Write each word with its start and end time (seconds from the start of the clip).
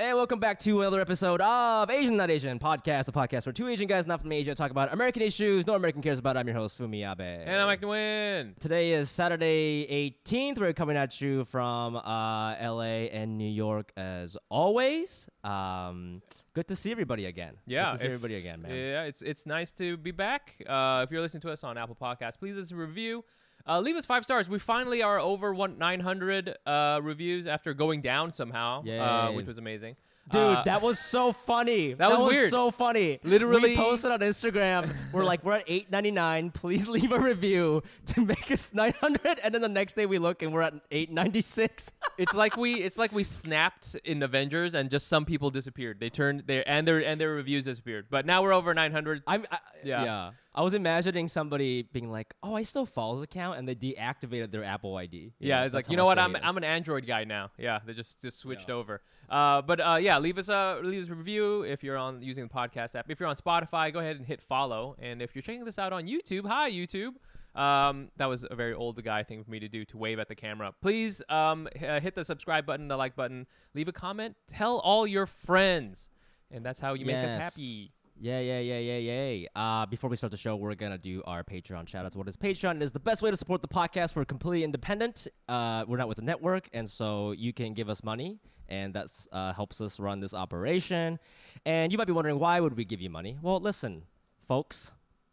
And 0.00 0.16
welcome 0.16 0.38
back 0.38 0.60
to 0.60 0.80
another 0.80 1.00
episode 1.00 1.40
of 1.40 1.90
Asian 1.90 2.16
Not 2.16 2.30
Asian 2.30 2.60
podcast, 2.60 3.06
the 3.06 3.12
podcast 3.12 3.46
where 3.46 3.52
two 3.52 3.66
Asian 3.66 3.88
guys 3.88 4.06
not 4.06 4.20
from 4.20 4.30
Asia 4.30 4.54
talk 4.54 4.70
about 4.70 4.92
American 4.92 5.22
issues 5.22 5.66
no 5.66 5.74
American 5.74 6.02
cares 6.02 6.20
about. 6.20 6.36
I'm 6.36 6.46
your 6.46 6.54
host, 6.56 6.78
Fumi 6.78 6.98
Abe. 7.10 7.20
And 7.44 7.56
I'm 7.60 7.66
Mike 7.66 7.82
Win. 7.84 8.54
Today 8.60 8.92
is 8.92 9.10
Saturday 9.10 10.14
18th. 10.24 10.58
We're 10.60 10.72
coming 10.72 10.96
at 10.96 11.20
you 11.20 11.42
from 11.44 11.96
uh, 11.96 12.54
LA 12.62 13.08
and 13.10 13.38
New 13.38 13.50
York 13.50 13.90
as 13.96 14.36
always. 14.48 15.28
Um, 15.42 16.22
good 16.54 16.68
to 16.68 16.76
see 16.76 16.92
everybody 16.92 17.26
again. 17.26 17.54
Yeah, 17.66 17.86
Good 17.86 17.92
to 17.94 17.98
see 17.98 18.04
if- 18.06 18.12
everybody 18.12 18.34
again, 18.36 18.62
man. 18.62 18.70
Yeah, 18.76 19.02
it's 19.02 19.20
it's 19.20 19.46
nice 19.46 19.72
to 19.72 19.96
be 19.96 20.12
back. 20.12 20.54
Uh, 20.64 21.02
if 21.04 21.10
you're 21.10 21.22
listening 21.22 21.40
to 21.40 21.50
us 21.50 21.64
on 21.64 21.76
Apple 21.76 21.96
Podcasts, 22.00 22.38
please 22.38 22.54
leave 22.54 22.66
us 22.66 22.70
a 22.70 22.76
review. 22.76 23.24
Uh, 23.68 23.80
leave 23.80 23.96
us 23.96 24.06
five 24.06 24.24
stars. 24.24 24.48
We 24.48 24.58
finally 24.58 25.02
are 25.02 25.20
over 25.20 25.52
one 25.52 25.76
900 25.78 26.56
uh, 26.64 27.00
reviews 27.02 27.46
after 27.46 27.74
going 27.74 28.00
down 28.00 28.32
somehow, 28.32 28.80
uh, 28.80 29.28
Yay. 29.28 29.36
which 29.36 29.46
was 29.46 29.58
amazing. 29.58 29.96
Dude, 30.30 30.40
Uh, 30.40 30.62
that 30.64 30.82
was 30.82 30.98
so 30.98 31.32
funny. 31.32 31.94
that 31.94 32.10
was 32.10 32.20
weird. 32.30 32.50
so 32.50 32.70
funny. 32.70 33.18
Literally- 33.22 33.70
we 33.70 33.76
posted 33.76 34.10
on 34.12 34.20
Instagram. 34.20 34.94
We're 35.12 35.24
like, 35.24 35.42
we're 35.44 35.54
at 35.54 35.64
eight 35.66 35.90
ninety 35.90 36.10
nine. 36.10 36.50
Please 36.50 36.88
leave 36.96 37.12
a 37.12 37.18
review 37.20 37.82
to 38.06 38.20
make 38.24 38.50
us 38.50 38.74
nine 38.74 38.92
hundred. 39.00 39.38
And 39.42 39.54
then 39.54 39.62
the 39.62 39.68
next 39.68 39.94
day 39.94 40.06
we 40.06 40.18
look 40.18 40.42
and 40.42 40.52
we're 40.52 40.62
at 40.62 40.74
eight 40.90 41.10
ninety 41.10 41.40
six. 41.40 41.92
it's 42.18 42.34
like 42.34 42.56
we 42.56 42.74
it's 42.74 42.98
like 42.98 43.12
we 43.12 43.24
snapped 43.24 43.94
in 44.04 44.22
Avengers 44.22 44.74
and 44.74 44.90
just 44.90 45.08
some 45.08 45.24
people 45.24 45.50
disappeared. 45.50 45.98
They 46.00 46.10
turned 46.10 46.44
their 46.46 46.68
and 46.68 46.86
their 46.86 47.04
and 47.04 47.20
their 47.20 47.32
reviews 47.32 47.64
disappeared. 47.64 48.06
But 48.10 48.26
now 48.26 48.42
we're 48.42 48.52
over 48.52 48.74
900. 48.74 49.22
I'm 49.26 49.44
I, 49.50 49.58
Yeah. 49.84 50.04
yeah. 50.04 50.30
I 50.54 50.62
was 50.62 50.74
imagining 50.74 51.28
somebody 51.28 51.82
being 51.92 52.10
like, 52.10 52.34
"Oh, 52.42 52.52
I 52.56 52.64
still 52.64 52.84
follow 52.84 53.18
the 53.18 53.22
account," 53.22 53.58
and 53.60 53.68
they 53.68 53.76
deactivated 53.76 54.50
their 54.50 54.64
Apple 54.64 54.96
ID. 54.96 55.16
You 55.16 55.32
Yeah, 55.38 55.64
it's 55.64 55.72
like 55.74 55.88
you 55.88 55.96
know 55.96 56.04
what? 56.04 56.18
I'm 56.18 56.34
hate 56.34 56.42
I'm 56.44 56.56
an 56.56 56.64
Android 56.64 57.06
guy 57.06 57.22
now. 57.22 57.52
Yeah, 57.56 57.78
they 57.86 57.92
just 57.92 58.20
just 58.20 58.38
switched 58.38 58.68
over. 58.68 59.00
Uh, 59.28 59.60
but 59.62 59.80
uh, 59.80 59.98
yeah, 60.00 60.18
leave 60.18 60.38
us 60.38 60.48
a 60.48 60.80
leave 60.82 61.02
us 61.04 61.08
a 61.10 61.14
review 61.14 61.62
if 61.62 61.82
you're 61.84 61.98
on 61.98 62.22
using 62.22 62.44
the 62.44 62.52
podcast 62.52 62.94
app. 62.94 63.10
If 63.10 63.20
you're 63.20 63.28
on 63.28 63.36
Spotify, 63.36 63.92
go 63.92 63.98
ahead 64.00 64.16
and 64.16 64.26
hit 64.26 64.40
follow. 64.40 64.96
And 65.00 65.20
if 65.20 65.34
you're 65.34 65.42
checking 65.42 65.64
this 65.64 65.78
out 65.78 65.92
on 65.92 66.06
YouTube, 66.06 66.46
hi 66.46 66.70
YouTube. 66.70 67.12
Um, 67.54 68.10
that 68.16 68.26
was 68.26 68.46
a 68.48 68.54
very 68.54 68.72
old 68.74 69.02
guy 69.02 69.22
thing 69.24 69.42
for 69.42 69.50
me 69.50 69.58
to 69.58 69.68
do 69.68 69.84
to 69.86 69.96
wave 69.98 70.18
at 70.18 70.28
the 70.28 70.34
camera. 70.34 70.72
Please 70.80 71.20
um, 71.28 71.68
h- 71.74 71.82
uh, 71.82 71.98
hit 72.00 72.14
the 72.14 72.24
subscribe 72.24 72.64
button, 72.66 72.86
the 72.88 72.96
like 72.96 73.16
button, 73.16 73.46
leave 73.74 73.88
a 73.88 73.92
comment, 73.92 74.36
tell 74.46 74.78
all 74.78 75.06
your 75.06 75.26
friends, 75.26 76.08
and 76.50 76.64
that's 76.64 76.78
how 76.78 76.94
you 76.94 77.04
make 77.04 77.16
us 77.16 77.32
happy. 77.32 77.90
Yeah, 78.20 78.40
yeah, 78.40 78.58
yeah, 78.60 78.78
yeah, 78.78 79.28
yeah. 79.30 79.48
Uh, 79.54 79.86
before 79.86 80.10
we 80.10 80.16
start 80.16 80.30
the 80.30 80.36
show, 80.36 80.56
we're 80.56 80.74
gonna 80.74 80.98
do 80.98 81.22
our 81.26 81.42
Patreon 81.44 81.86
shoutouts. 81.86 82.16
What 82.16 82.28
is 82.28 82.36
Patreon? 82.36 82.76
It 82.76 82.82
is 82.82 82.92
the 82.92 83.00
best 83.00 83.22
way 83.22 83.30
to 83.30 83.36
support 83.36 83.62
the 83.62 83.68
podcast. 83.68 84.16
We're 84.16 84.24
completely 84.24 84.64
independent. 84.64 85.26
Uh, 85.48 85.84
we're 85.86 85.98
not 85.98 86.08
with 86.08 86.18
a 86.18 86.22
network, 86.22 86.68
and 86.72 86.88
so 86.88 87.32
you 87.32 87.52
can 87.52 87.74
give 87.74 87.88
us 87.88 88.02
money, 88.02 88.38
and 88.68 88.94
that's 88.94 89.28
uh, 89.32 89.52
helps 89.52 89.80
us 89.80 89.98
run 89.98 90.20
this 90.20 90.34
operation. 90.34 91.18
And 91.64 91.92
you 91.92 91.98
might 91.98 92.06
be 92.06 92.12
wondering 92.12 92.38
why 92.38 92.60
would 92.60 92.76
we 92.76 92.84
give 92.84 93.00
you 93.00 93.10
money? 93.10 93.38
Well, 93.40 93.60
listen, 93.60 94.02
folks, 94.46 94.92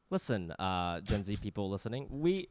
listen, 0.10 0.52
uh, 0.52 1.02
Gen 1.02 1.24
Z 1.24 1.38
people 1.38 1.70
listening, 1.70 2.08
we. 2.10 2.50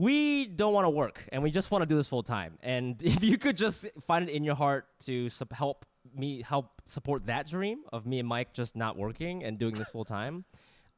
We 0.00 0.46
don't 0.46 0.72
want 0.72 0.84
to 0.84 0.90
work, 0.90 1.24
and 1.32 1.42
we 1.42 1.50
just 1.50 1.72
want 1.72 1.82
to 1.82 1.86
do 1.86 1.96
this 1.96 2.06
full 2.06 2.22
time. 2.22 2.56
And 2.62 3.02
if 3.02 3.20
you 3.20 3.36
could 3.36 3.56
just 3.56 3.84
find 4.00 4.28
it 4.28 4.32
in 4.32 4.44
your 4.44 4.54
heart 4.54 4.86
to 5.06 5.28
sup- 5.28 5.52
help 5.52 5.84
me 6.14 6.40
help 6.40 6.80
support 6.86 7.26
that 7.26 7.48
dream 7.48 7.80
of 7.92 8.06
me 8.06 8.20
and 8.20 8.28
Mike 8.28 8.52
just 8.52 8.76
not 8.76 8.96
working 8.96 9.42
and 9.42 9.58
doing 9.58 9.74
this 9.74 9.88
full 9.88 10.04
time, 10.04 10.44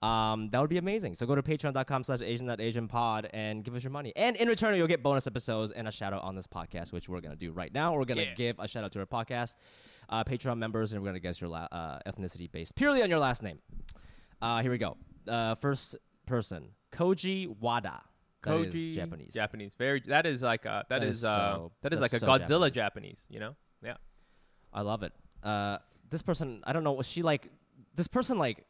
um, 0.02 0.48
that 0.50 0.60
would 0.60 0.70
be 0.70 0.78
amazing. 0.78 1.14
So 1.14 1.26
go 1.26 1.34
to 1.34 1.42
patreon.com 1.42 2.04
slash 2.04 2.22
Asian 2.22 2.48
Asian 2.58 2.88
and 3.34 3.62
give 3.64 3.74
us 3.74 3.84
your 3.84 3.90
money. 3.90 4.12
And 4.16 4.34
in 4.36 4.48
return, 4.48 4.74
you'll 4.76 4.86
get 4.86 5.02
bonus 5.02 5.26
episodes 5.26 5.72
and 5.72 5.86
a 5.86 5.92
shout 5.92 6.12
out 6.12 6.22
on 6.22 6.34
this 6.34 6.46
podcast, 6.46 6.92
which 6.92 7.08
we're 7.08 7.20
going 7.20 7.36
to 7.36 7.38
do 7.38 7.52
right 7.52 7.72
now. 7.72 7.94
We're 7.94 8.04
going 8.06 8.18
to 8.18 8.24
Yeah. 8.24 8.34
give 8.34 8.58
a 8.58 8.66
shout 8.66 8.82
out 8.84 8.92
to 8.92 9.00
our 9.00 9.06
podcast, 9.06 9.56
uh, 10.08 10.24
Patreon 10.24 10.56
members, 10.58 10.92
and 10.92 11.02
we're 11.02 11.06
going 11.06 11.14
to 11.16 11.20
guess 11.20 11.40
your 11.40 11.50
la- 11.50 11.68
uh, 11.70 11.98
ethnicity 12.06 12.50
based 12.50 12.74
purely 12.76 13.02
on 13.02 13.10
your 13.10 13.18
last 13.18 13.42
name. 13.42 13.58
Uh, 14.40 14.62
here 14.62 14.70
we 14.70 14.78
go. 14.78 14.96
Uh, 15.28 15.54
first 15.54 15.96
person, 16.26 16.70
Koji 16.92 17.46
Wada. 17.60 18.00
That 18.42 18.56
is 18.60 18.74
Koji 18.74 18.94
Japanese. 18.94 19.34
Japanese. 19.34 19.74
Very. 19.76 20.00
That 20.06 20.24
is 20.24 20.42
like 20.42 20.64
uh, 20.64 20.84
That 20.88 21.00
that 21.00 21.02
is 21.04 21.18
is 21.18 21.24
uh, 21.24 21.54
so- 21.56 21.72
that 21.82 21.92
is 21.92 22.00
like 22.00 22.14
a 22.14 22.18
so 22.20 22.26
Godzilla 22.26 22.72
Japanese. 22.72 22.72
Japanese. 22.72 23.26
You 23.28 23.40
know? 23.40 23.56
Yeah. 23.84 23.96
I 24.72 24.80
love 24.80 25.02
it. 25.02 25.12
Uh, 25.42 25.76
this 26.08 26.22
person, 26.22 26.62
I 26.64 26.72
don't 26.72 26.84
know, 26.84 26.92
was 26.92 27.06
she 27.06 27.22
like, 27.22 27.48
this 27.94 28.08
person 28.08 28.38
like 28.38 28.64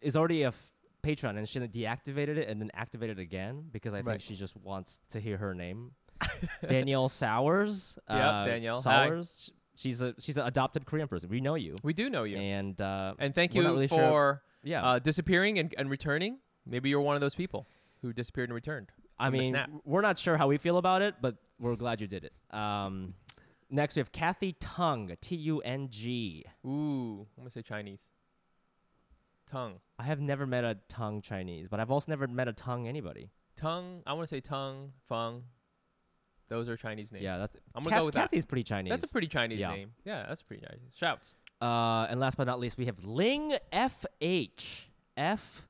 is 0.00 0.16
already 0.16 0.42
a 0.42 0.48
f- 0.48 0.71
patron 1.02 1.36
and 1.36 1.48
she 1.48 1.58
then 1.58 1.68
deactivated 1.68 2.36
it 2.36 2.48
and 2.48 2.60
then 2.60 2.70
activated 2.74 3.18
it 3.18 3.22
again 3.22 3.64
because 3.70 3.92
I 3.94 4.02
think 4.02 4.20
she 4.20 4.34
just 4.36 4.56
wants 4.56 5.00
to 5.10 5.20
hear 5.20 5.36
her 5.38 5.54
name. 5.54 5.92
Danielle 6.66 7.08
Sowers. 7.08 7.98
Yep, 8.08 8.18
uh, 8.20 8.44
Danielle. 8.46 8.76
Hi. 8.82 9.06
Sowers. 9.08 9.52
She's 9.76 10.02
a 10.02 10.14
she's 10.18 10.36
an 10.36 10.46
adopted 10.46 10.86
Korean 10.86 11.08
person. 11.08 11.28
We 11.30 11.40
know 11.40 11.54
you. 11.56 11.76
We 11.82 11.92
do 11.92 12.08
know 12.10 12.24
you. 12.24 12.36
And 12.36 12.80
uh, 12.80 13.14
And 13.18 13.34
thank 13.34 13.54
you 13.54 13.62
really 13.62 13.88
for 13.88 13.94
sure- 13.96 14.42
yeah. 14.62 14.84
uh, 14.84 14.98
disappearing 14.98 15.58
and, 15.58 15.74
and 15.76 15.90
returning. 15.90 16.38
Maybe 16.66 16.90
you're 16.90 17.00
one 17.00 17.16
of 17.16 17.20
those 17.20 17.34
people 17.34 17.66
who 18.02 18.12
disappeared 18.12 18.48
and 18.50 18.54
returned. 18.54 18.90
I 19.18 19.30
mean, 19.30 19.56
we're 19.84 20.00
not 20.00 20.18
sure 20.18 20.36
how 20.36 20.46
we 20.48 20.58
feel 20.58 20.78
about 20.78 21.02
it, 21.02 21.16
but 21.20 21.36
we're 21.58 21.76
glad 21.76 22.00
you 22.00 22.06
did 22.06 22.24
it. 22.24 22.32
Um, 22.56 23.14
next 23.70 23.96
we 23.96 24.00
have 24.00 24.12
Kathy 24.12 24.54
Tung. 24.60 25.12
T 25.20 25.36
U 25.36 25.60
N 25.60 25.88
G. 25.90 26.44
Ooh, 26.66 27.26
I'm 27.36 27.42
gonna 27.42 27.50
say 27.50 27.62
Chinese. 27.62 28.08
Tongue, 29.50 29.80
I 30.02 30.06
have 30.06 30.20
never 30.20 30.46
met 30.46 30.64
a 30.64 30.76
Tung 30.88 31.22
Chinese, 31.22 31.68
but 31.68 31.78
I've 31.78 31.90
also 31.92 32.10
never 32.10 32.26
met 32.26 32.48
a 32.48 32.52
Tung 32.52 32.88
anybody. 32.88 33.30
tongue. 33.54 34.02
I 34.04 34.14
want 34.14 34.24
to 34.28 34.34
say 34.34 34.40
tongue, 34.40 34.92
fung. 35.08 35.44
Those 36.48 36.68
are 36.68 36.76
Chinese 36.76 37.12
names. 37.12 37.22
Yeah, 37.22 37.38
that's. 37.38 37.54
I'm 37.74 37.84
gonna 37.84 37.90
Kath- 37.94 38.00
go 38.00 38.04
with 38.06 38.14
that. 38.14 38.30
Kathy's 38.30 38.44
pretty 38.44 38.64
Chinese. 38.64 38.90
that's 38.90 39.04
a 39.04 39.12
pretty 39.12 39.28
Chinese 39.28 39.60
Yeah. 39.60 39.70
name. 39.70 39.92
Yeah, 40.04 40.26
that's 40.28 40.42
pretty 40.42 40.66
Chinese. 40.66 40.92
Shouts. 40.96 41.36
Uh, 41.60 42.06
and 42.10 42.18
last 42.18 42.36
but 42.36 42.44
not 42.48 42.58
least, 42.58 42.76
we 42.76 42.86
have 42.86 43.02
Ling 43.04 43.54
F 43.70 44.04
H 44.20 44.90
F 45.16 45.68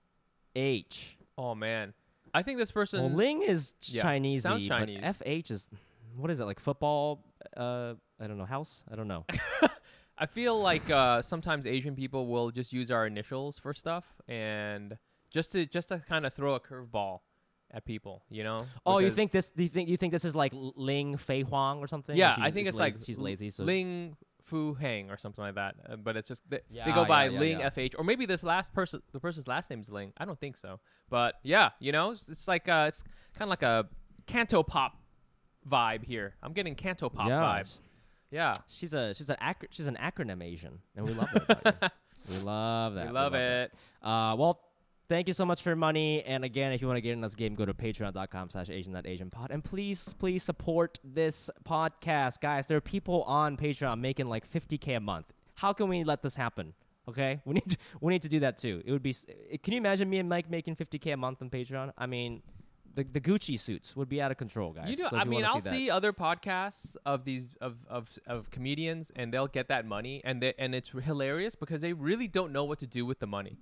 H. 0.57 1.19
Oh 1.37 1.55
man, 1.55 1.93
I 2.33 2.43
think 2.43 2.59
this 2.59 2.73
person. 2.73 3.03
Well, 3.03 3.13
Ling 3.13 3.43
is 3.43 3.75
Yeah, 3.83 4.03
Chinese, 4.03 4.43
sounds 4.45 4.67
Chinese. 4.67 5.01
F 5.03 5.21
H 5.27 5.51
is 5.51 5.69
what 6.17 6.31
is 6.31 6.41
it 6.41 6.47
like 6.47 6.59
football? 6.59 7.23
Uh, 7.57 7.95
I 8.19 8.27
don't 8.27 8.39
know. 8.39 8.45
House? 8.47 8.83
I 8.91 8.97
don't 8.97 9.09
know. 9.09 9.27
I 10.23 10.27
feel 10.27 10.61
like 10.61 10.89
uh, 10.89 11.21
sometimes 11.21 11.67
Asian 11.67 11.97
people 11.97 12.29
will 12.29 12.51
just 12.53 12.73
use 12.73 12.91
our 12.93 13.07
initials 13.07 13.59
for 13.59 13.75
stuff, 13.75 14.05
and 14.29 14.97
just 15.31 15.51
to 15.53 15.67
just 15.67 15.89
to 15.89 15.99
kind 15.99 16.25
of 16.25 16.33
throw 16.33 16.55
a 16.55 16.61
curveball 16.61 17.21
at 17.73 17.85
people, 17.85 18.23
you 18.31 18.45
know. 18.45 18.61
oh, 18.87 18.99
you 18.99 19.07
Because- 19.07 19.17
think 19.17 19.31
this? 19.33 19.51
Do 19.51 19.63
you 19.65 19.69
think 19.69 19.89
you 19.89 19.97
think 19.97 20.13
this 20.13 20.25
is 20.25 20.37
like 20.37 20.53
Ling 20.55 21.17
Fei 21.17 21.41
Huang 21.43 21.81
or 21.81 21.89
something? 21.89 22.17
Yeah, 22.17 22.35
She's- 22.37 22.47
I 22.47 22.51
think 22.53 22.69
it's, 22.69 22.77
lazy- 22.79 22.99
like 22.99 23.05
she's 23.07 23.19
lazy. 23.19 23.51
So 23.51 23.65
Ling 23.65 24.17
Fu 24.45 24.75
Hang 24.75 25.11
or 25.11 25.17
something 25.17 25.43
like 25.43 25.57
that. 25.57 25.75
Uh, 25.89 25.97
but 25.97 26.17
it's 26.17 26.29
just 26.29 26.43
they, 26.49 26.59
they 26.59 26.77
Yeah, 26.77 26.95
go 26.95 27.05
by 27.05 27.25
yeah, 27.25 27.31
yeah, 27.33 27.41
Ling 27.41 27.61
yeah. 27.61 27.71
FH 27.71 27.95
or 27.99 28.05
maybe 28.05 28.25
this 28.27 28.45
last 28.45 28.73
person 28.73 29.01
the 29.13 29.19
person's 29.21 29.49
last 29.49 29.71
name 29.71 29.81
is 29.81 29.91
Ling. 29.91 30.13
I 30.19 30.25
don't 30.25 30.39
think 30.39 30.57
so. 30.57 30.79
But 31.11 31.35
yeah, 31.43 31.71
you 31.81 31.91
know, 31.91 32.13
it's, 32.13 32.29
it's 32.29 32.47
like 32.47 32.69
uh 32.69 32.85
it's 32.89 33.03
kind 33.37 33.49
of 33.49 33.51
like 33.51 33.63
a 33.63 33.89
canto 34.27 34.63
pop 34.63 34.93
vibe 35.69 36.05
here. 36.05 36.35
I'm 36.43 36.53
getting 36.53 36.75
canto 36.77 37.09
pop 37.09 37.29
yeah, 37.29 37.41
vibes. 37.41 37.81
Yeah. 38.33 38.55
She's 38.67 38.95
a 38.95 39.15
she's 39.15 39.31
an 39.31 39.37
she's 39.71 39.87
an 39.87 39.99
acronym 40.01 40.43
Asian, 40.43 40.81
and 40.97 41.07
we 41.07 41.13
love 41.13 41.31
that. 41.33 41.93
we 42.31 42.39
love 42.39 42.95
that. 42.95 43.07
We 43.07 43.13
love 43.13 43.33
that. 43.33 43.71
it. 43.71 43.75
Uh, 44.03 44.35
well, 44.39 44.61
thank 45.09 45.29
you 45.29 45.35
so 45.35 45.45
much 45.45 45.63
for 45.63 45.69
your 45.69 45.77
money. 45.77 46.23
And 46.23 46.43
again, 46.43 46.73
if 46.73 46.81
you 46.81 46.87
want 46.87 46.97
to 46.97 47.03
get 47.03 47.13
in 47.13 47.21
this 47.21 47.35
game, 47.35 47.55
go 47.55 47.67
to 47.67 47.75
patreon.com 47.75 48.51
slash 48.51 48.71
Asian 48.71 49.01
Asian 49.05 49.31
pod. 49.31 49.51
And 49.51 49.63
please, 49.63 50.15
please 50.15 50.43
support 50.43 50.99
this 51.05 51.51
podcast. 51.65 52.41
Guys, 52.41 52.67
there 52.67 52.79
are 52.79 52.81
people 52.81 53.23
on 53.25 53.59
Patreon 53.59 54.01
making 54.01 54.29
like 54.29 54.51
50K 54.51 54.97
a 54.97 55.01
month. 55.01 55.27
How 55.57 55.75
can 55.75 55.89
we 55.89 56.03
let 56.03 56.23
this 56.23 56.37
happen? 56.37 56.73
Okay, 57.09 57.41
we 57.45 57.55
need 57.55 57.69
to, 57.69 57.77
we 58.01 58.13
need 58.13 58.23
to 58.23 58.29
do 58.29 58.41
that 58.41 58.57
too. 58.57 58.83
It 58.85 58.93
would 58.93 59.03
be. 59.03 59.15
Can 59.63 59.73
you 59.75 59.79
imagine 59.79 60.09
me 60.09 60.19
and 60.19 60.29
Mike 60.29 60.49
making 60.49 60.77
50k 60.77 61.13
a 61.13 61.17
month 61.17 61.43
on 61.43 61.51
Patreon? 61.51 61.93
I 61.99 62.07
mean, 62.07 62.43
the 62.95 63.05
the 63.05 63.21
Gucci 63.21 63.59
suits 63.59 63.97
would 63.97 64.09
be 64.09 64.21
out 64.21 64.31
of 64.31 64.37
control, 64.37 64.73
guys. 64.73 64.91
You 64.91 65.03
know, 65.05 65.09
So 65.11 65.17
I 65.17 65.25
mean, 65.25 65.45
I'll 65.45 65.61
that- 65.61 65.71
see 65.71 65.91
other 65.91 66.13
podcasts 66.13 66.97
of 67.07 67.25
these 67.25 67.57
of, 67.61 67.77
of 67.89 68.09
of 68.27 68.51
comedians, 68.51 69.11
and 69.17 69.33
they'll 69.33 69.47
get 69.49 69.69
that 69.69 69.87
money, 69.87 70.21
and 70.25 70.43
they, 70.43 70.55
and 70.59 70.75
it's 70.75 70.91
hilarious 70.91 71.55
because 71.55 71.81
they 71.81 71.93
really 71.93 72.29
don't 72.29 72.53
know 72.53 72.65
what 72.65 72.79
to 72.81 72.87
do 72.87 73.05
with 73.07 73.19
the 73.19 73.27
money. 73.27 73.57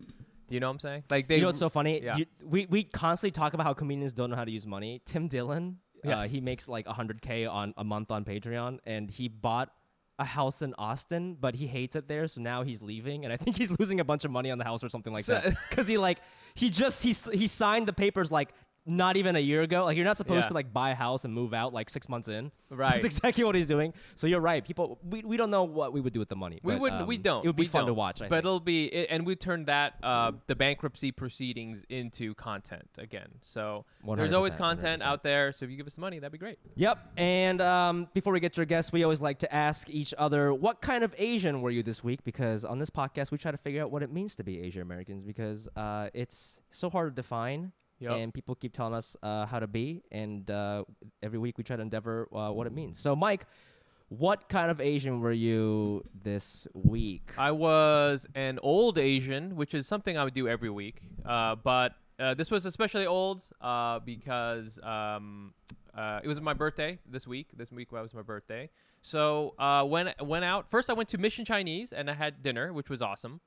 Do 0.49 0.55
you 0.55 0.61
know 0.61 0.67
what 0.69 0.75
I'm 0.75 0.81
saying? 0.81 1.05
Like 1.11 1.29
they, 1.29 1.37
you 1.37 1.43
know 1.43 1.49
what's 1.49 1.59
so 1.61 1.69
funny? 1.69 2.03
yeah. 2.03 2.17
You- 2.17 2.27
we 2.45 2.67
we 2.67 2.85
constantly 2.85 3.31
talk 3.33 3.55
about 3.55 3.65
how 3.65 3.73
comedians 3.75 4.13
don't 4.13 4.31
know 4.31 4.37
how 4.37 4.45
to 4.45 4.51
use 4.51 4.67
money. 4.67 5.01
Tim 5.05 5.29
Dillon, 5.29 5.79
uh, 6.05 6.23
he 6.23 6.41
makes 6.41 6.69
like 6.69 6.87
100k 6.87 7.49
on 7.51 7.73
a 7.77 7.85
month 7.85 8.11
on 8.11 8.25
Patreon, 8.25 8.79
and 8.85 9.11
he 9.11 9.29
bought 9.29 9.71
a 10.19 10.25
house 10.25 10.61
in 10.61 10.75
Austin, 10.77 11.35
but 11.41 11.55
he 11.55 11.67
hates 11.67 11.97
it 11.97 12.07
there, 12.07 12.29
so 12.29 12.43
now 12.43 12.63
he's 12.63 12.83
leaving, 12.83 13.25
and 13.25 13.33
I 13.33 13.39
think 13.39 13.57
he's 13.57 13.71
losing 13.79 14.01
a 14.01 14.05
bunch 14.05 14.25
of 14.27 14.31
money 14.31 14.51
on 14.51 14.59
the 14.59 14.65
house 14.65 14.85
or 14.85 14.89
something 14.91 15.13
like 15.13 15.25
So- 15.25 15.35
that. 15.35 15.55
Because 15.71 15.87
he 15.89 15.97
like 15.99 16.19
he 16.55 16.69
just 16.69 17.03
he 17.03 17.13
he 17.39 17.47
signed 17.47 17.87
the 17.87 17.93
papers 17.93 18.31
like 18.33 18.51
not 18.91 19.17
even 19.17 19.37
a 19.37 19.41
year 19.41 19.63
ago. 19.63 19.85
Like 19.85 19.97
you're 19.97 20.05
not 20.05 20.17
supposed 20.17 20.45
Yeah. 20.45 20.49
to 20.49 20.55
like 20.55 20.73
buy 20.73 20.91
a 20.91 20.95
house 20.95 21.25
and 21.25 21.33
move 21.33 21.55
out 21.55 21.73
like 21.73 21.89
six 21.89 22.09
months 22.09 22.29
in. 22.29 22.51
Right. 22.73 22.93
That's 22.93 23.05
exactly 23.05 23.43
what 23.43 23.57
he's 23.57 23.67
doing. 23.67 23.93
So 24.15 24.29
you're 24.29 24.41
right. 24.41 24.65
People 24.65 25.01
we, 25.03 25.23
we 25.23 25.37
don't 25.37 25.51
know 25.51 25.65
what 25.65 25.93
we 25.93 26.01
would 26.01 26.13
do 26.13 26.21
with 26.21 26.29
the 26.29 26.37
money. 26.37 26.61
We 26.63 26.75
but, 26.75 26.81
wouldn't. 26.81 27.09
we 27.09 27.17
um, 27.17 27.23
don't. 27.23 27.45
It 27.45 27.49
would 27.49 27.57
be 27.57 27.63
we 27.65 27.67
fun 27.67 27.83
to 27.83 27.87
don't. 27.89 27.97
watch. 27.97 28.23
I 28.23 28.29
but 28.29 28.37
think. 28.37 28.45
it'll 28.45 28.61
be, 28.61 28.85
it, 28.87 29.09
and 29.11 29.27
we 29.27 29.35
turned 29.35 29.67
that 29.67 29.95
uh, 30.05 30.31
the 30.47 30.55
bankruptcy 30.55 31.11
proceedings 31.11 31.85
into 31.89 32.33
content 32.35 32.89
again. 32.97 33.27
So 33.41 33.87
there's 34.15 34.33
always 34.33 34.55
100%, 34.55 34.59
content 34.59 35.03
100%. 35.03 35.05
out 35.05 35.23
there. 35.23 35.51
So 35.51 35.65
if 35.65 35.73
you 35.73 35.77
give 35.77 35.89
us 35.89 35.97
the 35.97 36.01
money, 36.01 36.21
that'd 36.21 36.31
be 36.31 36.39
great. 36.39 36.59
Yep. 36.77 37.11
And 37.17 37.61
um, 37.61 38.07
before 38.15 38.33
we 38.33 38.39
get 38.39 38.53
to 38.53 38.61
our 38.61 38.67
guests, 38.67 38.93
we 38.93 39.03
always 39.03 39.21
like 39.21 39.41
to 39.41 39.53
ask 39.53 39.91
each 39.91 40.15
other, 40.17 40.55
what 40.55 40.81
kind 40.81 41.03
of 41.03 41.13
Asian 41.19 41.63
were 41.63 41.71
you 41.71 41.83
this 41.83 42.05
week? 42.05 42.23
Because 42.23 42.65
on 42.65 42.79
this 42.79 42.91
podcast, 42.91 43.33
we 43.33 43.39
try 43.39 43.51
to 43.51 43.59
figure 43.59 43.83
out 43.83 43.91
what 43.91 44.05
it 44.05 44.13
means 44.13 44.37
to 44.37 44.45
be 44.45 44.61
Asian 44.61 44.83
Americans 44.83 45.25
because 45.25 45.69
uh, 45.75 46.09
it's 46.15 46.61
so 46.71 46.89
hard 46.89 47.11
to 47.11 47.15
define. 47.17 47.73
Yep. 48.01 48.13
And 48.13 48.35
people 48.35 48.55
keep 48.55 48.73
telling 48.73 48.95
us 48.95 49.17
uh, 49.23 49.47
how 49.47 49.61
to 49.61 49.67
be. 49.67 50.03
And 50.11 50.51
uh, 50.51 50.85
every 51.23 51.39
week 51.39 51.59
we 51.59 51.65
try 51.65 51.77
to 51.77 51.83
endeavor 51.83 52.29
uh, 52.35 52.51
what 52.51 52.67
it 52.67 52.73
means. 52.73 52.99
So, 52.99 53.15
Mike, 53.15 53.47
what 54.09 54.49
kind 54.49 54.71
of 54.71 54.81
Asian 54.81 55.21
were 55.21 55.33
you 55.33 56.03
this 56.23 56.67
week? 56.75 57.31
I 57.39 57.51
was 57.53 58.27
an 58.35 58.59
old 58.63 58.99
Asian, 58.99 59.55
which 59.55 59.75
is 59.75 59.87
something 59.87 60.17
I 60.19 60.25
would 60.25 60.35
do 60.35 60.49
every 60.49 60.71
week. 60.71 60.97
Uh, 61.25 61.55
but 61.57 61.95
uh, 62.19 62.35
this 62.35 62.51
was 62.51 62.67
especially 62.67 63.07
old 63.07 63.45
uh, 63.61 63.99
because 64.01 64.79
um, 64.83 65.55
uh, 65.95 66.21
it 66.25 66.29
was 66.29 66.41
my 66.41 66.55
birthday 66.55 66.99
this 67.09 67.27
week. 67.27 67.49
This 67.57 67.71
week 67.71 67.93
was 67.93 68.13
my 68.15 68.23
birthday. 68.23 68.69
So 69.03 69.55
uh, 69.59 69.85
when 69.85 70.13
went 70.21 70.45
out 70.45 70.71
first, 70.71 70.91
I 70.91 70.93
went 70.95 71.09
to 71.11 71.19
Mission 71.19 71.45
Chinese 71.45 71.93
and 71.93 72.11
I 72.11 72.15
had 72.15 72.43
dinner, 72.43 72.73
which 72.73 72.91
was 72.91 73.01
awesome. 73.03 73.41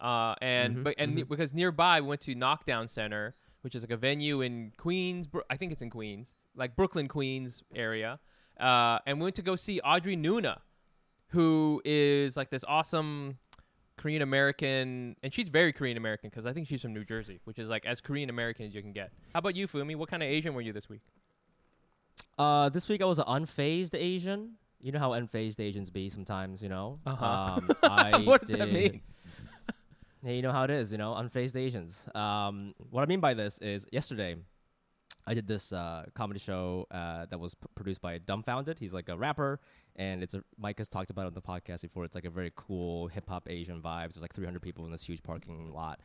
Uh, 0.00 0.34
and 0.40 0.76
Mhm, 0.78 0.84
but 0.84 0.94
and 0.98 1.14
ne- 1.14 1.22
because 1.24 1.52
nearby 1.54 2.00
we 2.00 2.08
went 2.08 2.20
to 2.22 2.34
Knockdown 2.34 2.88
Center, 2.88 3.34
which 3.62 3.74
is 3.74 3.82
like 3.82 3.90
a 3.90 3.96
venue 3.96 4.40
in 4.40 4.72
Queens. 4.76 5.26
Bro- 5.26 5.42
I 5.50 5.56
think 5.56 5.72
it's 5.72 5.82
in 5.82 5.90
Queens, 5.90 6.32
like 6.56 6.76
Brooklyn, 6.76 7.08
Queens 7.08 7.62
area. 7.74 8.18
Uh, 8.58 8.98
and 9.06 9.18
we 9.18 9.24
went 9.24 9.36
to 9.36 9.42
go 9.42 9.56
see 9.56 9.80
Audrey 9.80 10.16
Nuna, 10.16 10.58
who 11.28 11.80
is 11.84 12.36
like 12.36 12.50
this 12.50 12.64
awesome 12.66 13.38
Korean 13.96 14.22
American, 14.22 15.16
and 15.22 15.32
she's 15.34 15.48
very 15.48 15.72
Korean 15.72 15.96
American 15.96 16.30
because 16.30 16.46
I 16.46 16.52
think 16.52 16.68
she's 16.68 16.82
from 16.82 16.94
New 16.94 17.04
Jersey, 17.04 17.40
which 17.44 17.58
is 17.58 17.68
like 17.68 17.84
as 17.84 18.00
Korean 18.00 18.30
American 18.30 18.66
as 18.66 18.74
you 18.74 18.80
can 18.80 18.92
get. 18.92 19.10
How 19.32 19.38
about 19.38 19.56
you, 19.56 19.68
Fumi? 19.68 19.96
What 19.96 20.08
kind 20.08 20.22
of 20.22 20.28
Asian 20.28 20.54
were 20.54 20.60
you 20.60 20.72
this 20.72 20.88
week? 20.88 21.02
Uh, 22.38 22.68
this 22.68 22.88
week 22.88 23.02
I 23.02 23.04
was 23.04 23.18
an 23.18 23.26
unfazed 23.26 23.94
Asian. 23.94 24.54
You 24.80 24.92
know 24.92 25.00
how 25.00 25.10
unfazed 25.10 25.58
Asians 25.58 25.90
be 25.90 26.08
sometimes, 26.08 26.62
you 26.62 26.68
know? 26.68 27.00
Uh-huh. 27.04 27.58
Um, 27.58 27.70
I 27.82 28.18
what 28.24 28.42
does 28.46 28.56
that 28.56 28.72
mean? 28.72 29.02
Yeah, 30.22 30.32
you 30.32 30.42
know 30.42 30.52
how 30.52 30.64
it 30.64 30.70
is, 30.70 30.90
you 30.92 30.98
know, 30.98 31.12
unfazed 31.12 31.56
Asians. 31.56 32.06
Um, 32.14 32.74
what 32.90 33.02
I 33.02 33.06
mean 33.06 33.20
by 33.20 33.34
this 33.34 33.58
is 33.58 33.86
yesterday, 33.92 34.36
I 35.26 35.34
did 35.34 35.46
this 35.46 35.72
uh, 35.72 36.06
comedy 36.14 36.40
show 36.40 36.86
uh, 36.90 37.26
that 37.26 37.38
was 37.38 37.54
p- 37.54 37.66
produced 37.74 38.00
by 38.00 38.18
Dumbfoundead. 38.18 38.78
He's 38.78 38.94
like 38.94 39.08
a 39.08 39.16
rapper, 39.16 39.60
and 39.96 40.22
it's 40.22 40.34
a 40.34 40.42
Mike 40.58 40.78
has 40.78 40.88
talked 40.88 41.10
about 41.10 41.22
it 41.22 41.26
on 41.28 41.34
the 41.34 41.42
podcast 41.42 41.82
before. 41.82 42.04
It's 42.04 42.14
like 42.14 42.24
a 42.24 42.30
very 42.30 42.52
cool 42.56 43.08
hip 43.08 43.28
hop 43.28 43.48
Asian 43.48 43.80
vibes. 43.80 44.14
There's 44.14 44.22
like 44.22 44.32
300 44.32 44.60
people 44.60 44.84
in 44.86 44.90
this 44.90 45.04
huge 45.04 45.22
parking 45.22 45.72
lot. 45.72 46.00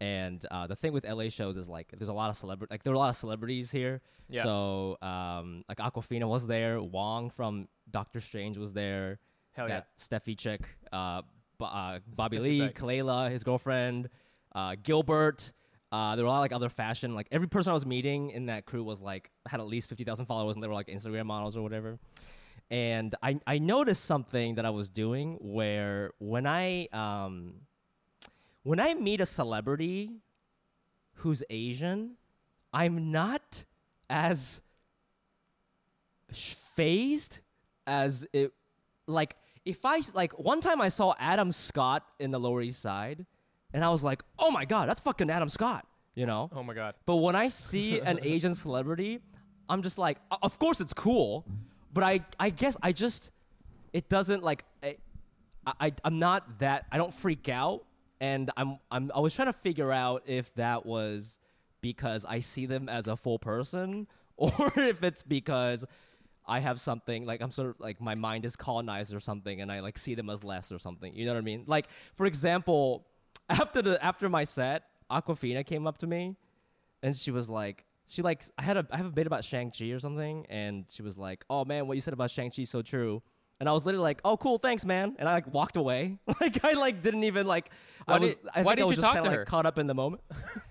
And 0.00 0.44
uh, 0.50 0.66
the 0.66 0.76
thing 0.76 0.94
with 0.94 1.06
LA 1.06 1.28
shows 1.28 1.58
is 1.58 1.68
like 1.68 1.88
there's 1.94 2.08
a 2.08 2.14
lot 2.14 2.30
of 2.30 2.36
celebrity 2.36 2.72
like 2.72 2.82
there 2.82 2.92
were 2.92 2.96
a 2.96 3.00
lot 3.00 3.10
of 3.10 3.16
celebrities 3.16 3.70
here. 3.70 4.00
Yeah. 4.30 4.44
So 4.44 4.96
um, 5.02 5.64
like 5.68 5.76
Aquafina 5.76 6.26
was 6.26 6.46
there, 6.46 6.80
Wong 6.80 7.28
from 7.28 7.68
Doctor 7.90 8.20
Strange 8.20 8.56
was 8.56 8.72
there 8.72 9.18
Hell 9.52 9.68
yeah. 9.68 9.80
that 9.80 9.96
Steffi 9.96 10.38
chick, 10.38 10.62
uh, 11.62 11.64
uh, 11.64 11.98
Bobby 12.16 12.38
Lee. 12.38 12.60
Khalyla, 12.68 13.30
his 13.30 13.44
girlfriend, 13.44 14.08
uh, 14.54 14.76
Gilbert. 14.82 15.52
Uh, 15.92 16.14
there 16.14 16.24
were 16.24 16.28
a 16.28 16.30
lot 16.30 16.38
of 16.38 16.42
like 16.42 16.52
other 16.52 16.68
fashion. 16.68 17.14
Like 17.14 17.26
every 17.32 17.48
person 17.48 17.70
I 17.70 17.74
was 17.74 17.84
meeting 17.84 18.30
in 18.30 18.46
that 18.46 18.64
crew 18.64 18.84
was 18.84 19.00
like 19.00 19.30
had 19.46 19.60
at 19.60 19.66
least 19.66 19.88
fifty 19.88 20.04
thousand 20.04 20.26
followers, 20.26 20.56
and 20.56 20.62
they 20.62 20.68
were 20.68 20.74
like 20.74 20.86
Instagram 20.86 21.26
models 21.26 21.56
or 21.56 21.62
whatever. 21.62 21.98
And 22.70 23.14
I 23.22 23.40
I 23.46 23.58
noticed 23.58 24.04
something 24.04 24.54
that 24.54 24.64
I 24.64 24.70
was 24.70 24.88
doing 24.88 25.38
where 25.40 26.12
when 26.18 26.46
I 26.46 26.86
um 26.92 27.54
when 28.62 28.78
I 28.78 28.94
meet 28.94 29.20
a 29.20 29.26
celebrity 29.26 30.12
who's 31.14 31.42
Asian, 31.50 32.12
I'm 32.72 33.10
not 33.10 33.64
as 34.08 34.60
phased 36.32 37.40
as 37.86 38.26
it 38.32 38.52
like 39.06 39.36
if 39.64 39.80
I 39.84 40.00
like 40.14 40.38
one 40.38 40.60
time 40.60 40.80
I 40.80 40.88
saw 40.88 41.14
Adam 41.18 41.52
Scott 41.52 42.04
in 42.18 42.30
the 42.30 42.40
Lower 42.40 42.62
East 42.62 42.80
Side, 42.80 43.26
and 43.72 43.84
I 43.84 43.90
was 43.90 44.02
like, 44.02 44.22
oh 44.38 44.50
my 44.50 44.64
god, 44.64 44.88
that's 44.88 45.00
fucking 45.00 45.30
Adam 45.30 45.48
Scott, 45.48 45.86
you 46.14 46.26
know. 46.26 46.50
Oh 46.54 46.62
my 46.62 46.74
god. 46.74 46.94
But 47.06 47.16
when 47.16 47.36
I 47.36 47.48
see 47.48 48.00
an 48.00 48.20
Asian 48.22 48.54
celebrity, 48.54 49.20
I'm 49.68 49.82
just 49.82 49.98
like, 49.98 50.18
of 50.42 50.58
course 50.58 50.80
it's 50.80 50.94
cool, 50.94 51.46
but 51.92 52.04
I 52.04 52.24
I 52.38 52.50
guess 52.50 52.76
I 52.82 52.92
just 52.92 53.30
it 53.92 54.08
doesn't 54.08 54.42
like 54.42 54.64
I, 54.82 54.96
I 55.66 55.92
I'm 56.04 56.18
not 56.18 56.58
that 56.60 56.86
I 56.90 56.96
don't 56.96 57.12
freak 57.12 57.48
out, 57.48 57.84
and 58.20 58.50
I'm 58.56 58.78
I'm 58.90 59.10
I 59.14 59.20
was 59.20 59.34
trying 59.34 59.48
to 59.48 59.52
figure 59.52 59.92
out 59.92 60.22
if 60.26 60.52
that 60.54 60.86
was 60.86 61.38
because 61.80 62.24
I 62.24 62.40
see 62.40 62.66
them 62.66 62.88
as 62.88 63.08
a 63.08 63.16
full 63.16 63.38
person 63.38 64.06
or 64.36 64.72
if 64.76 65.02
it's 65.02 65.22
because 65.22 65.84
I 66.50 66.58
have 66.60 66.80
something 66.80 67.24
like 67.24 67.40
I'm 67.40 67.52
sort 67.52 67.70
of 67.70 67.80
like 67.80 68.00
my 68.00 68.14
mind 68.16 68.44
is 68.44 68.56
colonized 68.56 69.14
or 69.14 69.20
something, 69.20 69.60
and 69.60 69.70
I 69.70 69.80
like 69.80 69.96
see 69.96 70.14
them 70.16 70.28
as 70.28 70.42
less 70.44 70.72
or 70.72 70.78
something. 70.78 71.14
You 71.14 71.24
know 71.26 71.32
what 71.32 71.38
I 71.38 71.42
mean? 71.42 71.64
Like 71.66 71.86
for 72.14 72.26
example, 72.26 73.06
after 73.48 73.80
the 73.80 74.04
after 74.04 74.28
my 74.28 74.44
set, 74.44 74.82
Aquafina 75.10 75.64
came 75.64 75.86
up 75.86 75.98
to 75.98 76.06
me, 76.06 76.36
and 77.02 77.14
she 77.14 77.30
was 77.30 77.48
like, 77.48 77.84
she 78.08 78.20
like 78.22 78.42
I 78.58 78.62
had 78.62 78.76
a 78.76 78.86
I 78.90 78.96
have 78.96 79.06
a 79.06 79.10
bit 79.10 79.26
about 79.28 79.44
Shang 79.44 79.70
Chi 79.70 79.86
or 79.86 80.00
something, 80.00 80.44
and 80.50 80.84
she 80.90 81.02
was 81.02 81.16
like, 81.16 81.44
oh 81.48 81.64
man, 81.64 81.86
what 81.86 81.94
you 81.94 82.00
said 82.00 82.14
about 82.14 82.30
Shang 82.30 82.50
Chi 82.50 82.64
so 82.64 82.82
true. 82.82 83.22
And 83.60 83.68
I 83.68 83.72
was 83.72 83.84
literally 83.84 84.04
like, 84.04 84.22
"Oh, 84.24 84.38
cool, 84.38 84.56
thanks, 84.56 84.86
man." 84.86 85.16
And 85.18 85.28
I 85.28 85.34
like 85.34 85.52
walked 85.52 85.76
away. 85.76 86.16
like 86.40 86.64
I 86.64 86.72
like 86.72 87.02
didn't 87.02 87.24
even 87.24 87.46
like. 87.46 87.70
I 88.08 88.18
was. 88.18 88.38
did- 88.38 88.48
I 88.54 88.62
why 88.62 88.74
think 88.74 88.76
did 88.78 88.82
I 88.82 88.86
was 88.86 88.96
you 88.96 89.02
just 89.02 89.04
talk 89.04 89.14
kinda, 89.16 89.28
to 89.28 89.30
like 89.30 89.38
her? 89.40 89.44
caught 89.44 89.66
up 89.66 89.76
in 89.78 89.86
the 89.86 89.92
moment. 89.94 90.22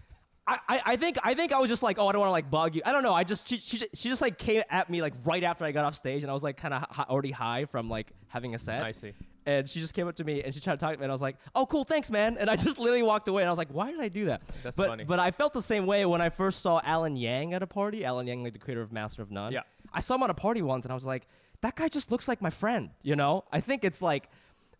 I, 0.67 0.81
I, 0.85 0.95
think 0.95 1.17
I 1.23 1.33
think 1.33 1.51
I 1.51 1.59
was 1.59 1.69
just 1.69 1.83
like, 1.83 1.99
oh, 1.99 2.07
I 2.07 2.11
don't 2.11 2.21
want 2.21 2.29
to 2.29 2.33
like 2.33 2.49
bug 2.49 2.75
you. 2.75 2.81
I 2.85 2.91
don't 2.91 3.03
know. 3.03 3.13
I 3.13 3.23
just 3.23 3.47
she, 3.47 3.57
she 3.57 3.77
she 3.93 4.09
just 4.09 4.21
like 4.21 4.37
came 4.37 4.63
at 4.69 4.89
me 4.89 5.01
like 5.01 5.13
right 5.25 5.43
after 5.43 5.65
I 5.65 5.71
got 5.71 5.85
off 5.85 5.95
stage, 5.95 6.23
and 6.23 6.29
I 6.29 6.33
was 6.33 6.43
like 6.43 6.57
kind 6.57 6.73
of 6.73 6.85
hi- 6.89 7.05
already 7.09 7.31
high 7.31 7.65
from 7.65 7.89
like 7.89 8.11
having 8.27 8.55
a 8.55 8.59
set. 8.59 8.83
I 8.83 8.91
see. 8.91 9.13
And 9.45 9.67
she 9.67 9.79
just 9.79 9.93
came 9.93 10.07
up 10.07 10.15
to 10.15 10.23
me 10.23 10.43
and 10.43 10.53
she 10.53 10.59
tried 10.59 10.75
to 10.75 10.85
talk 10.85 10.93
to 10.93 10.99
me, 10.99 11.03
and 11.03 11.11
I 11.11 11.13
was 11.13 11.21
like, 11.21 11.37
"Oh, 11.55 11.65
cool, 11.65 11.83
thanks, 11.83 12.11
man." 12.11 12.37
And 12.37 12.49
I 12.49 12.55
just 12.55 12.79
literally 12.79 13.03
walked 13.03 13.27
away, 13.27 13.41
and 13.41 13.49
I 13.49 13.51
was 13.51 13.57
like, 13.57 13.69
"Why 13.69 13.91
did 13.91 13.99
I 13.99 14.07
do 14.07 14.25
that?" 14.25 14.41
That's 14.63 14.75
but 14.75 14.87
funny. 14.87 15.03
but 15.03 15.19
I 15.19 15.31
felt 15.31 15.53
the 15.53 15.61
same 15.61 15.85
way 15.85 16.05
when 16.05 16.21
I 16.21 16.29
first 16.29 16.61
saw 16.61 16.81
Alan 16.83 17.15
Yang 17.15 17.53
at 17.53 17.63
a 17.63 17.67
party. 17.67 18.05
Alan 18.05 18.27
Yang, 18.27 18.43
like 18.43 18.53
the 18.53 18.59
creator 18.59 18.81
of 18.81 18.91
Master 18.91 19.21
of 19.21 19.31
None. 19.31 19.51
Yeah. 19.51 19.61
I 19.93 19.99
saw 20.01 20.15
him 20.15 20.23
at 20.23 20.29
a 20.29 20.35
party 20.35 20.61
once, 20.61 20.85
and 20.85 20.91
I 20.91 20.95
was 20.95 21.05
like, 21.05 21.27
"That 21.61 21.75
guy 21.75 21.87
just 21.87 22.11
looks 22.11 22.27
like 22.27 22.41
my 22.41 22.49
friend." 22.51 22.89
You 23.01 23.15
know? 23.15 23.45
I 23.51 23.59
think 23.59 23.83
it's 23.83 24.01
like, 24.01 24.29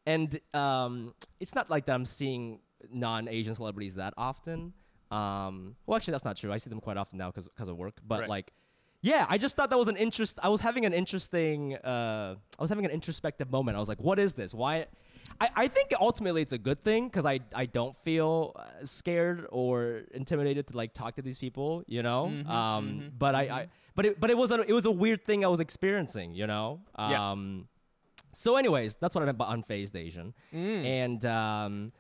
and 0.05 0.39
um, 0.53 1.13
it's 1.39 1.55
not 1.55 1.70
like 1.70 1.86
that 1.86 1.93
I'm 1.93 2.05
seeing 2.05 2.60
non-Asian 2.91 3.55
celebrities 3.55 3.96
that 3.96 4.13
often. 4.17 4.74
Um, 5.12 5.75
well, 5.86 5.96
actually, 5.98 6.12
that's 6.12 6.25
not 6.25 6.38
true. 6.38 6.51
I 6.51 6.58
see 6.58 6.70
them 6.70 6.80
quite 6.82 6.98
often 6.98 7.18
now 7.18 7.32
because 7.32 7.68
of 7.70 7.78
work. 7.78 7.96
But 8.08 8.22
Right. 8.22 8.30
like, 8.30 8.54
yeah, 9.01 9.25
I 9.30 9.38
just 9.38 9.56
thought 9.56 9.70
that 9.70 9.78
was 9.80 9.88
an 9.88 9.96
interest. 9.96 10.38
I 10.44 10.50
was 10.50 10.62
having 10.62 10.86
an 10.86 10.94
interesting. 10.94 11.75
Uh, 11.78 12.36
I 12.58 12.62
was 12.62 12.70
having 12.70 12.86
an 12.86 12.92
introspective 12.92 13.50
moment. 13.50 13.78
I 13.78 13.80
was 13.80 13.88
like, 13.89 14.01
"What 14.01 14.20
is 14.20 14.34
this? 14.34 14.54
Why?" 14.54 14.88
I, 15.39 15.50
I 15.56 15.68
think 15.68 15.94
ultimately 16.00 16.42
it's 16.42 16.54
a 16.54 16.58
good 16.58 16.82
thing 16.84 17.08
because 17.08 17.25
I 17.25 17.39
I 17.56 17.66
don't 17.66 17.96
feel 17.98 18.54
uh, 18.58 18.86
scared 18.86 19.48
or 19.51 20.01
intimidated 20.13 20.68
to 20.68 20.78
like 20.78 20.94
talk 20.94 21.16
to 21.16 21.22
these 21.22 21.38
people. 21.39 21.84
You 21.88 22.04
know. 22.04 22.28
Mhm, 22.28 22.50
um. 22.50 22.89
mhm, 22.89 23.12
but 23.18 23.36
I, 23.36 23.42
I 23.42 23.68
but 23.96 24.06
it 24.06 24.20
but 24.20 24.30
it 24.30 24.38
was 24.38 24.51
a 24.51 24.62
it 24.62 24.74
was 24.74 24.86
a 24.86 24.92
weird 24.92 25.24
thing 25.24 25.46
I 25.46 25.48
was 25.48 25.62
experiencing. 25.62 26.34
You 26.34 26.48
know. 26.48 26.82
Yeah. 26.98 27.32
Um. 27.32 27.70
So, 28.32 28.58
anyways, 28.58 28.96
that's 28.96 29.16
what 29.16 29.22
I 29.24 29.25
meant 29.25 29.39
by 29.39 29.46
unfazed 29.56 29.96
Asian. 29.96 30.34
Mm. 30.54 30.86
And 30.86 31.25
um, 31.25 31.92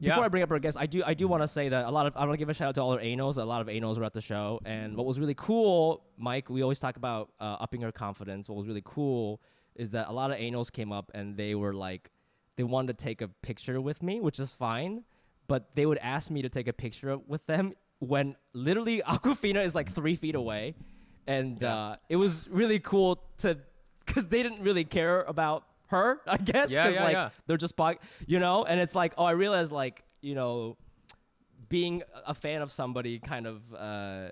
Yeah. 0.00 0.10
before 0.12 0.24
I 0.24 0.28
bring 0.28 0.42
up 0.42 0.50
our 0.50 0.58
guest, 0.58 0.76
I 0.80 0.86
do 0.86 1.02
I 1.06 1.14
do 1.14 1.28
want 1.28 1.42
to 1.42 1.48
say 1.48 1.68
that 1.68 1.84
a 1.86 1.90
lot 1.90 2.06
of 2.06 2.16
I 2.16 2.20
want 2.20 2.32
to 2.32 2.36
give 2.38 2.48
a 2.48 2.54
shout 2.54 2.68
out 2.68 2.74
to 2.76 2.80
all 2.82 2.92
our 2.92 3.00
anos. 3.00 3.36
A 3.36 3.44
lot 3.44 3.60
of 3.60 3.68
anos 3.68 3.98
were 3.98 4.04
at 4.04 4.14
the 4.14 4.20
show, 4.20 4.60
and 4.64 4.96
what 4.96 5.06
was 5.06 5.20
really 5.20 5.34
cool, 5.34 6.02
Mike, 6.16 6.48
we 6.50 6.62
always 6.62 6.80
talk 6.80 6.96
about 6.96 7.30
uh, 7.38 7.56
upping 7.60 7.84
our 7.84 7.92
confidence. 7.92 8.48
What 8.48 8.56
was 8.56 8.66
really 8.66 8.82
cool 8.84 9.40
is 9.76 9.90
that 9.90 10.08
a 10.08 10.12
lot 10.12 10.30
of 10.30 10.38
anos 10.38 10.70
came 10.70 10.90
up 10.92 11.10
and 11.14 11.36
they 11.36 11.54
were 11.54 11.72
like, 11.72 12.10
they 12.56 12.64
wanted 12.64 12.98
to 12.98 13.04
take 13.04 13.22
a 13.22 13.28
picture 13.28 13.80
with 13.80 14.02
me, 14.02 14.20
which 14.20 14.38
is 14.40 14.52
fine, 14.54 15.04
but 15.48 15.74
they 15.76 15.86
would 15.86 15.98
ask 15.98 16.30
me 16.30 16.42
to 16.42 16.48
take 16.48 16.66
a 16.68 16.72
picture 16.72 17.16
with 17.18 17.46
them 17.46 17.72
when 18.00 18.36
literally 18.52 19.00
Aquafina 19.06 19.62
is 19.64 19.74
like 19.74 19.88
three 19.88 20.14
feet 20.16 20.34
away, 20.34 20.74
and 21.26 21.60
Yeah. 21.62 21.74
uh, 21.76 21.96
it 22.08 22.16
was 22.16 22.48
really 22.50 22.78
cool 22.78 23.22
to 23.38 23.58
because 24.06 24.26
they 24.28 24.42
didn't 24.42 24.62
really 24.62 24.84
care 24.84 25.22
about 25.22 25.64
her, 25.90 26.20
I 26.26 26.36
guess, 26.36 26.70
Yeah, 26.70 26.78
because 26.82 26.94
yeah, 26.94 27.04
like 27.04 27.12
yeah. 27.12 27.30
they're 27.46 27.56
just 27.56 27.74
you 28.26 28.38
know 28.38 28.64
and 28.64 28.80
it's 28.80 28.94
like 28.94 29.14
oh 29.18 29.24
i 29.24 29.32
realize 29.32 29.70
like 29.72 30.02
you 30.22 30.34
know 30.34 30.76
being 31.68 32.02
a 32.26 32.34
fan 32.34 32.62
of 32.62 32.70
somebody 32.72 33.18
kind 33.18 33.46
of 33.46 33.72
uh 33.74 34.28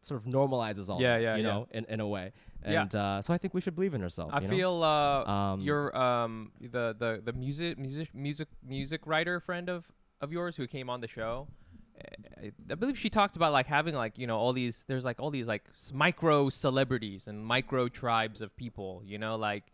sort 0.00 0.20
of 0.20 0.26
normalizes 0.26 0.88
all 0.88 1.00
Yeah, 1.00 1.16
that, 1.16 1.22
yeah, 1.22 1.36
you 1.36 1.42
yeah. 1.42 1.48
know 1.48 1.66
in, 1.70 1.84
in 1.88 2.00
a 2.00 2.06
way 2.06 2.32
Yeah. 2.66 2.82
and 2.82 2.94
uh, 2.94 3.22
so 3.22 3.34
I 3.34 3.38
think 3.38 3.52
we 3.54 3.60
should 3.60 3.74
believe 3.74 3.94
in 3.94 4.02
ourselves. 4.02 4.32
I 4.34 4.40
you 4.40 4.48
know? 4.48 4.56
feel 4.56 4.82
uh, 4.82 5.24
Um, 5.24 5.60
your 5.60 5.96
um 5.96 6.52
the 6.60 6.94
the 6.98 7.20
the 7.24 7.32
music 7.32 7.78
music 7.78 8.14
music 8.14 8.48
music 8.62 9.00
writer 9.06 9.40
friend 9.40 9.68
of 9.68 9.90
of 10.20 10.32
yours 10.32 10.56
who 10.56 10.66
came 10.66 10.88
on 10.90 11.00
the 11.00 11.08
show. 11.08 11.48
eh, 12.42 12.50
I 12.70 12.74
believe 12.74 12.96
she 12.98 13.10
talked 13.10 13.36
about 13.36 13.52
like 13.52 13.66
having 13.66 13.94
like 13.94 14.18
you 14.18 14.26
know 14.26 14.38
all 14.38 14.52
these 14.52 14.84
there's 14.88 15.04
like 15.04 15.20
all 15.20 15.30
these 15.30 15.48
like 15.48 15.64
micro 15.92 16.48
celebrities 16.48 17.26
and 17.28 17.44
micro 17.44 17.88
tribes 17.88 18.40
of 18.40 18.54
people 18.56 19.02
you 19.04 19.18
know 19.18 19.34
like 19.36 19.64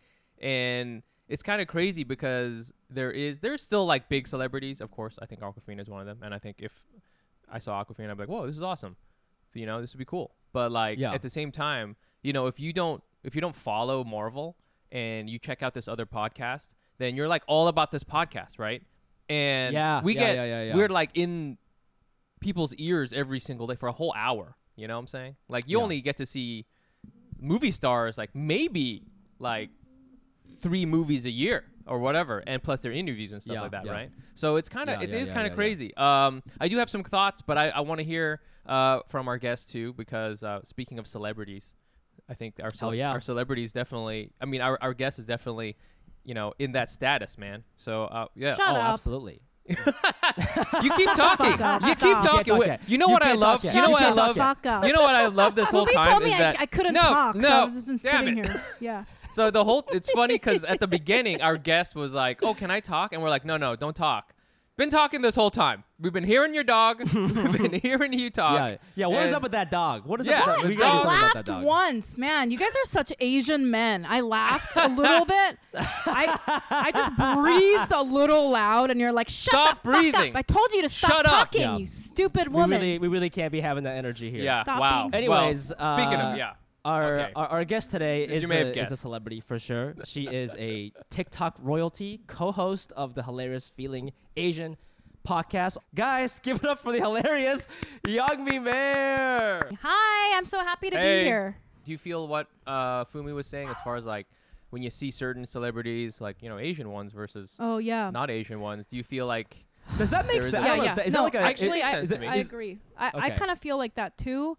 and 0.41 1.03
it's 1.29 1.43
kind 1.43 1.61
of 1.63 1.69
crazy 1.69 2.05
because 2.05 2.73
there 2.91 3.11
is 3.11 3.39
there's 3.41 3.63
still 3.63 3.87
like 3.87 4.09
big 4.09 4.27
celebrities. 4.29 4.81
Of 4.81 4.91
course 4.91 5.17
I 5.21 5.27
think 5.27 5.41
Aquafina 5.41 5.81
is 5.81 5.89
one 5.89 6.01
of 6.01 6.07
them. 6.07 6.21
And 6.23 6.35
I 6.35 6.39
think 6.39 6.57
if 6.59 6.73
I 7.51 7.59
saw 7.59 7.83
Aquafina 7.83 8.11
I'd 8.11 8.17
be 8.17 8.23
like 8.25 8.29
whoa 8.29 8.47
this 8.47 8.57
is 8.57 8.63
awesome. 8.63 8.97
You 9.55 9.67
know 9.67 9.81
this 9.81 9.95
would 9.95 9.99
be 9.99 10.05
cool. 10.05 10.35
But 10.53 10.71
like 10.73 10.99
Yeah. 10.99 11.13
at 11.13 11.23
the 11.23 11.31
same 11.31 11.51
time 11.51 11.97
you 12.23 12.33
know 12.33 12.47
if 12.47 12.61
you 12.61 12.73
don't 12.73 13.03
if 13.23 13.35
you 13.35 13.41
don't 13.41 13.55
follow 13.57 14.05
Marvel 14.05 14.57
and 14.93 15.29
you 15.31 15.39
check 15.39 15.63
out 15.63 15.75
this 15.75 15.89
other 15.89 16.07
podcast 16.07 16.75
then 16.99 17.17
you're 17.17 17.29
like 17.29 17.43
all 17.47 17.69
about 17.69 17.91
this 17.91 18.05
podcast 18.05 18.59
right? 18.59 18.83
And 19.29 19.73
Yeah, 19.73 20.03
we 20.03 20.15
yeah, 20.15 20.35
get 20.35 20.67
yeah, 20.67 20.77
we're 20.77 20.89
like 20.89 21.11
in 21.15 21.57
people's 22.41 22.75
ears 22.75 23.15
every 23.15 23.41
single 23.41 23.67
day 23.67 23.75
for 23.75 23.89
a 23.89 23.93
whole 23.93 24.13
hour. 24.15 24.55
You 24.77 24.87
know 24.89 24.95
what 24.97 25.01
I'm 25.01 25.07
saying? 25.07 25.37
Like 25.49 25.65
you 25.69 25.81
only 25.81 26.01
get 26.03 26.19
to 26.19 26.27
see 26.27 26.67
movie 27.41 27.71
stars 27.71 28.17
like 28.19 28.35
maybe 28.35 29.03
like 29.39 29.71
three 30.65 30.85
movies 30.87 31.27
a 31.27 31.31
year 31.31 31.63
or 31.87 31.99
whatever 31.99 32.43
and 32.47 32.63
plus 32.63 32.81
their 32.81 32.93
interviews 32.93 33.31
and 33.33 33.43
stuff 33.43 33.55
Yeah, 33.55 33.61
like 33.63 33.71
that 33.73 33.85
yeah. 33.87 33.93
right 33.93 34.11
so 34.35 34.57
it's 34.57 34.69
kind 34.71 34.89
of 34.91 34.99
Yeah, 34.99 35.05
it 35.05 35.13
yeah, 35.13 35.19
is 35.23 35.29
yeah, 35.29 35.35
kind 35.35 35.47
of 35.47 35.51
yeah, 35.51 35.53
yeah. 35.53 35.57
crazy 35.57 35.97
um 35.97 36.43
i 36.61 36.67
do 36.69 36.79
have 36.79 36.89
some 36.89 37.05
thoughts 37.05 37.43
but 37.43 37.57
i, 37.59 37.69
I 37.69 37.81
want 37.81 37.99
to 37.99 38.05
hear 38.05 38.41
uh 38.67 39.01
from 39.09 39.29
our 39.29 39.37
guests 39.39 39.71
too 39.71 39.93
because 39.93 40.43
uh 40.43 40.61
speaking 40.65 40.99
of 40.99 41.07
celebrities 41.07 41.75
i 42.31 42.35
think 42.35 42.55
our 42.61 42.71
Hell 42.81 42.89
cele- 42.91 42.95
yeah. 42.95 43.13
our 43.13 43.21
celebrities 43.21 43.73
definitely 43.75 44.31
i 44.41 44.47
mean 44.47 44.63
our, 44.63 44.79
our 44.81 44.95
guest 44.95 45.19
is 45.19 45.27
definitely 45.27 45.77
you 46.25 46.33
know 46.33 46.55
in 46.59 46.73
that 46.73 46.89
status 46.89 47.37
man 47.37 47.63
so 47.77 48.05
uh 48.05 48.27
yeah 48.35 48.55
Shut 48.55 48.71
oh, 48.75 48.77
up. 48.77 48.93
absolutely. 48.95 49.43
You 49.67 50.91
keep 50.97 51.11
talking 51.15 51.61
up. 51.63 51.83
you 51.83 51.95
keep 51.95 51.99
talking 52.19 52.55
You 52.55 52.65
talk 52.67 52.81
you 52.87 52.99
know 52.99 53.07
You 53.07 53.13
what 53.13 53.23
i 53.23 53.33
love 53.33 53.65
you 53.65 53.73
know 53.73 53.91
what 53.91 54.03
i 54.03 54.11
love 54.13 54.37
yet. 54.37 54.57
Fuck 54.63 54.85
you 54.87 54.93
know 54.93 55.03
what 55.03 55.15
i 55.15 55.27
love 55.27 55.55
this 55.55 55.69
whole 55.69 55.81
Nobody 55.87 55.95
time 55.97 56.05
told 56.11 56.23
me 56.23 56.29
is 56.31 56.35
I, 56.35 56.39
that 56.39 56.61
I 56.61 56.67
couldn't 56.67 56.93
no 56.95 57.01
talk, 57.01 57.35
no 57.37 57.43
so 57.49 57.63
I've 57.63 57.69
just 57.73 57.87
been 57.87 57.97
damn 57.97 58.25
sitting 58.25 58.39
it. 58.39 58.49
here. 58.49 58.63
Yeah. 58.81 59.05
So 59.33 59.51
the 59.51 59.65
whole 59.65 59.85
it's 59.93 60.11
funny 60.11 60.35
because 60.35 60.65
at 60.65 60.81
the 60.81 60.87
beginning 60.87 61.41
our 61.41 61.57
guest 61.57 61.95
was 61.97 62.15
like, 62.15 62.43
"Oh, 62.43 62.55
can 62.55 62.71
I 62.71 62.81
talk?" 62.81 63.13
And 63.13 63.23
we're 63.23 63.31
like, 63.31 63.45
"No, 63.45 63.57
no, 63.57 63.75
don't 63.75 63.97
talk." 63.97 64.34
Been 64.77 64.91
talking 64.91 65.23
this 65.23 65.37
whole 65.37 65.51
time. 65.51 65.85
We've 66.01 66.13
been 66.13 66.25
hearing 66.25 66.53
your 66.53 66.65
dog. 66.65 66.99
We've 67.15 67.53
been 67.53 67.75
hearing 67.81 68.13
you 68.13 68.29
talk. 68.29 68.71
Yeah, 68.73 68.77
yeah. 68.97 69.07
What 69.07 69.21
is 69.23 69.27
And- 69.29 69.37
up 69.37 69.43
with 69.45 69.53
that 69.53 69.71
dog? 69.71 70.05
What 70.05 70.21
is 70.21 70.27
Yeah, 70.27 70.41
up 70.41 70.47
with 70.47 70.57
that? 70.57 70.63
the 70.63 70.69
We 70.71 70.75
gotta 70.75 70.99
do 70.99 71.05
dog. 71.05 71.05
something 71.05 71.19
about 71.21 71.33
that 71.35 71.35
laughed 71.37 71.47
dog. 71.47 71.65
once, 71.65 72.19
man. 72.19 72.51
You 72.51 72.59
guys 72.59 72.71
are 72.71 72.85
such 72.87 73.13
Asian 73.21 73.71
men. 73.71 74.05
I 74.05 74.21
laughed 74.21 74.77
a 74.77 74.89
little 75.01 75.27
bit. 75.27 75.59
I 75.77 76.61
I 76.71 76.91
just 76.91 77.17
breathed 77.17 77.93
a 77.93 78.03
little 78.03 78.51
loud, 78.51 78.91
and 78.91 78.99
you're 78.99 79.13
like, 79.13 79.29
"Shut 79.29 79.53
Stop 79.53 79.69
the 79.69 79.75
fuck 79.93 80.01
breathing. 80.01 80.31
up!" 80.31 80.37
I 80.37 80.43
told 80.43 80.73
you 80.73 80.83
to 80.83 80.89
stop 80.89 81.11
Shut 81.13 81.27
up. 81.27 81.33
talking, 81.33 81.61
Yeah. 81.61 81.77
you 81.77 81.87
stupid 81.87 82.49
We 82.49 82.55
woman. 82.55 82.81
really, 82.81 82.99
we 82.99 83.07
really 83.07 83.31
can't 83.31 83.53
be 83.53 83.61
having 83.61 83.85
that 83.85 83.97
energy 83.97 84.29
here. 84.29 84.43
Yeah. 84.43 84.65
Stop 84.65 84.81
wow. 84.81 85.03
being 85.09 85.15
Anyways, 85.15 85.73
well, 85.79 85.97
speaking 85.99 86.21
uh, 86.21 86.31
of 86.33 86.37
yeah, 86.37 86.53
Our, 86.85 87.21
Okay. 87.21 87.33
our 87.35 87.47
our 87.49 87.65
guest 87.65 87.91
today 87.91 88.25
is 88.25 88.43
you 88.43 88.49
may 88.49 88.59
have 88.67 88.77
a, 88.77 88.81
is 88.81 88.91
a 88.93 88.97
celebrity 88.97 89.41
for 89.41 89.59
sure. 89.59 89.95
She 90.05 90.25
is 90.27 90.55
a 90.59 90.93
TikTok 91.11 91.57
royalty, 91.63 92.21
co-host 92.27 92.93
of 92.97 93.15
the 93.15 93.23
hilarious 93.23 93.69
Feeling 93.69 94.13
Asian 94.37 94.77
podcast. 95.27 95.79
Guys, 95.95 96.39
give 96.43 96.59
it 96.59 96.67
up 96.67 96.79
for 96.79 96.93
the 96.93 96.99
hilarious 97.01 97.67
Youngmi 98.05 98.63
Mayer. 98.63 99.71
Hi, 99.83 100.37
I'm 100.37 100.45
so 100.45 100.59
happy 100.61 100.91
to 100.91 100.97
Hey. 100.99 101.21
be 101.21 101.25
here. 101.25 101.57
do 101.87 101.93
you 101.93 101.97
feel 101.99 102.29
what 102.29 102.49
uh, 102.67 103.05
Fumi 103.07 103.35
was 103.35 103.47
saying 103.47 103.69
as 103.69 103.81
far 103.81 103.97
as 103.97 104.05
like 104.05 104.27
when 104.71 104.83
you 104.83 104.91
see 104.91 105.11
certain 105.11 105.47
celebrities, 105.47 106.21
like 106.21 106.43
you 106.43 106.51
know 106.51 106.59
Asian 106.59 106.91
ones 106.91 107.13
versus 107.13 107.57
Oh 107.61 107.79
yeah. 107.79 108.11
not 108.11 108.31
Asian 108.31 108.61
ones? 108.61 108.85
Do 108.87 108.99
you 108.99 109.05
feel 109.05 109.27
like 109.27 109.57
Does 109.97 110.11
that 110.11 110.27
make 110.27 110.43
sense? 110.45 110.55
a- 110.55 110.59
I 110.71 110.77
yeah, 110.77 110.83
yeah. 110.83 110.91
if 110.91 110.97
that- 110.97 111.07
Is 111.07 111.15
no, 111.15 111.21
that 111.21 111.25
like 111.25 111.35
a 111.37 111.41
actually, 111.41 111.69
makes 111.81 111.87
I, 111.87 111.91
sense 111.93 112.11
is 112.11 112.15
to 112.17 112.19
me. 112.21 112.27
I 112.27 112.37
agree. 112.37 112.79
I, 112.99 113.11
I 113.15 113.31
kind 113.31 113.51
of 113.51 113.59
feel 113.59 113.79
like 113.79 113.95
that 113.95 114.19
too. 114.19 114.59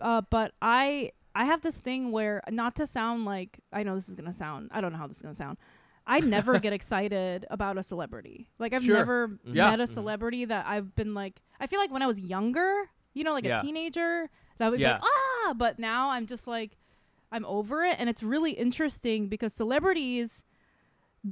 Uh, 0.00 0.20
but 0.30 0.52
I 0.62 1.10
I 1.34 1.44
have 1.46 1.62
this 1.62 1.76
thing 1.78 2.12
where 2.12 2.42
not 2.50 2.74
to 2.76 2.86
sound 2.86 3.24
like 3.24 3.58
I 3.72 3.82
know 3.82 3.94
this 3.94 4.08
is 4.08 4.14
gonna 4.14 4.32
sound 4.32 4.68
I 4.72 4.80
don't 4.80 4.92
know 4.92 4.98
how 4.98 5.06
this 5.06 5.16
is 5.16 5.22
gonna 5.22 5.34
sound. 5.34 5.58
I 6.06 6.20
never 6.20 6.58
get 6.60 6.72
excited 6.72 7.46
about 7.50 7.78
a 7.78 7.82
celebrity. 7.82 8.48
Like 8.58 8.72
I've 8.72 8.84
Sure. 8.84 8.96
never 8.96 9.38
Yeah. 9.44 9.70
met 9.70 9.80
a 9.80 9.84
Mhm. 9.84 9.88
celebrity 9.88 10.44
that 10.44 10.66
I've 10.66 10.94
been 10.94 11.14
like. 11.14 11.40
I 11.58 11.66
feel 11.66 11.80
like 11.80 11.90
when 11.90 12.02
I 12.02 12.06
was 12.06 12.20
younger, 12.20 12.90
you 13.14 13.24
know, 13.24 13.32
like 13.32 13.44
Yeah. 13.44 13.60
a 13.60 13.62
teenager, 13.62 14.28
that 14.58 14.70
would 14.70 14.80
Yeah. 14.80 14.98
be 14.98 15.00
like 15.02 15.10
ah. 15.46 15.54
But 15.56 15.78
now 15.78 16.10
I'm 16.10 16.26
just 16.26 16.46
like, 16.46 16.76
I'm 17.32 17.44
over 17.46 17.82
it, 17.82 17.96
and 17.98 18.08
it's 18.08 18.22
really 18.22 18.52
interesting 18.52 19.28
because 19.28 19.52
celebrities 19.52 20.42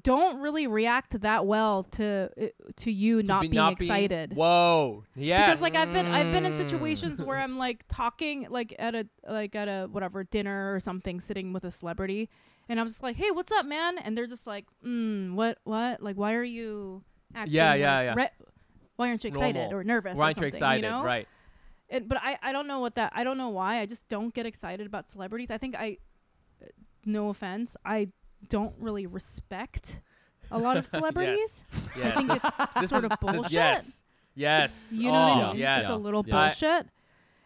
don't 0.00 0.40
really 0.40 0.66
react 0.66 1.20
that 1.20 1.44
well 1.46 1.82
to 1.84 2.30
uh, 2.40 2.46
to 2.76 2.90
you 2.90 3.20
to 3.22 3.28
not 3.28 3.42
be- 3.42 3.48
being 3.48 3.56
not 3.62 3.72
excited 3.80 4.34
Whoa, 4.34 5.04
yeah. 5.14 5.46
because 5.46 5.60
like 5.60 5.74
I've 5.74 5.92
been 5.92 6.06
I've 6.06 6.32
been 6.32 6.46
in 6.46 6.52
Mm. 6.52 6.56
situations 6.56 7.22
where 7.22 7.36
I'm 7.36 7.58
like 7.58 7.84
talking 7.88 8.46
like 8.48 8.74
at 8.78 8.94
a 8.94 9.06
like 9.28 9.54
at 9.54 9.68
a 9.68 9.88
whatever 9.90 10.24
dinner 10.24 10.74
or 10.74 10.80
something, 10.80 11.20
sitting 11.20 11.52
with 11.52 11.64
a 11.64 11.70
celebrity, 11.70 12.30
and 12.68 12.80
I'm 12.80 12.86
just 12.88 13.02
like, 13.02 13.16
hey, 13.16 13.30
what's 13.32 13.52
up, 13.52 13.66
man? 13.66 13.98
And 13.98 14.16
they're 14.16 14.26
just 14.26 14.46
like, 14.46 14.64
mm, 14.84 15.34
what 15.34 15.58
what 15.64 16.02
like 16.02 16.16
why 16.16 16.34
are 16.34 16.44
you 16.44 17.02
acting? 17.34 17.54
Yeah, 17.54 17.74
yeah, 17.74 17.96
like 17.96 18.04
yeah. 18.04 18.14
re- 18.14 18.46
why 18.96 19.08
aren't 19.08 19.24
you 19.24 19.28
excited 19.28 19.56
Normal. 19.56 19.78
or 19.78 19.84
nervous? 19.84 20.16
Why 20.16 20.22
or 20.22 20.26
aren't 20.26 20.36
you 20.38 20.46
excited? 20.46 20.84
You 20.84 20.90
know? 20.90 21.02
Right. 21.04 21.28
And, 21.90 22.08
but 22.08 22.18
I 22.22 22.38
I 22.42 22.52
don't 22.52 22.66
know 22.66 22.80
what 22.80 22.94
that 22.94 23.12
I 23.14 23.24
don't 23.24 23.36
know 23.36 23.50
why 23.50 23.80
I 23.80 23.84
just 23.86 24.08
don't 24.08 24.32
get 24.32 24.46
excited 24.46 24.86
about 24.86 25.10
celebrities. 25.10 25.50
I 25.50 25.58
think 25.58 25.74
I, 25.76 25.98
uh, 26.62 26.68
no 27.04 27.28
offense, 27.28 27.76
I 27.84 28.08
don't 28.48 28.74
really 28.78 29.06
respect 29.06 30.00
a 30.50 30.58
lot 30.58 30.76
of 30.76 30.86
celebrities. 30.96 31.64
Yes. 31.96 32.16
I 32.16 32.18
think 32.20 32.30
it's 32.32 32.74
This 32.80 32.90
sort 32.90 33.04
is- 33.04 33.10
of 33.10 33.20
th- 33.20 33.20
bullshit. 33.34 33.52
Yes. 33.52 34.02
Yes. 34.34 34.90
You 34.92 35.12
know 35.12 35.18
oh, 35.18 35.20
what 35.38 35.44
I 35.44 35.52
mean? 35.52 35.60
Yes. 35.60 35.80
It's 35.82 35.90
a 35.90 35.96
little 35.96 36.24
Yeah. 36.26 36.46
bullshit. 36.48 36.86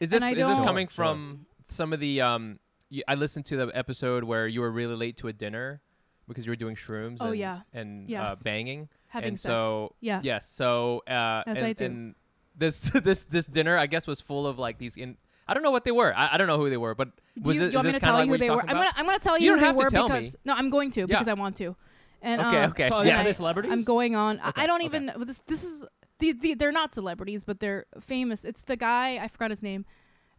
Is 0.00 0.10
this 0.10 0.22
is 0.22 0.30
this 0.34 0.58
coming 0.60 0.86
Sure, 0.88 1.04
sure. 1.04 1.04
from 1.14 1.46
some 1.68 1.92
of 1.92 2.00
the 2.00 2.20
um? 2.20 2.58
y 2.90 3.02
I 3.08 3.14
listened 3.16 3.44
to 3.46 3.56
the 3.56 3.70
episode 3.74 4.22
where 4.24 4.46
you 4.46 4.60
were 4.60 4.70
really 4.70 4.94
late 4.94 5.16
to 5.18 5.28
a 5.28 5.32
dinner 5.32 5.80
because 6.28 6.46
you 6.46 6.52
were 6.52 6.56
doing 6.56 6.76
shrooms. 6.76 7.18
Oh, 7.20 7.28
and, 7.30 7.38
yeah. 7.38 7.60
and 7.72 8.14
uh, 8.14 8.34
banging. 8.44 8.88
Having 9.08 9.28
and 9.28 9.38
sex. 9.40 9.46
so 9.52 9.94
Yeah. 10.00 10.20
yes, 10.22 10.48
so 10.48 11.02
uh, 11.08 11.42
As 11.46 11.56
and, 11.58 11.66
I 11.66 11.72
do. 11.72 11.84
and 11.84 12.14
this 12.56 12.82
this 13.08 13.24
this 13.24 13.46
dinner 13.46 13.76
I 13.78 13.86
guess 13.86 14.06
was 14.06 14.20
full 14.20 14.46
of 14.46 14.58
like 14.58 14.78
these 14.78 14.96
in. 14.96 15.16
I 15.48 15.54
don't 15.54 15.62
know 15.62 15.70
what 15.70 15.84
they 15.84 15.92
were. 15.92 16.14
I, 16.16 16.34
I 16.34 16.36
don't 16.36 16.46
know 16.48 16.58
who 16.58 16.68
they 16.70 16.76
were, 16.76 16.94
but 16.94 17.10
Do 17.40 17.48
was 17.48 17.56
you, 17.56 17.62
it, 17.64 17.72
you 17.72 17.76
want 17.76 17.86
me 17.86 17.92
to 17.92 18.00
tell 18.00 18.14
like 18.14 18.24
you 18.26 18.30
what 18.32 18.40
who 18.40 18.46
they 18.46 18.50
were? 18.50 18.56
talking 18.62 18.70
I'm 18.70 18.76
gonna 18.76 18.92
I'm 18.96 19.06
gonna 19.06 19.18
tell 19.18 19.38
You 19.38 19.44
you, 19.44 19.50
don't 19.52 19.58
who 19.60 19.64
have 19.66 19.74
they 19.76 19.78
to 19.80 19.84
were 19.84 19.90
tell 19.90 20.08
me. 20.08 20.18
because 20.20 20.36
no, 20.44 20.54
I'm 20.54 20.70
going 20.70 20.90
to 20.92 21.00
Yeah. 21.00 21.06
because 21.06 21.28
I 21.28 21.34
want 21.34 21.56
to. 21.56 21.76
And 22.22 22.40
Okay, 22.40 22.62
um, 22.62 22.70
okay. 22.70 22.88
So 22.88 23.02
Yes. 23.02 23.20
are 23.20 23.24
they 23.24 23.32
celebrities? 23.32 23.70
I'm 23.72 23.84
going 23.84 24.16
on. 24.16 24.40
I- 24.40 24.48
Okay, 24.48 24.62
I 24.62 24.66
don't 24.66 24.80
okay. 24.80 24.86
even. 24.86 25.12
This 25.20 25.40
this 25.46 25.62
is 25.64 25.84
the, 26.18 26.32
the 26.32 26.54
they're 26.54 26.72
not 26.72 26.94
celebrities, 26.94 27.44
but 27.44 27.60
they're 27.60 27.86
famous. 28.00 28.44
It's 28.44 28.62
the 28.62 28.76
guy 28.76 29.18
I 29.22 29.28
forgot 29.28 29.50
his 29.50 29.62
name. 29.62 29.84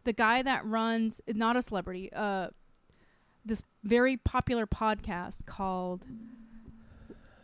The 0.04 0.12
guy 0.12 0.42
that 0.42 0.66
runs 0.66 1.20
not 1.28 1.56
a 1.56 1.62
celebrity. 1.62 2.10
Uh, 2.12 2.48
this 3.46 3.62
very 3.84 4.16
popular 4.18 4.66
podcast 4.66 5.46
called. 5.46 6.04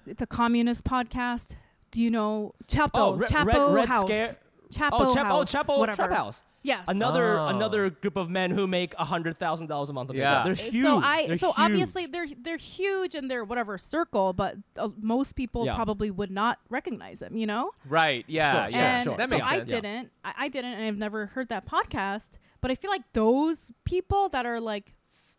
It's 0.07 0.21
a 0.21 0.27
communist 0.27 0.85
podcast. 0.85 1.57
Do 1.91 2.03
you 2.03 2.11
know 2.11 2.53
Chapo? 2.69 2.91
Oh, 2.95 3.15
Red- 3.15 3.31
Chapo 3.31 3.47
Red- 3.47 3.75
Red 3.75 3.89
House. 3.89 4.07
Scare- 4.07 4.37
Chapo 4.75 4.89
Oh, 4.93 5.15
Chap- 5.15 5.27
oh, 5.31 5.45
Chapo 5.45 5.79
whatever. 5.79 5.97
Trap 5.97 6.13
House. 6.13 6.43
Yes. 6.63 6.87
Another 6.89 7.39
Oh. 7.39 7.47
another 7.49 7.91
group 7.91 8.17
of 8.17 8.31
men 8.31 8.51
who 8.51 8.67
make 8.67 8.95
a 8.99 9.05
hundred 9.05 9.37
thousand 9.39 9.67
dollars 9.67 9.91
a 9.91 9.93
month. 9.93 10.11
Yeah. 10.15 10.45
set. 10.45 10.45
they're 10.57 10.71
huge. 10.71 10.83
So 10.85 11.01
I 11.03 11.27
They're 11.27 11.37
so 11.37 11.53
huge. 11.53 11.59
obviously 11.59 12.07
they're 12.07 12.27
they're 12.41 12.57
huge 12.57 13.15
in 13.15 13.29
their 13.29 13.45
whatever 13.45 13.77
circle, 13.79 14.33
but 14.33 14.57
uh, 14.79 14.89
most 15.01 15.35
people 15.37 15.67
Yeah. 15.67 15.75
probably 15.75 16.11
would 16.11 16.31
not 16.31 16.59
recognize 16.71 17.19
them. 17.19 17.37
You 17.37 17.47
know. 17.47 17.71
right. 17.89 18.25
Yeah. 18.29 18.51
Sure, 18.53 18.61
yeah. 18.61 18.69
sure, 18.71 18.81
and 18.87 19.05
sure. 19.05 19.17
That 19.19 19.29
so 19.29 19.37
makes 19.37 19.47
I 19.47 19.57
sense. 19.59 19.71
didn't. 19.71 20.11
I, 20.25 20.33
I 20.39 20.49
didn't, 20.49 20.73
and 20.73 20.85
I've 20.85 20.97
never 20.99 21.27
heard 21.27 21.49
that 21.51 21.67
podcast. 21.67 22.31
But 22.61 22.71
I 22.71 22.75
feel 22.75 22.91
like 22.91 23.03
those 23.13 23.71
people 23.85 24.29
that 24.31 24.47
are 24.47 24.59
like 24.61 24.95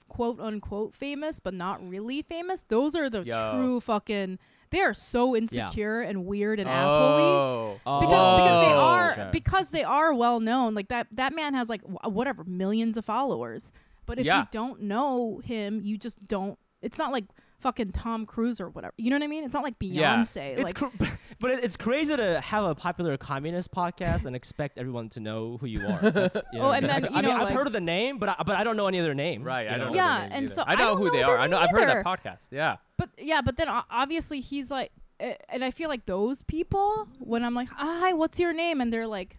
quote 0.07 0.39
unquote 0.39 0.93
famous, 0.93 1.39
but 1.39 1.53
not 1.55 1.85
really 1.87 2.21
famous, 2.21 2.63
those 2.67 2.95
are 2.95 3.09
the 3.09 3.23
Yo. 3.23 3.51
true 3.55 3.79
fucking. 3.79 4.37
They 4.75 4.81
are 4.81 4.93
so 4.93 5.37
insecure 5.37 6.01
and 6.01 6.25
weird 6.25 6.59
and 6.59 6.69
assholey. 6.69 7.21
Oh. 7.21 7.79
Oh, 7.85 7.99
Because, 8.01 8.37
because 8.41 8.65
they 8.67 8.73
oh. 8.73 8.79
are 8.81 9.15
Sure. 9.15 9.29
because 9.31 9.69
they 9.69 9.83
are 9.85 10.13
well 10.13 10.39
known 10.41 10.73
like 10.73 10.89
that 10.89 11.07
that 11.13 11.33
man 11.33 11.53
has 11.53 11.69
like 11.69 11.81
whatever 12.03 12.43
millions 12.43 12.97
of 12.97 13.05
followers 13.05 13.71
but 14.05 14.19
if 14.19 14.25
Yeah. 14.25 14.41
you 14.41 14.47
don't 14.51 14.81
know 14.81 15.39
him 15.45 15.79
you 15.81 15.97
just 15.97 16.27
don't 16.27 16.59
it's 16.81 16.97
not 16.97 17.13
like 17.13 17.23
fucking 17.65 17.91
Tom 17.91 18.25
Cruise 18.27 18.61
or 18.61 18.69
whatever 18.69 18.93
you 18.97 19.09
know 19.09 19.15
what 19.15 19.23
I 19.23 19.27
mean 19.27 19.43
it's 19.43 19.53
not 19.55 19.63
like 19.63 19.79
Beyonce. 19.79 19.95
Yeah. 19.95 20.15
Beyonce 20.23 20.57
It's 20.57 20.63
like 20.63 20.75
cr- 20.75 21.05
but 21.39 21.51
it's 21.51 21.75
crazy 21.77 22.15
to 22.15 22.39
have 22.39 22.63
a 22.63 22.75
popular 22.75 23.17
communist 23.17 23.71
podcast 23.71 24.25
and 24.25 24.35
expect 24.35 24.77
everyone 24.77 25.09
to 25.09 25.19
know 25.19 25.57
who 25.57 25.65
you 25.65 25.81
are. 25.87 26.11
That's, 26.11 26.35
you 26.35 26.41
know 26.59 26.65
Oh, 26.65 26.67
what 26.67 26.73
I 26.73 26.77
and 26.77 26.85
mean? 26.87 26.93
then, 26.93 27.01
Like, 27.01 27.11
you 27.11 27.17
I 27.17 27.21
mean, 27.21 27.29
know, 27.31 27.35
I've 27.37 27.43
like- 27.49 27.53
heard 27.53 27.67
of 27.67 27.73
the 27.73 27.81
name, 27.81 28.19
but 28.19 28.29
I, 28.29 28.35
but 28.45 28.55
I 28.55 28.63
don't 28.63 28.77
know 28.77 28.87
any 28.87 28.99
of 28.99 29.05
their 29.05 29.15
names. 29.15 29.43
Right. 29.43 29.65
you 29.67 29.71
I 29.71 29.77
don't 29.79 29.89
know. 29.89 29.95
Yeah, 29.95 30.23
and 30.31 30.45
either. 30.45 30.47
so 30.53 30.61
I 30.61 30.73
I 30.73 30.75
know 30.75 30.85
don't 30.89 30.97
who 30.99 31.05
know 31.05 31.11
they 31.11 31.23
are. 31.23 31.37
I 31.39 31.47
know. 31.47 31.57
name 31.57 31.63
I've 31.63 31.71
heard 31.71 31.89
of 31.89 32.03
that 32.03 32.05
podcast. 32.05 32.47
Yeah. 32.51 32.75
but 32.97 33.09
yeah 33.17 33.41
but 33.41 33.57
then 33.57 33.67
obviously 33.89 34.39
he's 34.41 34.69
like 34.69 34.91
uh, 35.19 35.33
and 35.49 35.63
I 35.63 35.71
feel 35.71 35.89
like 35.89 36.05
those 36.05 36.43
people 36.43 37.07
when 37.19 37.43
I'm 37.43 37.55
like 37.55 37.69
hi 37.71 38.13
what's 38.13 38.39
your 38.39 38.53
name 38.53 38.79
and 38.81 38.91
they're 38.93 39.07
like 39.07 39.37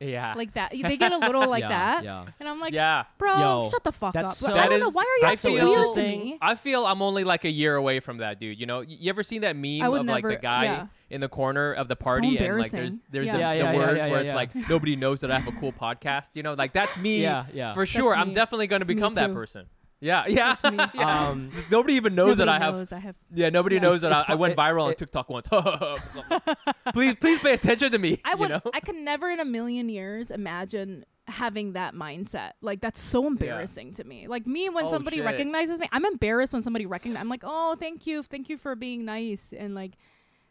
yeah. 0.00 0.34
like 0.36 0.54
that. 0.54 0.70
They 0.72 0.96
get 0.96 1.12
a 1.12 1.18
little 1.18 1.48
like 1.48 1.62
yeah, 1.62 1.68
that, 1.68 2.04
Yeah. 2.04 2.24
and 2.40 2.48
I'm 2.48 2.60
like, 2.60 2.72
yeah. 2.74 3.04
bro, 3.18 3.36
Yo, 3.64 3.68
shut 3.70 3.84
the 3.84 3.92
fuck 3.92 4.12
that's 4.14 4.42
up. 4.42 4.50
so- 4.50 4.54
I 4.54 4.62
That 4.62 4.70
don't 4.70 4.80
know 4.80 4.88
is- 4.88 4.94
why 4.94 5.02
are 5.02 5.26
you 5.26 5.32
I 5.32 5.34
so 5.34 5.48
feel- 5.48 5.68
weird 5.68 5.94
to 5.94 6.02
me. 6.02 6.38
I 6.42 6.54
feel 6.54 6.84
I'm 6.86 7.00
only 7.02 7.24
like 7.24 7.44
a 7.44 7.50
year 7.50 7.74
away 7.76 8.00
from 8.00 8.18
that, 8.18 8.40
dude. 8.40 8.58
You 8.58 8.66
know, 8.66 8.78
Y- 8.80 8.86
you 8.88 9.10
ever 9.10 9.22
seen 9.22 9.42
that 9.42 9.56
meme 9.56 9.82
I 9.82 9.88
would 9.88 10.00
of 10.02 10.06
like 10.06 10.22
the 10.22 10.30
never- 10.30 10.40
guy 10.42 10.64
yeah. 10.64 10.86
in 11.10 11.20
the 11.20 11.28
corner 11.28 11.72
of 11.72 11.88
the 11.88 11.96
party 11.96 12.36
and 12.36 12.58
like 12.58 12.70
there's 12.70 12.72
embarrassing. 12.94 13.00
there's 13.10 13.26
Yeah. 13.28 13.32
the, 13.34 13.38
Yeah, 13.38 13.52
the 13.52 13.58
yeah, 13.58 13.72
yeah, 13.72 13.76
words 13.78 13.96
yeah, 13.98 14.04
where 14.06 14.10
yeah, 14.14 14.20
it's 14.20 14.28
yeah. 14.30 14.34
like 14.34 14.68
nobody 14.68 14.96
knows 14.96 15.20
that 15.20 15.30
I 15.30 15.38
have 15.38 15.54
a 15.54 15.58
cool 15.60 15.72
podcast. 15.72 16.30
You 16.34 16.42
know, 16.42 16.54
like 16.54 16.72
that's 16.72 16.96
me 16.98 17.22
Yeah, 17.22 17.46
yeah. 17.54 17.72
for 17.74 17.86
sure. 17.86 18.14
I'm 18.14 18.28
me. 18.28 18.34
definitely 18.34 18.66
going 18.66 18.80
to 18.80 18.84
That's 18.84 18.88
me 18.88 18.94
become 18.96 19.14
that 19.14 19.28
too. 19.28 19.34
person. 19.34 19.66
Yeah, 20.04 20.24
yeah. 20.28 20.54
That's 20.54 20.62
me. 20.76 20.84
yeah. 21.00 21.28
Um, 21.30 21.50
Just 21.54 21.70
nobody 21.70 21.94
even 21.94 22.14
knows 22.14 22.36
that 22.38 22.48
I 22.48 22.58
Nobody 22.58 22.64
have. 22.66 22.74
knows 22.74 22.92
I 22.92 22.98
have. 22.98 23.16
Yeah, 23.32 23.48
nobody 23.50 23.76
Yeah. 23.76 23.82
knows 23.82 24.02
that 24.02 24.08
It's- 24.08 24.18
I, 24.18 24.22
it's 24.22 24.30
I 24.30 24.32
fu- 24.34 24.38
went 24.40 24.52
it- 24.52 24.58
viral 24.58 24.84
on 24.88 24.94
TikTok 24.94 25.28
once. 25.30 25.48
please, 26.92 27.14
please 27.16 27.38
pay 27.38 27.54
attention 27.54 27.90
to 27.92 27.98
me. 27.98 28.20
I 28.24 28.32
you 28.32 28.36
would. 28.38 28.50
know? 28.50 28.60
I 28.72 28.80
could 28.80 28.96
never 28.96 29.30
in 29.30 29.40
a 29.40 29.44
million 29.44 29.88
years 29.88 30.30
imagine 30.30 31.04
having 31.26 31.72
that 31.72 31.94
mindset. 31.94 32.52
Like 32.60 32.80
that's 32.80 33.00
so 33.00 33.26
embarrassing 33.26 33.94
to 33.94 34.04
me. 34.04 34.28
Like 34.28 34.46
me 34.46 34.68
when 34.68 34.84
Oh, 34.86 34.90
somebody 34.90 35.16
shit. 35.16 35.24
recognizes 35.24 35.78
me, 35.78 35.88
I'm 35.92 36.04
embarrassed 36.04 36.52
when 36.52 36.62
somebody 36.62 36.86
recognizes. 36.86 37.22
I'm 37.22 37.30
like, 37.30 37.42
oh, 37.44 37.76
thank 37.80 38.06
you, 38.06 38.22
thank 38.22 38.48
you 38.50 38.58
for 38.58 38.74
being 38.76 39.04
nice, 39.06 39.54
and 39.56 39.74
like, 39.74 39.92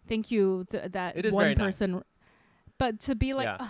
thank 0.08 0.32
you 0.32 0.66
th- 0.72 0.92
that 0.94 1.16
It 1.16 1.26
is 1.26 1.34
one 1.34 1.44
very 1.44 1.56
nice. 1.56 1.66
person. 1.78 2.02
But 2.80 3.00
to 3.02 3.14
be 3.16 3.34
like, 3.36 3.46
Yeah. 3.46 3.68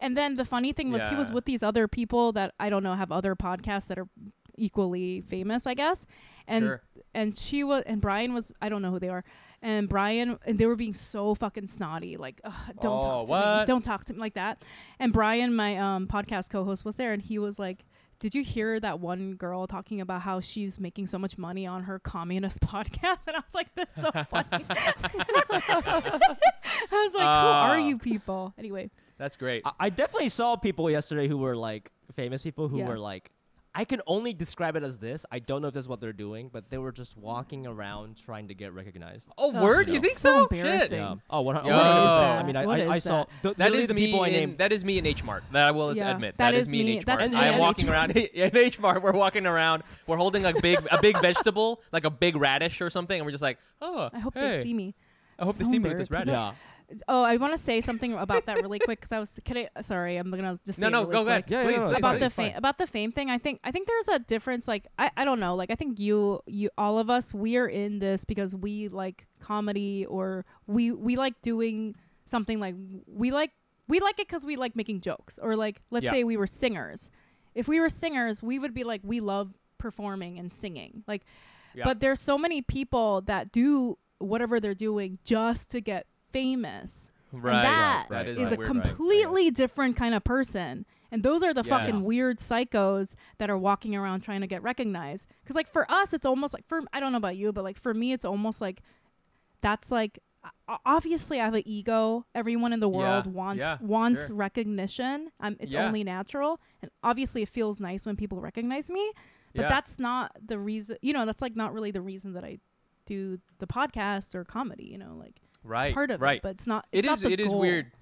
and 0.00 0.16
then 0.16 0.36
the 0.36 0.46
funny 0.46 0.72
thing 0.72 0.90
was 0.90 1.02
he 1.10 1.14
was 1.16 1.30
with 1.30 1.44
these 1.44 1.62
other 1.62 1.86
people 1.86 2.32
that 2.32 2.54
I 2.58 2.70
don't 2.70 2.82
know 2.82 2.94
have 2.94 3.12
other 3.12 3.36
podcasts 3.36 3.86
that 3.88 3.98
are 3.98 4.08
equally 4.56 5.20
famous, 5.22 5.66
I 5.66 5.74
guess, 5.74 6.06
and 6.46 6.64
sure. 6.64 6.82
and 7.14 7.36
she 7.36 7.64
was 7.64 7.82
and 7.86 8.00
Brian 8.00 8.34
was 8.34 8.52
I 8.60 8.68
don't 8.68 8.82
know 8.82 8.90
who 8.90 8.98
they 8.98 9.08
are. 9.08 9.24
And 9.64 9.88
Brian 9.88 10.38
and 10.44 10.58
they 10.58 10.66
were 10.66 10.74
being 10.76 10.92
so 10.94 11.34
fucking 11.36 11.68
snotty, 11.68 12.16
like 12.16 12.40
don't 12.80 12.92
Oh, 13.04 13.24
talk 13.26 13.26
to 13.28 13.60
me, 13.60 13.66
don't 13.66 13.82
talk 13.82 14.04
to 14.06 14.12
me 14.14 14.18
like 14.20 14.34
that. 14.34 14.64
And 14.98 15.12
Brian, 15.12 15.54
my 15.54 15.76
um 15.78 16.06
podcast 16.08 16.50
co-host, 16.50 16.84
was 16.84 16.96
there, 16.96 17.12
and 17.12 17.22
he 17.22 17.38
was 17.38 17.60
like, 17.60 17.84
"Did 18.18 18.34
you 18.34 18.42
hear 18.42 18.80
that 18.80 18.98
one 18.98 19.34
girl 19.34 19.68
talking 19.68 20.00
about 20.00 20.22
how 20.22 20.40
she's 20.40 20.80
making 20.80 21.06
so 21.06 21.16
much 21.16 21.38
money 21.38 21.64
on 21.64 21.84
her 21.84 22.00
communist 22.00 22.60
podcast?" 22.72 23.18
And 23.28 23.36
I 23.36 23.40
was 23.40 23.54
like, 23.54 23.68
"That's 23.76 24.00
so 24.02 24.10
funny." 24.24 24.64
I 25.72 26.90
was 26.90 27.14
like, 27.14 27.22
"Who 27.22 27.28
are 27.28 27.76
Ah. 27.76 27.76
you 27.76 27.98
people?" 27.98 28.54
Anyway, 28.58 28.90
That's 29.18 29.36
great. 29.36 29.62
I, 29.64 29.72
I 29.80 29.90
definitely 29.90 30.28
saw 30.30 30.56
people 30.56 30.90
yesterday 30.90 31.28
who 31.28 31.38
were 31.38 31.56
like 31.56 31.90
famous 32.14 32.42
people 32.42 32.68
who 32.68 32.78
Yeah. 32.78 32.88
were 32.88 32.98
like, 32.98 33.30
I 33.74 33.86
can 33.86 34.02
only 34.06 34.34
describe 34.34 34.76
it 34.76 34.82
as 34.82 34.98
this. 34.98 35.24
I 35.32 35.38
don't 35.38 35.62
know 35.62 35.68
if 35.68 35.72
this 35.74 35.84
is 35.84 35.88
what 35.88 35.98
they're 36.00 36.12
doing, 36.12 36.50
but 36.52 36.68
they 36.68 36.76
were 36.76 36.92
just 36.92 37.16
walking 37.16 37.66
around 37.66 38.18
trying 38.22 38.48
to 38.48 38.54
get 38.54 38.74
recognized. 38.74 39.30
oh, 39.38 39.50
Ugh, 39.54 39.62
word? 39.62 39.88
you 39.88 39.94
You 39.94 40.00
think 40.00 40.18
So 40.18 40.28
so? 40.28 40.42
embarrassing. 40.44 40.88
Shit. 40.90 40.98
Yeah. 40.98 41.14
Oh, 41.30 41.40
what, 41.40 41.54
what 41.56 41.64
is 41.64 41.70
What 41.72 41.86
is 41.86 42.10
that? 42.10 42.18
that? 42.18 42.38
I 42.38 42.42
mean, 42.46 42.56
I, 42.56 42.62
I, 42.64 42.90
I 42.90 42.98
saw 42.98 43.24
that? 43.24 43.28
th- 43.42 43.56
That 43.56 43.64
literally 43.72 43.82
is 43.84 43.88
the 43.88 43.94
me. 43.94 44.06
people 44.06 44.20
I 44.20 44.26
In, 44.28 44.32
named. 44.34 44.58
that 44.58 44.72
is 44.72 44.84
me 44.84 44.98
in 44.98 45.06
H 45.06 45.24
Mart. 45.24 45.42
That 45.52 45.68
I 45.68 45.70
will 45.70 45.96
Yeah, 45.96 46.10
admit. 46.14 46.36
that 46.36 46.52
that 46.52 46.54
is 46.54 46.66
is 46.66 46.72
me 46.72 46.80
in 46.82 46.88
H 46.98 47.06
Mart. 47.06 47.20
that's 47.20 47.34
I 47.34 47.46
am 47.46 47.58
walking 47.58 47.86
H 47.86 47.90
around 47.90 48.10
in 48.16 48.56
H 48.56 48.78
Mart. 48.78 49.02
We're 49.02 49.12
walking 49.12 49.46
around. 49.46 49.84
We're 50.06 50.18
holding 50.18 50.44
a 50.44 50.52
big 50.52 50.86
a 50.90 51.00
big 51.00 51.18
vegetable, 51.22 51.80
like 51.92 52.04
a 52.04 52.10
big 52.10 52.36
radish 52.36 52.82
or 52.82 52.90
something, 52.90 53.18
and 53.18 53.24
we're 53.24 53.32
just 53.32 53.42
like, 53.42 53.56
oh, 53.80 54.10
I 54.12 54.18
hope 54.18 54.34
hey, 54.34 54.58
they 54.58 54.62
see 54.64 54.74
me. 54.74 54.94
I 55.38 55.46
hope 55.46 55.56
they 55.56 55.64
see 55.64 55.78
me 55.78 55.88
with 55.88 55.96
this 55.98 56.10
radish. 56.10 56.32
yeah. 56.32 56.52
Oh, 57.08 57.22
I 57.22 57.36
want 57.36 57.52
to 57.52 57.58
say 57.58 57.80
something 57.80 58.12
about 58.14 58.46
that 58.46 58.56
really 58.62 58.78
quick 58.78 59.00
because 59.00 59.12
I 59.12 59.18
was. 59.18 59.32
Can 59.44 59.56
I, 59.56 59.68
uh, 59.76 59.82
sorry, 59.82 60.16
I'm 60.16 60.30
gonna 60.30 60.58
just 60.66 60.78
say 60.78 60.82
No, 60.82 60.88
it 60.88 60.90
no, 60.90 61.00
really 61.02 61.12
go 61.12 61.22
quick. 61.24 61.28
ahead. 61.30 61.44
Yeah, 61.50 61.62
please, 61.64 61.72
yeah, 61.72 61.78
no, 61.78 61.88
please, 61.88 61.98
about 61.98 62.10
fine, 62.12 62.20
the 62.20 62.30
fame 62.30 62.52
about 62.56 62.78
the 62.78 62.86
fame 62.86 63.12
thing. 63.12 63.30
I 63.30 63.38
think 63.38 63.60
I 63.64 63.70
think 63.70 63.88
there's 63.88 64.08
a 64.08 64.18
difference. 64.18 64.66
Like 64.68 64.86
I, 64.98 65.10
I 65.16 65.24
don't 65.24 65.40
know. 65.40 65.54
Like 65.54 65.70
I 65.70 65.74
think 65.74 65.98
you 65.98 66.40
you 66.46 66.70
all 66.76 66.98
of 66.98 67.10
us 67.10 67.32
we 67.34 67.56
are 67.56 67.66
in 67.66 67.98
this 67.98 68.24
because 68.24 68.54
we 68.56 68.88
like 68.88 69.26
comedy 69.40 70.06
or 70.06 70.44
we 70.66 70.92
we 70.92 71.16
like 71.16 71.40
doing 71.42 71.94
something 72.24 72.60
like 72.60 72.74
we 73.06 73.30
like 73.30 73.50
we 73.88 74.00
like 74.00 74.18
it 74.20 74.28
because 74.28 74.46
we 74.46 74.56
like 74.56 74.76
making 74.76 75.00
jokes 75.00 75.38
or 75.42 75.56
like 75.56 75.82
let's 75.90 76.04
Yeah. 76.04 76.12
say 76.12 76.24
we 76.24 76.36
were 76.36 76.46
singers. 76.46 77.10
If 77.54 77.68
we 77.68 77.80
were 77.80 77.88
singers, 77.88 78.42
we 78.42 78.58
would 78.58 78.72
be 78.74 78.84
like 78.84 79.00
we 79.04 79.20
love 79.20 79.52
performing 79.78 80.38
and 80.38 80.50
singing. 80.52 81.02
Like, 81.06 81.22
Yeah. 81.74 81.84
but 81.84 82.00
there's 82.00 82.20
so 82.20 82.38
many 82.38 82.62
people 82.62 83.20
that 83.22 83.50
do 83.52 83.98
whatever 84.18 84.60
they're 84.60 84.74
doing 84.74 85.18
just 85.24 85.68
to 85.70 85.80
get 85.80 86.06
famous 86.32 87.08
Right, 87.34 87.54
and 87.54 87.64
that 87.64 88.06
right, 88.10 88.28
is 88.28 88.36
right, 88.38 88.46
a 88.46 88.50
right, 88.50 88.58
right. 88.58 88.66
completely 88.66 89.50
different 89.50 89.96
kind 89.96 90.14
of 90.14 90.22
person. 90.22 90.84
And 91.10 91.22
those 91.22 91.42
are 91.42 91.54
the 91.54 91.62
Yes. 91.64 91.68
fucking 91.68 92.04
weird 92.04 92.38
psychos 92.38 93.14
that 93.38 93.48
are 93.50 93.56
walking 93.56 93.94
around 93.96 94.20
trying 94.20 94.42
to 94.42 94.46
get 94.46 94.62
recognized. 94.62 95.26
Because 95.42 95.56
like 95.56 95.68
for 95.68 95.90
us, 95.90 96.12
it's 96.12 96.26
almost 96.26 96.52
like 96.54 96.66
for 96.66 96.82
I 96.92 97.00
don't 97.00 97.12
know 97.12 97.18
about 97.18 97.36
you, 97.36 97.52
but 97.52 97.64
like 97.64 97.78
for 97.78 97.94
me, 97.94 98.12
it's 98.12 98.24
almost 98.24 98.60
like 98.60 98.82
that's 99.60 99.90
like 99.90 100.18
obviously 100.84 101.40
I 101.40 101.44
have 101.44 101.54
an 101.54 101.62
ego. 101.66 102.26
Everyone 102.34 102.72
in 102.72 102.80
the 102.80 102.88
world 102.88 103.26
Yeah, 103.26 103.32
wants 103.32 103.60
yeah, 103.60 103.78
wants 103.80 104.26
sure. 104.28 104.36
recognition. 104.36 105.30
Um, 105.40 105.56
it's 105.60 105.74
Yeah. 105.74 105.86
only 105.86 106.02
natural, 106.04 106.60
and 106.80 106.90
obviously 107.02 107.42
it 107.42 107.48
feels 107.48 107.78
nice 107.80 108.06
when 108.06 108.16
people 108.16 108.40
recognize 108.40 108.90
me. 108.90 109.12
But 109.54 109.68
that's 109.68 109.98
not 109.98 110.32
the 110.44 110.58
reason. 110.58 110.96
You 111.02 111.12
know, 111.12 111.26
that's 111.26 111.42
like 111.42 111.54
not 111.56 111.74
really 111.74 111.90
the 111.90 112.00
reason 112.00 112.32
that 112.32 112.44
I 112.44 112.58
do 113.04 113.38
the 113.58 113.66
podcast 113.66 114.34
or 114.34 114.44
comedy. 114.44 114.84
You 114.84 114.96
know, 114.96 115.14
like 115.18 115.41
right, 115.64 115.86
it's 115.86 115.94
part 115.94 116.10
of 116.10 116.20
right. 116.20 116.36
it, 116.36 116.42
but 116.42 116.50
it's 116.52 116.66
not. 116.66 116.86
It 116.92 116.98
It's 117.00 117.06
not 117.06 117.14
is. 117.14 117.20
the 117.22 117.32
It 117.32 117.40
is 117.40 117.48
goal. 117.50 117.60
weird 117.60 117.92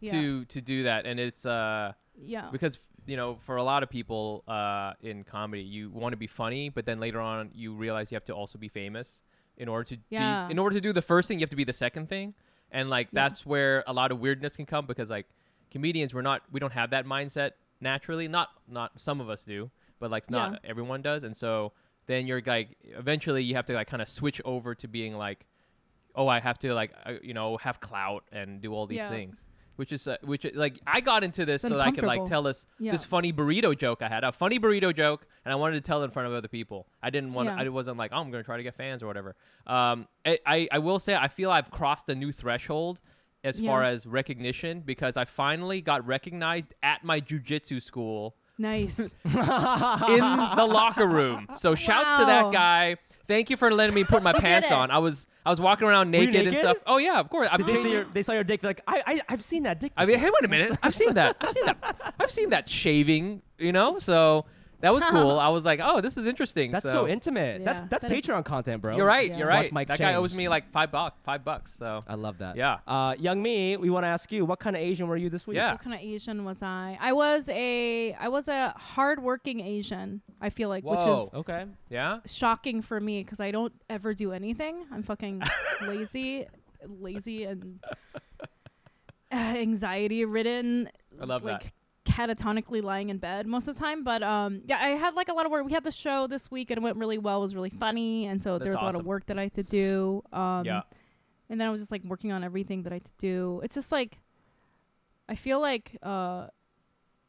Yeah. 0.00 0.12
to 0.12 0.44
to 0.46 0.60
do 0.60 0.82
that, 0.84 1.06
and 1.06 1.18
it's 1.20 1.44
uh 1.46 1.92
yeah. 2.20 2.48
because 2.52 2.78
you 3.06 3.16
know 3.16 3.36
for 3.36 3.56
a 3.56 3.62
lot 3.62 3.82
of 3.82 3.88
people 3.90 4.44
uh 4.46 4.92
in 5.02 5.24
comedy, 5.24 5.62
you 5.62 5.90
want 5.90 6.12
to 6.12 6.16
be 6.16 6.26
funny, 6.26 6.68
but 6.68 6.84
then 6.84 7.00
later 7.00 7.20
on 7.20 7.50
you 7.54 7.72
realize 7.74 8.10
you 8.12 8.16
have 8.16 8.24
to 8.26 8.34
also 8.34 8.58
be 8.58 8.68
famous 8.68 9.22
in 9.56 9.68
order 9.68 9.84
to 9.84 9.96
Yeah. 10.10 10.46
do 10.46 10.52
in 10.52 10.58
order 10.58 10.74
to 10.74 10.80
do 10.80 10.92
the 10.92 11.02
first 11.02 11.26
thing, 11.28 11.38
you 11.38 11.42
have 11.42 11.50
to 11.50 11.56
be 11.56 11.64
the 11.64 11.72
second 11.72 12.08
thing, 12.08 12.34
and 12.70 12.88
like 12.90 13.08
Yeah. 13.12 13.22
that's 13.28 13.44
where 13.46 13.82
a 13.86 13.92
lot 13.92 14.12
of 14.12 14.20
weirdness 14.20 14.56
can 14.56 14.66
come 14.66 14.86
because 14.86 15.10
like 15.10 15.26
comedians 15.70 16.14
we're 16.14 16.22
not 16.22 16.42
we 16.52 16.60
don't 16.60 16.72
have 16.72 16.90
that 16.90 17.04
mindset 17.06 17.52
naturally. 17.80 18.28
Not 18.28 18.48
not 18.68 19.00
some 19.00 19.20
of 19.20 19.28
us 19.28 19.44
do, 19.44 19.70
but 19.98 20.10
like 20.10 20.30
not 20.30 20.52
Yeah. 20.52 20.70
everyone 20.70 21.02
does, 21.02 21.24
and 21.24 21.36
so 21.36 21.72
then 22.06 22.26
you're 22.26 22.42
like 22.46 22.76
eventually 22.84 23.42
you 23.42 23.54
have 23.56 23.66
to 23.66 23.72
like 23.74 23.88
kind 23.88 24.00
of 24.02 24.08
switch 24.08 24.40
over 24.44 24.74
to 24.76 24.86
being 24.88 25.14
like 25.14 25.44
oh 26.18 26.28
i 26.28 26.38
have 26.48 26.58
to 26.58 26.74
like 26.74 26.92
uh, 27.06 27.12
you 27.22 27.34
know 27.38 27.56
have 27.66 27.76
clout 27.88 28.22
and 28.32 28.60
do 28.60 28.70
all 28.74 28.86
these 28.86 28.98
Yeah. 29.04 29.08
things 29.18 29.36
which 29.76 29.92
is 29.92 30.08
uh, 30.08 30.16
which 30.32 30.44
is, 30.44 30.54
like 30.56 30.74
i 30.86 31.00
got 31.00 31.22
into 31.28 31.42
this 31.50 31.62
It's 31.64 31.70
so 31.70 31.76
that 31.78 31.86
i 31.86 31.90
could 31.92 32.04
like 32.04 32.20
uncomfortable. 32.20 32.42
tell 32.44 32.46
us 32.52 32.66
Yeah. 32.80 32.92
this 32.92 33.04
funny 33.04 33.32
burrito 33.32 33.70
joke 33.84 34.02
i 34.02 34.08
had 34.08 34.24
a 34.24 34.32
funny 34.32 34.58
burrito 34.58 34.90
joke 35.02 35.26
and 35.44 35.52
i 35.52 35.56
wanted 35.62 35.76
to 35.76 35.80
tell 35.88 36.00
it 36.02 36.06
in 36.06 36.10
front 36.10 36.26
of 36.28 36.34
other 36.34 36.48
people 36.58 36.88
i 37.02 37.10
didn't 37.10 37.32
want 37.32 37.48
Yeah. 37.48 37.56
i 37.64 37.68
wasn't 37.68 37.96
like 38.02 38.10
oh 38.12 38.18
i'm 38.20 38.30
gonna 38.32 38.42
try 38.42 38.56
to 38.56 38.62
get 38.68 38.74
fans 38.74 39.02
or 39.02 39.06
whatever 39.06 39.36
um 39.66 40.08
I, 40.26 40.38
I 40.44 40.68
i 40.72 40.78
will 40.78 40.98
say 40.98 41.14
i 41.14 41.28
feel 41.28 41.50
i've 41.50 41.70
crossed 41.70 42.08
a 42.08 42.14
new 42.16 42.32
threshold 42.32 43.00
as 43.44 43.60
far 43.60 43.82
Yeah. 43.82 43.90
as 43.90 44.04
recognition 44.06 44.80
because 44.84 45.16
i 45.16 45.24
finally 45.24 45.80
got 45.80 46.04
recognized 46.06 46.74
at 46.82 47.04
my 47.04 47.20
jujitsu 47.20 47.80
school 47.80 48.34
Nice. 48.60 48.98
in 49.24 49.30
the 49.32 50.68
locker 50.68 51.06
room. 51.06 51.46
So 51.54 51.76
shouts 51.76 52.18
to 52.18 52.24
that 52.26 52.46
Wow. 52.46 52.50
guy. 52.50 52.96
Thank 53.28 53.50
you 53.50 53.58
for 53.58 53.70
letting 53.70 53.94
me 53.94 54.04
put 54.04 54.22
my 54.22 54.32
pants 54.40 54.72
on. 54.72 54.90
I 54.90 54.98
was 54.98 55.26
I 55.44 55.50
was 55.50 55.60
walking 55.60 55.86
around 55.86 56.12
you 56.12 56.26
naked, 56.26 56.46
and 56.46 56.56
stuff. 56.56 56.78
Oh 56.86 56.96
yeah, 56.96 57.20
of 57.20 57.28
course. 57.28 57.48
Did 57.56 57.66
they, 57.66 57.82
see 57.82 57.92
your, 57.92 58.04
they 58.04 58.22
saw 58.22 58.32
your 58.32 58.42
dick. 58.42 58.62
Like 58.62 58.80
I, 58.86 59.02
I, 59.06 59.20
I've 59.28 59.42
seen 59.42 59.64
that 59.64 59.80
dick. 59.80 59.92
I 59.96 60.06
mean, 60.06 60.18
hey, 60.18 60.26
wait 60.26 60.44
a 60.44 60.48
minute. 60.48 60.78
I've 60.82 60.94
seen 60.94 61.14
that. 61.14 61.36
I've 61.40 61.50
seen 61.50 61.66
that. 61.66 62.14
I've 62.18 62.30
seen 62.30 62.50
that 62.50 62.68
shaving. 62.68 63.42
You 63.58 63.72
know, 63.72 63.98
so 63.98 64.46
that 64.80 64.94
was 64.94 65.04
cool. 65.04 65.38
I 65.40 65.48
was 65.48 65.64
like, 65.64 65.80
oh, 65.82 66.00
this 66.00 66.16
is 66.16 66.26
interesting. 66.26 66.70
That's 66.70 66.84
so, 66.84 66.92
so 66.92 67.08
intimate. 67.08 67.64
that's 67.64 67.80
Yeah, 67.80 67.86
that's 67.90 68.04
that 68.04 68.12
is- 68.12 68.26
Patreon 68.26 68.44
content, 68.44 68.82
bro. 68.82 68.96
You're 68.96 69.06
right. 69.06 69.28
Yeah. 69.30 69.38
You're 69.38 69.48
Watch 69.48 69.56
right. 69.64 69.72
Mike 69.72 69.88
that 69.88 69.98
guy 69.98 70.14
owes 70.14 70.30
change. 70.30 70.38
me 70.38 70.48
like 70.48 70.70
five 70.70 70.90
bucks. 70.92 71.16
Five 71.24 71.44
bucks. 71.44 71.74
So 71.74 72.00
I 72.06 72.14
love 72.14 72.38
that. 72.38 72.56
Yeah. 72.56 72.78
Uh, 72.86 73.14
Youngmi, 73.14 73.76
we 73.78 73.90
want 73.90 74.04
to 74.04 74.08
ask 74.08 74.30
you, 74.30 74.44
what 74.44 74.60
kind 74.60 74.76
of 74.76 74.82
Asian 74.82 75.08
were 75.08 75.16
you 75.16 75.30
this 75.30 75.46
week? 75.46 75.56
Yeah. 75.56 75.72
what 75.72 75.80
kind 75.80 75.94
of 75.94 76.00
Asian 76.00 76.44
was 76.44 76.62
I? 76.62 76.96
I 77.00 77.12
was 77.12 77.48
a 77.48 78.12
I 78.14 78.28
was 78.28 78.48
a 78.48 78.74
hardworking 78.76 79.60
Asian. 79.60 80.22
I 80.40 80.50
feel 80.50 80.68
like, 80.68 80.84
which 80.84 81.00
Whoa. 81.00 81.22
is 81.24 81.28
Okay. 81.34 81.66
yeah. 81.88 82.18
shocking 82.26 82.80
for 82.82 83.00
me 83.00 83.22
because 83.24 83.40
I 83.40 83.50
don't 83.50 83.72
ever 83.90 84.14
do 84.14 84.32
anything. 84.32 84.84
I'm 84.92 85.02
fucking 85.02 85.42
lazy, 85.88 86.46
lazy 86.86 87.42
and 87.44 87.80
uh, 88.40 89.34
anxiety 89.34 90.24
ridden. 90.24 90.88
I 91.20 91.24
love 91.24 91.42
that. 91.42 91.64
Like, 92.18 92.36
Catatonically 92.36 92.82
lying 92.82 93.10
in 93.10 93.18
bed 93.18 93.46
most 93.46 93.68
of 93.68 93.74
the 93.76 93.80
time, 93.80 94.02
but 94.04 94.22
um, 94.22 94.62
yeah, 94.66 94.78
I 94.80 94.90
had 94.90 95.14
like 95.14 95.28
a 95.28 95.32
lot 95.32 95.46
of 95.46 95.52
work. 95.52 95.64
We 95.64 95.72
had 95.72 95.84
the 95.84 95.90
show 95.90 96.26
this 96.26 96.50
week 96.50 96.70
and 96.70 96.78
it 96.78 96.82
went 96.82 96.96
really 96.96 97.18
well. 97.18 97.38
It 97.38 97.42
was 97.42 97.54
really 97.54 97.70
funny, 97.70 98.26
and 98.26 98.42
so 98.42 98.58
there 98.58 98.70
That's 98.72 98.82
was 98.82 98.94
a 98.94 98.96
lot 98.96 99.00
of 99.00 99.06
work 99.06 99.26
that 99.26 99.38
I 99.38 99.42
had 99.44 99.54
to 99.54 99.62
do. 99.62 100.22
Um, 100.32 100.64
yeah. 100.64 100.82
and 101.48 101.60
then 101.60 101.68
I 101.68 101.70
was 101.70 101.80
just 101.80 101.90
like 101.92 102.02
working 102.04 102.32
on 102.32 102.42
everything 102.44 102.82
that 102.82 102.92
I 102.92 102.96
had 102.96 103.04
to 103.04 103.12
do. 103.18 103.60
It's 103.64 103.74
just 103.74 103.92
like 103.92 104.18
I 105.28 105.34
feel 105.34 105.60
like 105.60 105.96
uh 106.02 106.48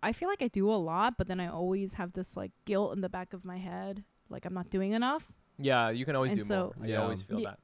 I 0.01 0.13
feel 0.13 0.29
like 0.29 0.41
I 0.41 0.47
do 0.47 0.71
a 0.71 0.75
lot, 0.79 1.17
but 1.17 1.27
then 1.27 1.39
I 1.41 1.47
always 1.49 1.93
have 1.93 2.13
this 2.13 2.37
like 2.37 2.51
guilt 2.65 2.93
in 2.95 3.01
the 3.01 3.09
back 3.09 3.33
of 3.33 3.43
my 3.43 3.57
head, 3.57 4.03
like 4.29 4.45
I'm 4.45 4.53
not 4.53 4.69
doing 4.69 4.93
enough. 4.93 5.27
Yeah. 5.57 5.89
You 5.89 6.05
can 6.05 6.15
always 6.15 6.31
And 6.31 6.39
do 6.41 6.45
so- 6.47 6.73
more. 6.77 6.87
I 6.87 6.93
always 6.95 7.21
feel 7.21 7.39
Yeah. 7.41 7.49
that. 7.49 7.59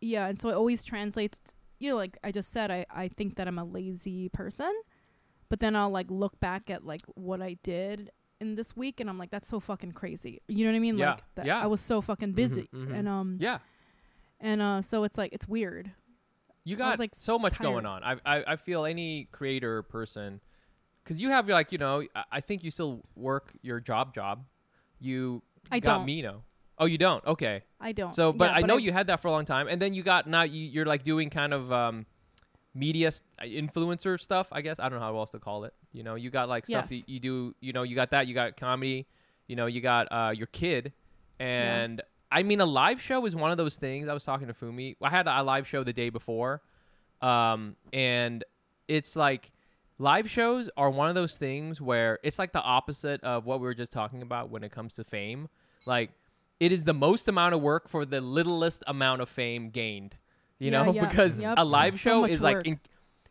Yeah, 0.00 0.26
and 0.26 0.38
so 0.40 0.48
it 0.48 0.54
always 0.54 0.84
translates 0.84 1.40
you 1.80 1.88
know, 1.90 1.96
like 1.96 2.18
I 2.24 2.32
just 2.32 2.50
said, 2.50 2.72
I, 2.72 2.84
I 2.90 3.06
think 3.06 3.36
that 3.36 3.46
I'm 3.46 3.56
a 3.60 3.64
lazy 3.64 4.28
person. 4.30 4.72
But 5.50 5.60
then 5.60 5.74
I'll 5.76 5.90
like 5.90 6.10
look 6.10 6.38
back 6.40 6.70
at 6.70 6.84
like 6.84 7.00
what 7.14 7.40
I 7.40 7.56
did 7.62 8.10
in 8.40 8.54
this 8.54 8.76
week 8.76 9.00
and 9.00 9.08
I'm 9.10 9.18
like, 9.18 9.30
that's 9.30 9.48
so 9.48 9.60
fucking 9.60 9.92
crazy. 9.92 10.40
You 10.48 10.64
know 10.64 10.72
what 10.72 10.76
I 10.76 10.80
mean? 10.80 10.98
Yeah, 10.98 11.10
Like 11.12 11.22
that 11.36 11.46
yeah. 11.46 11.62
I 11.62 11.66
was 11.66 11.80
so 11.80 12.00
fucking 12.00 12.32
busy. 12.32 12.68
mhm. 12.74 12.92
And 12.98 13.08
um 13.08 13.36
Yeah. 13.40 13.58
and 14.40 14.60
uh 14.62 14.82
so 14.82 15.04
it's 15.04 15.18
like 15.18 15.32
it's 15.32 15.48
weird. 15.48 15.90
You 16.64 16.76
got 16.76 16.90
was, 16.90 17.00
like, 17.00 17.14
so 17.14 17.38
much 17.38 17.54
tired. 17.54 17.64
going 17.66 17.86
on. 17.86 18.04
I, 18.04 18.16
I 18.26 18.44
I 18.48 18.56
feel 18.56 18.84
any 18.84 19.26
creator 19.32 19.82
person 19.84 20.40
because 21.02 21.18
you 21.20 21.30
have 21.30 21.48
like 21.48 21.72
you 21.72 21.78
know, 21.78 22.04
I, 22.14 22.24
I 22.32 22.40
think 22.42 22.62
you 22.62 22.70
still 22.70 23.02
work 23.16 23.52
your 23.62 23.80
job 23.80 24.14
job. 24.14 24.44
You 25.00 25.42
I 25.70 25.80
got 25.80 25.98
don't. 25.98 26.06
Mino. 26.06 26.42
Oh, 26.80 26.84
you 26.86 26.98
don't? 26.98 27.24
Okay. 27.26 27.62
I 27.80 27.90
don't. 27.92 28.14
So, 28.14 28.32
but 28.32 28.50
Yeah, 28.50 28.58
I 28.58 28.60
know 28.62 28.74
I- 28.76 28.78
you 28.80 28.92
had 28.92 29.06
that 29.08 29.20
for 29.20 29.28
a 29.28 29.30
long 29.32 29.44
time, 29.46 29.66
and 29.66 29.80
then 29.82 29.94
you 29.94 30.02
got 30.04 30.26
now 30.28 30.42
you, 30.42 30.60
you're 30.62 30.84
like 30.86 31.02
doing 31.04 31.28
kind 31.30 31.52
of 31.54 31.72
um, 31.72 32.06
media 32.74 33.10
st- 33.10 33.24
influencer 33.72 34.20
stuff. 34.20 34.48
I 34.52 34.60
guess 34.60 34.78
I 34.78 34.88
don't 34.88 34.98
know 35.00 35.04
how 35.04 35.16
else 35.16 35.30
to 35.32 35.38
call 35.38 35.64
it. 35.64 35.74
You 35.92 36.02
know, 36.02 36.14
you 36.14 36.30
got 36.30 36.48
like 36.48 36.66
stuff 36.66 36.86
Yes. 36.90 37.02
that 37.02 37.08
you 37.08 37.20
do. 37.20 37.54
You 37.60 37.72
know, 37.72 37.82
you 37.82 37.94
got 37.94 38.10
that. 38.10 38.26
You 38.26 38.34
got 38.34 38.56
comedy. 38.56 39.06
You 39.46 39.56
know, 39.56 39.66
you 39.66 39.80
got 39.80 40.06
uh, 40.10 40.32
your 40.36 40.46
kid, 40.48 40.92
and 41.40 42.02
I 42.30 42.42
mean, 42.42 42.60
a 42.60 42.66
live 42.66 43.00
show 43.00 43.24
is 43.24 43.34
one 43.34 43.50
of 43.50 43.56
those 43.56 43.76
things. 43.76 44.06
I 44.08 44.12
was 44.12 44.22
talking 44.24 44.46
to 44.48 44.52
Fumi. 44.52 44.96
I 45.02 45.08
had 45.08 45.26
a 45.26 45.42
live 45.42 45.66
show 45.66 45.82
the 45.84 45.92
day 45.94 46.10
before, 46.10 46.60
um, 47.22 47.76
and 47.92 48.44
it's 48.88 49.16
like 49.16 49.50
live 49.98 50.28
shows 50.30 50.68
are 50.76 50.90
one 50.90 51.08
of 51.08 51.14
those 51.14 51.36
things 51.38 51.80
where 51.80 52.18
it's 52.22 52.38
like 52.38 52.52
the 52.52 52.60
opposite 52.62 53.22
of 53.24 53.46
what 53.46 53.60
we 53.60 53.64
were 53.64 53.74
just 53.74 53.90
talking 53.92 54.20
about 54.22 54.50
when 54.50 54.62
it 54.62 54.70
comes 54.70 54.92
to 54.94 55.04
fame. 55.04 55.48
Like 55.86 56.10
it 56.60 56.70
is 56.72 56.84
the 56.84 56.94
most 56.94 57.26
amount 57.28 57.54
of 57.54 57.62
work 57.62 57.88
for 57.88 58.04
the 58.04 58.20
littlest 58.20 58.84
amount 58.86 59.22
of 59.22 59.28
fame 59.30 59.70
gained. 59.70 60.16
You 60.58 60.70
Yeah, 60.70 60.82
know, 60.84 60.92
yeah, 60.92 61.06
because 61.06 61.38
yep. 61.38 61.54
a 61.56 61.64
live 61.64 61.92
So 61.92 61.98
show 61.98 62.20
much 62.22 62.30
is 62.32 62.42
like 62.42 62.66
in, 62.66 62.80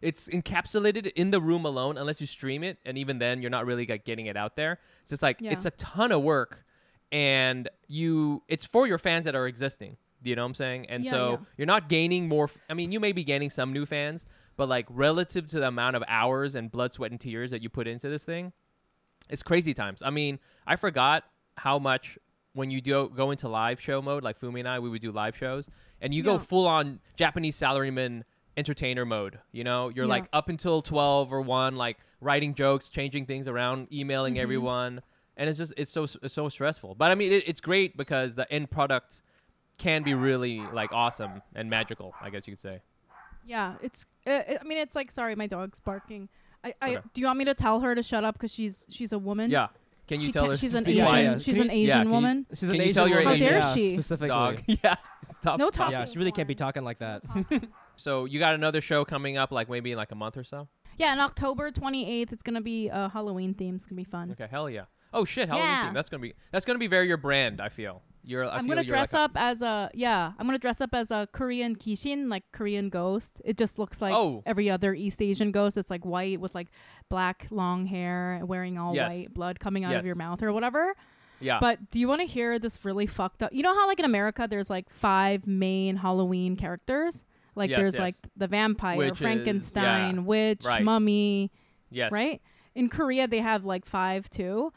it's 0.02 0.28
encapsulated 0.30 1.08
in 1.16 1.32
the 1.32 1.42
room 1.42 1.66
alone 1.66 1.98
unless 1.98 2.22
you 2.22 2.28
stream 2.28 2.64
it 2.64 2.78
and 2.86 2.98
even 2.98 3.20
then 3.20 3.42
you're 3.42 3.52
not 3.52 3.66
really 3.66 3.86
like 3.86 4.06
getting 4.06 4.28
it 4.28 4.38
out 4.38 4.56
there. 4.56 4.80
It's 5.02 5.10
just 5.10 5.24
like 5.24 5.38
Yeah. 5.42 5.52
it's 5.52 5.66
a 5.66 5.72
ton 5.72 6.12
of 6.12 6.22
work 6.22 6.64
and 7.12 7.70
you 7.88 8.44
it's 8.48 8.66
for 8.66 8.88
your 8.88 8.98
fans 8.98 9.26
that 9.26 9.36
are 9.36 9.48
existing. 9.48 9.98
Do 10.24 10.30
you 10.30 10.36
know 10.36 10.44
what 10.44 10.48
I'm 10.48 10.54
saying? 10.56 10.86
And 10.90 11.06
so 11.06 11.46
you're 11.58 11.68
not 11.68 11.90
gaining 11.90 12.28
more 12.28 12.46
f- 12.46 12.58
I 12.70 12.74
mean, 12.74 12.92
you 12.92 13.00
may 13.00 13.12
be 13.12 13.24
gaining 13.24 13.50
some 13.50 13.72
new 13.72 13.86
fans, 13.86 14.26
but 14.56 14.68
like 14.68 14.86
relative 14.90 15.48
to 15.50 15.60
the 15.60 15.68
amount 15.68 15.96
of 15.96 16.04
hours 16.08 16.56
and 16.56 16.72
blood, 16.72 16.94
sweat 16.94 17.12
and 17.12 17.20
tears 17.20 17.52
that 17.52 17.62
you 17.62 17.70
put 17.70 17.88
into 17.88 18.10
this 18.10 18.24
thing, 18.24 18.52
it's 19.30 19.44
crazy 19.44 19.74
times. 19.74 20.02
I 20.04 20.10
mean, 20.10 20.40
I 20.66 20.76
forgot 20.76 21.24
how 21.58 21.78
much 21.80 22.18
when 22.58 22.72
you 22.72 22.82
do 22.82 23.10
go 23.16 23.30
into 23.32 23.48
live 23.48 23.80
show 23.80 24.02
mode, 24.02 24.24
like 24.24 24.40
Fumi 24.40 24.60
and 24.60 24.68
I, 24.68 24.80
we 24.80 24.90
would 24.90 25.02
do 25.02 25.12
live 25.12 25.38
shows, 25.38 25.70
and 26.02 26.14
you 26.14 26.24
go 26.24 26.40
full 26.40 26.68
on 26.68 27.00
Japanese 27.16 27.56
salaryman 27.56 28.24
entertainer 28.58 29.06
mode. 29.06 29.38
You 29.52 29.64
know, 29.64 29.90
you're 29.90 30.06
Yeah. 30.06 30.10
like 30.18 30.26
up 30.34 30.50
until 30.50 30.82
twelve 30.82 31.32
or 31.32 31.42
one, 31.42 31.76
like 31.76 31.98
writing 32.20 32.56
jokes, 32.56 32.90
changing 32.90 33.28
things 33.28 33.48
around, 33.48 33.94
emailing 33.94 34.36
Mhm. 34.36 34.40
everyone, 34.42 35.02
and 35.38 35.48
it's 35.50 35.60
just 35.60 35.74
it's 35.78 35.92
so 35.92 36.04
it's 36.24 36.34
so 36.34 36.50
stressful. 36.50 36.96
But 36.96 37.12
I 37.12 37.16
mean, 37.16 37.32
it, 37.32 37.44
it's 37.48 37.62
great 37.62 37.96
because 37.96 38.34
the 38.34 38.52
end 38.52 38.72
product 38.72 39.22
can 39.78 40.02
be 40.02 40.16
really 40.16 40.60
like 40.74 40.92
awesome 40.92 41.44
and 41.54 41.70
magical. 41.70 42.16
I 42.20 42.32
guess 42.32 42.48
you 42.48 42.54
could 42.54 42.60
say. 42.62 42.82
Yeah, 43.46 43.76
it's. 43.82 44.06
Uh, 44.26 44.42
I 44.60 44.64
mean, 44.66 44.80
it's 44.80 44.96
like 44.96 45.12
sorry, 45.12 45.36
my 45.36 45.46
dog's 45.48 45.80
barking. 45.80 46.28
I, 46.64 46.74
I 46.82 46.90
Okay. 46.96 47.02
do 47.14 47.22
you 47.22 47.28
want 47.28 47.38
me 47.38 47.46
to 47.46 47.54
tell 47.54 47.82
her 47.82 47.94
to 47.94 48.02
shut 48.02 48.24
up 48.26 48.34
because 48.34 48.52
she's 48.52 48.88
she's 48.90 49.14
a 49.14 49.20
woman? 49.20 49.52
Yeah. 49.52 49.68
Can 50.08 50.20
you 50.22 50.28
She 50.28 50.32
tell 50.32 50.44
can't- 50.44 50.52
her? 50.54 50.58
she's 50.58 50.76
an 50.76 50.88
Asian. 50.88 51.06
quiet? 51.06 51.24
yeah. 51.24 51.38
She's 51.40 51.58
an 51.58 51.64
you- 51.64 51.72
yeah, 51.72 51.74
Asian 51.84 51.98
can 52.00 52.08
you- 52.08 52.14
woman. 52.14 52.46
She's 52.52 52.60
Can 52.62 52.70
an 52.70 52.76
you 52.76 52.82
Asian 52.84 52.94
tell 52.94 53.08
your 53.10 53.20
woman, 53.20 53.34
age? 53.34 53.42
How 53.42 53.48
dare 53.50 53.60
yeah, 53.60 53.74
she? 53.74 53.90
Specifically. 53.90 54.28
Dog. 54.30 54.62
yeah. 54.68 54.96
Stop. 55.40 55.60
No 55.60 55.70
talking. 55.70 55.92
Yeah, 55.94 56.06
she 56.06 56.18
really 56.18 56.32
can't 56.32 56.48
be 56.48 56.56
talking 56.56 56.84
like 56.84 57.00
that. 57.00 57.24
So 58.00 58.26
you 58.26 58.38
got 58.38 58.54
another 58.54 58.80
show 58.80 59.04
coming 59.06 59.38
up, 59.38 59.52
like 59.52 59.70
maybe 59.72 59.92
in 59.92 59.98
like 59.98 60.12
a 60.12 60.16
month 60.16 60.38
or 60.38 60.44
so. 60.44 60.68
Yeah, 61.00 61.14
in 61.14 61.20
October 61.20 61.72
28th, 61.72 62.32
it's 62.32 62.44
gonna 62.44 62.62
be 62.62 62.90
a 62.90 63.10
Halloween 63.10 63.56
theme. 63.56 63.76
It's 63.76 63.86
gonna 63.88 63.98
be 63.98 64.04
fun. 64.04 64.30
Okay, 64.34 64.48
hell 64.50 64.70
yeah. 64.70 64.84
Oh 65.14 65.26
shit, 65.26 65.48
Halloween 65.50 65.68
Yeah. 65.68 65.86
theme. 65.86 65.94
That's 65.96 66.08
gonna 66.10 66.22
be 66.22 66.34
that's 66.52 66.64
gonna 66.64 66.78
be 66.78 66.86
very 66.86 67.08
your 67.08 67.18
brand. 67.18 67.60
I 67.60 67.70
feel. 67.70 68.04
You're. 68.30 68.46
I 68.46 68.58
I'm 68.58 68.66
feel 68.66 68.76
gonna 68.76 68.84
dress 68.84 69.14
like 69.14 69.22
a- 69.22 69.24
up 69.24 69.32
as 69.36 69.62
a 69.62 69.90
yeah. 69.94 70.34
I'm 70.38 70.46
gonna 70.46 70.58
dress 70.60 70.82
up 70.82 70.94
as 70.94 71.12
a 71.12 71.28
Korean 71.32 71.76
kishin, 71.78 72.30
like 72.30 72.44
Korean 72.52 72.90
ghost. 72.90 73.42
It 73.46 73.58
just 73.58 73.80
looks 73.80 74.02
like 74.02 74.14
Oh. 74.14 74.44
every 74.46 74.70
other 74.70 74.94
East 74.94 75.22
Asian 75.22 75.52
ghost. 75.52 75.78
It's 75.78 75.90
like 75.90 76.06
white 76.06 76.42
with 76.42 76.54
like 76.54 76.68
black 77.10 77.48
long 77.52 77.86
hair, 77.86 78.42
wearing 78.46 78.78
all 78.78 78.94
Yes. 78.94 79.12
white, 79.12 79.34
blood 79.34 79.60
coming 79.62 79.86
out 79.86 79.96
of 79.96 80.06
your 80.06 80.16
mouth 80.16 80.44
or 80.44 80.52
whatever. 80.52 80.94
Yeah. 81.40 81.60
But 81.62 81.90
do 81.90 82.00
you 82.00 82.08
want 82.10 82.20
to 82.22 82.28
hear 82.28 82.60
this 82.60 82.84
really 82.84 83.06
fucked 83.08 83.44
up? 83.44 83.54
You 83.54 83.64
know 83.64 83.74
how 83.74 83.88
like 83.88 84.00
in 84.00 84.06
America 84.06 84.46
there's 84.50 84.70
like 84.70 84.90
five 84.90 85.48
main 85.48 85.96
Halloween 85.96 86.56
characters. 86.58 87.24
Like 87.56 87.70
Yes, 87.70 87.78
there's 87.80 87.94
yes. 87.94 88.00
like 88.02 88.16
the 88.36 88.48
vampire, 88.48 88.98
Witches, 88.98 89.20
Frankenstein, 89.20 90.16
yeah. 90.16 90.22
witch, 90.22 90.66
Right. 90.66 90.84
mummy, 90.84 91.52
yes. 91.90 92.12
right? 92.12 92.42
In 92.76 92.90
Korea 92.90 93.28
they 93.28 93.40
have 93.40 93.66
like 93.66 93.86
five 93.86 94.30
too. 94.30 94.74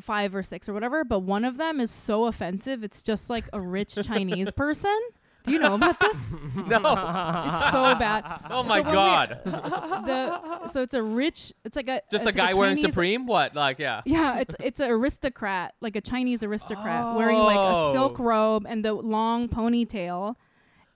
Five 0.00 0.34
or 0.34 0.42
six 0.42 0.68
or 0.68 0.74
whatever, 0.74 1.02
but 1.02 1.20
one 1.20 1.44
of 1.44 1.56
them 1.56 1.80
is 1.80 1.90
so 1.90 2.26
offensive. 2.26 2.84
It's 2.84 3.02
just 3.02 3.30
like 3.30 3.44
a 3.52 3.60
rich 3.60 3.94
Chinese 4.04 4.52
person. 4.52 4.96
Do 5.44 5.52
you 5.52 5.58
know 5.60 5.74
about 5.74 5.98
this? 5.98 6.16
No. 6.66 6.76
It's 6.76 7.70
so 7.70 7.94
bad. 7.94 8.24
oh 8.50 8.62
my 8.64 8.80
when 8.80 8.86
we- 8.88 8.92
god. 8.92 9.40
The 9.44 10.66
so 10.68 10.82
it's 10.82 10.92
a 10.94 11.02
rich. 11.02 11.52
It's 11.64 11.76
like 11.76 11.88
a 11.88 12.02
Just 12.10 12.26
a 12.26 12.32
guy 12.32 12.46
like 12.48 12.56
wearing 12.56 12.76
Chinese- 12.76 12.92
Supreme. 12.92 13.26
What? 13.26 13.54
Like 13.54 13.78
yeah. 13.78 14.02
Yeah, 14.04 14.40
it's 14.40 14.54
it's 14.60 14.80
an 14.80 14.90
aristocrat, 14.90 15.74
like 15.80 15.96
a 15.96 16.00
Chinese 16.02 16.42
aristocrat, 16.42 17.16
wearing 17.16 17.38
like 17.38 17.56
a 17.56 17.72
oh. 17.74 17.92
silk 17.94 18.20
Oh. 18.20 18.24
robe 18.24 18.66
and 18.68 18.84
the 18.84 18.92
long 18.92 19.48
ponytail, 19.48 20.34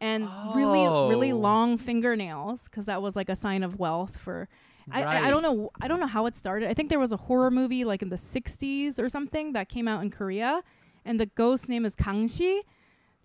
and 0.00 0.28
really 0.54 0.86
really 1.08 1.32
Oh. 1.32 1.38
long 1.38 1.78
fingernails, 1.78 2.64
because 2.64 2.86
that 2.86 3.00
was 3.00 3.16
like 3.16 3.30
a 3.30 3.36
sign 3.36 3.62
of 3.62 3.78
wealth 3.78 4.16
for. 4.18 4.48
I, 4.90 5.02
I, 5.02 5.26
I 5.26 5.30
don't 5.30 5.42
know 5.42 5.70
I 5.80 5.88
don't 5.88 6.00
know 6.00 6.06
how 6.06 6.26
it 6.26 6.34
started. 6.36 6.68
I 6.68 6.74
think 6.74 6.88
there 6.88 6.98
was 6.98 7.12
a 7.12 7.16
horror 7.16 7.50
movie 7.50 7.84
like 7.84 8.02
in 8.02 8.08
the 8.08 8.16
'60s 8.16 8.98
or 8.98 9.08
something 9.08 9.52
that 9.52 9.68
came 9.68 9.86
out 9.88 10.02
in 10.02 10.10
Korea, 10.10 10.62
and 11.04 11.20
the 11.20 11.26
ghost 11.26 11.68
name 11.68 11.84
is 11.84 11.94
Kang 11.94 12.26
Shi, 12.26 12.62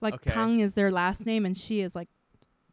like 0.01 0.15
Okay. 0.15 0.31
Kang 0.31 0.59
is 0.59 0.73
their 0.75 0.91
last 0.91 1.25
name 1.25 1.45
and 1.45 1.55
she 1.57 1.81
is 1.81 1.95
like 1.95 2.09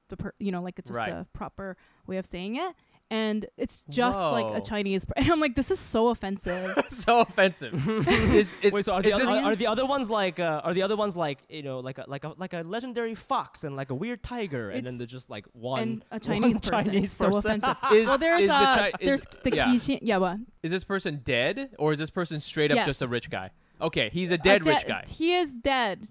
the 0.09 0.17
per, 0.17 0.33
you 0.39 0.53
know 0.53 0.63
like 0.63 0.79
it's 0.79 0.89
just 0.91 0.99
Right. 0.99 1.11
a 1.13 1.27
proper 1.33 1.77
way 2.07 2.19
of 2.19 2.27
saying 2.27 2.57
it, 2.57 2.75
and 3.11 3.47
it's 3.57 3.85
just 3.89 4.19
like 4.19 4.57
a 4.57 4.61
Chinese. 4.61 5.05
Per- 5.05 5.15
and 5.17 5.31
I'm 5.31 5.41
like, 5.41 5.55
this 5.55 5.71
is 5.71 5.79
so 5.79 6.09
offensive. 6.09 6.85
so 6.91 7.21
offensive. 7.21 7.75
is, 8.09 8.55
is, 8.63 8.73
Wait, 8.73 8.85
so 8.85 8.95
are 8.95 9.01
is 9.01 9.07
the, 9.07 9.13
other, 9.13 9.25
this, 9.27 9.45
are, 9.45 9.53
are 9.53 9.57
the 9.57 9.67
other 9.67 9.87
ones 9.87 10.11
like 10.11 10.41
uh, 10.41 10.63
are 10.65 10.75
the 10.75 10.83
other 10.83 10.97
ones 10.97 11.17
like 11.17 11.39
you 11.49 11.63
know 11.63 11.81
like 11.81 11.99
a 11.99 12.05
like 12.09 12.25
a 12.25 12.35
like 12.37 12.55
a 12.55 12.63
legendary 12.63 13.15
fox 13.15 13.65
and 13.65 13.77
like 13.77 13.91
a 13.91 13.95
weird 13.95 14.23
tiger 14.23 14.71
and 14.71 14.87
then 14.87 14.99
they're 14.99 15.07
just 15.07 15.31
like 15.31 15.47
one 15.53 15.83
and 15.83 16.05
a 16.11 16.15
one 16.15 16.21
Chinese 16.21 16.61
person. 16.61 16.87
Chinese 16.87 17.13
so 17.13 17.27
person. 17.31 17.63
offensive. 17.63 17.77
is, 17.93 18.07
well, 18.07 18.19
there's 18.19 18.41
is 18.43 18.49
the 18.49 18.55
uh, 18.55 18.77
Chi- 18.77 18.87
is- 18.89 18.95
there's 19.01 19.27
the 19.43 19.57
yeah. 19.57 19.67
Kishin. 19.67 19.99
Yeah, 20.03 20.17
what? 20.19 20.39
Is 20.63 20.71
this 20.71 20.85
person 20.85 21.21
dead 21.25 21.71
or 21.79 21.93
is 21.93 21.99
this 21.99 22.11
person 22.11 22.41
straight 22.41 22.73
up 22.73 22.85
just 22.87 23.03
a 23.03 23.07
rich 23.07 23.31
guy? 23.31 23.51
Okay, 23.81 24.09
he's 24.13 24.31
a 24.31 24.39
dead 24.39 24.63
A 24.63 24.71
rich 24.71 24.87
guy. 24.87 25.05
He 25.09 25.35
is 25.35 25.55
dead. 25.55 26.09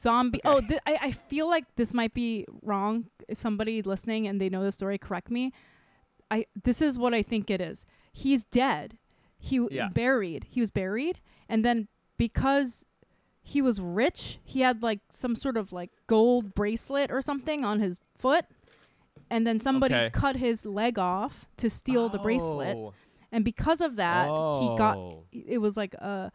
Zombie. 0.00 0.40
Okay. 0.44 0.56
Oh, 0.56 0.60
th- 0.60 0.80
I 0.86 0.98
I 1.00 1.10
feel 1.10 1.48
like 1.48 1.64
this 1.76 1.94
might 1.94 2.12
be 2.12 2.44
wrong. 2.62 3.06
If 3.28 3.40
somebody 3.40 3.82
listening 3.82 4.26
and 4.26 4.40
they 4.40 4.48
know 4.48 4.62
the 4.62 4.72
story, 4.72 4.98
correct 4.98 5.30
me. 5.30 5.52
I 6.30 6.46
this 6.64 6.82
is 6.82 6.98
what 6.98 7.14
I 7.14 7.22
think 7.22 7.50
it 7.50 7.60
is. 7.60 7.84
He's 8.12 8.44
dead. 8.44 8.98
He 9.38 9.58
w- 9.58 9.74
Yeah. 9.76 9.84
is 9.84 9.88
buried. 9.90 10.46
He 10.50 10.60
was 10.60 10.70
buried, 10.70 11.20
and 11.48 11.64
then 11.64 11.88
because 12.16 12.84
he 13.42 13.62
was 13.62 13.80
rich, 13.80 14.38
he 14.42 14.60
had 14.62 14.82
like 14.82 15.00
some 15.10 15.36
sort 15.36 15.56
of 15.56 15.72
like 15.72 15.90
gold 16.06 16.54
bracelet 16.54 17.10
or 17.12 17.20
something 17.22 17.64
on 17.64 17.80
his 17.80 18.00
foot, 18.18 18.44
and 19.30 19.46
then 19.46 19.60
somebody 19.60 19.94
Okay. 19.94 20.10
cut 20.10 20.36
his 20.36 20.64
leg 20.66 20.98
off 20.98 21.46
to 21.58 21.70
steal 21.70 22.08
the 22.08 22.18
bracelet, 22.18 22.76
Oh. 22.76 22.94
and 23.30 23.44
because 23.44 23.80
of 23.80 23.96
that, 23.96 24.24
he 24.26 24.74
got 24.76 24.96
Oh. 24.96 25.24
it 25.32 25.58
was 25.58 25.76
like 25.76 25.94
a 25.94 26.32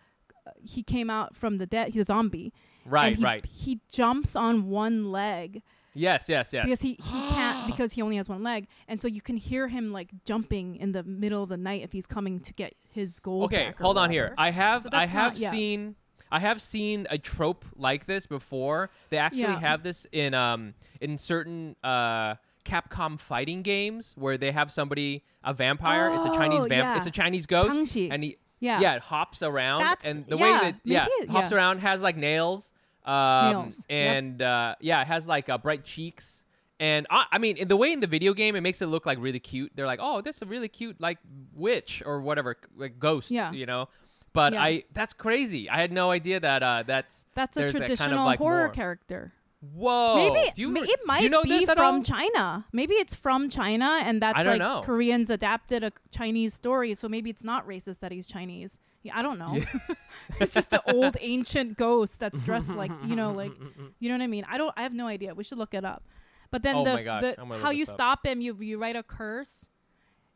he 0.63 0.81
came 0.83 1.09
out 1.09 1.35
from 1.35 1.57
the 1.59 1.67
dead 1.67 1.89
he's 1.93 2.01
a 2.01 2.05
zombie 2.05 2.51
Right, 2.85 3.07
and 3.09 3.15
he, 3.17 3.23
right. 3.23 3.45
he 3.45 3.79
jumps 3.91 4.35
on 4.35 4.69
one 4.69 5.11
leg 5.11 5.61
Yes, 5.93 6.29
yes, 6.29 6.53
yes. 6.53 6.65
because 6.65 6.81
he, 6.81 6.89
he 7.01 7.27
can't 7.29 7.67
because 7.71 7.93
he 7.93 8.01
only 8.01 8.15
has 8.17 8.29
one 8.29 8.43
leg 8.43 8.67
and 8.87 9.01
so 9.01 9.07
you 9.07 9.21
can 9.21 9.35
hear 9.37 9.67
him 9.67 9.91
like 9.91 10.09
jumping 10.25 10.75
in 10.77 10.91
the 10.93 11.03
middle 11.03 11.43
of 11.43 11.49
the 11.49 11.57
night 11.57 11.81
if 11.83 11.91
he's 11.91 12.07
coming 12.07 12.39
to 12.41 12.53
get 12.53 12.73
his 12.91 13.19
gold 13.19 13.45
okay, 13.45 13.73
hold 13.79 13.97
on 13.97 14.09
here. 14.09 14.33
I 14.37 14.51
have 14.51 14.83
So 14.83 14.89
I 14.93 15.05
have 15.05 15.33
not- 15.33 15.39
yeah. 15.39 15.51
seen 15.51 15.95
I 16.31 16.39
have 16.39 16.61
seen 16.61 17.07
a 17.09 17.17
trope 17.17 17.65
like 17.75 18.05
this 18.05 18.25
before. 18.25 18.89
They 19.09 19.17
actually 19.17 19.41
Yeah. 19.41 19.59
have 19.59 19.83
this 19.83 20.07
in 20.13 20.33
um 20.33 20.73
in 21.01 21.17
certain 21.17 21.75
uh 21.83 22.35
Capcom 22.63 23.19
fighting 23.19 23.63
games 23.63 24.13
where 24.17 24.37
they 24.37 24.51
have 24.51 24.71
somebody 24.71 25.23
a 25.43 25.53
vampire. 25.53 26.11
it's 26.13 26.25
a 26.25 26.29
Chinese 26.29 26.61
Oh, 26.63 26.67
vamp. 26.67 26.85
yeah. 26.85 26.95
It's 26.97 27.07
a 27.07 27.11
Chinese 27.11 27.47
ghost, 27.47 27.95
and 27.97 28.23
he 28.23 28.37
yeah 28.59 28.79
yeah 28.79 28.93
it 28.95 29.01
hops 29.01 29.41
around, 29.41 29.79
That's- 29.81 30.05
and 30.05 30.25
the 30.27 30.37
way 30.37 30.51
that 30.51 30.75
yeah 30.83 31.07
it- 31.09 31.29
hops 31.29 31.51
around 31.51 31.79
has 31.79 32.01
like 32.03 32.15
nails, 32.15 32.71
um, 33.05 33.51
Nails, 33.51 33.85
yep. 33.89 34.15
and 34.15 34.41
uh, 34.41 34.75
yeah 34.79 35.01
it 35.01 35.07
has 35.07 35.27
like 35.27 35.49
uh, 35.49 35.57
bright 35.57 35.83
cheeks. 35.83 36.43
And 36.79 37.05
I, 37.11 37.25
I 37.33 37.37
mean, 37.37 37.57
in 37.57 37.67
the 37.67 37.77
way 37.77 37.91
in 37.91 37.99
the 37.99 38.07
video 38.07 38.33
game, 38.33 38.55
it 38.55 38.61
makes 38.61 38.81
it 38.81 38.87
look 38.87 39.05
like 39.05 39.19
really 39.21 39.39
cute. 39.39 39.71
They're 39.75 39.85
like, 39.85 39.99
"Oh, 40.01 40.21
this 40.21 40.37
is 40.37 40.41
a 40.41 40.45
really 40.45 40.67
cute 40.67 40.99
like 40.99 41.19
witch 41.53 42.01
or 42.05 42.21
whatever, 42.21 42.57
like 42.75 42.97
ghost," 42.97 43.29
Yeah. 43.29 43.51
you 43.51 43.67
know. 43.67 43.87
But 44.33 44.53
Yeah. 44.53 44.63
I, 44.63 44.83
that's 44.93 45.13
crazy. 45.13 45.69
I 45.69 45.79
had 45.79 45.91
no 45.91 46.09
idea 46.09 46.39
that 46.39 46.63
uh, 46.63 46.83
that's 46.87 47.25
that's 47.35 47.57
a 47.57 47.61
that 47.61 47.65
kind 47.65 47.75
of, 47.75 47.87
traditional 47.87 48.25
like, 48.25 48.39
horror 48.39 48.65
more. 48.65 48.69
character 48.69 49.33
whoa. 49.61 50.15
maybe 50.15 50.51
you, 50.55 50.75
it 50.75 50.99
might 51.05 51.21
you 51.21 51.29
know 51.29 51.43
be 51.43 51.65
from 51.65 51.79
all? 51.79 52.01
China. 52.01 52.65
Maybe 52.71 52.95
it's 52.95 53.15
from 53.15 53.49
China, 53.49 54.01
and 54.03 54.21
that's 54.21 54.43
like 54.43 54.59
know. 54.59 54.81
Koreans 54.83 55.29
adapted 55.29 55.83
a 55.83 55.91
Chinese 56.09 56.53
story, 56.53 56.93
so 56.93 57.07
maybe 57.07 57.29
it's 57.29 57.43
not 57.43 57.67
racist 57.67 57.99
that 57.99 58.11
he's 58.11 58.27
Chinese. 58.27 58.79
Yeah, 59.03 59.17
I 59.17 59.21
don't 59.21 59.39
know. 59.39 59.59
it's 60.39 60.53
just 60.53 60.71
an 60.73 60.79
old 60.87 61.17
ancient 61.21 61.77
ghost 61.77 62.19
that's 62.19 62.43
dressed 62.43 62.69
like 62.75 62.91
you 63.05 63.15
know, 63.15 63.31
like 63.31 63.51
you 63.99 64.09
know 64.09 64.15
what 64.15 64.23
I 64.23 64.27
mean. 64.27 64.45
I 64.49 64.57
don't. 64.57 64.73
I 64.77 64.83
have 64.83 64.93
no 64.93 65.07
idea. 65.07 65.33
We 65.33 65.43
should 65.43 65.57
look 65.57 65.73
it 65.73 65.85
up. 65.85 66.03
But 66.51 66.63
then 66.63 66.75
Oh 66.75 66.83
the, 66.83 67.03
gosh, 67.03 67.21
the 67.21 67.57
how 67.57 67.71
you 67.71 67.85
stop 67.85 68.25
him, 68.25 68.41
you 68.41 68.55
you 68.59 68.77
write 68.77 68.95
a 68.95 69.03
curse, 69.03 69.67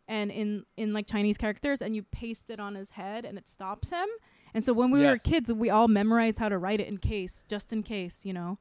and 0.08 0.32
in 0.32 0.66
in 0.78 0.94
like 0.94 1.08
Chinese 1.08 1.38
characters, 1.38 1.82
and 1.82 1.96
you 1.96 2.04
paste 2.04 2.50
it 2.50 2.60
on 2.60 2.76
his 2.76 2.92
head, 2.92 3.26
and 3.26 3.38
it 3.38 3.48
stops 3.48 3.90
him. 3.90 4.08
And 4.54 4.64
so 4.64 4.72
when 4.72 4.90
we 4.90 5.02
were 5.04 5.18
kids, 5.18 5.52
we 5.52 5.70
all 5.70 5.90
memorized 5.90 6.40
how 6.40 6.48
to 6.48 6.58
write 6.58 6.80
it 6.80 6.88
in 6.88 6.98
case, 6.98 7.44
just 7.50 7.74
in 7.74 7.84
case, 7.84 8.26
you 8.26 8.32
know, 8.32 8.58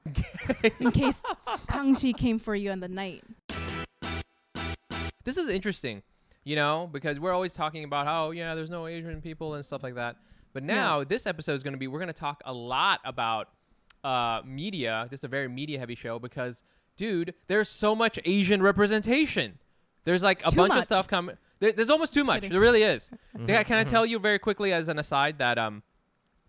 in 0.80 0.90
case 0.90 1.22
Kangxi 1.68 2.16
came 2.16 2.40
for 2.40 2.56
you 2.56 2.72
in 2.72 2.80
the 2.80 2.88
night. 2.88 3.22
this 5.22 5.36
is 5.36 5.48
interesting, 5.48 6.02
you 6.44 6.56
know, 6.56 6.88
because 6.92 7.18
we're 7.18 7.32
always 7.32 7.54
talking 7.54 7.84
about 7.84 8.06
how 8.06 8.30
yeah, 8.30 8.54
there's 8.54 8.70
no 8.70 8.86
Asian 8.86 9.20
people 9.20 9.54
and 9.54 9.64
stuff 9.64 9.82
like 9.82 9.94
that. 9.96 10.16
But 10.52 10.62
now 10.62 11.02
this 11.02 11.26
episode 11.26 11.54
is 11.54 11.62
going 11.62 11.72
to 11.74 11.78
be 11.78 11.88
we're 11.88 11.98
going 11.98 12.06
to 12.06 12.12
talk 12.12 12.40
a 12.44 12.52
lot 12.52 13.00
about 13.04 13.48
uh, 14.04 14.42
media. 14.44 15.08
This 15.10 15.20
is 15.20 15.24
a 15.24 15.28
very 15.28 15.48
media 15.48 15.78
heavy 15.78 15.94
show 15.94 16.18
because, 16.18 16.62
dude, 16.96 17.34
there's 17.48 17.68
so 17.68 17.96
much 17.96 18.20
Asian 18.24 18.62
representation. 18.62 19.58
There's 20.04 20.22
like 20.22 20.40
It's 20.44 20.52
a 20.52 20.56
bunch 20.56 20.74
of 20.74 20.84
stuff 20.84 21.08
coming. 21.08 21.36
There, 21.60 21.72
there's 21.72 21.90
almost 21.90 22.12
too 22.12 22.20
Just 22.20 22.26
much. 22.26 22.36
kidding. 22.42 22.50
There 22.50 22.60
really 22.60 22.82
is. 22.82 23.10
Can, 23.46 23.46
can 23.64 23.78
I 23.78 23.84
tell 23.84 24.04
you 24.04 24.18
very 24.18 24.38
quickly 24.38 24.72
as 24.72 24.88
an 24.88 24.98
aside 24.98 25.38
that 25.38 25.58
um, 25.58 25.82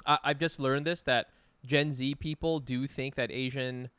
I, 0.05 0.19
I've 0.23 0.39
just 0.39 0.59
learned 0.59 0.85
this 0.85 1.01
that 1.03 1.27
Gen 1.65 1.91
Z 1.91 2.15
people 2.15 2.59
do 2.59 2.85
think 2.85 3.15
that 3.15 3.31
Asian 3.31 3.89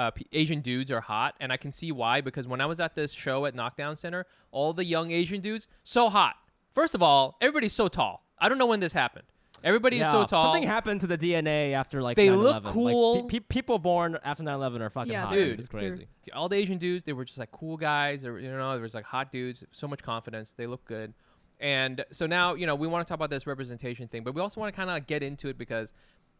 uh, 0.00 0.10
p- 0.12 0.26
Asian 0.32 0.60
dudes 0.60 0.90
are 0.90 1.00
hot, 1.14 1.34
and 1.40 1.52
I 1.52 1.56
can 1.56 1.72
see 1.72 1.90
why 1.92 2.20
because 2.20 2.46
when 2.52 2.60
I 2.60 2.66
was 2.66 2.80
at 2.80 2.94
this 2.94 3.12
show 3.12 3.46
at 3.46 3.54
Knockdown 3.54 3.96
Center, 3.96 4.24
all 4.50 4.72
the 4.72 4.84
young 4.84 5.10
Asian 5.10 5.40
dudes 5.40 5.68
so 5.84 6.08
hot. 6.08 6.34
First 6.72 6.94
of 6.94 7.02
all, 7.02 7.36
everybody's 7.40 7.72
so 7.72 7.88
tall. 7.88 8.24
I 8.38 8.48
don't 8.48 8.58
know 8.58 8.66
when 8.66 8.80
this 8.80 8.92
happened. 8.92 9.26
Everybody 9.62 10.00
is 10.00 10.06
so 10.10 10.24
tall. 10.24 10.44
Something 10.54 10.62
happened 10.66 11.02
to 11.02 11.06
the 11.06 11.18
DNA 11.18 11.72
after 11.74 12.00
like 12.00 12.16
They 12.16 12.28
9/11. 12.28 12.42
look 12.42 12.64
Like, 12.64 12.72
cool. 12.72 13.22
pe- 13.24 13.40
pe- 13.40 13.46
people 13.56 13.78
born 13.78 14.16
after 14.24 14.42
9/11 14.42 14.80
are 14.80 14.88
fucking 14.88 15.12
Yeah, 15.12 15.24
hot. 15.24 15.32
Dude. 15.32 15.58
it's 15.58 15.68
they're- 15.68 15.80
crazy. 15.90 16.06
all 16.32 16.48
the 16.48 16.56
Asian 16.56 16.78
dudes, 16.78 17.04
they 17.04 17.12
were 17.12 17.26
just 17.26 17.38
like 17.38 17.50
cool 17.52 17.76
guys. 17.76 18.24
Or, 18.24 18.38
you 18.38 18.50
know, 18.50 18.72
there 18.72 18.80
was 18.80 18.94
like 18.94 19.04
hot 19.04 19.30
dudes, 19.30 19.62
so 19.70 19.86
much 19.86 20.02
confidence. 20.02 20.54
They 20.54 20.66
look 20.66 20.84
good. 20.86 21.12
And 21.58 22.02
so 22.10 22.24
now, 22.26 22.54
you 22.54 22.66
know, 22.66 22.74
we 22.74 22.86
want 22.86 23.06
to 23.06 23.08
talk 23.10 23.16
about 23.16 23.28
this 23.28 23.46
representation 23.46 24.08
thing, 24.08 24.24
but 24.24 24.34
we 24.34 24.40
also 24.40 24.58
want 24.62 24.72
to 24.72 24.76
kind 24.76 24.88
of 24.88 25.06
get 25.06 25.22
into 25.22 25.48
it 25.48 25.58
because, 25.58 25.92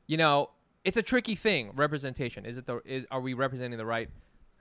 you 0.07 0.16
know, 0.16 0.49
it's 0.85 0.97
a 0.97 1.03
tricky 1.03 1.35
thing. 1.35 1.71
Representation 1.75 2.45
is 2.47 2.59
it 2.59 2.66
the 2.66 2.81
is 2.85 3.07
are 3.11 3.21
we 3.21 3.35
representing 3.35 3.79
the 3.79 3.87
right 3.87 4.09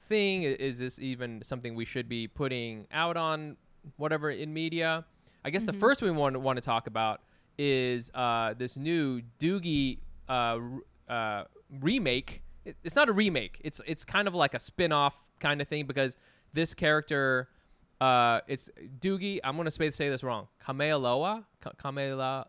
thing? 0.05 0.43
Is 0.43 0.79
this 0.79 0.99
even 0.99 1.41
something 1.43 1.75
we 1.75 1.85
should 1.85 2.09
be 2.09 2.27
putting 2.27 2.87
out 2.91 3.17
on 3.17 3.57
whatever 3.97 4.29
in 4.29 4.53
media? 4.53 5.05
I 5.45 5.49
guess 5.51 5.63
the 5.63 5.73
first 5.73 6.01
we 6.01 6.11
want 6.11 6.39
want 6.41 6.57
to 6.57 6.61
talk 6.61 6.87
about 6.87 7.21
is 7.57 8.11
uh, 8.13 8.53
this 8.57 8.75
new 8.77 9.21
Doogie 9.39 9.99
uh, 10.27 10.59
uh, 11.07 11.43
remake. 11.81 12.41
It- 12.65 12.75
It's 12.83 12.95
not 12.95 13.07
a 13.09 13.13
remake. 13.13 13.61
It's 13.63 13.79
it's 13.85 14.03
kind 14.05 14.27
of 14.27 14.35
like 14.35 14.53
a 14.53 14.59
spin-off 14.59 15.15
kind 15.39 15.61
of 15.61 15.67
thing 15.67 15.85
because 15.85 16.17
this 16.53 16.73
character, 16.73 17.47
uh, 18.01 18.41
it's 18.47 18.69
Doogie. 18.99 19.39
I'm 19.43 19.55
gonna 19.55 19.71
say, 19.71 19.89
say 19.91 20.09
this 20.09 20.23
wrong. 20.23 20.47
Kamealoa, 20.65 21.45
Ka- 21.61 21.71
Kamela, 21.81 22.45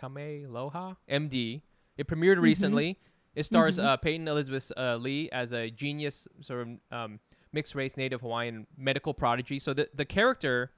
Kamealoha, 0.00 0.96
MD. 1.08 1.62
It 1.96 2.06
premiered 2.06 2.40
recently. 2.40 2.98
It 3.34 3.44
stars 3.44 3.78
uh, 3.78 3.96
Peyton 3.96 4.26
Elizabeth 4.26 4.72
uh, 4.76 4.96
Lee 4.96 5.30
as 5.30 5.52
a 5.52 5.70
genius 5.70 6.26
sort 6.40 6.62
of 6.62 6.68
um, 6.90 7.20
mixed 7.52 7.74
race 7.74 7.96
Native 7.96 8.20
Hawaiian 8.22 8.66
medical 8.76 9.14
prodigy. 9.14 9.58
So 9.58 9.72
the 9.72 9.88
the 9.94 10.04
character 10.04 10.72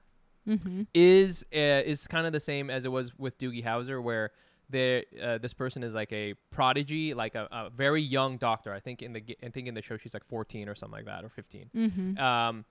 Mm-hmm. 0.45 0.81
is 0.93 1.45
uh, 1.55 1.57
is 1.57 2.05
kind 2.05 2.27
of 2.27 2.33
the 2.33 2.39
same 2.39 2.69
as 2.69 2.83
it 2.83 2.89
was 2.89 3.17
with 3.17 3.37
Doogie 3.37 3.63
Howser, 3.63 4.03
where 4.03 4.31
there 4.69 5.03
uh, 5.23 5.37
this 5.37 5.53
person 5.53 5.83
is 5.83 5.93
like 5.93 6.11
a 6.11 6.33
prodigy, 6.51 7.13
like 7.13 7.35
a, 7.35 7.47
a 7.49 7.69
very 7.69 8.01
young 8.01 8.35
doctor. 8.35 8.73
I 8.73 8.81
think 8.81 9.01
in 9.01 9.13
the 9.13 9.23
I 9.41 9.47
think 9.49 9.69
in 9.69 9.73
the 9.73 9.81
show 9.81 9.95
she's 9.95 10.13
like 10.13 10.25
14 10.27 10.67
or 10.67 10.75
something 10.75 10.97
like 10.97 11.05
that, 11.05 11.23
or 11.23 11.29
15. 11.29 11.69
Mm-hmm. 11.73 12.17
Um, 12.17 12.65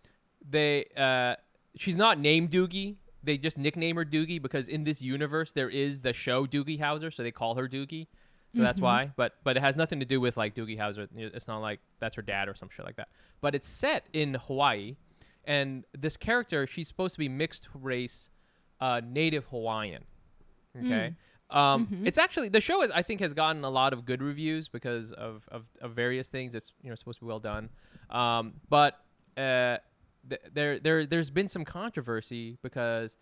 they 0.47 0.85
uh, 0.97 1.37
she's 1.77 1.97
not 1.97 2.19
named 2.19 2.51
Doogie. 2.51 2.97
They 3.23 3.39
just 3.39 3.57
nickname 3.57 3.97
her 3.97 4.05
Doogie 4.05 4.43
because 4.43 4.69
in 4.69 4.85
this 4.85 5.01
universe 5.01 5.53
there 5.53 5.71
is 5.71 6.01
the 6.01 6.13
show 6.13 6.45
Doogie 6.47 6.79
Howser, 6.79 7.11
so 7.11 7.23
they 7.23 7.31
call 7.31 7.55
her 7.55 7.69
Doogie. 7.69 8.09
So 8.53 8.63
that's 8.63 8.81
Mhm. 8.81 8.85
why. 8.85 9.13
But 9.17 9.35
but 9.45 9.57
it 9.57 9.61
has 9.61 9.77
nothing 9.77 10.01
to 10.01 10.07
do 10.07 10.21
with 10.21 10.37
like 10.37 10.55
Doogie 10.55 10.77
Howser. 10.79 11.09
It's 11.17 11.49
not 11.49 11.59
like 11.59 11.81
that's 12.01 12.17
her 12.17 12.23
dad 12.23 12.49
or 12.49 12.55
some 12.55 12.69
shit 12.69 12.85
like 12.85 12.97
that. 12.97 13.09
But 13.41 13.55
it's 13.55 13.67
set 13.67 14.07
in 14.13 14.35
Hawaii, 14.35 14.97
and 15.45 15.85
this 15.93 16.17
character 16.17 16.67
she's 16.67 16.87
supposed 16.89 17.15
to 17.15 17.19
be 17.19 17.29
mixed 17.29 17.69
race, 17.75 18.29
uh, 18.81 19.01
Native 19.05 19.47
Hawaiian. 19.47 20.05
Okay. 20.77 21.15
Um, 21.51 21.87
Mhm. 21.87 22.07
It's 22.07 22.17
actually 22.19 22.49
the 22.49 22.61
show 22.63 22.83
is 22.83 22.91
I 22.93 23.03
think 23.03 23.21
has 23.21 23.35
gotten 23.35 23.63
a 23.65 23.69
lot 23.71 23.93
of 23.93 24.05
good 24.07 24.23
reviews 24.23 24.69
because 24.69 25.13
of, 25.13 25.47
of, 25.49 25.69
of 25.83 25.93
various 25.93 26.29
things. 26.29 26.55
It's 26.55 26.73
you 26.83 26.89
know 26.89 26.95
supposed 26.95 27.19
to 27.19 27.25
be 27.25 27.29
well 27.29 27.41
done, 27.41 27.69
um, 28.11 28.55
but 28.71 28.95
uh, 29.37 29.79
th- 30.29 30.41
there 30.53 30.79
there 30.79 31.05
there's 31.07 31.31
been 31.31 31.49
some 31.49 31.65
controversy 31.65 32.57
because 32.63 33.17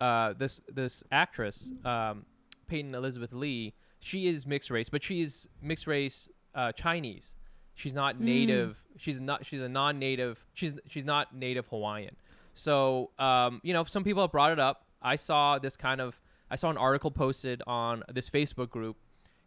uh, 0.00 0.32
this 0.34 0.60
this 0.70 1.02
actress 1.10 1.72
um, 1.84 2.26
Peyton 2.66 2.94
Elizabeth 2.94 3.32
Lee 3.32 3.72
she 4.02 4.26
is 4.26 4.46
mixed 4.46 4.70
race, 4.70 4.88
but 4.88 5.02
she 5.02 5.22
is 5.22 5.48
mixed 5.62 5.86
race 5.86 6.28
uh, 6.54 6.72
Chinese. 6.72 7.34
She's 7.74 7.94
not 7.94 8.16
Mm. 8.16 8.20
native. 8.20 8.84
She's 8.98 9.18
not. 9.18 9.46
She's 9.46 9.62
a 9.62 9.68
non-native. 9.68 10.44
She's 10.52 10.74
she's 10.86 11.04
not 11.06 11.34
native 11.34 11.66
Hawaiian. 11.68 12.16
So 12.52 13.10
um, 13.18 13.60
you 13.64 13.72
know, 13.72 13.84
some 13.84 14.04
people 14.04 14.22
have 14.22 14.32
brought 14.32 14.52
it 14.52 14.58
up. 14.58 14.84
I 15.00 15.16
saw 15.16 15.58
this 15.58 15.76
kind 15.76 16.00
of. 16.00 16.20
I 16.50 16.56
saw 16.56 16.68
an 16.68 16.76
article 16.76 17.10
posted 17.10 17.62
on 17.66 18.02
this 18.12 18.28
Facebook 18.28 18.68
group, 18.68 18.96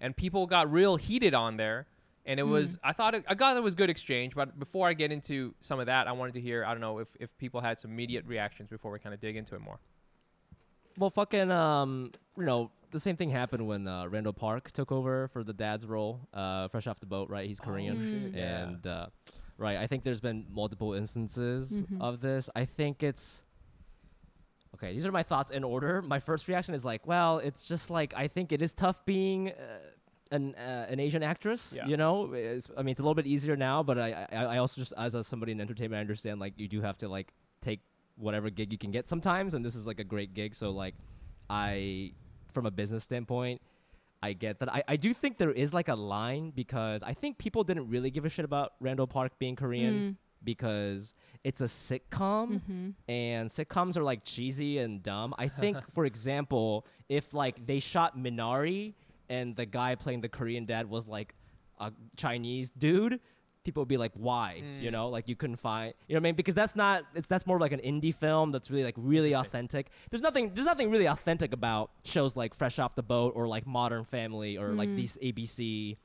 and 0.02 0.18
people 0.18 0.48
got 0.48 0.72
real 0.72 0.96
heated 0.96 1.36
on 1.36 1.58
there. 1.58 1.86
And 2.26 2.40
it 2.40 2.44
was. 2.44 2.80
I 2.84 2.94
thought. 2.94 3.14
It, 3.14 3.24
I 3.28 3.36
thought 3.36 3.56
it 3.56 3.62
was 3.62 3.76
good 3.76 3.92
exchange. 3.92 4.34
But 4.34 4.58
before 4.58 4.88
I 4.88 4.94
get 4.94 5.12
into 5.12 5.54
some 5.62 5.80
of 5.80 5.86
that, 5.86 6.08
I 6.08 6.12
wanted 6.14 6.34
to 6.34 6.42
hear. 6.42 6.66
I 6.66 6.72
don't 6.72 6.82
know 6.82 6.98
if 6.98 7.16
if 7.20 7.38
people 7.38 7.62
had 7.62 7.78
some 7.78 7.92
immediate 7.92 8.26
reactions 8.26 8.70
before 8.72 8.92
we 8.92 8.98
kind 8.98 9.14
of 9.14 9.20
dig 9.22 9.36
into 9.36 9.54
it 9.54 9.62
more. 9.62 9.78
Well, 10.98 11.10
fucking, 11.10 11.52
um, 11.52 12.14
you 12.38 12.46
know, 12.46 12.72
the 12.92 13.00
same 13.00 13.16
thing 13.18 13.30
happened 13.30 13.66
when 13.68 13.88
uh, 13.88 14.08
Randall 14.08 14.34
Park 14.34 14.72
took 14.72 14.92
over 14.92 15.28
for 15.30 15.44
the 15.44 15.54
dad's 15.54 15.86
role, 15.86 16.28
uh, 16.34 16.68
fresh 16.68 16.88
off 16.88 17.00
the 17.00 17.06
boat, 17.06 17.30
right? 17.30 17.48
He's 17.48 17.60
Korean, 17.60 17.98
Oh, 18.34 18.38
and 18.38 18.86
uh, 18.88 19.08
right. 19.58 19.78
I 19.78 19.88
think 19.88 20.04
there's 20.04 20.20
been 20.22 20.46
multiple 20.50 20.94
instances 20.94 21.72
Mhm. 21.82 22.02
of 22.02 22.22
this. 22.22 22.50
I 22.56 22.66
think 22.66 23.04
it's 23.04 23.44
okay. 24.76 24.94
These 24.94 25.06
are 25.06 25.12
my 25.12 25.24
thoughts 25.24 25.52
in 25.52 25.64
order. 25.64 26.02
My 26.02 26.20
first 26.20 26.48
reaction 26.48 26.74
is 26.74 26.84
like, 26.86 27.06
well, 27.08 27.40
it's 27.40 27.68
just 27.68 27.90
like 27.90 28.14
I 28.16 28.28
think 28.28 28.52
it 28.52 28.62
is 28.62 28.74
tough 28.74 29.06
being. 29.06 29.52
Uh, 29.52 29.54
an 30.32 30.56
uh, 30.56 30.88
an 30.90 31.00
Asian 31.00 31.22
actress, 31.22 31.72
Yeah. 31.78 31.86
you 31.86 31.98
know. 31.98 32.34
It's, 32.34 32.68
I 32.76 32.82
mean, 32.82 32.94
it's 32.94 33.00
a 33.00 33.04
little 33.04 33.14
bit 33.14 33.28
easier 33.28 33.56
now, 33.56 33.84
but 33.84 34.00
I, 34.00 34.26
I 34.32 34.44
I 34.46 34.58
also 34.58 34.82
just 34.82 34.92
as 34.98 35.14
a, 35.14 35.24
somebody 35.24 35.52
in 35.52 35.62
entertainment, 35.62 36.00
I 36.00 36.02
understand 36.02 36.40
like 36.40 36.54
you 36.58 36.68
do 36.68 36.82
have 36.82 36.98
to 36.98 37.08
like 37.08 37.32
take 37.62 37.82
whatever 38.18 38.50
gig 38.50 38.72
you 38.72 38.78
can 38.80 38.90
get 38.90 39.08
sometimes, 39.08 39.54
and 39.54 39.64
this 39.64 39.76
is 39.76 39.86
like 39.86 40.00
a 40.00 40.04
great 40.04 40.34
gig. 40.34 40.56
So 40.56 40.72
like, 40.72 40.96
I 41.48 42.14
from 42.56 42.66
a 42.66 42.72
business 42.72 43.04
standpoint, 43.04 43.62
I 44.24 44.34
get 44.34 44.58
that. 44.60 44.74
I, 44.74 44.82
I 44.88 44.96
do 44.96 45.14
think 45.14 45.38
there 45.38 45.52
is 45.52 45.72
like 45.74 45.88
a 45.90 45.94
line 45.96 46.52
because 46.56 47.04
I 47.04 47.14
think 47.14 47.38
people 47.38 47.64
didn't 47.64 47.90
really 47.90 48.10
give 48.10 48.26
a 48.26 48.30
shit 48.30 48.46
about 48.46 48.74
Randall 48.80 49.06
Park 49.06 49.34
being 49.38 49.56
Korean 49.56 50.18
because 50.44 51.14
it's 51.44 51.62
a 51.62 51.66
sitcom 51.66 52.62
Mm-hmm. 52.62 52.90
and 53.10 53.50
sitcoms 53.50 53.98
are 53.98 54.04
like 54.04 54.24
cheesy 54.24 54.78
and 54.80 55.04
dumb. 55.04 55.34
I 55.38 55.48
think, 55.48 55.78
for 55.94 56.06
example, 56.06 56.88
if 57.10 57.34
like 57.34 57.66
they 57.68 57.80
shot 57.80 58.18
Minari 58.18 58.94
and 59.30 59.56
the 59.56 59.66
guy 59.66 59.96
playing 59.96 60.22
the 60.22 60.30
Korean 60.30 60.66
dad 60.66 60.90
was 60.90 61.08
like 61.08 61.36
a 61.80 61.92
Chinese 62.16 62.70
dude, 62.72 63.20
people 63.66 63.82
would 63.82 63.90
be 63.90 63.98
like, 63.98 64.12
"Why?" 64.14 64.64
You 64.80 64.90
Mm. 64.90 64.92
know, 64.94 65.10
like 65.10 65.28
you 65.28 65.36
couldn't 65.36 65.58
find, 65.58 65.94
you 66.08 66.14
know, 66.14 66.20
what 66.20 66.28
I 66.28 66.30
mean, 66.30 66.36
because 66.36 66.56
that's 66.56 66.76
not 66.76 67.04
it's 67.16 67.28
that's 67.28 67.46
more 67.46 67.60
like 67.60 67.74
an 67.74 67.82
indie 67.82 68.14
film 68.16 68.52
that's 68.52 68.72
really 68.72 68.84
like 68.86 68.96
really 68.98 69.34
authentic. 69.34 69.90
There's 70.10 70.22
nothing 70.22 70.54
there's 70.54 70.68
nothing 70.68 70.90
really 70.90 71.08
authentic 71.08 71.52
about 71.54 71.92
shows 72.06 72.38
like 72.38 72.54
Fresh 72.54 72.80
Off 72.80 72.96
the 72.96 73.04
Boat 73.04 73.34
or 73.36 73.48
like 73.48 73.68
Modern 73.68 74.04
Family 74.06 74.58
or 74.58 74.74
like 74.76 74.90
Mm. 74.90 74.96
these 74.96 75.18
ABC. 75.22 75.98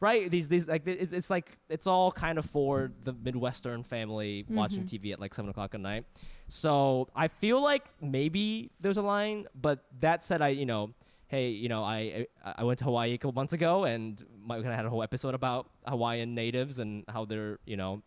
Right, 0.00 0.30
these 0.30 0.46
these 0.46 0.66
like 0.68 0.86
it's, 0.86 1.12
it's 1.12 1.28
like 1.28 1.58
it's 1.68 1.88
all 1.88 2.12
kind 2.12 2.38
of 2.38 2.44
for 2.46 2.92
the 3.02 3.12
midwestern 3.12 3.82
family 3.82 4.44
watching 4.48 4.84
Mhm. 4.84 4.88
TV 5.00 5.12
at 5.12 5.18
like 5.20 5.34
seven 5.34 5.50
o'clock 5.50 5.74
at 5.74 5.80
night. 5.80 6.04
So 6.46 7.08
I 7.16 7.26
feel 7.26 7.60
like 7.60 7.84
maybe 8.00 8.70
there's 8.80 8.96
a 8.96 9.02
line, 9.02 9.46
but 9.60 9.84
that 10.00 10.24
said, 10.24 10.40
I 10.40 10.48
you 10.48 10.66
know, 10.66 10.94
hey, 11.28 11.50
you 11.50 11.68
know, 11.68 11.82
I 11.84 12.26
I 12.44 12.54
I 12.58 12.64
went 12.64 12.78
to 12.80 12.84
Hawaii 12.84 13.12
a 13.14 13.18
couple 13.18 13.32
months 13.32 13.52
ago, 13.52 13.84
and 13.84 14.22
my 14.44 14.56
kind 14.56 14.68
of 14.68 14.74
had 14.74 14.84
a 14.86 14.90
whole 14.90 15.02
episode 15.02 15.34
about 15.34 15.70
Hawaiian 15.86 16.34
natives 16.34 16.78
and 16.78 17.04
how 17.08 17.24
they're 17.24 17.58
you 17.66 17.76
know, 17.76 18.02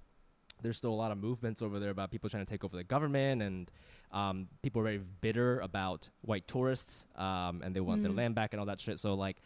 there's 0.62 0.78
still 0.78 0.92
a 0.94 1.00
lot 1.04 1.12
of 1.12 1.18
movements 1.18 1.62
over 1.62 1.80
there 1.80 1.90
about 1.92 2.12
people 2.12 2.30
trying 2.30 2.46
to 2.46 2.50
take 2.50 2.64
over 2.64 2.76
the 2.78 2.84
government 2.84 3.42
and. 3.42 3.72
Um, 4.14 4.50
people 4.62 4.82
are 4.82 4.84
very 4.84 5.00
bitter 5.22 5.62
about 5.62 6.10
white 6.20 6.46
tourists, 6.46 7.06
um, 7.16 7.62
and 7.64 7.74
they 7.74 7.80
want 7.80 8.04
their 8.04 8.12
Mm. 8.12 8.18
land 8.18 8.36
back 8.36 8.52
and 8.52 8.60
all 8.60 8.66
that 8.66 8.82
shit. 8.82 9.00
So 9.00 9.14
like 9.14 9.38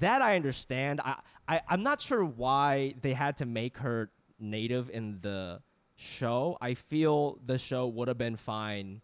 that, 0.00 0.22
I 0.22 0.34
understand. 0.36 1.02
I, 1.04 1.16
I 1.46 1.60
I'm 1.68 1.82
not 1.82 2.00
sure 2.00 2.24
why 2.24 2.94
they 3.02 3.12
had 3.12 3.36
to 3.42 3.44
make 3.44 3.76
her 3.84 4.10
native 4.40 4.88
in 4.88 5.18
the 5.20 5.60
show. 5.96 6.56
I 6.62 6.72
feel 6.72 7.38
the 7.44 7.58
show 7.58 7.86
would 7.86 8.08
have 8.08 8.16
been 8.16 8.36
fine 8.36 9.02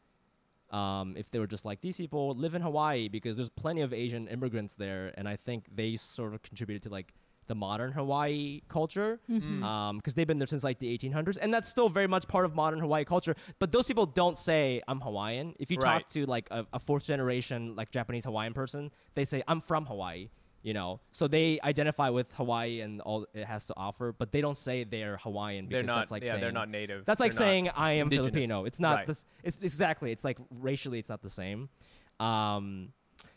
um, 0.70 1.14
if 1.16 1.30
they 1.30 1.38
were 1.38 1.46
just 1.46 1.64
like 1.64 1.80
these 1.80 1.96
people 1.96 2.32
live 2.34 2.54
in 2.54 2.62
Hawaii 2.62 3.08
because 3.08 3.36
there's 3.36 3.50
plenty 3.50 3.80
of 3.80 3.92
Asian 3.92 4.28
immigrants 4.28 4.74
there, 4.74 5.12
and 5.16 5.28
I 5.28 5.36
think 5.36 5.66
they 5.74 5.96
sort 5.96 6.34
of 6.34 6.42
contributed 6.42 6.82
to 6.84 6.88
like 6.90 7.12
the 7.46 7.54
modern 7.56 7.90
Hawaii 7.90 8.60
culture, 8.68 9.18
Mhm. 9.28 9.64
um, 9.64 9.96
because 9.96 10.14
they've 10.14 10.26
been 10.26 10.38
there 10.38 10.46
since 10.46 10.62
like 10.62 10.78
the 10.78 10.86
1800s, 10.96 11.36
and 11.36 11.52
that's 11.52 11.68
still 11.68 11.88
very 11.88 12.06
much 12.06 12.28
part 12.28 12.44
of 12.44 12.54
modern 12.54 12.78
Hawaii 12.78 13.04
culture. 13.04 13.34
But 13.58 13.72
those 13.72 13.88
people 13.88 14.06
don't 14.06 14.38
say 14.38 14.80
I'm 14.86 15.00
Hawaiian. 15.00 15.54
If 15.58 15.68
you 15.72 15.76
Right. 15.78 15.98
talk 16.02 16.08
to 16.10 16.26
like 16.26 16.46
a, 16.52 16.64
a 16.72 16.78
fourth 16.78 17.04
generation 17.04 17.74
like 17.74 17.90
Japanese 17.90 18.24
Hawaiian 18.24 18.54
person, 18.54 18.92
they 19.16 19.24
say 19.24 19.42
I'm 19.48 19.60
from 19.60 19.86
Hawaii. 19.86 20.28
You 20.62 20.74
know, 20.74 21.00
so 21.10 21.26
they 21.26 21.58
identify 21.64 22.10
with 22.10 22.30
Hawaii 22.34 22.82
and 22.82 23.00
all 23.00 23.26
it 23.32 23.46
has 23.46 23.64
to 23.66 23.74
offer, 23.78 24.12
but 24.12 24.30
they 24.30 24.42
don't 24.42 24.58
say 24.58 24.84
they're 24.84 25.16
Hawaiian 25.16 25.64
because 25.64 25.76
They're 25.78 25.82
not. 25.84 25.98
that's 26.00 26.10
like 26.10 26.22
yeah, 26.24 26.32
saying 26.32 26.40
they're 26.42 26.52
not 26.52 26.68
native. 26.68 27.06
that's 27.06 27.18
like 27.18 27.32
They're 27.32 27.46
saying 27.46 27.70
I 27.74 27.92
am 27.92 28.08
indigenous. 28.08 28.32
Filipino. 28.34 28.64
It's 28.66 28.78
not 28.78 28.96
Right. 28.96 29.06
this. 29.06 29.24
It's 29.42 29.56
exactly. 29.62 30.12
It's 30.12 30.22
like 30.22 30.36
racially, 30.60 30.98
it's 30.98 31.08
not 31.08 31.22
the 31.22 31.30
same. 31.30 31.70
Um, 32.18 32.92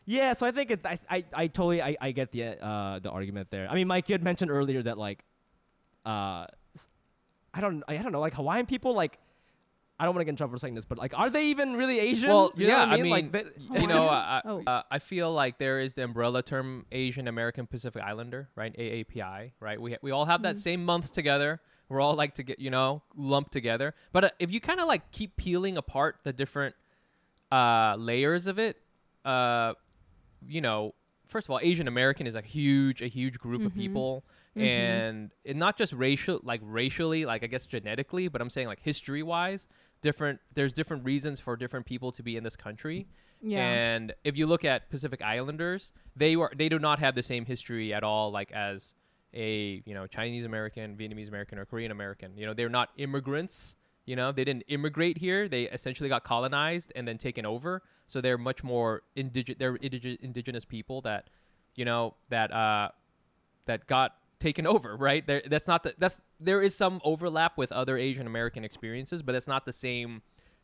yeah. 0.06 0.34
So 0.34 0.46
I 0.46 0.52
think 0.52 0.72
it, 0.72 0.86
I, 0.86 1.00
I 1.10 1.24
I 1.34 1.48
totally 1.48 1.82
I, 1.82 1.96
I 2.02 2.12
get 2.12 2.34
the 2.34 2.62
uh 2.62 3.00
the 3.00 3.10
argument 3.10 3.48
there. 3.52 3.70
I 3.70 3.76
mean, 3.76 3.88
Mike, 3.88 4.10
you 4.10 4.14
had 4.16 4.24
mentioned 4.24 4.52
earlier 4.52 4.84
that 4.84 4.98
like, 4.98 5.24
uh, 6.06 6.46
I 7.54 7.62
don't 7.62 7.84
I 7.88 7.96
don't 7.98 8.12
know 8.12 8.20
like 8.20 8.34
Hawaiian 8.34 8.66
people 8.66 8.94
like. 8.96 9.18
I 10.00 10.06
don't 10.06 10.16
want 10.16 10.22
to 10.22 10.26
get 10.26 10.30
in 10.32 10.36
trouble 10.36 10.52
for 10.54 10.58
saying 10.58 10.74
this, 10.74 10.86
but 10.86 10.98
like, 10.98 11.18
are 11.18 11.30
they 11.30 11.46
even 11.48 11.76
really 11.76 12.00
Asian? 12.00 12.30
Well, 12.30 12.52
You 12.56 12.68
know 12.68 12.74
yeah, 12.74 12.90
what 12.90 13.00
I 13.00 13.02
mean, 13.02 13.12
like, 13.12 13.32
mean, 13.32 13.52
they- 13.72 13.80
you 13.82 13.88
know, 13.94 14.08
Hawaiian? 14.10 14.10
I, 14.26 14.42
Oh. 14.46 14.64
uh, 14.66 14.82
I 14.90 15.00
feel 15.00 15.32
like 15.32 15.58
there 15.60 15.80
is 15.80 15.94
the 15.94 16.04
umbrella 16.04 16.42
term 16.44 16.86
Asian 16.92 17.28
American 17.28 17.68
Pacific 17.68 18.02
Islander, 18.02 18.50
right? 18.56 18.76
AAPI, 18.78 19.52
right? 19.60 19.80
We 19.80 19.96
we 20.02 20.12
all 20.12 20.26
have 20.26 20.42
that 20.44 20.56
Mm. 20.56 20.60
same 20.60 20.84
month 20.86 21.12
together. 21.14 21.62
We're 21.90 22.02
all 22.02 22.16
like 22.16 22.34
to 22.36 22.44
get 22.44 22.60
you 22.60 22.72
know 22.72 23.04
lumped 23.16 23.52
together. 23.54 23.94
But 24.12 24.24
uh, 24.26 24.30
if 24.40 24.52
you 24.52 24.60
kind 24.60 24.80
of 24.80 24.88
like 24.88 25.12
keep 25.12 25.36
peeling 25.38 25.78
apart 25.78 26.18
the 26.24 26.34
different 26.34 26.76
uh, 27.52 27.96
layers 27.98 28.48
of 28.48 28.58
it, 28.58 28.78
uh, 29.26 29.74
you 30.48 30.60
know, 30.62 30.96
first 31.28 31.46
of 31.48 31.52
all, 31.52 31.60
Asian 31.62 31.88
American 31.88 32.26
is 32.26 32.36
a 32.36 32.42
huge 32.42 33.02
a 33.02 33.08
huge 33.08 33.38
group 33.38 33.64
of 33.66 33.74
Mhm. 33.74 33.78
people. 33.78 34.24
Mhm. 34.56 34.62
And 34.62 35.32
it, 35.44 35.56
not 35.56 35.78
just 35.78 35.94
racial, 35.94 36.40
like 36.44 36.62
racially, 36.64 37.26
like 37.26 37.44
I 37.44 37.48
guess 37.48 37.66
genetically, 37.66 38.28
but 38.28 38.42
I'm 38.42 38.50
saying 38.50 38.68
like 38.68 38.80
history 38.82 39.24
wise, 39.24 39.68
different. 40.02 40.40
There's 40.54 40.74
different 40.74 41.04
reasons 41.06 41.40
for 41.40 41.56
different 41.56 41.86
people 41.86 42.12
to 42.12 42.24
be 42.24 42.38
in 42.38 42.44
this 42.44 42.56
country. 42.56 43.08
Yeah. 43.42 43.60
And 43.68 44.14
if 44.24 44.38
you 44.38 44.46
look 44.48 44.64
at 44.64 44.90
Pacific 44.90 45.22
Islanders, 45.22 45.92
they 46.16 46.36
were 46.36 46.52
they 46.56 46.70
do 46.70 46.80
not 46.80 47.00
have 47.00 47.16
the 47.16 47.24
same 47.24 47.46
history 47.46 47.94
at 47.94 48.04
all, 48.04 48.32
like 48.32 48.52
as 48.52 48.94
a 49.34 49.82
you 49.86 49.94
know 49.94 50.06
Chinese 50.08 50.46
American, 50.46 50.96
Vietnamese 50.96 51.28
American, 51.28 51.58
or 51.58 51.66
Korean 51.66 51.92
American. 51.92 52.38
You 52.38 52.46
know, 52.46 52.54
they're 52.54 52.70
not 52.70 52.90
immigrants. 52.98 53.76
You 54.06 54.16
know, 54.18 54.32
they 54.32 54.44
didn't 54.44 54.66
immigrate 54.68 55.18
here. 55.18 55.48
They 55.48 55.64
essentially 55.64 56.10
got 56.10 56.24
colonized 56.26 56.92
and 56.96 57.08
then 57.08 57.18
taken 57.18 57.46
over. 57.46 57.82
So 58.06 58.20
they're 58.20 58.38
much 58.38 58.62
more 58.64 59.02
indige- 59.16 59.58
They're 59.58 59.78
indige- 59.78 60.20
indigenous 60.20 60.66
people 60.66 61.00
that, 61.02 61.30
you 61.76 61.86
know, 61.86 62.16
that 62.30 62.52
uh, 62.52 62.90
that 63.66 63.88
got 63.88 64.18
taken 64.44 64.68
over. 64.68 64.96
Right. 64.96 65.26
There, 65.26 65.42
that's 65.48 65.68
not 65.68 65.84
the 65.84 65.96
that's 65.98 66.22
there 66.40 66.62
is 66.62 66.76
some 66.76 67.02
overlap 67.04 67.58
with 67.58 67.72
other 67.72 67.98
Asian 67.98 68.28
American 68.28 68.64
experiences, 68.64 69.24
but 69.24 69.34
it's 69.34 69.48
not 69.48 69.66
the 69.66 69.74
same 69.74 70.22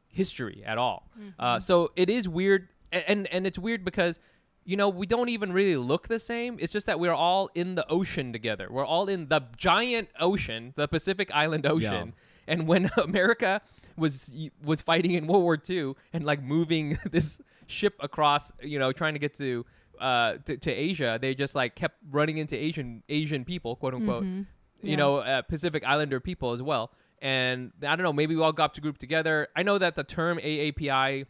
history 0.08 0.62
at 0.66 0.78
all. 0.78 1.10
Uh, 1.40 1.60
so 1.60 1.92
it 1.96 2.10
is 2.10 2.28
weird, 2.28 2.68
and 2.92 3.28
and 3.34 3.48
it's 3.48 3.58
weird 3.58 3.84
because 3.84 4.20
you 4.66 4.76
know 4.76 4.90
we 4.90 5.08
don't 5.08 5.30
even 5.30 5.52
really 5.54 5.78
look 5.78 6.08
the 6.08 6.20
same. 6.20 6.58
It's 6.60 6.74
just 6.74 6.86
that 6.86 7.00
we're 7.00 7.14
all 7.14 7.50
in 7.56 7.76
the 7.76 7.90
ocean 7.90 8.34
together. 8.34 8.68
We're 8.70 8.86
all 8.86 9.08
in 9.08 9.30
the 9.30 9.42
giant 9.58 10.10
ocean, 10.20 10.74
the 10.76 10.88
Pacific 10.88 11.32
Island 11.34 11.66
Ocean. 11.66 12.14
And 12.48 12.68
when 12.68 12.90
America 12.98 13.62
was 13.96 14.32
was 14.64 14.82
fighting 14.82 15.14
in 15.14 15.26
World 15.28 15.44
War 15.44 15.58
II 15.70 15.94
and 16.14 16.24
like 16.26 16.44
moving 16.44 16.98
this 17.12 17.40
ship 17.68 17.96
across, 18.00 18.52
you 18.62 18.80
know, 18.80 18.92
trying 18.92 19.14
to 19.14 19.20
get 19.20 19.34
to 19.36 19.66
uh 20.00 20.38
to, 20.46 20.58
to 20.58 20.72
Asia, 20.72 21.18
they 21.22 21.36
just 21.36 21.56
like 21.56 21.76
kept 21.76 21.98
running 22.12 22.38
into 22.38 22.56
Asian 22.56 23.04
Asian 23.10 23.44
people, 23.46 23.76
quote 23.76 23.94
unquote 23.94 24.24
Mhm. 24.24 24.46
you 24.82 24.92
Yeah. 24.92 24.96
know, 24.96 25.18
uh, 25.18 25.42
Pacific 25.42 25.84
Islander 25.86 26.20
people 26.20 26.52
as 26.54 26.62
well. 26.62 26.92
And 27.22 27.72
I 27.84 27.96
don't 27.96 28.04
know, 28.04 28.14
maybe 28.14 28.36
we 28.36 28.42
all 28.42 28.54
got 28.54 28.74
to 28.76 28.82
group 28.82 28.98
together. 28.98 29.50
I 29.56 29.64
know 29.64 29.78
that 29.78 29.96
the 29.96 30.06
term 30.06 30.38
AAPI 30.40 31.26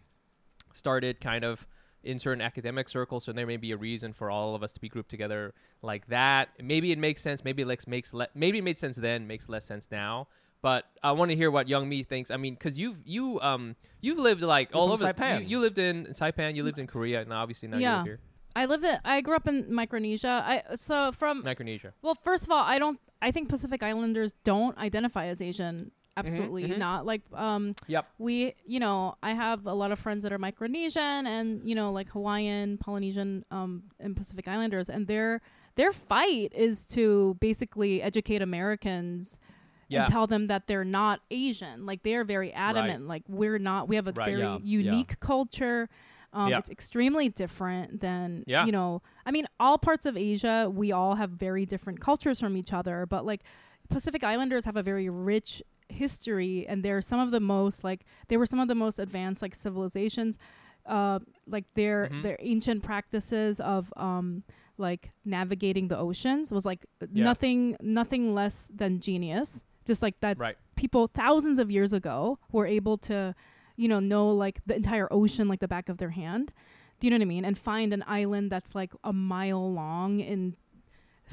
started 0.74 1.20
kind 1.20 1.44
of 1.44 1.68
in 2.04 2.18
certain 2.20 2.42
academic 2.42 2.88
circles, 2.88 3.26
so 3.26 3.34
there 3.34 3.46
may 3.48 3.58
be 3.58 3.72
a 3.72 3.78
reason 3.78 4.14
for 4.14 4.30
all 4.32 4.56
of 4.56 4.64
us 4.64 4.72
to 4.74 4.80
be 4.80 4.88
grouped 4.88 5.10
together 5.10 5.54
like 5.82 6.08
that. 6.08 6.50
Maybe 6.62 6.92
it 6.92 6.98
makes 7.00 7.22
sense. 7.22 7.44
Maybe 7.44 7.64
it 7.64 7.68
like 7.68 7.86
makes 7.88 8.14
le- 8.14 8.30
maybe 8.34 8.60
it 8.60 8.64
made 8.64 8.78
sense 8.78 8.96
then, 8.96 9.28
makes 9.28 9.50
less 9.50 9.66
sense 9.66 9.88
now. 9.92 10.28
But 10.62 10.86
I 11.02 11.14
want 11.14 11.32
to 11.32 11.36
hear 11.38 11.52
what 11.52 11.68
Youngmi 11.68 12.06
thinks. 12.06 12.32
I 12.32 12.38
mean, 12.38 12.54
because 12.54 12.78
you've 12.78 13.02
you 13.06 13.40
um 13.42 13.76
you've 14.02 14.18
lived 14.20 14.42
like 14.42 14.72
You're 14.72 14.80
all 14.82 14.92
over. 14.92 15.06
Saipan. 15.06 15.42
You, 15.42 15.48
you 15.48 15.60
lived 15.60 15.78
in 15.78 16.06
Saipan. 16.08 16.56
You 16.56 16.64
lived 16.64 16.80
in 16.80 16.88
Korea, 16.88 17.22
and 17.22 17.32
obviously 17.34 17.68
now 17.68 17.78
you 17.78 17.84
Yeah. 17.84 17.98
live 17.98 18.06
here, 18.06 18.20
I 18.56 18.66
live 18.66 18.84
in. 18.84 18.98
I 19.06 19.22
grew 19.22 19.36
up 19.36 19.48
in 19.48 19.74
Micronesia. 19.74 20.44
I 20.46 20.76
so 20.76 21.12
from 21.12 21.44
Micronesia. 21.44 21.94
Well, 22.02 22.16
first 22.16 22.44
of 22.44 22.52
all, 22.52 22.64
I 22.64 22.80
don't. 22.80 23.00
I 23.22 23.32
think 23.32 23.50
Pacific 23.50 23.84
Islanders 23.84 24.34
don't 24.44 24.78
identify 24.78 25.28
as 25.28 25.42
Asian. 25.42 25.92
Absolutely 26.18 26.64
mhm. 26.64 26.78
not. 26.80 27.06
Like, 27.06 27.22
um, 27.34 27.74
Yep. 27.88 28.06
we, 28.18 28.54
you 28.66 28.80
know, 28.80 29.16
I 29.24 29.34
have 29.34 29.66
a 29.66 29.74
lot 29.74 29.92
of 29.94 30.00
friends 30.00 30.24
that 30.24 30.34
are 30.34 30.40
Micronesian 30.40 31.26
and 31.26 31.62
you 31.64 31.76
know, 31.76 31.92
like 31.94 32.10
Hawaiian, 32.10 32.78
Polynesian, 32.78 33.46
um, 33.52 33.84
and 34.00 34.18
Pacific 34.18 34.48
Islanders, 34.48 34.90
and 34.90 35.08
their 35.08 35.42
their 35.76 35.92
fight 35.94 36.52
is 36.54 36.86
to 36.88 37.38
basically 37.40 38.02
educate 38.02 38.42
Americans. 38.42 39.40
Yeah. 39.88 40.04
And 40.04 40.12
tell 40.12 40.28
them 40.28 40.46
that 40.48 40.68
they're 40.68 40.86
not 40.86 41.22
Asian. 41.32 41.88
Like 41.88 42.04
they're 42.04 42.24
very 42.24 42.54
adamant. 42.54 43.08
Like 43.08 43.24
we're 43.28 43.58
not. 43.58 43.88
We 43.88 43.96
have 43.96 44.08
a 44.08 44.14
Right. 44.16 44.28
very 44.30 44.42
Yeah. 44.42 44.58
Yeah. 44.62 44.92
unique 44.92 45.20
culture. 45.20 45.90
Um, 46.34 46.50
Yeah. 46.50 46.60
It's 46.60 46.70
extremely 46.70 47.30
different 47.30 48.02
than 48.02 48.44
Yeah. 48.48 48.66
you 48.66 48.72
know. 48.72 49.02
I 49.26 49.32
mean, 49.32 49.48
all 49.60 49.78
parts 49.78 50.06
of 50.06 50.16
Asia, 50.16 50.70
we 50.74 50.92
all 50.92 51.16
have 51.16 51.32
very 51.32 51.66
different 51.66 52.00
cultures 52.00 52.40
from 52.40 52.56
each 52.56 52.72
other. 52.74 53.06
But 53.06 53.26
like 53.26 53.42
Pacific 53.90 54.24
Islanders 54.24 54.66
have 54.66 54.76
a 54.78 54.84
very 54.84 55.10
rich 55.10 55.64
history, 55.90 56.68
and 56.68 56.84
they're 56.84 57.02
some 57.02 57.20
of 57.20 57.32
the 57.32 57.40
most 57.40 57.84
like 57.84 58.06
they 58.28 58.38
were 58.38 58.46
some 58.46 58.60
of 58.60 58.68
the 58.68 58.76
most 58.76 59.00
advanced 59.00 59.42
like 59.42 59.56
civilizations. 59.56 60.38
Uh, 60.86 61.20
like 61.48 61.66
their 61.76 62.08
Mhm. 62.08 62.24
their 62.24 62.38
ancient 62.40 62.84
practices 62.84 63.60
of 63.60 63.92
um 63.98 64.44
like 64.78 65.12
navigating 65.26 65.88
the 65.88 65.98
oceans 65.98 66.52
was 66.52 66.66
like 66.66 66.86
Yeah. 67.12 67.24
nothing 67.26 67.76
nothing 67.82 68.34
less 68.34 68.72
than 68.74 69.00
genius. 69.00 69.62
Just 69.86 70.02
like 70.02 70.20
that 70.22 70.38
Right. 70.38 70.58
people 70.76 71.08
thousands 71.08 71.60
of 71.60 71.70
years 71.72 71.92
ago 71.94 72.40
were 72.52 72.66
able 72.68 72.98
to, 73.00 73.36
you 73.80 73.88
know, 73.88 74.00
know 74.00 74.30
like 74.46 74.60
the 74.66 74.76
entire 74.76 75.08
ocean 75.12 75.48
like 75.48 75.60
the 75.62 75.68
back 75.76 75.88
of 75.90 75.98
their 75.98 76.10
hand. 76.12 76.52
Do 77.00 77.08
you 77.08 77.12
know 77.12 77.18
what 77.18 77.22
I 77.22 77.26
mean? 77.36 77.46
And 77.46 77.58
find 77.58 77.94
an 77.94 78.04
island 78.08 78.52
that's 78.52 78.76
like 78.76 78.92
a 79.04 79.14
mile 79.14 79.72
long 79.74 80.20
in 80.20 80.56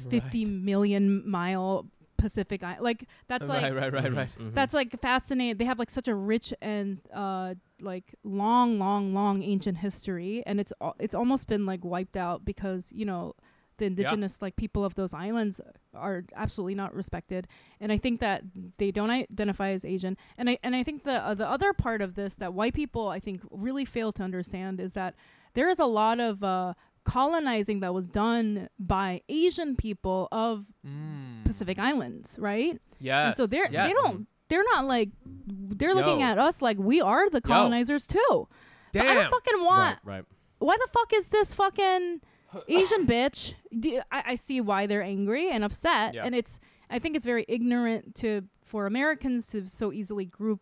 fifty 0.09 0.45
million 0.45 1.27
mile 1.29 1.87
Pacific 2.17 2.63
island. 2.63 2.81
Like 2.83 3.05
that's 3.27 3.49
like 3.49 3.63
right, 3.63 3.75
right, 3.75 3.93
right, 3.93 4.13
right. 4.13 4.29
Mhm. 4.39 4.53
that's 4.53 4.73
like 4.73 4.99
fascinating. 5.01 5.57
They 5.57 5.65
have 5.65 5.77
like 5.79 5.89
such 5.89 6.07
a 6.07 6.15
rich 6.15 6.53
and 6.61 6.99
uh 7.13 7.55
like 7.81 8.15
long, 8.23 8.79
long, 8.79 9.13
long 9.13 9.43
ancient 9.43 9.77
history, 9.79 10.41
and 10.47 10.59
it's 10.59 10.73
al- 10.81 10.95
it's 10.99 11.13
almost 11.13 11.47
been 11.47 11.65
like 11.65 11.83
wiped 11.85 12.17
out 12.17 12.43
because 12.45 12.91
you 12.91 13.05
know 13.05 13.35
the 13.77 13.85
indigenous 13.85 14.41
like 14.41 14.55
people 14.55 14.83
of 14.85 14.95
those 14.95 15.13
islands 15.13 15.61
are 15.93 16.23
absolutely 16.35 16.75
not 16.75 16.93
respected, 16.93 17.47
and 17.79 17.91
I 17.91 17.97
think 17.97 18.19
that 18.19 18.43
they 18.77 18.91
don't 18.91 19.09
identify 19.11 19.69
as 19.69 19.83
Asian, 19.85 20.17
and 20.37 20.49
I 20.49 20.57
and 20.63 20.75
I 20.75 20.83
think 20.83 21.03
the 21.03 21.25
uh, 21.25 21.33
the 21.33 21.47
other 21.47 21.73
part 21.73 22.01
of 22.01 22.15
this 22.15 22.35
that 22.35 22.53
white 22.53 22.73
people 22.73 23.07
I 23.09 23.19
think 23.19 23.41
really 23.51 23.85
fail 23.85 24.11
to 24.13 24.23
understand 24.23 24.79
is 24.79 24.93
that 24.93 25.15
there 25.53 25.69
is 25.69 25.79
a 25.79 25.85
lot 25.85 26.19
of 26.19 26.43
uh 26.43 26.73
colonizing 27.03 27.79
that 27.79 27.93
was 27.93 28.07
done 28.07 28.67
by 28.77 29.21
Asian 29.29 29.75
people 29.75 30.27
of 30.31 30.65
Mm. 30.85 31.45
Pacific 31.45 31.79
Islands, 31.79 32.37
right? 32.39 32.79
Yes. 32.99 33.25
And 33.25 33.35
so 33.35 33.47
they're 33.47 33.69
yes. 33.71 33.87
they 33.87 33.93
don't 33.93 34.27
they're 34.49 34.63
not 34.73 34.85
like 34.85 35.09
they're 35.47 35.95
looking 35.95 36.21
at 36.21 36.37
us 36.37 36.61
like 36.61 36.77
we 36.77 37.01
are 37.01 37.29
the 37.29 37.41
colonizers 37.41 38.07
too. 38.07 38.47
So 38.95 39.01
I 39.05 39.13
don't 39.13 39.29
fucking 39.29 39.63
want. 39.63 39.99
right, 40.03 40.15
right. 40.17 40.25
Why 40.59 40.75
the 40.77 40.87
fuck 40.91 41.13
is 41.13 41.29
this 41.29 41.53
fucking 41.53 42.21
Asian 42.67 43.05
bitch? 43.07 43.53
Do, 43.77 44.01
I, 44.11 44.23
I 44.27 44.35
see 44.35 44.61
why 44.61 44.87
they're 44.87 45.03
angry 45.03 45.49
and 45.49 45.63
upset, 45.63 46.13
Yeah. 46.13 46.23
and 46.25 46.35
it's 46.35 46.59
I 46.89 46.99
think 46.99 47.15
it's 47.15 47.25
very 47.25 47.45
ignorant 47.47 48.15
to 48.15 48.43
for 48.63 48.85
Americans 48.85 49.47
to 49.51 49.67
so 49.67 49.91
easily 49.91 50.25
group 50.25 50.61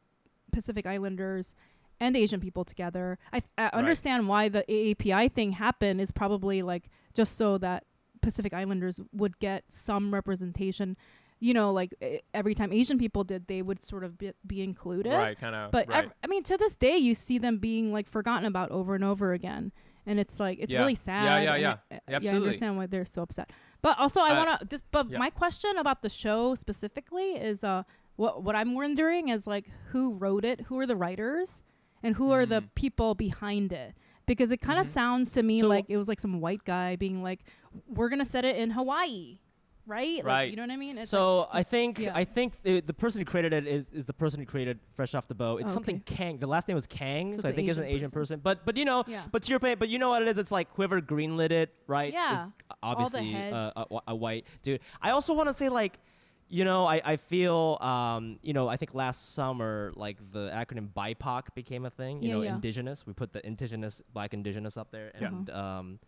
Pacific 0.51 0.85
Islanders 0.85 1.55
and 1.99 2.15
Asian 2.17 2.39
people 2.39 2.65
together. 2.65 3.17
I, 3.31 3.41
I 3.57 3.67
understand 3.67 4.27
why 4.27 4.49
the 4.49 4.63
AAPI 4.67 5.31
thing 5.31 5.53
happened 5.53 6.01
is 6.01 6.11
probably 6.11 6.61
like 6.61 6.89
just 7.13 7.37
so 7.37 7.57
that 7.59 7.85
Pacific 8.21 8.53
Islanders 8.53 8.99
would 9.13 9.39
get 9.39 9.63
some 9.69 10.13
representation. 10.13 10.97
You 11.39 11.53
know, 11.53 11.71
like 11.71 11.93
every 12.33 12.55
time 12.55 12.71
Asian 12.73 12.97
people 12.97 13.23
did, 13.23 13.47
they 13.47 13.61
would 13.61 13.83
sort 13.83 14.03
of 14.03 14.17
be, 14.17 14.31
be 14.47 14.61
included. 14.61 15.11
Right, 15.13 15.37
kind 15.37 15.53
of. 15.55 15.71
But 15.71 15.87
right. 15.89 16.05
ev- 16.05 16.13
I 16.23 16.27
mean, 16.27 16.43
to 16.43 16.57
this 16.57 16.75
day, 16.75 16.97
you 16.97 17.13
see 17.13 17.37
them 17.37 17.57
being 17.57 17.91
like 17.93 18.07
forgotten 18.07 18.45
about 18.45 18.71
over 18.71 18.95
and 18.95 19.03
over 19.03 19.33
again, 19.33 19.71
and 20.05 20.19
it's 20.19 20.39
like 20.39 20.57
it's 20.61 20.73
Yeah. 20.73 20.79
really 20.79 20.95
sad. 20.95 21.43
yeah, 21.43 21.55
yeah. 21.55 21.77
I- 21.91 21.95
uh, 22.15 22.19
yeah, 22.21 22.31
I 22.31 22.35
understand 22.35 22.77
why 22.77 22.85
they're 22.87 23.05
so 23.05 23.21
upset. 23.23 23.51
But 23.81 23.99
also, 23.99 24.21
I 24.21 24.31
Uh, 24.31 24.45
want 24.45 24.69
to. 24.69 24.79
But 24.91 25.09
yeah. 25.09 25.17
my 25.19 25.29
question 25.29 25.77
about 25.77 26.01
the 26.01 26.09
show 26.09 26.55
specifically 26.55 27.31
is, 27.35 27.63
uh, 27.63 27.83
what 28.15 28.43
what 28.43 28.55
I'm 28.55 28.73
wondering 28.73 29.29
is 29.29 29.45
like, 29.47 29.65
who 29.91 30.13
wrote 30.13 30.45
it? 30.45 30.61
Who 30.61 30.79
are 30.79 30.85
the 30.87 30.95
writers? 30.95 31.63
And 32.03 32.15
who 32.15 32.31
are 32.31 32.45
the 32.45 32.61
Mm. 32.61 32.75
people 32.75 33.15
behind 33.15 33.71
it? 33.73 33.95
Because 34.27 34.51
it 34.51 34.57
kind 34.61 34.79
of 34.79 34.85
Mhm. 34.87 34.89
sounds 34.89 35.31
to 35.33 35.43
me 35.43 35.59
So- 35.61 35.67
like 35.67 35.85
it 35.89 35.97
was 35.97 36.07
like 36.07 36.19
some 36.19 36.39
white 36.39 36.63
guy 36.65 36.95
being 36.95 37.21
like, 37.23 37.41
"We're 37.87 38.09
gonna 38.09 38.25
set 38.25 38.43
it 38.45 38.55
in 38.57 38.71
Hawaii." 38.71 39.39
Right? 39.87 40.17
Like, 40.17 40.25
Right. 40.25 40.49
you 40.49 40.55
know 40.55 40.63
what 40.63 40.71
I 40.71 40.77
mean? 40.77 40.97
It's 40.97 41.11
So 41.11 41.39
like, 41.41 41.49
I 41.53 41.63
think 41.63 41.99
yeah. 41.99 42.11
I 42.15 42.23
think 42.23 42.61
the, 42.63 42.79
the 42.81 42.93
person 42.93 43.21
who 43.21 43.25
created 43.25 43.53
it 43.53 43.67
is, 43.67 43.89
is 43.91 44.05
the 44.05 44.13
person 44.13 44.39
who 44.39 44.45
created 44.45 44.79
Fresh 44.93 45.13
Off 45.15 45.27
the 45.27 45.35
Boat. 45.35 45.61
It's 45.61 45.71
Oh, 45.71 45.73
something 45.73 45.99
Kang. 46.01 46.37
The 46.39 46.47
last 46.47 46.67
name 46.67 46.75
was 46.75 46.87
Kang, 46.87 47.33
So 47.33 47.41
so, 47.41 47.49
I 47.49 47.51
think 47.51 47.69
it's 47.69 47.77
an 47.77 47.85
Asian 47.85 47.95
Asian 47.95 48.11
person. 48.11 48.39
person. 48.39 48.39
But 48.43 48.65
but 48.65 48.77
you 48.77 48.85
know, 48.85 49.03
Yeah. 49.07 49.23
but 49.31 49.43
to 49.43 49.49
your 49.49 49.59
point, 49.59 49.79
but 49.79 49.89
you 49.89 49.99
know 49.99 50.09
what 50.09 50.21
it 50.21 50.27
is? 50.27 50.37
It's 50.37 50.51
like 50.51 50.67
whoever 50.75 51.01
greenlit 51.01 51.51
it, 51.51 51.73
right? 51.87 52.11
Yeah. 52.13 52.49
Obviously 52.83 53.35
uh, 53.35 53.71
a, 53.75 53.99
a 54.09 54.15
white 54.15 54.45
dude. 54.63 54.81
I 55.01 55.11
also 55.11 55.33
want 55.33 55.49
to 55.49 55.53
say 55.55 55.69
like. 55.69 55.99
You 56.47 56.63
know, 56.63 56.85
I, 56.85 57.01
I 57.03 57.15
feel, 57.17 57.79
um, 57.81 58.37
you 58.43 58.53
know, 58.53 58.67
I 58.67 58.77
think 58.77 58.93
last 58.93 59.33
summer, 59.33 59.91
like 59.95 60.17
the 60.31 60.51
acronym 60.53 60.89
BIPOC 60.93 61.55
became 61.55 61.85
a 61.85 61.89
thing. 61.89 62.21
You 62.21 62.29
Yeah, 62.29 62.35
know, 62.35 62.41
yeah. 62.43 62.53
indigenous. 62.53 63.07
We 63.07 63.13
put 63.13 63.33
the 63.33 63.43
indigenous, 63.43 64.03
black 64.13 64.31
indigenous 64.35 64.77
up 64.77 64.91
there. 64.91 65.11
Yeah. 65.19 65.27
And, 65.29 65.49
um, 65.49 65.99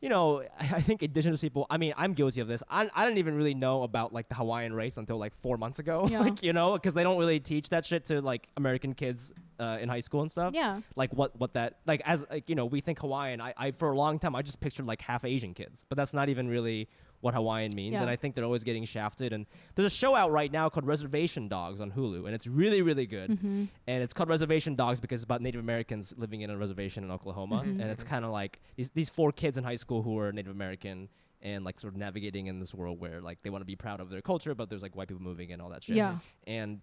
you 0.00 0.08
know, 0.08 0.44
I 0.58 0.80
think 0.80 1.02
indigenous 1.02 1.40
people. 1.40 1.66
I 1.70 1.76
mean, 1.76 1.92
I'm 1.96 2.12
guilty 2.12 2.40
of 2.40 2.48
this. 2.48 2.62
I, 2.70 2.88
I 2.94 3.04
didn't 3.04 3.18
even 3.18 3.34
really 3.34 3.54
know 3.54 3.82
about 3.82 4.12
like 4.12 4.28
the 4.28 4.34
Hawaiian 4.36 4.72
race 4.72 4.96
until 4.96 5.18
like 5.18 5.34
four 5.34 5.56
months 5.56 5.78
ago. 5.78 6.06
Yeah. 6.10 6.20
like 6.20 6.42
you 6.42 6.52
know, 6.52 6.72
because 6.74 6.94
they 6.94 7.02
don't 7.02 7.18
really 7.18 7.40
teach 7.40 7.68
that 7.70 7.84
shit 7.84 8.04
to 8.06 8.22
like 8.22 8.48
American 8.56 8.94
kids 8.94 9.32
uh, 9.58 9.78
in 9.80 9.88
high 9.88 10.00
school 10.00 10.22
and 10.22 10.30
stuff. 10.30 10.54
yeah. 10.54 10.80
Like 10.96 11.12
what 11.12 11.38
what 11.38 11.54
that 11.54 11.78
like 11.86 12.00
as 12.04 12.24
like 12.30 12.48
you 12.48 12.54
know 12.54 12.66
we 12.66 12.80
think 12.80 13.00
Hawaiian. 13.00 13.40
I, 13.40 13.52
I 13.56 13.70
for 13.72 13.90
a 13.90 13.96
long 13.96 14.18
time 14.18 14.34
I 14.36 14.42
just 14.42 14.60
pictured 14.60 14.86
like 14.86 15.02
half 15.02 15.24
Asian 15.24 15.52
kids, 15.54 15.84
but 15.88 15.96
that's 15.96 16.14
not 16.14 16.28
even 16.28 16.48
really 16.48 16.88
what 17.20 17.34
Hawaiian 17.34 17.74
means. 17.74 17.94
Yeah. 17.94 18.02
And 18.02 18.10
I 18.10 18.16
think 18.16 18.34
they're 18.34 18.44
always 18.44 18.62
getting 18.64 18.84
shafted. 18.84 19.32
And 19.32 19.46
there's 19.74 19.92
a 19.92 19.94
show 19.96 20.14
out 20.14 20.30
right 20.30 20.52
now 20.52 20.68
called 20.68 20.86
Reservation 20.86 21.48
Dogs 21.48 21.80
on 21.80 21.90
Hulu, 21.90 22.26
and 22.26 22.34
it's 22.34 22.46
really 22.46 22.82
really 22.82 23.06
good 23.06 23.30
Mm-hmm. 23.30 23.64
and 23.86 24.02
it's 24.02 24.12
called 24.12 24.28
Reservation 24.28 24.74
Dogs 24.76 25.00
because 25.00 25.20
it's 25.20 25.24
about 25.24 25.42
Native 25.42 25.60
Americans 25.60 26.14
living 26.16 26.42
in 26.42 26.50
a 26.50 26.56
reservation 26.56 27.02
in 27.04 27.10
Oklahoma, 27.10 27.62
Mhm. 27.64 27.80
and 27.80 27.90
it's 27.90 28.04
kind 28.04 28.24
of 28.24 28.30
like 28.30 28.60
these 28.76 28.90
these 28.90 29.08
four 29.08 29.32
kids 29.32 29.58
in 29.58 29.64
high 29.64 29.76
school 29.76 30.02
who 30.02 30.18
are 30.18 30.30
Native 30.32 30.52
American 30.52 31.08
and 31.42 31.64
like 31.64 31.78
sort 31.78 31.92
of 31.92 31.98
navigating 31.98 32.46
in 32.48 32.58
this 32.60 32.74
world 32.74 32.98
where 33.00 33.20
like 33.20 33.42
they 33.42 33.50
want 33.50 33.62
to 33.62 33.66
be 33.66 33.76
proud 33.76 34.00
of 34.00 34.10
their 34.10 34.20
culture, 34.22 34.54
but 34.54 34.68
there's 34.68 34.82
like 34.82 34.96
white 34.96 35.08
people 35.08 35.22
moving 35.22 35.50
in 35.50 35.54
and 35.54 35.62
all 35.62 35.70
that 35.70 35.82
shit. 35.84 35.96
Yeah. 35.96 36.14
and 36.46 36.80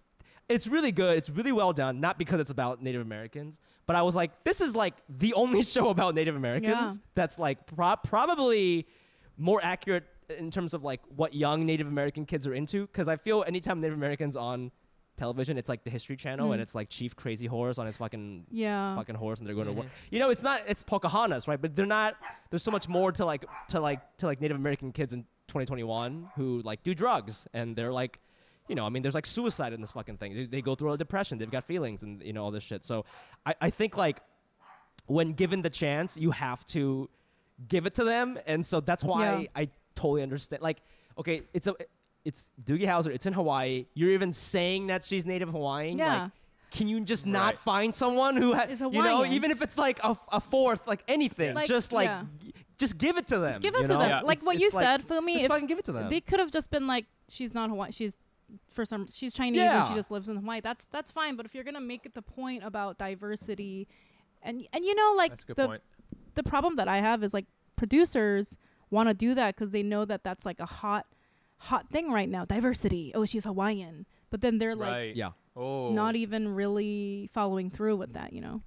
it's 0.48 0.68
really 0.68 0.92
good. 0.92 1.18
It's 1.18 1.28
really 1.28 1.50
well 1.50 1.72
done. 1.72 1.98
Not 2.00 2.18
because 2.18 2.38
it's 2.38 2.50
about 2.52 2.80
Native 2.80 3.02
Americans, 3.02 3.58
but 3.86 3.96
I 3.96 4.02
was 4.02 4.14
like, 4.14 4.44
this 4.44 4.60
is 4.60 4.76
like 4.76 4.94
the 5.08 5.34
only 5.34 5.60
show 5.74 5.88
about 5.88 6.14
Native 6.14 6.36
Americans 6.36 6.96
Yeah. 6.96 7.02
that's 7.16 7.36
like 7.38 7.66
pro- 7.66 7.96
probably 7.96 8.86
more 9.36 9.60
accurate 9.62 10.04
in 10.30 10.50
terms 10.50 10.74
of 10.74 10.82
like 10.84 11.00
what 11.14 11.34
young 11.34 11.64
Native 11.66 11.86
American 11.86 12.24
kids 12.26 12.46
are 12.46 12.54
into. 12.54 12.86
Because 12.86 13.08
I 13.08 13.16
feel 13.16 13.44
anytime 13.46 13.80
Native 13.80 13.96
Americans 13.96 14.36
on 14.36 14.70
television, 15.16 15.56
it's 15.56 15.68
like 15.68 15.82
the 15.84 15.90
History 15.90 16.16
Channel, 16.16 16.50
Mm. 16.50 16.52
and 16.54 16.60
it's 16.62 16.74
like 16.74 16.88
Chief 16.90 17.16
Crazy 17.16 17.46
Horse 17.46 17.78
on 17.78 17.86
his 17.86 17.96
fucking 17.96 18.46
Yeah. 18.50 18.94
fucking 18.96 19.14
horse, 19.14 19.38
and 19.38 19.46
they're 19.48 19.54
going 19.54 19.66
to 19.66 19.72
Mhm. 19.72 19.76
war. 19.76 19.86
You 20.10 20.18
know, 20.18 20.30
it's 20.30 20.42
not 20.42 20.60
it's 20.66 20.82
Pocahontas, 20.82 21.48
right? 21.48 21.60
But 21.60 21.74
they're 21.74 21.86
not. 21.86 22.16
There's 22.50 22.62
so 22.62 22.70
much 22.70 22.86
more 22.88 23.12
to 23.12 23.24
like 23.24 23.44
to 23.68 23.80
like 23.80 24.16
to 24.18 24.26
like 24.26 24.40
Native 24.40 24.56
American 24.58 24.92
kids 24.92 25.12
in 25.14 25.24
2021 25.48 26.30
who 26.36 26.60
like 26.62 26.82
do 26.82 26.94
drugs, 26.94 27.46
and 27.52 27.76
they're 27.76 27.92
like. 27.92 28.20
You 28.68 28.74
know, 28.74 28.84
I 28.84 28.88
mean, 28.88 29.02
there's 29.02 29.14
like 29.14 29.26
suicide 29.26 29.72
in 29.72 29.80
this 29.80 29.92
fucking 29.92 30.16
thing. 30.16 30.34
They, 30.34 30.44
they 30.46 30.60
go 30.60 30.74
through 30.74 30.88
all 30.88 30.94
a 30.96 30.98
depression. 30.98 31.38
They've 31.38 31.48
got 31.48 31.62
feelings, 31.62 32.02
and 32.02 32.20
you 32.20 32.32
know 32.32 32.42
all 32.42 32.50
this 32.50 32.64
shit. 32.64 32.84
So, 32.84 33.04
I, 33.46 33.54
I 33.60 33.70
think 33.70 33.96
like 33.96 34.20
when 35.06 35.34
given 35.34 35.62
the 35.62 35.70
chance, 35.70 36.16
you 36.18 36.32
have 36.32 36.66
to 36.68 37.08
give 37.68 37.86
it 37.86 37.94
to 37.94 38.02
them, 38.02 38.38
and 38.44 38.66
so 38.66 38.80
that's 38.80 39.04
why 39.04 39.42
Yeah. 39.42 39.46
I 39.54 39.68
totally 39.96 40.22
understand. 40.22 40.62
Like, 40.62 40.78
okay, 41.18 41.42
it's 41.52 41.66
a 41.66 41.74
it's 42.24 42.50
Doogie 42.64 42.86
Howser. 42.86 43.08
It's 43.12 43.26
in 43.26 43.32
Hawaii. 43.32 43.86
You're 43.94 44.10
even 44.12 44.30
saying 44.32 44.86
that 44.88 45.04
she's 45.04 45.26
Native 45.26 45.48
Hawaiian. 45.50 45.98
Yeah. 45.98 46.22
Like, 46.24 46.32
can 46.72 46.88
you 46.88 47.00
just 47.00 47.26
not 47.26 47.56
find 47.56 47.94
someone 47.94 48.36
who 48.36 48.52
has 48.52 48.68
Is 48.70 48.80
you 48.80 49.02
know 49.02 49.24
even 49.24 49.50
if 49.50 49.62
it's 49.62 49.78
like 49.78 49.98
a 50.04 50.40
fourth 50.40 50.86
like 50.86 51.02
anything 51.08 51.54
Like, 51.54 51.66
just 51.68 51.92
like 51.92 52.06
yeah. 52.06 52.24
g- 52.42 52.52
just 52.76 52.98
give 52.98 53.16
it 53.16 53.28
to 53.28 53.38
them 53.38 53.52
Just 53.52 53.62
give 53.62 53.74
you 53.74 53.80
it 53.84 53.86
to 53.86 53.92
know? 53.94 53.98
them. 54.00 54.08
Yeah. 54.10 54.20
Like 54.22 54.38
It's- 54.38 54.46
what 54.46 54.58
you 54.58 54.66
it's 54.66 54.74
like, 54.74 54.84
said, 54.84 55.06
Fumi. 55.08 55.32
just 55.34 55.44
if 55.44 55.48
fucking 55.50 55.66
give 55.68 55.78
it 55.78 55.84
to 55.86 55.92
them 55.92 56.10
They 56.10 56.20
could 56.20 56.40
have 56.40 56.50
just 56.50 56.70
been 56.70 56.86
like, 56.88 57.06
she's 57.28 57.54
not 57.54 57.70
Hawaii. 57.70 57.92
She's 57.92 58.16
for 58.70 58.84
some. 58.84 59.06
She's 59.12 59.32
Chinese 59.32 59.60
and 59.62 59.86
she 59.88 59.94
just 59.94 60.10
lives 60.10 60.28
in 60.28 60.36
Hawaii. 60.36 60.60
That's 60.60 60.86
that's 60.86 61.10
fine. 61.10 61.34
But 61.36 61.46
if 61.46 61.54
you're 61.54 61.64
gonna 61.64 61.80
make 61.80 62.04
it 62.04 62.14
the 62.14 62.22
point 62.22 62.62
about 62.64 62.98
diversity, 62.98 63.88
and 64.42 64.66
and 64.72 64.84
you 64.84 64.94
know 64.94 65.14
like 65.16 65.30
That's 65.32 65.44
a 65.44 65.46
good 65.46 65.56
the 65.56 65.66
point. 65.66 65.82
the 66.34 66.42
problem 66.42 66.76
that 66.76 66.86
I 66.88 66.98
have 66.98 67.22
is 67.24 67.32
like 67.32 67.46
producers 67.76 68.56
want 68.90 69.08
to 69.08 69.14
do 69.14 69.34
that 69.34 69.54
because 69.56 69.70
they 69.70 69.82
know 69.82 70.04
that 70.04 70.22
that's 70.24 70.46
like 70.46 70.60
a 70.60 70.66
hot 70.66 71.06
hot 71.58 71.88
thing 71.90 72.10
right 72.12 72.28
now. 72.28 72.44
Diversity. 72.44 73.12
Oh, 73.14 73.24
she's 73.24 73.44
Hawaiian. 73.44 74.06
But 74.30 74.40
then 74.40 74.58
they're 74.58 74.76
like 74.76 75.16
yeah 75.16 75.30
Oh. 75.58 75.90
not 75.90 76.16
even 76.16 76.54
really 76.54 77.30
following 77.32 77.70
through 77.70 77.96
with 77.96 78.12
that. 78.12 78.32
You 78.32 78.40
know. 78.42 78.62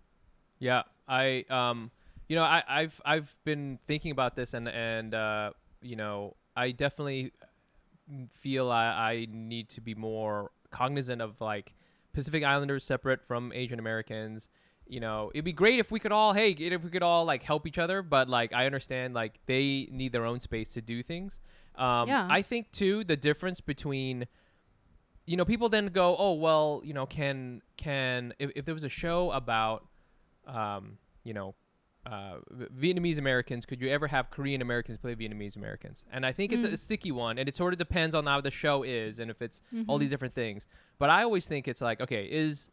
Yeah, 0.57 0.83
I 1.07 1.45
um, 1.49 1.91
you 2.27 2.35
know, 2.35 2.43
I, 2.43 2.63
I've 2.67 2.99
I've 3.05 3.35
been 3.43 3.79
thinking 3.85 4.11
about 4.11 4.35
this, 4.35 4.53
and 4.53 4.67
and 4.67 5.13
uh, 5.13 5.51
you 5.81 5.95
know, 5.95 6.35
I 6.55 6.71
definitely 6.71 7.31
feel 8.31 8.71
I, 8.71 8.85
I 8.85 9.27
need 9.31 9.69
to 9.69 9.81
be 9.81 9.93
more 9.93 10.51
cognizant 10.71 11.21
of 11.21 11.39
like 11.41 11.75
Pacific 12.13 12.43
Islanders 12.43 12.83
separate 12.83 13.23
from 13.23 13.51
Asian 13.53 13.77
Americans. 13.79 14.49
You 14.89 14.99
know, 14.99 15.29
it'd 15.35 15.45
be 15.45 15.53
great 15.53 15.79
if 15.79 15.91
we 15.91 15.99
could 15.99 16.11
all, 16.11 16.33
hey, 16.33 16.49
if 16.51 16.83
we 16.83 16.89
could 16.89 17.03
all 17.03 17.23
like 17.23 17.43
help 17.43 17.67
each 17.67 17.77
other, 17.77 18.01
but 18.01 18.27
like 18.27 18.51
I 18.53 18.65
understand 18.65 19.13
like 19.13 19.39
they 19.45 19.87
need 19.91 20.11
their 20.11 20.25
own 20.25 20.39
space 20.39 20.71
to 20.73 20.81
do 20.81 21.03
things. 21.03 21.39
Um, 21.75 22.09
Yeah. 22.09 22.27
I 22.29 22.41
think 22.41 22.71
too 22.71 23.03
the 23.03 23.15
difference 23.15 23.61
between 23.61 24.25
you 25.27 25.37
know 25.37 25.45
people 25.45 25.69
then 25.69 25.85
go 25.87 26.15
oh 26.17 26.33
well 26.33 26.81
you 26.83 26.93
know 26.93 27.05
can 27.05 27.61
can 27.77 28.33
if, 28.39 28.49
if 28.55 28.65
there 28.65 28.73
was 28.73 28.83
a 28.83 28.89
show 28.89 29.29
about 29.31 29.85
um, 30.47 30.97
you 31.23 31.33
know 31.33 31.53
uh, 32.07 32.37
Vietnamese 32.75 33.19
Americans 33.19 33.65
could 33.67 33.79
you 33.79 33.89
ever 33.89 34.07
have 34.07 34.31
Korean 34.31 34.61
Americans 34.63 34.97
play 34.97 35.13
Vietnamese 35.13 35.55
Americans 35.55 36.05
and 36.11 36.25
I 36.25 36.31
think 36.31 36.51
it's 36.51 36.65
a, 36.65 36.69
Mm. 36.69 36.77
sticky 36.79 37.11
one 37.11 37.37
and 37.37 37.47
it 37.47 37.55
sort 37.55 37.73
of 37.73 37.77
depends 37.77 38.15
on 38.15 38.25
how 38.25 38.41
the 38.41 38.49
show 38.49 38.81
is 38.83 39.19
and 39.19 39.29
if 39.29 39.39
it's 39.41 39.61
all 39.87 39.97
Mhm. 39.97 39.99
these 39.99 40.09
different 40.09 40.33
things 40.33 40.65
but 40.97 41.09
I 41.11 41.21
always 41.23 41.47
think 41.47 41.67
it's 41.67 41.81
like 41.81 42.01
okay 42.01 42.25
is 42.25 42.71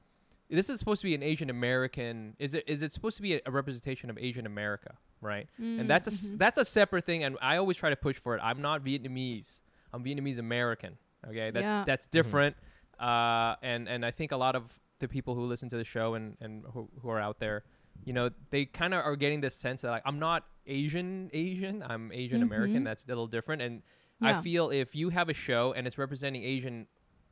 this 0.49 0.71
is 0.71 0.79
supposed 0.79 1.01
to 1.03 1.07
be 1.07 1.15
an 1.15 1.23
Asian 1.23 1.51
American 1.51 2.35
is 2.39 2.55
it 2.55 2.65
is 2.69 2.83
it 2.83 2.93
supposed 2.93 3.17
to 3.17 3.23
be 3.23 3.35
a, 3.35 3.41
a 3.47 3.51
representation 3.51 4.11
of 4.11 4.19
Asian 4.19 4.47
America 4.47 4.97
right 5.21 5.49
and 5.59 5.89
that's 5.91 6.07
a 6.09 6.11
s 6.13 6.31
Mhm. 6.33 6.39
that's 6.39 6.59
a 6.59 6.65
separate 6.65 7.05
thing 7.05 7.25
and 7.25 7.37
I 7.43 7.57
always 7.57 7.77
try 7.77 7.91
to 7.91 7.97
push 7.97 8.17
for 8.17 8.35
it 8.37 8.41
I'm 8.43 8.61
not 8.61 8.85
Vietnamese 8.85 9.61
I'm 9.93 10.05
Vietnamese 10.05 10.39
American 10.39 10.99
okay 11.29 11.51
that's 11.51 11.65
Yeah. 11.65 11.85
that's 11.87 12.07
different 12.07 12.57
uh, 13.01 13.57
and 13.63 13.89
and 13.89 14.05
I 14.07 14.11
think 14.11 14.33
a 14.33 14.37
lot 14.37 14.55
of 14.57 14.79
the 14.99 15.09
people 15.09 15.35
who 15.35 15.43
listen 15.47 15.69
to 15.71 15.77
the 15.77 15.85
show 15.85 16.15
and 16.15 16.37
and 16.41 16.65
who, 16.73 16.89
who 17.01 17.09
are 17.11 17.21
out 17.21 17.39
there 17.41 17.65
you 18.05 18.13
know 18.13 18.31
they 18.51 18.65
kind 18.67 18.95
of 18.95 19.01
are 19.05 19.17
getting 19.17 19.41
this 19.41 19.55
sense 19.55 19.83
that 19.83 19.91
like 19.91 20.03
I'm 20.07 20.19
not 20.19 20.45
Asian 20.67 21.31
Asian 21.33 21.83
I'm 21.83 22.13
Asian 22.13 22.43
American 22.43 22.83
Mhm. 22.83 22.85
that's 22.85 23.05
a 23.05 23.09
little 23.09 23.27
different 23.27 23.63
and 23.63 23.83
Yeah. 24.21 24.39
I 24.39 24.43
feel 24.43 24.71
if 24.71 24.95
you 24.95 25.11
have 25.11 25.29
a 25.29 25.35
show 25.35 25.73
and 25.75 25.87
it's 25.87 25.99
representing 25.99 26.43
Asian 26.45 26.87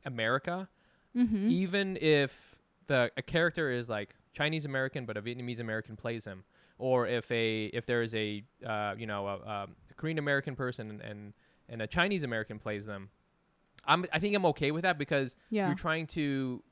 America 0.05 0.67
Mhm. 1.15 1.49
even 1.49 1.97
if 2.01 2.54
the 2.87 3.11
a 3.17 3.21
character 3.21 3.69
is 3.71 3.89
like 3.89 4.15
Chinese 4.33 4.65
American 4.65 5.05
but 5.05 5.17
a 5.17 5.21
Vietnamese 5.21 5.59
American 5.59 5.95
plays 5.95 6.25
him, 6.25 6.43
or 6.77 7.07
if 7.07 7.29
a 7.31 7.65
if 7.67 7.85
there 7.85 8.01
is 8.01 8.13
a 8.15 8.43
uh, 8.65 8.95
you 8.97 9.07
know 9.07 9.27
a, 9.27 9.33
um, 9.35 9.75
a 9.89 9.93
Korean 9.95 10.17
American 10.19 10.55
person 10.55 10.89
and, 10.89 11.01
and 11.01 11.33
and 11.69 11.81
a 11.81 11.87
Chinese 11.87 12.23
American 12.23 12.59
plays 12.59 12.85
them, 12.85 13.09
I'm 13.85 14.05
I 14.13 14.19
think 14.19 14.35
I'm 14.35 14.45
okay 14.47 14.71
with 14.71 14.83
that 14.83 14.97
because 14.97 15.35
Yeah. 15.49 15.67
you're 15.67 15.75
trying 15.75 16.07
to 16.07 16.63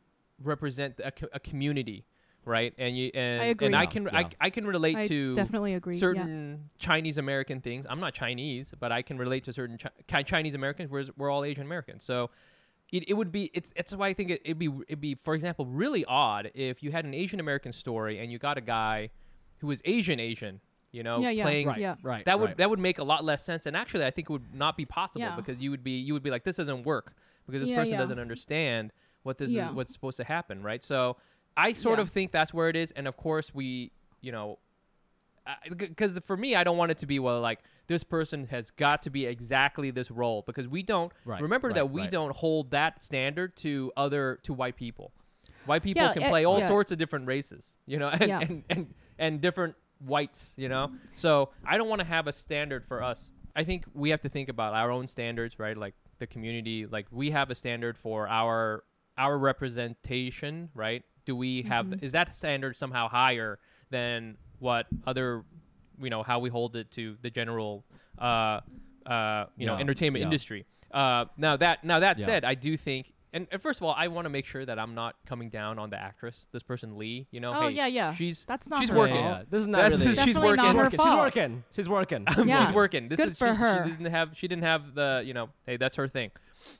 represent 0.41 0.99
a, 1.03 1.11
co- 1.11 1.27
a 1.33 1.39
community, 1.39 2.05
right? 2.45 2.73
And 2.77 2.97
you 2.97 3.11
and 3.13 3.41
I 3.41 3.45
agree. 3.45 3.67
and 3.67 3.75
I 3.75 3.85
can 3.85 4.03
yeah. 4.03 4.17
I, 4.19 4.29
I 4.41 4.49
can 4.49 4.65
relate 4.67 4.97
I 4.97 5.07
to 5.07 5.35
definitely 5.35 5.73
agree. 5.75 5.93
yeah. 5.95 5.99
certain 5.99 6.69
Chinese 6.77 7.17
American 7.17 7.61
things. 7.61 7.85
I'm 7.89 7.99
not 7.99 8.13
Chinese, 8.13 8.73
but 8.79 8.91
I 8.91 9.01
can 9.01 9.17
relate 9.17 9.43
to 9.45 9.53
certain 9.53 9.77
chi- 10.07 10.23
Chinese 10.23 10.55
Americans, 10.55 10.89
whereas 10.91 11.09
we're 11.17 11.29
all 11.31 11.43
Asian 11.43 11.63
Americans. 11.65 12.03
So 12.03 12.29
it, 12.93 13.09
it 13.09 13.13
would 13.15 13.31
be 13.31 13.49
it's 13.53 13.71
that's 13.75 13.93
why 13.93 14.07
I 14.07 14.13
think 14.13 14.29
it, 14.29 14.41
it'd 14.45 14.59
be 14.59 14.69
it'd 14.87 15.01
be 15.01 15.15
for 15.15 15.33
example 15.33 15.65
really 15.65 16.05
odd 16.05 16.51
if 16.53 16.81
you 16.83 16.91
had 16.91 17.03
an 17.05 17.13
Asian 17.13 17.39
American 17.39 17.73
story 17.73 18.19
and 18.19 18.31
you 18.31 18.37
got 18.39 18.57
a 18.57 18.61
guy 18.61 19.09
who 19.59 19.67
was 19.67 19.81
Asian 19.83 20.19
Asian, 20.19 20.61
you 20.91 21.01
know, 21.03 21.19
Yeah, 21.19 21.31
yeah. 21.31 21.43
playing 21.43 21.67
right 21.67 21.79
Yeah. 21.79 21.95
right 22.03 22.23
that 22.25 22.39
would 22.39 22.49
right. 22.49 22.57
that 22.57 22.69
would 22.69 22.79
make 22.79 22.99
a 22.99 23.03
lot 23.03 23.23
less 23.25 23.43
sense 23.43 23.65
and 23.65 23.75
actually 23.75 24.05
I 24.05 24.11
think 24.11 24.29
it 24.29 24.33
would 24.33 24.53
not 24.53 24.77
be 24.77 24.85
possible 24.85 25.25
Yeah. 25.25 25.35
because 25.35 25.61
you 25.61 25.71
would 25.71 25.83
be 25.83 25.97
you 25.97 26.13
would 26.13 26.23
be 26.23 26.29
like 26.29 26.43
this 26.43 26.57
doesn't 26.57 26.83
work 26.83 27.13
because 27.47 27.61
this 27.61 27.69
Yeah, 27.71 27.77
person 27.77 27.93
yeah. 27.93 27.99
doesn't 27.99 28.19
understand 28.19 28.91
what 29.23 29.37
this 29.39 29.51
Yeah. 29.51 29.69
is 29.69 29.75
what's 29.75 29.91
supposed 29.91 30.17
to 30.17 30.23
happen, 30.23 30.61
right? 30.61 30.83
So 30.83 31.17
I 31.57 31.73
sort 31.73 31.97
Yeah. 31.97 32.03
of 32.03 32.09
think 32.09 32.31
that's 32.31 32.53
where 32.53 32.69
it 32.69 32.75
is 32.75 32.91
and 32.91 33.07
of 33.07 33.17
course 33.17 33.53
we, 33.55 33.91
you 34.21 34.31
know, 34.31 34.59
because 35.77 36.19
for 36.25 36.37
me, 36.37 36.55
I 36.55 36.63
don't 36.63 36.77
want 36.77 36.91
it 36.91 36.97
to 36.99 37.05
be 37.05 37.19
well 37.19 37.41
like 37.41 37.59
this 37.87 38.03
person 38.03 38.47
has 38.47 38.71
got 38.71 39.03
to 39.03 39.09
be 39.09 39.25
exactly 39.25 39.91
this 39.91 40.09
role 40.11 40.43
because 40.45 40.67
we 40.67 40.83
don't 40.83 41.11
Right, 41.25 41.41
remember 41.41 41.67
right, 41.69 41.75
that 41.75 41.89
we 41.91 42.01
right. 42.01 42.11
don't 42.11 42.35
hold 42.35 42.71
that 42.71 43.03
standard 43.03 43.55
to 43.57 43.91
other 43.97 44.39
to 44.43 44.53
white 44.53 44.75
people. 44.77 45.11
White 45.65 45.83
people 45.83 46.03
Yeah, 46.03 46.13
can 46.13 46.23
eh, 46.23 46.29
play 46.29 46.45
all 46.45 46.59
yeah. 46.59 46.67
sorts 46.67 46.91
of 46.91 46.97
different 46.97 47.27
races, 47.27 47.75
you 47.85 47.97
know, 47.97 48.07
and 48.11 48.21
Yeah. 48.23 48.39
and, 48.39 48.63
and 48.69 48.93
and 49.19 49.41
different 49.41 49.75
whites, 49.99 50.53
you 50.57 50.69
know. 50.69 50.91
So 51.15 51.49
I 51.65 51.77
don't 51.77 51.89
want 51.89 51.99
to 51.99 52.07
have 52.07 52.27
a 52.27 52.31
standard 52.33 52.85
for 52.85 53.01
us. 53.03 53.29
I 53.55 53.63
think 53.63 53.85
we 53.93 54.09
have 54.09 54.21
to 54.21 54.29
think 54.29 54.49
about 54.49 54.73
our 54.73 54.91
own 54.91 55.07
standards, 55.07 55.59
right? 55.59 55.77
Like 55.77 55.93
the 56.19 56.27
community, 56.27 56.85
like 56.85 57.07
we 57.11 57.31
have 57.31 57.49
a 57.51 57.55
standard 57.55 57.97
for 57.97 58.27
our 58.27 58.83
our 59.17 59.37
representation, 59.37 60.69
right? 60.73 61.03
Do 61.25 61.35
we 61.35 61.63
have 61.63 61.87
Mm-hmm. 61.87 62.03
is 62.05 62.11
that 62.13 62.35
standard 62.35 62.75
somehow 62.77 63.07
higher 63.07 63.59
than 63.89 64.37
what 64.63 64.87
other 65.05 65.43
you 66.01 66.09
know 66.09 66.23
how 66.23 66.39
we 66.39 66.49
hold 66.49 66.75
it 66.75 66.89
to 66.91 67.15
the 67.21 67.29
general 67.29 67.83
uh 68.17 68.59
uh 69.05 69.45
you 69.57 69.65
know 69.67 69.75
entertainment 69.75 70.21
yeah. 70.21 70.27
industry 70.27 70.65
Uh, 70.91 71.25
now 71.37 71.57
that 71.57 71.83
now 71.83 71.99
that 71.99 72.19
Yeah. 72.19 72.25
said, 72.25 72.45
I 72.45 72.53
do 72.53 72.77
think, 72.77 73.13
and, 73.35 73.47
and 73.51 73.59
first 73.59 73.79
of 73.79 73.83
all, 73.85 73.95
I 73.97 74.07
want 74.09 74.25
to 74.25 74.29
make 74.29 74.45
sure 74.45 74.63
that 74.63 74.77
I'm 74.77 74.93
not 74.93 75.15
coming 75.25 75.49
down 75.49 75.79
on 75.79 75.89
the 75.89 75.97
actress, 76.09 76.45
this 76.51 76.61
person 76.61 76.99
Lee. 76.99 77.25
You 77.31 77.39
know, 77.43 77.51
Oh, 77.51 77.61
hey, 77.67 77.71
yeah, 77.71 77.87
yeah. 77.87 78.13
she's 78.13 78.45
That's 78.45 78.69
not 78.69 78.79
she's 78.81 78.91
her 78.91 78.97
working. 79.01 79.15
Yeah, 79.15 79.37
yeah. 79.39 79.43
This 79.49 79.61
is 79.61 79.67
not 79.67 79.77
That's- 79.81 79.93
really. 79.99 80.05
she's 80.05 80.17
Definitely 80.17 80.49
working. 80.49 80.65
not 80.65 80.75
her 80.75 80.83
working. 80.83 80.97
fault. 80.99 81.09
She's 81.09 81.19
working. 81.25 81.63
She's 81.75 81.89
working. 81.89 82.23
Yeah. 82.45 82.65
she's 82.65 82.75
working. 82.75 83.09
This 83.09 83.17
Good 83.17 83.29
is 83.29 83.37
for 83.39 83.49
she, 83.49 83.55
her. 83.63 83.83
She 83.85 83.91
didn't 83.97 84.11
have 84.19 84.29
she 84.39 84.47
didn't 84.47 84.63
have 84.73 84.93
the 84.93 85.23
you 85.25 85.33
know 85.33 85.49
hey 85.65 85.77
that's 85.77 85.95
her 85.95 86.07
thing. 86.07 86.29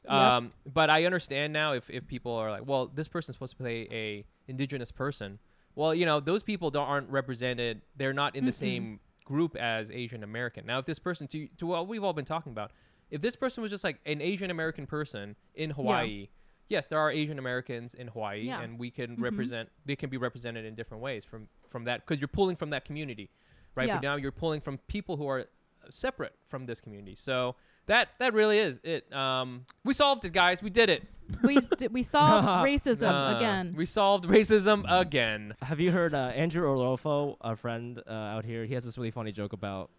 Yep. 0.06 0.12
Um, 0.14 0.52
but 0.72 0.88
I 0.92 1.06
understand 1.06 1.52
now 1.54 1.74
if, 1.74 1.90
if 1.90 2.06
people 2.08 2.34
are 2.42 2.52
like, 2.56 2.66
well, 2.68 2.84
this 2.94 3.08
person's 3.08 3.36
supposed 3.36 3.54
to 3.58 3.62
play 3.64 3.88
a 3.92 4.24
indigenous 4.48 4.92
person. 4.92 5.40
Well, 5.76 5.94
you 5.96 6.06
know 6.06 6.20
those 6.20 6.44
people 6.44 6.70
don't 6.72 6.88
aren't 6.88 7.10
represented. 7.10 7.82
They're 7.96 8.14
not 8.14 8.36
in 8.36 8.46
the 8.46 8.52
same 8.52 9.00
group 9.26 9.56
as 9.56 9.90
Asian 9.92 10.24
American. 10.24 10.66
Now, 10.66 10.80
if 10.80 10.86
this 10.86 11.00
person 11.00 11.28
to 11.28 11.48
to 11.58 11.66
what 11.66 11.88
we've 11.88 12.04
all 12.04 12.14
been 12.14 12.26
talking 12.26 12.52
about, 12.52 12.72
if 13.10 13.22
this 13.22 13.36
person 13.36 13.62
was 13.62 13.72
just 13.72 13.84
like 13.84 14.00
an 14.06 14.22
Asian 14.22 14.52
American 14.52 14.86
person 14.86 15.36
in 15.56 15.72
Hawaii. 15.72 16.30
Yes, 16.70 16.88
there 16.88 16.98
are 16.98 17.12
Asian 17.12 17.38
Americans 17.40 17.94
in 17.94 18.08
Hawaii, 18.08 18.44
Yeah. 18.44 18.62
and 18.62 18.80
we 18.80 18.90
can 18.90 19.18
Mhm. 19.18 19.22
represent. 19.22 19.70
They 19.86 19.96
can 19.98 20.10
be 20.10 20.18
represented 20.18 20.66
in 20.66 20.76
different 20.76 21.04
ways 21.04 21.26
from 21.26 21.50
from 21.70 21.84
that 21.86 22.02
because 22.02 22.20
you're 22.22 22.28
pulling 22.28 22.56
from 22.56 22.70
that 22.70 22.86
community, 22.86 23.30
right? 23.76 23.88
Yeah. 23.88 23.96
But 23.96 24.04
now 24.04 24.16
you're 24.16 24.32
pulling 24.32 24.62
from 24.62 24.78
people 24.88 25.18
who 25.18 25.28
are 25.28 25.46
separate 25.90 26.36
from 26.48 26.66
this 26.68 26.80
community. 26.80 27.16
So 27.16 27.56
that 27.88 28.10
that 28.20 28.34
really 28.34 28.58
is 28.60 28.80
it. 28.84 29.12
Um, 29.14 29.66
we 29.84 29.94
solved 29.94 30.26
it, 30.26 30.34
guys. 30.34 30.62
We 30.64 30.70
did 30.70 30.90
it. 30.90 31.04
we 31.44 31.58
d- 31.78 31.88
we 31.90 32.04
solved 32.04 32.48
racism 32.66 33.10
Uh, 33.12 33.38
again. 33.38 33.74
We 33.78 33.86
solved 33.86 34.26
racism 34.26 34.84
again. 34.88 35.54
Have 35.62 35.80
you 35.80 35.92
heard 35.92 36.14
uh, 36.14 36.32
Andrew 36.36 36.68
Orolfo, 36.68 37.38
a 37.42 37.56
friend 37.56 38.02
uh, 38.08 38.12
out 38.12 38.46
here? 38.46 38.66
He 38.66 38.74
has 38.74 38.84
this 38.86 38.98
really 38.98 39.12
funny 39.12 39.32
joke 39.32 39.54
about 39.54 39.90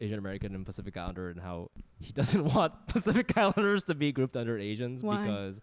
Asian 0.00 0.18
American 0.18 0.54
and 0.54 0.66
Pacific 0.66 0.96
Islander 0.96 1.30
and 1.30 1.40
how 1.40 1.70
he 2.00 2.12
doesn't 2.20 2.44
want 2.44 2.86
Pacific 2.88 3.36
Islanders 3.36 3.84
to 3.84 3.94
be 3.94 4.12
grouped 4.12 4.36
under 4.36 4.58
Asians 4.58 5.02
Why? 5.02 5.22
because, 5.24 5.60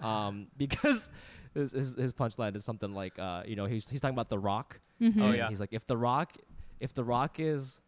um, 0.00 0.48
because 0.56 1.10
his 1.54 1.72
his, 1.72 1.94
his 1.96 2.12
punchline 2.12 2.54
is 2.56 2.64
something 2.64 2.92
like, 2.94 3.18
uh, 3.18 3.42
you 3.46 3.56
know, 3.56 3.64
he's 3.66 3.88
he's 3.88 4.00
talking 4.00 4.14
about 4.14 4.28
The 4.28 4.38
Rock. 4.38 4.80
Mhm. 5.00 5.22
Oh, 5.22 5.32
yeah. 5.32 5.48
He's 5.48 5.60
like, 5.60 5.72
if 5.72 5.86
The 5.86 5.96
Rock, 5.96 6.36
if 6.78 6.92
The 6.94 7.02
Rock 7.04 7.40
is 7.40 7.80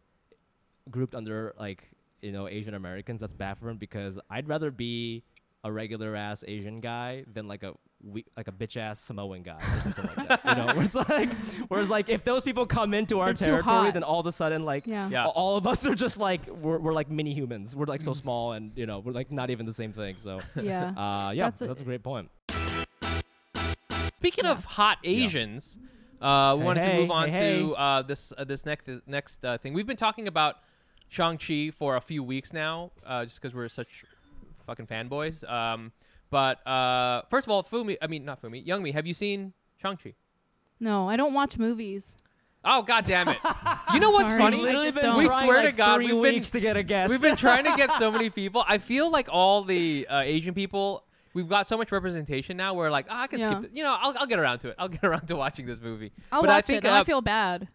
grouped 0.89 1.15
under 1.15 1.53
like 1.59 1.89
you 2.23 2.31
know 2.31 2.47
Asian 2.47 2.73
Americans, 2.73 3.21
that's 3.21 3.33
bad 3.33 3.57
for 3.59 3.69
him 3.69 3.77
because 3.77 4.17
I'd 4.29 4.47
rather 4.47 4.71
be 4.71 5.23
a 5.63 5.71
regular 5.71 6.15
ass 6.15 6.43
Asian 6.47 6.81
guy 6.81 7.23
than 7.31 7.47
like 7.47 7.63
a 7.63 7.73
we, 8.05 8.25
like 8.35 8.49
a 8.49 8.51
bitch 8.51 8.75
ass 8.75 8.99
Samoan 8.99 9.43
guy 9.43 9.57
or 9.75 9.79
something 9.79 10.05
like 10.17 10.27
that. 10.27 10.41
You 10.45 10.55
know, 10.55 10.65
where 10.75 10.83
it's 10.83 10.93
like, 10.95 11.31
whereas 11.69 11.89
like 11.89 12.09
if 12.09 12.25
those 12.25 12.43
people 12.43 12.65
come 12.65 12.93
into 12.93 13.21
our 13.21 13.31
They're 13.31 13.61
territory, 13.61 13.91
then 13.91 14.03
all 14.03 14.19
of 14.19 14.27
a 14.27 14.31
sudden 14.33 14.65
like 14.65 14.85
Yeah. 14.87 15.07
Yeah. 15.09 15.25
all 15.27 15.55
of 15.55 15.65
us 15.65 15.85
are 15.87 15.95
just 15.95 16.19
like 16.19 16.45
we're, 16.47 16.79
we're 16.79 16.93
like 16.93 17.09
mini 17.09 17.33
humans. 17.33 17.75
We're 17.77 17.85
like 17.85 18.01
Mm. 18.01 18.05
so 18.05 18.13
small 18.13 18.51
and 18.53 18.71
you 18.75 18.85
know 18.85 18.99
we're 18.99 19.13
like 19.13 19.31
not 19.31 19.51
even 19.51 19.65
the 19.65 19.73
same 19.73 19.93
thing. 19.93 20.15
So 20.21 20.41
Yeah. 20.59 20.87
uh, 20.97 21.31
yeah, 21.33 21.45
That's 21.45 21.59
that's 21.61 21.79
a- 21.79 21.83
a, 21.83 21.85
great 21.85 22.03
point. 22.03 22.29
Speaking 24.19 24.45
Yeah. 24.45 24.51
of 24.51 24.65
hot 24.65 24.97
Asians, 25.03 25.77
uh, 26.21 26.53
we 26.55 26.61
Hey, 26.61 26.65
wanted 26.65 26.83
to 26.83 26.93
move 26.95 27.11
on 27.11 27.29
hey, 27.29 27.59
to 27.59 27.67
hey. 27.69 27.73
uh, 27.77 28.01
this 28.01 28.33
uh, 28.37 28.43
this 28.43 28.65
next 28.65 28.89
next 29.05 29.43
uh, 29.45 29.57
thing. 29.57 29.73
We've 29.73 29.87
been 29.87 29.97
talking 29.97 30.27
about 30.27 30.57
Shang 31.13 31.37
Chi 31.37 31.69
for 31.69 31.95
a 31.95 32.01
few 32.01 32.23
weeks 32.23 32.51
now, 32.53 32.91
uh, 33.05 33.23
just 33.23 33.39
because 33.39 33.53
we're 33.53 33.69
such 33.69 34.03
fucking 34.65 34.87
fanboys. 34.87 35.47
Um, 35.49 35.91
but 36.31 36.65
uh, 36.67 37.21
first 37.29 37.45
of 37.45 37.51
all, 37.51 37.61
Fumi, 37.63 37.97
I 38.01 38.07
mean 38.07 38.25
not 38.25 38.41
Fumi, 38.41 38.65
Youngmi, 38.65 38.93
have 38.93 39.05
you 39.05 39.13
seen 39.13 39.53
Shang 39.79 39.95
Chi? 39.97 40.13
No, 40.79 41.07
I 41.07 41.15
don't 41.15 41.33
watch 41.33 41.57
movies. 41.59 42.15
Oh 42.65 42.81
god 42.81 43.03
damn 43.03 43.27
it! 43.27 43.37
you 43.93 43.99
know 43.99 44.09
what's 44.11 44.29
Sorry. 44.31 44.41
funny? 44.41 44.59
I 44.61 44.63
Literally 44.63 44.91
been 44.91 45.13
we 45.17 45.25
trying, 45.25 45.43
swear 45.45 45.63
like 45.63 45.71
to 45.71 45.77
God, 45.77 45.95
three 45.97 46.05
we've 46.13 46.23
been 46.23 46.33
weeks 46.35 46.49
to 46.51 46.59
get 46.59 46.77
a 46.77 46.83
guess. 46.83 47.09
We've 47.09 47.21
been 47.21 47.35
trying 47.35 47.65
to 47.65 47.75
get 47.75 47.91
so 47.91 48.11
many 48.11 48.29
people. 48.41 48.63
I 48.67 48.79
feel 48.79 49.11
like 49.11 49.27
all 49.31 49.63
the 49.63 50.07
uh, 50.09 50.21
Asian 50.21 50.53
people, 50.55 51.03
we've 51.35 51.47
got 51.49 51.67
so 51.67 51.77
much 51.77 51.91
representation 51.91 52.55
now. 52.57 52.73
We're 52.73 52.89
like, 52.89 53.05
oh, 53.09 53.15
I 53.15 53.27
can 53.27 53.39
Yeah. 53.39 53.59
skip. 53.59 53.65
It. 53.65 53.77
You 53.77 53.83
know, 53.83 53.95
I'll, 53.99 54.15
I'll 54.17 54.25
get 54.25 54.39
around 54.39 54.59
to 54.59 54.69
it. 54.69 54.75
I'll 54.79 54.87
get 54.87 55.03
around 55.03 55.27
to 55.27 55.35
watching 55.35 55.65
this 55.65 55.81
movie. 55.81 56.11
I'll 56.31 56.41
but 56.41 56.49
I 56.49 56.55
watch 56.55 56.65
think 56.67 56.85
it. 56.85 56.87
Uh, 56.87 57.01
I 57.01 57.03
feel 57.03 57.21
bad. 57.21 57.67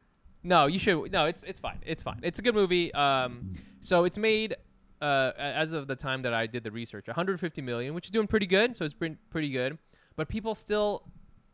No, 0.43 0.66
you 0.66 0.78
should. 0.78 1.12
No, 1.12 1.26
it's 1.26 1.43
it's 1.43 1.61
fine. 1.61 1.78
It's 1.84 2.03
fine. 2.03 2.20
It's 2.22 2.39
a 2.39 2.43
good 2.43 2.55
movie. 2.55 2.93
Um, 2.95 3.55
so 3.80 4.05
it's 4.05 4.18
made 4.18 4.57
uh, 5.01 5.32
as 5.36 5.72
of 5.72 5.86
the 5.86 5.97
time 5.97 6.22
that 6.22 6.34
I 6.34 6.47
did 6.47 6.64
the 6.64 6.70
research, 6.70 7.07
150 7.07 7.62
million, 7.62 7.95
which 7.95 8.07
is 8.07 8.11
doing 8.11 8.26
pretty 8.26 8.47
good. 8.47 8.76
So 8.76 8.84
it's 8.84 8.95
pretty 8.95 9.16
pretty 9.30 9.51
good. 9.51 9.78
But 10.16 10.28
people 10.28 10.55
still 10.55 11.05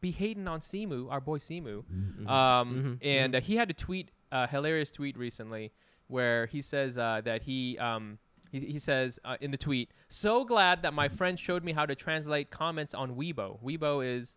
be 0.01 0.11
hating 0.11 0.49
on 0.49 0.61
Simu, 0.61 1.11
our 1.11 1.21
boy 1.21 1.39
Simu. 1.39 1.85
Mm-hmm. 1.85 2.29
Um, 2.29 2.99
and 3.03 3.35
uh, 3.35 3.41
he 3.41 3.57
had 3.57 3.71
a 3.71 3.75
tweet, 3.75 4.11
a 4.33 4.47
hilarious 4.47 4.91
tweet 4.91 5.17
recently, 5.17 5.73
where 6.09 6.47
he 6.47 6.63
says 6.63 6.99
uh, 6.99 7.21
that 7.25 7.43
he. 7.43 7.79
Um, 7.79 8.19
he, 8.53 8.61
he 8.61 8.79
says 8.79 9.19
uh, 9.25 9.37
in 9.41 9.51
the 9.51 9.57
tweet, 9.57 9.91
"So 10.09 10.45
glad 10.45 10.83
that 10.83 10.95
my 10.95 11.09
friend 11.09 11.37
showed 11.37 11.65
me 11.65 11.73
how 11.73 11.87
to 11.87 11.97
translate 11.97 12.51
comments 12.51 12.95
on 12.95 13.17
Weibo. 13.17 13.61
Weibo 13.61 14.07
is 14.07 14.37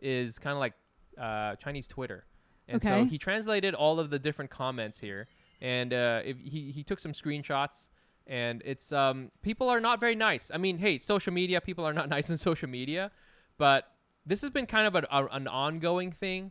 is 0.00 0.38
kind 0.38 0.52
of 0.52 0.60
like 0.60 0.74
uh, 1.20 1.56
Chinese 1.56 1.88
Twitter, 1.88 2.26
and 2.68 2.82
so 2.82 3.04
he 3.04 3.18
translated 3.18 3.74
all 3.74 4.00
of 4.00 4.10
the 4.10 4.18
different 4.18 4.50
comments 4.50 4.98
here, 5.00 5.28
and 5.60 5.92
uh, 5.92 6.20
if 6.24 6.38
he 6.38 6.70
he 6.72 6.82
took 6.82 6.98
some 6.98 7.12
screenshots, 7.12 7.88
and 8.26 8.62
it's 8.64 8.92
um 8.92 9.30
people 9.42 9.68
are 9.68 9.80
not 9.80 10.00
very 10.00 10.14
nice. 10.14 10.50
I 10.52 10.58
mean, 10.58 10.78
hey, 10.78 10.98
social 10.98 11.32
media 11.32 11.60
people 11.60 11.86
are 11.86 11.92
not 11.92 12.08
nice 12.16 12.30
in 12.30 12.36
social 12.36 12.68
media, 12.68 13.10
but 13.58 13.84
this 14.24 14.40
has 14.40 14.50
been 14.50 14.66
kind 14.66 14.86
of 14.86 14.96
a, 14.96 15.06
a, 15.10 15.26
an 15.26 15.46
ongoing 15.46 16.10
thing. 16.10 16.50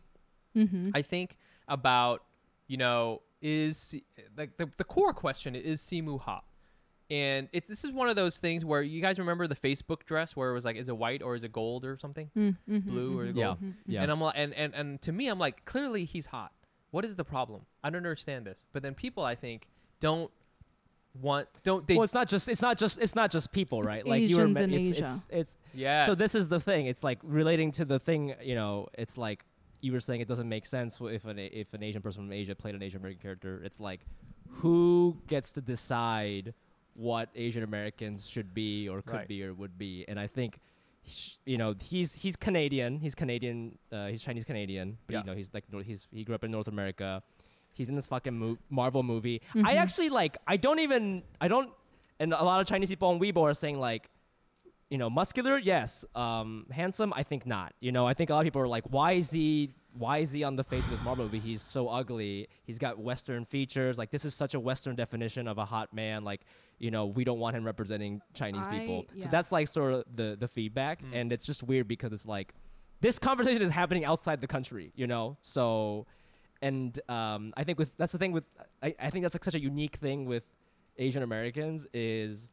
Mm-hmm. 0.56 0.90
I 0.94 1.02
think 1.02 1.36
about 1.68 2.22
you 2.66 2.76
know 2.76 3.22
is 3.42 3.94
like 4.36 4.56
the, 4.56 4.70
the 4.76 4.84
core 4.84 5.12
question 5.12 5.54
is 5.54 5.80
Simu 5.80 6.20
hot, 6.20 6.44
and 7.10 7.48
it's 7.52 7.68
this 7.68 7.84
is 7.84 7.92
one 7.92 8.08
of 8.08 8.16
those 8.16 8.38
things 8.38 8.64
where 8.64 8.82
you 8.82 9.00
guys 9.00 9.18
remember 9.18 9.46
the 9.46 9.54
Facebook 9.54 10.04
dress 10.04 10.34
where 10.34 10.50
it 10.50 10.54
was 10.54 10.64
like 10.64 10.76
is 10.76 10.88
it 10.88 10.96
white 10.96 11.22
or 11.22 11.34
is 11.34 11.44
it 11.44 11.52
gold 11.52 11.84
or 11.84 11.98
something, 11.98 12.30
mm, 12.36 12.56
Mm-hmm. 12.68 12.90
blue 12.90 13.18
or 13.18 13.24
mm-hmm. 13.24 13.34
gold, 13.34 13.36
yeah, 13.36 13.68
mm-hmm. 13.68 13.70
yeah. 13.86 14.02
and 14.02 14.10
I'm 14.10 14.20
like, 14.20 14.34
and, 14.36 14.54
and 14.54 14.74
and 14.74 15.02
to 15.02 15.12
me, 15.12 15.28
I'm 15.28 15.38
like, 15.38 15.64
clearly 15.64 16.04
he's 16.04 16.26
hot. 16.26 16.52
What 16.90 17.04
is 17.04 17.14
the 17.14 17.24
problem? 17.24 17.62
I 17.84 17.90
don't 17.90 17.98
understand 17.98 18.46
this. 18.46 18.64
But 18.72 18.82
then 18.82 18.94
people, 18.94 19.24
I 19.24 19.34
think, 19.34 19.68
don't 20.00 20.30
want, 21.20 21.48
don't 21.62 21.86
they? 21.86 21.94
well, 21.94 22.04
it's 22.04 22.14
not 22.14 22.28
just 22.28 22.48
it's 22.48 22.62
not 22.62 22.78
just 22.78 23.00
it's 23.00 23.14
not 23.14 23.30
just 23.30 23.52
people, 23.52 23.80
It's 23.80 23.86
right? 23.86 24.06
Like 24.06 24.28
you 24.28 24.36
were, 24.36 24.42
Asians 24.42 24.60
in 24.60 24.74
it's, 24.74 24.90
Asia. 24.98 25.04
it's 25.04 25.28
it's 25.30 25.56
yes. 25.74 26.06
So 26.06 26.14
this 26.14 26.34
is 26.34 26.48
the 26.48 26.60
thing. 26.60 26.86
It's 26.86 27.04
like 27.04 27.18
relating 27.22 27.70
to 27.72 27.84
the 27.84 27.98
thing. 27.98 28.34
You 28.42 28.54
know, 28.54 28.88
it's 28.94 29.16
like 29.16 29.44
you 29.80 29.92
were 29.92 30.00
saying. 30.00 30.20
It 30.20 30.28
doesn't 30.28 30.48
make 30.48 30.66
sense 30.66 30.98
if 31.00 31.24
an 31.26 31.38
if 31.38 31.74
an 31.74 31.82
Asian 31.82 32.02
person 32.02 32.24
from 32.24 32.32
Asia 32.32 32.54
played 32.54 32.74
an 32.74 32.82
Asian 32.82 33.00
American 33.00 33.20
character. 33.20 33.60
It's 33.64 33.80
like 33.80 34.00
who 34.48 35.18
gets 35.26 35.52
to 35.52 35.60
decide 35.60 36.54
what 36.96 37.28
Asian 37.34 37.62
Americans 37.62 38.28
should 38.28 38.54
be 38.54 38.88
or 38.88 39.02
could 39.02 39.14
Right. 39.14 39.28
be 39.28 39.44
or 39.44 39.52
would 39.54 39.76
be? 39.78 40.04
And 40.08 40.18
I 40.18 40.26
think. 40.26 40.58
sh- 41.06 41.36
You 41.46 41.56
know 41.58 41.74
he's 41.80 42.14
he's 42.16 42.34
Canadian. 42.34 42.98
He's 42.98 43.14
Canadian. 43.14 43.78
Uh, 43.92 44.08
he's 44.08 44.22
Chinese 44.22 44.44
Canadian. 44.44 44.98
But 45.06 45.12
Yeah. 45.12 45.20
you 45.20 45.26
know 45.26 45.34
he's 45.36 45.50
like 45.54 45.64
he's 45.84 46.08
he 46.10 46.24
grew 46.24 46.34
up 46.34 46.42
in 46.42 46.50
North 46.50 46.66
America. 46.68 47.22
He's 47.78 47.88
in 47.90 47.94
this 47.94 48.06
fucking 48.06 48.36
mo- 48.36 48.58
Marvel 48.70 49.02
movie. 49.04 49.40
I 49.54 49.74
Mhm. 49.74 49.82
actually 49.84 50.08
like. 50.08 50.36
I 50.48 50.56
don't 50.56 50.80
even. 50.80 51.22
I 51.40 51.46
don't. 51.48 51.70
And 52.18 52.32
a 52.32 52.42
lot 52.42 52.60
of 52.60 52.66
Chinese 52.66 52.88
people 52.88 53.08
on 53.08 53.20
Weibo 53.20 53.42
are 53.42 53.54
saying 53.54 53.78
like, 53.78 54.08
you 54.90 54.98
know, 54.98 55.08
muscular, 55.10 55.58
yes. 55.58 56.04
Um, 56.14 56.66
handsome, 56.72 57.12
I 57.14 57.22
think 57.22 57.44
not. 57.46 57.74
You 57.80 57.92
know, 57.92 58.04
I 58.06 58.14
think 58.14 58.30
a 58.30 58.34
lot 58.34 58.40
of 58.40 58.44
people 58.46 58.62
are 58.62 58.68
like, 58.76 58.86
why 58.90 59.12
is 59.12 59.30
he? 59.30 59.74
Why 59.98 60.18
is 60.18 60.32
he 60.32 60.44
on 60.44 60.56
the 60.56 60.64
face 60.64 60.84
of 60.84 60.90
this 60.90 61.02
Marvel 61.02 61.24
movie? 61.24 61.38
He's 61.38 61.62
so 61.62 61.88
ugly. 61.88 62.48
He's 62.64 62.78
got 62.78 62.98
Western 62.98 63.44
features. 63.44 63.98
Like 63.98 64.10
this 64.10 64.24
is 64.24 64.34
such 64.34 64.54
a 64.54 64.60
Western 64.60 64.94
definition 64.96 65.48
of 65.48 65.58
a 65.58 65.64
hot 65.64 65.92
man. 65.94 66.24
Like, 66.24 66.42
you 66.78 66.90
know, 66.90 67.06
we 67.06 67.24
don't 67.24 67.38
want 67.38 67.56
him 67.56 67.64
representing 67.64 68.20
Chinese 68.34 68.66
people. 68.66 69.04
I- 69.16 69.20
So 69.20 69.28
that's 69.30 69.50
like 69.52 69.68
sort 69.68 69.92
of 69.94 70.04
the 70.14 70.36
the 70.38 70.48
feedback, 70.48 71.02
Mm. 71.02 71.14
and 71.14 71.32
it's 71.32 71.46
just 71.46 71.62
weird 71.62 71.88
because 71.88 72.12
it's 72.12 72.26
like 72.26 72.54
this 73.00 73.18
conversation 73.18 73.62
is 73.62 73.70
happening 73.70 74.04
outside 74.04 74.40
the 74.40 74.46
country. 74.46 74.92
You 74.96 75.06
know, 75.06 75.36
so 75.42 76.06
and 76.62 76.98
um, 77.08 77.52
I 77.56 77.64
think 77.64 77.78
with 77.78 77.96
that's 77.96 78.12
the 78.12 78.18
thing 78.18 78.32
with 78.32 78.46
I, 78.82 78.94
I 78.98 79.10
think 79.10 79.22
that's 79.24 79.34
like 79.34 79.44
such 79.44 79.54
a 79.54 79.60
unique 79.60 79.96
thing 79.96 80.24
with 80.26 80.44
Asian 80.98 81.22
Americans 81.22 81.86
is 81.92 82.50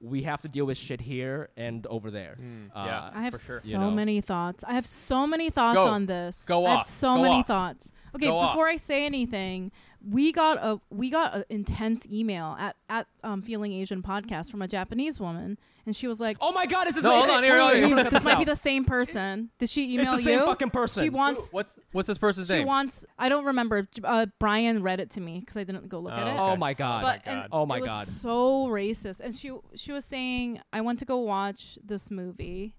we 0.00 0.22
have 0.22 0.40
to 0.42 0.48
deal 0.48 0.64
with 0.64 0.76
shit 0.78 1.00
here 1.00 1.50
and 1.56 1.86
over 1.86 2.10
there. 2.10 2.36
Mm, 2.40 2.70
Uh, 2.74 2.84
yeah, 2.86 3.10
I 3.14 3.22
have 3.22 3.34
sure. 3.38 3.60
so 3.60 3.68
You 3.68 3.78
know. 3.78 3.90
many 3.90 4.20
thoughts. 4.20 4.64
I 4.66 4.72
have 4.74 4.86
so 4.86 5.26
many 5.26 5.50
thoughts 5.50 5.76
Go. 5.76 5.88
on 5.88 6.06
this. 6.06 6.44
Go 6.46 6.64
I 6.66 6.70
have 6.70 6.78
off. 6.80 6.86
so 6.86 7.16
Go 7.16 7.22
many 7.22 7.40
off. 7.40 7.46
thoughts. 7.46 7.92
Okay, 8.14 8.26
Go 8.26 8.38
off. 8.38 8.52
before 8.52 8.66
I 8.66 8.76
say 8.76 9.04
anything, 9.04 9.70
we 10.02 10.32
got 10.32 10.56
a 10.58 10.80
we 10.90 11.10
got 11.10 11.34
an 11.34 11.44
intense 11.50 12.06
email 12.10 12.56
at 12.58 12.76
at 12.88 13.06
um, 13.22 13.42
Feeling 13.42 13.72
Asian 13.72 14.02
podcast 14.02 14.50
from 14.50 14.62
a 14.62 14.68
Japanese 14.68 15.20
woman, 15.20 15.58
and 15.86 15.94
she 15.96 16.06
was 16.06 16.20
like, 16.20 16.36
Oh 16.40 16.52
my 16.52 16.66
God! 16.66 16.86
It's 16.88 16.96
the 17.00 17.02
No, 17.02 17.10
same. 17.10 17.28
hold 17.28 17.30
on, 17.38 17.42
here, 17.44 17.54
wait, 17.54 17.58
hold 17.60 17.72
wait, 17.72 17.82
on, 17.82 17.88
here. 17.88 17.96
gonna 17.96 18.02
cut 18.04 18.10
this 18.10 18.18
this 18.20 18.24
might 18.24 18.38
be 18.38 18.44
the 18.44 18.56
same 18.56 18.84
person. 18.84 19.50
Did 19.58 19.70
she 19.70 19.94
email 19.94 20.04
you? 20.06 20.12
It's 20.12 20.20
the 20.20 20.24
same 20.24 20.38
you? 20.40 20.46
fucking 20.46 20.70
person. 20.70 21.02
She 21.04 21.10
wants. 21.10 21.48
What's 21.52 21.76
what's 21.92 22.08
this 22.08 22.18
person's 22.18 22.46
She 22.48 22.52
name? 22.54 22.62
She 22.62 22.66
wants. 22.66 23.04
I 23.18 23.28
don't 23.28 23.44
remember. 23.44 23.88
Uh, 24.04 24.26
Brian 24.38 24.82
read 24.82 25.00
it 25.00 25.10
to 25.10 25.20
me 25.20 25.40
because 25.40 25.56
I 25.56 25.64
didn't 25.64 25.88
go 25.88 26.00
look 26.00 26.12
at 26.12 26.26
Oh, 26.26 26.30
it. 26.30 26.32
okay. 26.32 26.40
Oh 26.52 26.56
my 26.56 26.74
God! 26.74 27.02
But 27.02 27.24
God. 27.24 27.48
Oh 27.52 27.66
my 27.66 27.78
it 27.78 27.80
was 27.82 27.88
God. 27.90 28.06
so 28.06 28.66
racist. 28.68 29.20
And 29.20 29.34
she 29.34 29.52
she 29.74 29.92
was 29.92 30.04
saying, 30.04 30.60
I 30.72 30.80
went 30.80 30.98
to 31.00 31.04
go 31.04 31.18
watch 31.18 31.78
this 31.84 32.10
movie, 32.10 32.76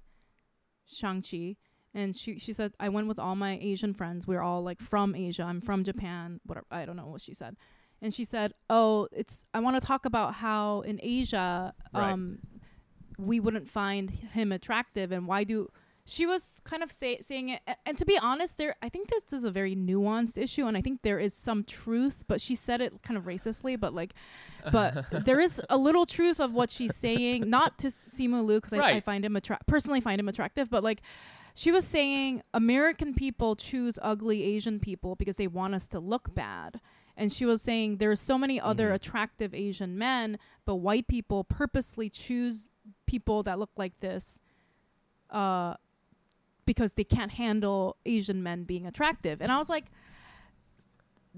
Shang 0.85 1.21
Chi, 1.21 1.55
and 1.93 2.15
she 2.15 2.37
she 2.39 2.53
said 2.53 2.73
I 2.79 2.89
went 2.89 3.07
with 3.07 3.19
all 3.19 3.35
my 3.35 3.57
Asian 3.61 3.93
friends. 3.93 4.27
We're 4.27 4.41
all 4.41 4.61
like 4.63 4.79
from 4.81 5.15
Asia. 5.15 5.43
I'm 5.43 5.61
from 5.61 5.83
Japan. 5.83 6.39
Whatever. 6.45 6.65
I 6.71 6.85
don't 6.85 6.95
know 6.95 7.07
what 7.07 7.21
she 7.21 7.33
said. 7.33 7.55
And 8.03 8.11
she 8.13 8.23
said, 8.25 8.53
"Oh, 8.69 9.07
it's 9.11 9.45
I 9.53 9.59
want 9.59 9.79
to 9.79 9.85
talk 9.85 10.05
about 10.05 10.33
how 10.35 10.81
in 10.81 10.99
Asia, 11.03 11.73
Right. 11.93 12.09
We 13.17 13.39
wouldn't 13.39 13.69
find 13.69 14.09
him 14.09 14.51
attractive 14.51 15.11
and 15.11 15.27
why 15.27 15.43
do 15.43 15.69
she 16.03 16.25
was 16.25 16.59
kind 16.63 16.81
of 16.81 16.91
say, 16.91 17.19
saying 17.21 17.49
it 17.49 17.61
and 17.85 17.95
to 17.95 18.05
be 18.05 18.17
honest 18.17 18.57
there 18.57 18.75
i 18.81 18.89
think 18.89 19.07
this 19.07 19.31
is 19.31 19.43
a 19.43 19.51
very 19.51 19.75
nuanced 19.75 20.35
issue 20.35 20.65
and 20.65 20.75
i 20.75 20.81
think 20.81 21.03
there 21.03 21.19
is 21.19 21.31
some 21.31 21.63
truth 21.63 22.25
but 22.27 22.41
she 22.41 22.55
said 22.55 22.81
it 22.81 22.91
kind 23.03 23.17
of 23.19 23.25
racistly 23.25 23.79
but 23.79 23.93
like 23.93 24.15
but 24.71 25.05
there 25.25 25.39
is 25.39 25.61
a 25.69 25.77
little 25.77 26.07
truth 26.07 26.39
of 26.39 26.53
what 26.53 26.71
she's 26.71 26.95
saying 26.95 27.47
not 27.47 27.77
to 27.77 27.87
Simu 27.87 28.43
Liu 28.43 28.59
because 28.59 28.73
I, 28.73 28.93
I 28.93 28.99
find 28.99 29.23
him 29.23 29.35
attra- 29.35 29.59
personally 29.67 30.01
find 30.01 30.19
him 30.19 30.27
attractive 30.27 30.71
but 30.71 30.83
like 30.83 31.01
she 31.53 31.71
was 31.71 31.85
saying 31.85 32.41
american 32.51 33.13
people 33.13 33.55
choose 33.55 33.99
ugly 34.01 34.41
asian 34.43 34.79
people 34.79 35.15
because 35.15 35.35
they 35.35 35.47
want 35.47 35.75
us 35.75 35.87
to 35.89 35.99
look 35.99 36.33
bad 36.33 36.81
and 37.15 37.31
she 37.31 37.45
was 37.45 37.61
saying 37.61 37.97
there 37.97 38.09
are 38.09 38.15
so 38.15 38.39
many 38.39 38.59
other 38.59 38.89
Mhm. 38.89 38.95
attractive 38.95 39.53
asian 39.53 39.99
men 39.99 40.39
but 40.65 40.77
white 40.77 41.07
people 41.07 41.43
purposely 41.43 42.09
choose 42.09 42.67
people 43.05 43.43
that 43.43 43.59
look 43.59 43.71
like 43.77 43.99
this 43.99 44.39
uh 45.29 45.73
because 46.65 46.93
they 46.93 47.03
can't 47.03 47.31
handle 47.33 47.95
asian 48.05 48.41
men 48.43 48.63
being 48.63 48.85
attractive 48.85 49.41
and 49.41 49.51
i 49.51 49.57
was 49.57 49.69
like 49.69 49.85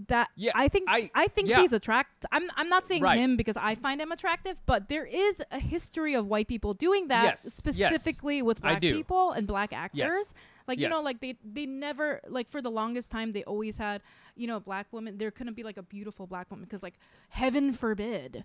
that 0.08 0.30
Yeah, 0.36 0.52
i 0.56 0.68
think 0.70 0.86
I- 0.90 1.12
i, 1.14 1.28
think 1.28 1.48
yeah. 1.50 1.62
he's 1.62 1.72
attract 1.72 2.26
i'm 2.32 2.50
i'm 2.56 2.68
not 2.68 2.88
saying 2.88 3.04
Right. 3.04 3.20
him 3.20 3.38
because 3.38 3.56
i 3.58 3.76
find 3.76 4.02
him 4.02 4.12
attractive 4.12 4.60
but 4.66 4.90
there 4.90 5.06
is 5.06 5.44
a 5.52 5.60
history 5.60 6.16
of 6.16 6.26
white 6.28 6.48
people 6.48 6.74
doing 6.74 7.10
that 7.10 7.24
Yes, 7.26 7.42
yes. 7.46 7.54
specifically 7.54 8.42
with 8.42 8.62
black 8.62 8.82
people 8.82 9.32
and 9.34 9.46
black 9.46 9.72
actors 9.72 10.34
like 10.68 10.80
you 10.80 10.90
know 10.90 11.02
like 11.02 11.20
they 11.22 11.36
they 11.46 11.68
never 11.68 12.22
like 12.28 12.50
for 12.50 12.60
the 12.60 12.72
longest 12.72 13.12
time 13.12 13.34
they 13.34 13.44
always 13.44 13.78
had 13.78 14.02
you 14.36 14.48
know 14.48 14.60
black 14.60 14.88
women 14.92 15.20
there 15.20 15.30
couldn't 15.30 15.54
be 15.54 15.64
like 15.64 15.78
a 15.78 15.84
beautiful 15.84 16.26
black 16.26 16.50
woman 16.50 16.66
because 16.66 16.82
like 16.82 16.96
heaven 17.30 17.72
forbid 17.72 18.44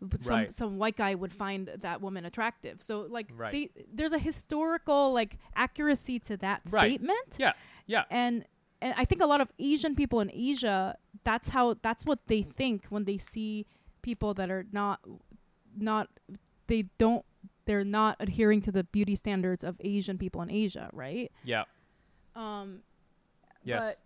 but 0.00 0.22
some 0.22 0.34
Right. 0.34 0.52
some 0.52 0.78
white 0.78 0.96
guy 0.96 1.14
would 1.14 1.32
find 1.32 1.68
that 1.80 2.00
woman 2.00 2.24
attractive 2.24 2.80
so 2.82 3.02
like 3.02 3.28
Right. 3.34 3.52
they 3.52 3.84
there's 3.92 4.12
a 4.12 4.18
historical 4.18 5.12
like 5.12 5.36
accuracy 5.54 6.18
to 6.20 6.36
that 6.38 6.62
Right. 6.70 6.92
statement 6.92 7.36
Yeah. 7.38 7.52
Yeah. 7.86 8.04
and 8.10 8.44
and 8.82 8.94
I 8.96 9.04
think 9.04 9.20
a 9.20 9.26
lot 9.26 9.42
of 9.42 9.52
Asian 9.58 9.94
people 9.94 10.20
in 10.20 10.30
Asia, 10.32 10.96
that's 11.22 11.50
how 11.50 11.74
that's 11.82 12.06
what 12.06 12.26
they 12.28 12.40
think 12.42 12.86
when 12.86 13.04
they 13.04 13.18
see 13.18 13.66
people 14.00 14.32
that 14.34 14.50
are 14.50 14.64
not 14.72 15.00
not 15.76 16.08
they 16.66 16.82
don't 16.96 17.24
they're 17.66 17.84
not 17.84 18.16
adhering 18.20 18.62
to 18.62 18.72
the 18.72 18.82
beauty 18.84 19.14
standards 19.14 19.62
of 19.62 19.76
Asian 19.80 20.16
people 20.16 20.40
in 20.40 20.50
Asia, 20.50 20.88
right? 20.94 21.30
Yeah. 21.44 21.64
Um 22.34 22.82
Yes. 23.62 23.96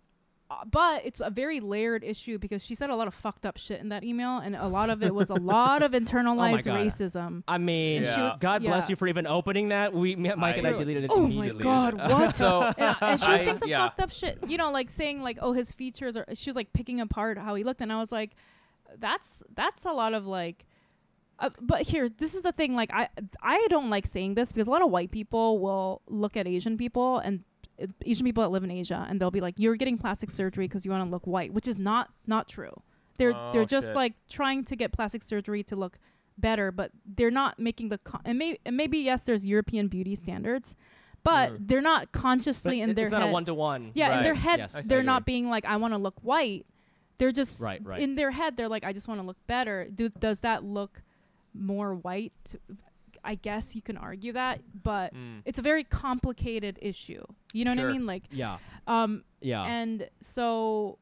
But 0.67 0.97
uh, 0.97 0.99
it's 1.03 1.21
a 1.21 1.29
very 1.31 1.59
layered 1.59 2.03
issue 2.03 2.37
because 2.37 2.63
she 2.63 2.75
said 2.75 2.89
a 2.91 2.95
lot 2.95 3.07
of 3.07 3.13
fucked 3.15 3.45
up 3.47 3.57
shit 3.57 3.81
in 3.81 3.89
that 3.89 4.03
email 4.03 4.37
and 4.37 4.55
a 4.55 4.67
lot 4.67 4.91
of 4.91 5.01
it 5.01 5.13
was 5.13 5.31
a 5.31 5.33
lot 5.41 5.81
of 5.81 5.93
internalized 5.93 6.65
God. 6.65 6.79
racism. 6.79 7.43
I 7.47 7.57
mean, 7.57 8.03
And 8.03 8.13
she 8.13 8.21
was- 8.21 8.39
God 8.39 8.61
bless 8.61 8.89
you 8.89 8.95
for 8.95 9.07
even 9.07 9.25
opening 9.25 9.69
that. 9.69 9.91
We, 9.93 10.15
me- 10.15 10.33
Mike 10.35 10.57
and 10.57 10.67
I 10.67 10.71
I- 10.71 10.77
deleted 10.77 11.05
it 11.05 11.11
Oh 11.13 11.27
my 11.27 11.49
god, 11.49 11.95
what? 12.11 12.35
so 12.35 12.61
and, 12.77 12.95
and 13.01 13.19
she 13.19 13.31
was 13.31 13.41
saying 13.41 13.57
some 13.57 13.69
yeah. 13.69 13.85
fucked 13.87 13.99
up 14.01 14.11
shit. 14.11 14.37
You 14.47 14.57
know, 14.57 14.71
like 14.71 14.89
saying 14.91 15.21
like, 15.21 15.39
"Oh, 15.41 15.53
his 15.53 15.71
features 15.71 16.15
are." 16.15 16.25
She 16.33 16.49
was 16.49 16.55
like 16.55 16.71
picking 16.73 17.01
apart 17.01 17.37
how 17.39 17.55
he 17.55 17.63
looked, 17.63 17.81
and 17.81 17.91
I 17.91 17.97
was 17.97 18.11
like, 18.11 18.35
"That's 18.99 19.41
that's 19.55 19.85
a 19.85 19.91
lot 19.91 20.13
of 20.13 20.27
like." 20.27 20.65
Uh, 21.37 21.49
but 21.59 21.81
here, 21.81 22.07
this 22.07 22.33
is 22.35 22.43
the 22.43 22.51
thing. 22.51 22.75
Like, 22.75 22.91
I 22.93 23.09
I 23.41 23.65
don't 23.69 23.89
like 23.89 24.05
saying 24.07 24.35
this 24.35 24.51
because 24.53 24.67
a 24.67 24.71
lot 24.71 24.81
of 24.83 24.89
white 24.91 25.11
people 25.11 25.59
will 25.59 26.01
look 26.07 26.37
at 26.37 26.47
Asian 26.47 26.77
people 26.77 27.17
and 27.17 27.43
Asian 28.05 28.25
people 28.25 28.43
that 28.43 28.49
live 28.49 28.63
in 28.63 28.71
Asia, 28.71 29.05
and 29.09 29.19
they'll 29.19 29.31
be 29.31 29.41
like, 29.41 29.55
"You're 29.57 29.75
getting 29.75 29.97
plastic 29.97 30.31
surgery 30.31 30.67
because 30.67 30.85
you 30.85 30.91
want 30.91 31.05
to 31.05 31.09
look 31.09 31.25
white," 31.27 31.53
which 31.53 31.67
is 31.67 31.77
not 31.77 32.09
not 32.27 32.47
true. 32.47 32.73
They're 33.17 33.33
Oh, 33.35 33.51
they're 33.53 33.65
just 33.65 33.87
shit. 33.87 33.95
like 33.95 34.13
trying 34.29 34.63
to 34.65 34.75
get 34.75 34.91
plastic 34.91 35.23
surgery 35.23 35.63
to 35.63 35.75
look 35.75 35.97
better, 36.37 36.71
but 36.71 36.91
they're 37.05 37.31
not 37.31 37.59
making 37.59 37.89
the 37.89 37.97
con- 37.97 38.21
and, 38.25 38.37
may- 38.37 38.59
and 38.65 38.75
maybe 38.75 38.97
yes, 38.99 39.21
there's 39.23 39.45
European 39.45 39.87
beauty 39.87 40.15
standards, 40.15 40.75
but 41.23 41.51
Mm. 41.53 41.67
they're 41.69 41.81
not 41.81 42.11
But 42.11 42.19
consciously 42.21 42.81
in 42.81 42.89
it- 42.89 42.95
their 42.95 43.05
it's 43.05 43.11
not 43.11 43.21
head. 43.21 43.29
a 43.29 43.33
one 43.33 43.45
to 43.45 43.53
one. 43.53 43.91
yeah, 43.93 44.17
in 44.17 44.23
their 44.23 44.35
head, 44.35 44.59
Yes. 44.59 44.83
They're 44.83 45.01
not 45.03 45.25
being 45.25 45.49
like, 45.49 45.65
"I 45.65 45.77
want 45.77 45.93
to 45.93 45.97
look 45.97 46.19
white." 46.21 46.65
They're 47.17 47.31
just 47.31 47.61
Right, 47.61 47.81
right. 47.85 48.01
in 48.01 48.15
their 48.15 48.31
head. 48.31 48.57
They're 48.57 48.67
like, 48.67 48.83
"I 48.83 48.91
just 48.91 49.07
want 49.07 49.21
to 49.21 49.25
look 49.25 49.37
better." 49.47 49.87
Do 49.89 50.09
does 50.09 50.41
that 50.41 50.65
look 50.65 51.01
more 51.53 51.95
white? 51.95 52.55
I 53.25 53.35
guess 53.35 53.75
you 53.75 53.81
can 53.81 53.97
argue 53.97 54.33
that, 54.33 54.61
but 54.83 55.13
Mm. 55.13 55.41
it's 55.45 55.59
a 55.59 55.61
very 55.61 55.83
complicated 55.83 56.79
issue. 56.81 57.23
You 57.53 57.65
know 57.65 57.71
what 57.71 57.79
I 57.79 57.91
mean? 57.91 58.05
Like, 58.05 58.23
Yeah. 58.31 58.57
um, 58.87 59.23
Yeah. 59.41 59.63
and 59.63 60.07
so 60.19 60.99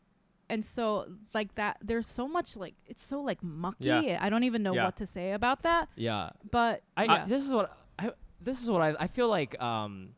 and 0.49 0.63
so 0.63 1.07
like 1.34 1.55
that 1.55 1.78
there's 1.82 2.05
so 2.05 2.28
much 2.28 2.55
like 2.57 2.76
it's 2.86 3.01
so 3.01 3.21
like 3.21 3.41
mucky 3.41 3.86
Yeah. 3.88 4.19
i 4.21 4.30
don't 4.30 4.43
even 4.43 4.61
know 4.61 4.76
Yeah. 4.76 4.84
what 4.86 4.97
to 4.97 5.07
say 5.07 5.32
about 5.32 5.63
that 5.63 5.88
yeah. 5.95 6.32
but 6.51 6.84
I, 6.97 7.05
yeah. 7.05 7.26
this 7.26 7.43
is 7.45 7.51
what 7.51 7.76
I 7.97 8.11
this 8.41 8.61
is 8.61 8.69
what 8.69 8.82
I 8.82 8.93
I 9.05 9.07
feel 9.07 9.30
like 9.30 9.59
um 9.61 10.09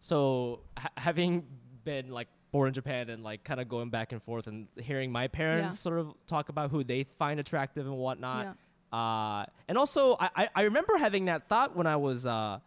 so 0.00 0.60
ha- 0.78 0.90
having 0.96 1.44
been 1.84 2.08
like 2.10 2.28
born 2.52 2.68
in 2.68 2.74
Japan 2.74 3.10
and 3.10 3.24
like 3.24 3.42
kind 3.42 3.60
of 3.60 3.68
going 3.68 3.90
back 3.90 4.12
and 4.12 4.22
forth 4.22 4.46
and 4.46 4.68
hearing 4.80 5.10
my 5.10 5.26
parents 5.26 5.74
Yeah. 5.74 5.78
sort 5.90 5.98
of 5.98 6.14
talk 6.26 6.48
about 6.50 6.70
who 6.70 6.84
they 6.84 7.02
find 7.02 7.40
attractive 7.40 7.84
and 7.84 7.96
whatnot. 7.96 8.44
Yeah. 8.44 8.52
Uh, 8.94 9.44
and 9.68 9.76
also 9.76 10.16
I, 10.20 10.48
I, 10.54 10.62
remember 10.62 10.96
having 10.98 11.24
that 11.24 11.42
thought 11.50 11.74
when 11.74 11.88
I 11.88 11.96
was 11.96 12.26
uh, 12.26 12.60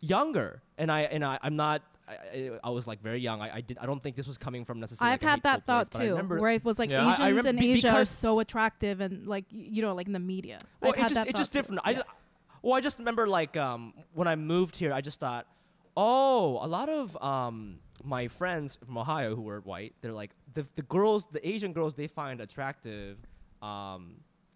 younger 0.00 0.62
and 0.78 0.90
I 0.90 1.02
and 1.02 1.24
I, 1.24 1.38
I'm 1.42 1.54
not 1.54 1.82
I, 2.08 2.50
I- 2.62 2.70
was 2.70 2.88
like 2.88 3.00
very 3.00 3.20
young. 3.20 3.40
I, 3.40 3.56
I 3.56 3.60
did 3.60 3.78
I 3.78 3.86
don't 3.86 4.02
think 4.02 4.16
this 4.16 4.26
was 4.26 4.36
coming 4.36 4.64
from 4.64 4.80
necessarily. 4.80 5.14
i've 5.14 5.22
like, 5.22 5.30
had 5.30 5.42
that 5.44 5.64
place, 5.64 5.88
thought 5.88 6.00
I 6.00 6.04
too 6.06 6.10
remember- 6.10 6.40
where 6.40 6.50
it 6.50 6.64
was 6.64 6.80
like 6.80 6.90
Yeah. 6.90 7.08
Asians 7.12 7.44
in 7.44 7.62
asia 7.62 7.90
are 7.90 8.04
so 8.04 8.40
attractive 8.40 9.00
and 9.00 9.28
like 9.28 9.44
you 9.50 9.80
know 9.82 9.94
like 9.94 10.08
in 10.08 10.12
the 10.12 10.18
media 10.18 10.58
Well, 10.80 10.92
I've 10.96 11.04
it's 11.04 11.12
just 11.14 11.26
it's 11.28 11.38
just 11.38 11.52
thought 11.52 11.58
too. 11.58 11.62
different. 11.62 11.80
I 11.84 11.90
Yeah. 11.92 12.02
well, 12.62 12.74
I 12.74 12.80
just 12.80 12.98
remember 12.98 13.28
like 13.28 13.56
um 13.56 13.94
when 14.12 14.26
I 14.26 14.34
moved 14.34 14.76
here, 14.76 14.92
I 14.92 15.02
just 15.02 15.20
thought, 15.20 15.46
oh, 15.96 16.58
a 16.66 16.68
lot 16.78 16.88
of 16.88 17.16
um 17.22 17.78
my 18.02 18.26
friends 18.26 18.76
from 18.84 18.98
Ohio 18.98 19.36
who 19.36 19.42
were 19.42 19.60
white, 19.60 19.92
they're 20.00 20.18
like 20.22 20.32
the 20.52 20.66
the 20.74 20.82
girls, 20.82 21.26
the 21.26 21.46
Asian 21.48 21.72
girls, 21.72 21.94
they 21.94 22.08
find 22.08 22.40
attractive. 22.40 23.18
Um, 23.62 24.02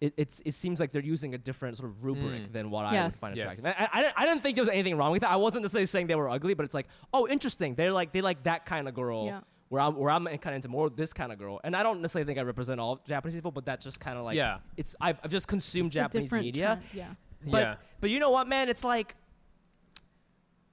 it, 0.01 0.13
it's 0.17 0.41
it 0.45 0.53
seems 0.53 0.79
like 0.79 0.91
they're 0.93 1.01
using 1.01 1.33
a 1.33 1.37
different 1.37 1.75
sort 1.77 1.89
of 1.89 2.03
rubric 2.05 2.43
Mm. 2.43 2.51
than 2.53 2.69
what 2.71 2.85
I 2.85 2.91
would 2.91 2.95
Yes. 2.95 3.19
find 3.19 3.35
Yes. 3.35 3.57
attractive. 3.59 3.65
I, 3.65 3.69
I, 3.83 3.89
I 3.99 4.01
didn't- 4.03 4.13
I 4.17 4.25
didn't 4.25 4.41
think 4.43 4.55
there 4.55 4.61
was 4.63 4.69
anything 4.69 4.95
wrong 4.97 5.11
with 5.11 5.23
it. 5.23 5.29
I 5.29 5.35
wasn't 5.35 5.63
necessarily 5.63 5.87
saying 5.87 6.07
they 6.07 6.15
were 6.15 6.29
ugly, 6.29 6.53
but 6.53 6.65
it's 6.65 6.73
like, 6.73 6.87
oh, 7.13 7.27
interesting. 7.27 7.75
They're 7.75 7.91
like 7.91 8.11
they 8.13 8.21
like 8.21 8.43
that 8.43 8.65
kind 8.65 8.87
of 8.87 8.93
girl. 8.93 9.25
Yeah. 9.25 9.41
Where 9.69 9.81
I'm, 9.81 9.95
where 9.97 10.09
I'm 10.09 10.25
kind 10.25 10.47
of 10.47 10.53
into 10.55 10.67
more 10.69 10.89
this 10.89 11.13
kind 11.13 11.31
of 11.31 11.37
girl, 11.37 11.59
and 11.63 11.75
I 11.75 11.83
don't 11.83 12.01
necessarily 12.01 12.25
think 12.25 12.39
I 12.39 12.41
represent 12.41 12.79
all 12.79 13.01
Japanese 13.05 13.35
people, 13.35 13.51
but 13.51 13.65
that's 13.65 13.85
just 13.85 13.99
kind 13.99 14.17
of 14.17 14.23
like, 14.25 14.35
Yeah. 14.35 14.59
it's 14.77 14.95
I've, 14.99 15.19
I've 15.23 15.29
just 15.29 15.47
consumed 15.47 15.89
It's 15.89 15.95
Japanese 15.97 16.31
media, 16.31 16.65
trend, 16.67 16.81
yeah 16.93 17.13
but 17.51 17.59
yeah. 17.61 17.75
but 18.01 18.09
you 18.09 18.17
know 18.19 18.31
what, 18.31 18.47
man? 18.47 18.67
It's 18.67 18.83
like, 18.83 19.15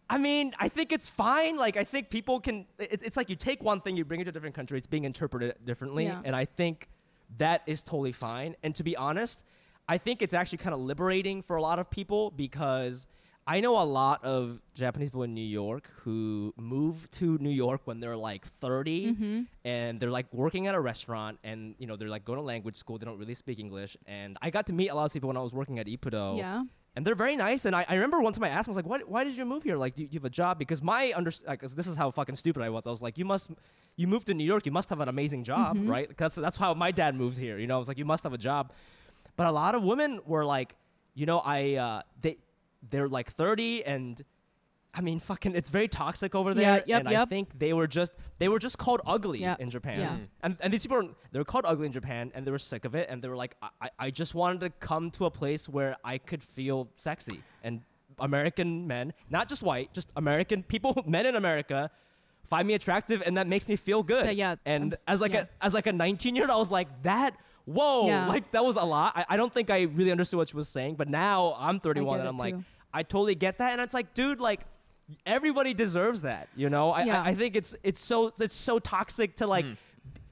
I 0.08 0.18
mean, 0.18 0.54
I 0.58 0.68
think 0.68 0.92
it's 0.92 1.08
fine. 1.08 1.56
Like, 1.56 1.76
I 1.76 1.84
think 1.84 2.10
people 2.10 2.38
can. 2.40 2.66
It, 2.78 3.02
it's 3.02 3.16
like 3.16 3.28
you 3.28 3.36
take 3.36 3.62
one 3.62 3.80
thing, 3.80 3.96
you 3.96 4.04
bring 4.04 4.20
it 4.20 4.24
to 4.24 4.30
a 4.30 4.32
different 4.32 4.54
country, 4.54 4.78
it's 4.78 4.86
being 4.86 5.04
interpreted 5.04 5.56
differently, 5.64 6.04
Yeah. 6.04 6.22
and 6.24 6.34
I 6.36 6.44
think 6.44 6.88
that 7.38 7.62
is 7.66 7.82
totally 7.82 8.12
fine. 8.12 8.56
And 8.62 8.74
to 8.74 8.82
be 8.82 8.96
honest, 8.96 9.44
I 9.88 9.98
think 9.98 10.22
it's 10.22 10.34
actually 10.34 10.58
kind 10.58 10.74
of 10.74 10.80
liberating 10.80 11.42
for 11.42 11.56
a 11.56 11.62
lot 11.62 11.78
of 11.78 11.90
people 11.90 12.30
because. 12.30 13.06
I 13.48 13.60
know 13.60 13.80
a 13.80 13.86
lot 13.86 14.24
of 14.24 14.60
Japanese 14.74 15.10
people 15.10 15.22
in 15.22 15.32
New 15.32 15.40
York 15.40 15.88
who 15.98 16.52
move 16.56 17.08
to 17.12 17.38
New 17.38 17.50
York 17.50 17.82
when 17.84 18.00
they're 18.00 18.16
like 18.16 18.44
30 18.44 19.06
mm-hmm. 19.06 19.42
and 19.64 20.00
they're 20.00 20.10
like 20.10 20.26
working 20.34 20.66
at 20.66 20.74
a 20.74 20.80
restaurant 20.80 21.38
and 21.44 21.76
you 21.78 21.86
know 21.86 21.94
they're 21.94 22.08
like 22.08 22.24
going 22.24 22.40
to 22.40 22.42
language 22.42 22.74
school 22.74 22.98
they 22.98 23.06
don't 23.06 23.20
really 23.20 23.34
speak 23.34 23.60
english 23.60 23.96
and 24.04 24.36
i 24.42 24.50
got 24.50 24.66
to 24.66 24.72
meet 24.72 24.88
a 24.88 24.96
lot 24.96 25.04
of 25.04 25.12
people 25.12 25.28
when 25.28 25.36
i 25.36 25.40
was 25.40 25.54
working 25.54 25.78
at 25.78 25.86
Ippudo 25.86 26.36
yeah 26.36 26.64
and 26.96 27.06
they're 27.06 27.14
very 27.14 27.36
nice. 27.36 27.66
And 27.66 27.76
I, 27.76 27.84
I 27.88 27.94
remember 27.94 28.20
one 28.20 28.32
time 28.32 28.42
I 28.44 28.48
asked 28.48 28.66
him, 28.66 28.72
I 28.72 28.76
was 28.76 28.84
like, 28.84 28.86
"What? 28.90 29.08
Why 29.08 29.22
did 29.22 29.36
you 29.36 29.44
move 29.44 29.62
here? 29.62 29.76
Like, 29.76 29.94
do 29.94 30.02
you, 30.02 30.08
do 30.08 30.14
you 30.14 30.18
have 30.20 30.24
a 30.24 30.30
job?" 30.30 30.58
Because 30.58 30.82
my 30.82 31.12
under, 31.14 31.30
like, 31.46 31.60
'cause 31.60 31.74
this 31.74 31.86
is 31.86 31.96
how 31.96 32.10
fucking 32.10 32.34
stupid 32.34 32.62
I 32.62 32.70
was. 32.70 32.86
I 32.86 32.90
was 32.90 33.02
like, 33.02 33.18
"You 33.18 33.24
must, 33.26 33.50
you 33.96 34.06
moved 34.06 34.26
to 34.28 34.34
New 34.34 34.44
York. 34.44 34.66
You 34.66 34.72
must 34.72 34.88
have 34.90 35.00
an 35.00 35.08
amazing 35.08 35.44
job, 35.44 35.76
Mhm. 35.76 35.88
right?" 35.88 36.08
Because 36.08 36.34
that's 36.34 36.56
how 36.56 36.74
my 36.74 36.90
dad 36.90 37.14
moved 37.14 37.38
here. 37.38 37.58
You 37.58 37.66
know, 37.66 37.76
I 37.76 37.78
was 37.78 37.88
like, 37.88 37.98
"You 37.98 38.06
must 38.06 38.24
have 38.24 38.32
a 38.32 38.38
job." 38.38 38.72
But 39.36 39.46
a 39.46 39.52
lot 39.52 39.74
of 39.74 39.82
women 39.82 40.20
were 40.24 40.44
like, 40.44 40.74
you 41.14 41.26
know, 41.26 41.38
I 41.40 41.74
uh, 41.74 42.02
they 42.22 42.38
they're 42.90 43.08
like 43.08 43.30
30 43.30 43.84
and. 43.84 44.22
I 44.98 45.02
mean, 45.02 45.18
fucking, 45.20 45.54
it's 45.54 45.68
very 45.68 45.88
toxic 45.88 46.34
over 46.34 46.50
Yeah, 46.50 46.54
there, 46.54 46.84
yep, 46.86 47.00
and 47.06 47.08
I 47.16 47.24
think 47.26 47.58
they 47.58 47.72
were 47.74 47.86
just 47.86 48.12
they 48.38 48.48
were 48.48 48.58
just 48.58 48.78
called 48.78 49.00
ugly 49.06 49.40
Yeah, 49.40 49.56
in 49.58 49.68
Japan, 49.68 49.98
yeah. 50.00 50.08
Mm. 50.16 50.26
and 50.42 50.56
and 50.60 50.72
these 50.72 50.82
people 50.82 50.96
are, 50.98 51.04
they 51.32 51.38
were 51.38 51.44
called 51.44 51.64
ugly 51.66 51.86
in 51.86 51.92
Japan, 51.92 52.32
and 52.34 52.46
they 52.46 52.50
were 52.50 52.58
sick 52.58 52.84
of 52.86 52.94
it, 52.94 53.08
and 53.10 53.20
they 53.22 53.28
were 53.28 53.36
like, 53.36 53.54
I, 53.60 53.68
I- 53.82 53.90
I 54.06 54.10
just 54.10 54.34
wanted 54.34 54.60
to 54.60 54.70
come 54.70 55.10
to 55.12 55.26
a 55.26 55.30
place 55.30 55.68
where 55.68 55.96
I 56.02 56.16
could 56.18 56.42
feel 56.42 56.88
sexy, 56.96 57.42
and 57.62 57.82
American 58.18 58.86
men, 58.86 59.12
not 59.28 59.48
just 59.48 59.62
white, 59.62 59.92
just 59.92 60.08
American 60.16 60.62
people, 60.72 61.02
men 61.06 61.26
in 61.26 61.36
America, 61.36 61.90
find 62.44 62.66
me 62.66 62.74
attractive, 62.74 63.22
and 63.26 63.36
that 63.36 63.46
makes 63.46 63.68
me 63.68 63.76
feel 63.76 64.02
good. 64.02 64.24
Yeah, 64.24 64.30
yeah, 64.30 64.54
And 64.64 64.94
I'm 64.94 65.14
as 65.14 65.20
like 65.20 65.32
yeah. 65.34 65.44
a 65.60 65.64
as 65.66 65.74
like 65.74 65.86
a 65.86 65.92
19 65.92 66.34
year 66.36 66.44
old, 66.44 66.50
I 66.52 66.56
was 66.56 66.70
like 66.70 66.88
that. 67.02 67.36
Whoa, 67.66 68.06
Yeah. 68.06 68.28
like 68.28 68.52
that 68.52 68.64
was 68.64 68.76
a 68.76 68.84
lot. 68.84 69.12
I, 69.16 69.24
I 69.30 69.36
don't 69.36 69.52
think 69.52 69.68
I 69.70 69.82
really 69.82 70.12
understood 70.12 70.38
what 70.38 70.48
she 70.48 70.56
was 70.56 70.68
saying, 70.68 70.94
but 70.94 71.08
now 71.08 71.54
I'm 71.58 71.80
31 71.80 72.20
and 72.20 72.28
I'm 72.28 72.38
like. 72.38 72.54
I 72.94 73.02
totally 73.02 73.34
get 73.34 73.58
that, 73.58 73.72
and 73.72 73.80
it's 73.82 73.92
like, 73.92 74.14
dude, 74.14 74.40
like 74.40 74.60
everybody 75.24 75.74
deserves 75.74 76.22
that, 76.22 76.48
you 76.56 76.68
know. 76.70 76.90
I, 76.90 77.04
Yeah. 77.04 77.22
I 77.22 77.30
I 77.30 77.34
think 77.34 77.56
it's 77.56 77.74
it's 77.82 78.00
so 78.00 78.32
it's 78.40 78.54
so 78.54 78.78
toxic 78.78 79.36
to 79.36 79.46
like. 79.46 79.64
Mm. 79.64 79.76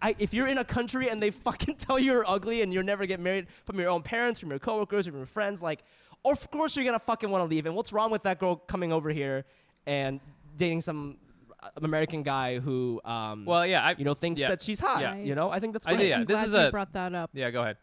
I, 0.02 0.14
if 0.18 0.34
you're 0.34 0.48
in 0.48 0.58
a 0.58 0.64
country 0.64 1.08
and 1.08 1.22
they 1.22 1.30
fucking 1.30 1.76
tell 1.78 1.98
you 1.98 2.12
you're 2.12 2.28
ugly 2.28 2.60
and 2.60 2.74
you'll 2.74 2.84
never 2.84 3.06
get 3.06 3.20
married 3.20 3.46
from 3.64 3.78
your 3.80 3.88
own 3.88 4.02
parents, 4.02 4.38
from 4.38 4.50
your 4.50 4.58
coworkers, 4.58 5.06
from 5.06 5.16
your 5.16 5.24
friends, 5.26 5.62
like 5.62 5.80
of 6.26 6.50
course 6.50 6.76
you're 6.76 6.84
gonna 6.84 6.98
fucking 6.98 7.30
want 7.30 7.42
to 7.42 7.46
leave. 7.48 7.64
And 7.66 7.74
what's 7.74 7.92
wrong 7.92 8.10
with 8.10 8.22
that 8.24 8.38
girl 8.38 8.56
coming 8.56 8.92
over 8.92 9.08
here 9.10 9.44
and 9.86 10.20
dating 10.58 10.82
some 10.82 11.16
uh, 11.62 11.68
American 11.82 12.22
guy 12.22 12.58
who, 12.58 13.00
um, 13.04 13.46
Well, 13.46 13.64
yeah, 13.66 13.82
I 13.82 13.94
you 13.96 14.04
know, 14.04 14.12
thinks 14.14 14.42
yeah. 14.42 14.48
that 14.48 14.60
she's 14.60 14.78
hot. 14.80 15.00
Yeah. 15.00 15.14
You 15.16 15.34
know, 15.34 15.50
I 15.50 15.58
think 15.58 15.72
that's 15.72 15.86
I 15.86 15.90
great. 15.94 16.02
did, 16.02 16.08
yeah. 16.10 16.16
I'm 16.18 16.24
this 16.26 16.34
glad 16.36 16.46
is 16.48 16.52
you 16.54 16.60
a- 16.60 16.70
brought 16.70 16.92
that 16.92 17.14
up. 17.14 17.30
yeah. 17.32 17.50
Go 17.50 17.62
ahead. 17.62 17.76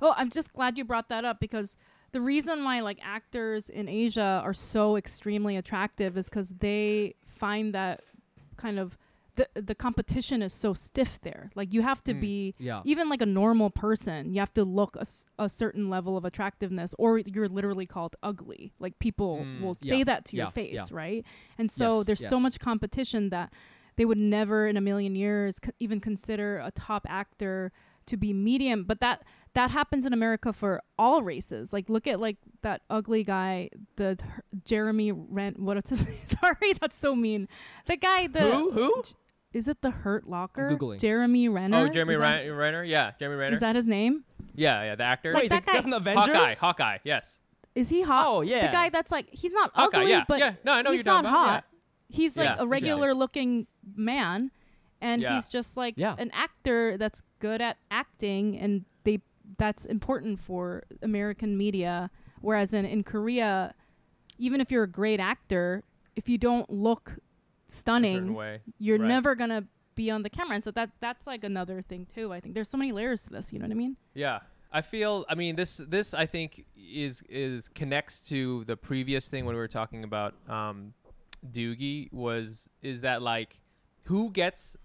Oh, 0.00 0.14
I'm 0.16 0.30
just 0.30 0.52
glad 0.54 0.78
you 0.78 0.84
brought 0.84 1.08
that 1.10 1.24
up 1.26 1.40
because 1.40 1.76
the 2.16 2.20
reason 2.22 2.64
why 2.64 2.80
like 2.80 2.98
actors 3.02 3.68
in 3.68 3.88
Asia 3.90 4.40
are 4.42 4.54
so 4.54 4.96
extremely 4.96 5.54
attractive 5.56 6.16
is 6.16 6.30
because 6.30 6.48
they 6.66 7.14
find 7.26 7.74
that 7.74 8.00
kind 8.56 8.78
of 8.78 8.96
the 9.34 9.46
the 9.70 9.74
competition 9.74 10.40
is 10.40 10.54
so 10.54 10.72
stiff 10.72 11.20
there. 11.20 11.50
Like 11.54 11.74
you 11.74 11.82
have 11.82 12.02
to 12.04 12.14
Mm. 12.14 12.20
be 12.22 12.54
Yeah. 12.58 12.80
even 12.86 13.10
like 13.10 13.20
a 13.20 13.26
normal 13.26 13.68
person, 13.68 14.32
you 14.32 14.40
have 14.40 14.54
to 14.54 14.64
look 14.64 14.96
a 15.38 15.48
certain 15.50 15.90
level 15.90 16.16
of 16.16 16.24
attractiveness, 16.24 16.94
or 16.98 17.18
you're 17.18 17.50
literally 17.58 17.84
called 17.84 18.16
ugly. 18.22 18.72
Like 18.78 18.98
people 18.98 19.32
Mm. 19.44 19.60
will 19.60 19.76
Yeah. 19.82 19.90
say 19.92 20.02
that 20.04 20.24
to 20.28 20.36
Yeah. 20.36 20.44
your 20.44 20.52
face, 20.52 20.90
right? 20.90 21.22
And 21.58 21.70
so 21.70 21.98
Yes. 21.98 22.06
there's 22.06 22.26
so 22.34 22.40
much 22.40 22.58
competition 22.58 23.28
that 23.28 23.52
they 23.96 24.06
would 24.06 24.16
never 24.18 24.66
in 24.66 24.76
a 24.78 24.80
million 24.90 25.14
years 25.14 25.58
c- 25.62 25.70
even 25.80 26.00
consider 26.00 26.56
a 26.58 26.70
top 26.70 27.04
actor 27.08 27.72
to 28.06 28.16
be 28.16 28.32
medium. 28.32 28.84
But 28.84 29.00
that 29.00 29.22
that 29.54 29.70
happens 29.70 30.04
in 30.04 30.12
America 30.12 30.52
for 30.52 30.82
all 30.98 31.22
races. 31.22 31.72
Like 31.72 31.88
look 31.88 32.06
at 32.06 32.20
like 32.20 32.36
that 32.62 32.82
ugly 32.90 33.24
guy, 33.24 33.70
the 33.96 34.18
Jeremy 34.64 35.12
Rent. 35.12 35.58
What 35.58 35.76
is 35.78 35.88
his? 35.88 36.06
Sorry, 36.40 36.72
that's 36.80 36.96
so 36.96 37.14
mean. 37.14 37.48
The 37.86 37.96
guy, 37.96 38.26
the 38.26 38.40
Who? 38.40 38.70
Who? 38.72 39.02
is 39.52 39.68
it 39.68 39.80
the 39.80 39.90
Hurt 39.90 40.28
Locker? 40.28 40.70
Googling. 40.70 41.00
Jeremy 41.00 41.48
Renner. 41.48 41.78
Oh, 41.78 41.88
Jeremy 41.88 42.14
Is 42.14 42.20
that- 42.20 42.24
Renner. 42.40 42.54
Renner? 42.56 42.84
Yeah, 42.84 43.12
Jeremy 43.18 43.36
Renner. 43.36 43.54
Is 43.54 43.60
that 43.60 43.76
his 43.76 43.86
name? 43.86 44.24
yeah, 44.54 44.82
yeah, 44.84 44.94
the 44.94 45.04
actor. 45.04 45.32
Like 45.32 45.44
Wait, 45.44 45.48
that 45.50 45.64
the 45.64 45.66
guy- 45.66 45.76
guy 45.78 45.80
from 45.82 45.90
the 45.90 45.96
Avengers? 45.98 46.26
Hawkeye. 46.26 46.54
Hawkeye. 46.54 46.98
Yes. 47.04 47.38
Is 47.74 47.88
he 47.90 48.00
hot? 48.02 48.24
Oh, 48.26 48.40
yeah. 48.42 48.66
The 48.66 48.72
guy 48.72 48.88
that's 48.90 49.12
like 49.12 49.28
he's 49.30 49.52
not 49.52 49.70
Hawkeye, 49.74 49.98
ugly, 49.98 50.10
yeah, 50.10 50.24
but 50.26 50.38
yeah. 50.38 50.54
No, 50.64 50.72
I 50.72 50.82
know 50.82 50.90
he's 50.92 50.98
you're 50.98 51.04
talking 51.04 51.30
not 51.30 51.30
about, 51.30 51.46
hot. 51.48 51.64
He's 52.08 52.36
like 52.36 52.46
Yeah, 52.46 52.56
a 52.60 52.66
regular 52.66 53.12
looking 53.14 53.66
man, 53.94 54.50
and 55.00 55.22
Yeah. 55.22 55.34
he's 55.34 55.48
just 55.48 55.76
like 55.76 55.94
Yeah. 55.96 56.14
an 56.18 56.30
actor 56.32 56.96
that's 56.96 57.22
good 57.38 57.60
at 57.60 57.76
acting, 57.90 58.58
and 58.58 58.84
they 59.04 59.20
that's 59.58 59.84
important 59.84 60.40
for 60.40 60.82
American 61.02 61.56
media. 61.56 62.10
Whereas 62.40 62.72
in 62.74 62.84
in 62.84 63.02
Korea, 63.04 63.74
even 64.38 64.60
if 64.60 64.70
you're 64.72 64.82
a 64.84 64.88
great 64.90 65.20
actor, 65.20 65.82
if 66.16 66.28
you 66.28 66.38
don't 66.38 66.68
look 66.70 67.18
stunning, 67.68 68.36
you're 68.78 68.98
Right. 68.98 69.08
never 69.08 69.34
gonna 69.34 69.66
be 69.94 70.10
on 70.10 70.22
the 70.22 70.30
camera. 70.30 70.54
And 70.56 70.64
so 70.64 70.70
that 70.72 70.90
that's 71.00 71.26
like 71.26 71.42
another 71.44 71.82
thing 71.82 72.06
too. 72.06 72.32
I 72.32 72.40
think 72.40 72.54
there's 72.54 72.68
so 72.68 72.76
many 72.78 72.92
layers 72.92 73.22
to 73.22 73.30
this. 73.30 73.52
You 73.52 73.58
know 73.58 73.64
what 73.64 73.72
I 73.72 73.76
mean? 73.76 73.96
Yeah. 74.14 74.40
I 74.72 74.82
feel 74.82 75.24
I 75.28 75.34
mean 75.34 75.56
this 75.56 75.78
this 75.78 76.12
I 76.12 76.26
think 76.26 76.66
is 76.76 77.22
is 77.28 77.68
connects 77.68 78.26
to 78.28 78.64
the 78.64 78.76
previous 78.76 79.28
thing 79.28 79.44
when 79.46 79.54
we 79.54 79.60
were 79.60 79.68
talking 79.68 80.04
about 80.04 80.34
um 80.50 80.92
Doogie 81.50 82.12
was 82.12 82.68
is 82.82 83.00
that 83.02 83.22
like 83.22 83.60
who 84.04 84.30
gets 84.30 84.76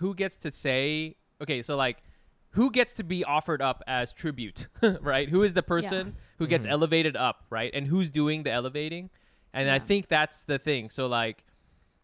who 0.00 0.14
gets 0.14 0.36
to 0.38 0.50
say 0.50 1.16
okay, 1.40 1.62
so 1.62 1.76
like 1.76 2.02
who 2.50 2.70
gets 2.70 2.94
to 2.94 3.04
be 3.04 3.22
offered 3.24 3.62
up 3.62 3.82
as 3.86 4.12
tribute, 4.12 4.68
right? 5.00 5.28
Who 5.28 5.42
is 5.42 5.54
the 5.54 5.62
person 5.62 6.16
who 6.38 6.46
gets 6.46 6.64
mm-hmm. 6.64 6.72
elevated 6.72 7.16
up, 7.16 7.44
right? 7.48 7.70
And 7.72 7.86
who's 7.86 8.10
doing 8.10 8.42
the 8.42 8.50
elevating? 8.50 9.10
And 9.52 9.70
I 9.70 9.78
think 9.78 10.08
that's 10.08 10.44
the 10.44 10.58
thing. 10.58 10.90
So 10.90 11.06
like 11.06 11.44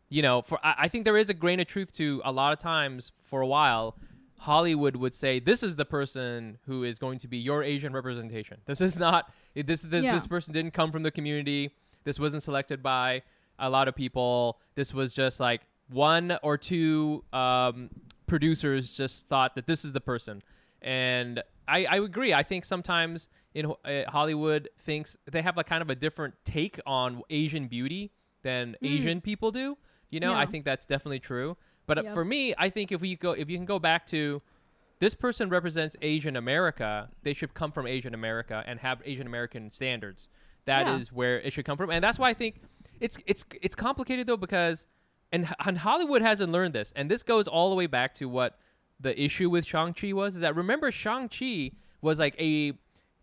you 0.08 0.22
know, 0.22 0.42
for 0.42 0.64
I, 0.64 0.74
I 0.80 0.88
think 0.88 1.04
there 1.04 1.16
is 1.16 1.28
a 1.30 1.34
grain 1.34 1.60
of 1.60 1.66
truth 1.66 1.92
to 1.94 2.22
a 2.24 2.32
lot 2.32 2.52
of 2.52 2.58
times 2.58 3.12
for 3.24 3.40
a 3.40 3.46
while, 3.46 3.96
Hollywood 4.38 4.96
would 4.96 5.14
say 5.14 5.40
this 5.40 5.62
is 5.62 5.76
the 5.76 5.84
person 5.84 6.58
who 6.66 6.84
is 6.84 6.98
going 6.98 7.18
to 7.20 7.28
be 7.28 7.38
your 7.38 7.62
Asian 7.62 7.92
representation. 7.92 8.58
This 8.66 8.80
is 8.80 8.98
not 8.98 9.32
this 9.54 9.82
this, 9.82 10.04
Yeah. 10.04 10.12
this 10.12 10.26
person 10.26 10.52
didn't 10.52 10.72
come 10.72 10.92
from 10.92 11.02
the 11.02 11.10
community. 11.10 11.74
This 12.04 12.20
wasn't 12.20 12.42
selected 12.42 12.82
by 12.82 13.22
a 13.58 13.70
lot 13.70 13.88
of 13.88 13.96
people. 13.96 14.60
This 14.74 14.92
was 14.92 15.12
just 15.12 15.40
like 15.40 15.62
one 15.88 16.38
or 16.42 16.56
two 16.58 17.24
um, 17.32 17.90
producers 18.26 18.92
just 18.94 19.28
thought 19.28 19.54
that 19.54 19.66
this 19.66 19.84
is 19.84 19.92
the 19.92 20.00
person. 20.00 20.42
And 20.82 21.42
I, 21.68 21.84
I 21.86 21.96
agree. 21.96 22.32
I 22.34 22.42
think 22.42 22.64
sometimes 22.64 23.28
in 23.54 23.66
uh, 23.84 24.02
Hollywood 24.08 24.68
thinks 24.78 25.16
they 25.30 25.42
have 25.42 25.56
like 25.56 25.66
kind 25.66 25.82
of 25.82 25.90
a 25.90 25.94
different 25.94 26.34
take 26.44 26.78
on 26.86 27.22
Asian 27.30 27.66
beauty 27.68 28.12
than 28.42 28.76
Asian 28.82 29.20
people 29.20 29.50
do. 29.50 29.76
You 30.10 30.20
know, 30.20 30.34
I 30.34 30.46
think 30.46 30.64
that's 30.64 30.86
definitely 30.86 31.18
true. 31.20 31.56
But 31.86 32.02
Yep. 32.04 32.14
for 32.14 32.24
me, 32.24 32.54
I 32.58 32.68
think 32.68 32.92
if 32.92 33.00
we 33.00 33.16
go, 33.16 33.32
if 33.32 33.48
you 33.48 33.56
can 33.56 33.64
go 33.66 33.78
back 33.78 34.06
to 34.06 34.42
this 34.98 35.14
person 35.14 35.48
represents 35.48 35.96
Asian 36.02 36.36
America, 36.36 37.08
they 37.22 37.32
should 37.32 37.54
come 37.54 37.70
from 37.72 37.86
Asian 37.86 38.14
America 38.14 38.62
and 38.66 38.80
have 38.80 39.02
Asian 39.04 39.26
American 39.26 39.70
standards. 39.70 40.28
That 40.64 40.88
is 40.88 41.08
Yeah. 41.10 41.16
where 41.16 41.40
it 41.40 41.52
should 41.52 41.64
come 41.64 41.76
from, 41.76 41.90
and 41.90 42.02
that's 42.02 42.18
why 42.18 42.28
I 42.30 42.34
think 42.34 42.60
it's 43.00 43.18
it's 43.26 43.44
it's 43.62 43.74
complicated 43.74 44.26
though 44.26 44.36
because 44.36 44.86
and, 45.32 45.52
and 45.64 45.78
Hollywood 45.78 46.22
hasn't 46.22 46.52
learned 46.52 46.74
this, 46.74 46.92
and 46.96 47.10
this 47.10 47.22
goes 47.22 47.48
all 47.48 47.70
the 47.70 47.76
way 47.76 47.86
back 47.86 48.14
to 48.14 48.26
what 48.26 48.58
the 49.00 49.20
issue 49.20 49.50
with 49.50 49.66
Shang 49.66 49.92
Chi 49.92 50.12
was. 50.12 50.34
Is 50.36 50.40
that 50.40 50.56
remember 50.56 50.90
Shang 50.90 51.28
Chi 51.28 51.72
was 52.00 52.18
like 52.18 52.40
a 52.40 52.72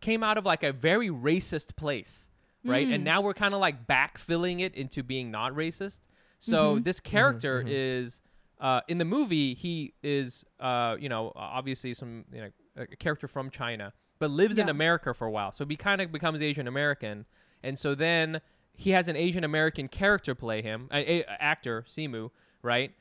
came 0.02 0.22
out 0.24 0.38
of 0.38 0.46
like 0.46 0.64
a 0.64 0.72
very 0.72 1.10
racist 1.10 1.76
place, 1.76 2.30
right? 2.66 2.88
And 2.88 3.04
now 3.04 3.22
we're 3.22 3.34
kind 3.34 3.54
of 3.54 3.60
like 3.60 3.88
backfilling 3.88 4.60
it 4.60 4.76
into 4.76 5.02
being 5.04 5.32
not 5.32 5.54
racist. 5.54 6.02
So 6.40 6.80
this 6.80 7.00
character 7.00 7.64
is 7.66 8.22
uh, 8.60 8.82
in 8.88 8.98
the 8.98 9.06
movie. 9.06 9.54
He 9.54 9.94
is, 10.04 10.44
uh, 10.60 10.98
you 11.00 11.08
know, 11.10 11.32
obviously 11.36 11.94
some 11.94 12.26
you 12.34 12.42
know 12.42 12.50
a 12.76 12.86
character 12.98 13.28
from 13.28 13.50
China, 13.50 13.94
but 14.20 14.30
lives 14.30 14.58
in 14.58 14.70
America 14.70 15.14
for 15.14 15.26
a 15.26 15.32
while. 15.32 15.52
So 15.52 15.66
he 15.66 15.76
kind 15.76 16.02
of 16.02 16.12
becomes 16.12 16.42
Asian 16.42 16.68
American, 16.68 17.26
and 17.64 17.80
so 17.80 17.96
then 17.96 18.42
he 18.76 18.92
has 18.92 19.08
an 19.08 19.16
Asian 19.16 19.44
American 19.44 19.88
character 19.88 20.34
play 20.36 20.62
him, 20.62 20.88
a, 20.92 21.22
a- 21.22 21.42
actor 21.42 21.86
Simu, 21.88 22.32
right? 22.62 22.92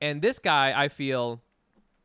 And 0.00 0.22
this 0.22 0.38
guy, 0.38 0.72
I 0.76 0.88
feel, 0.88 1.40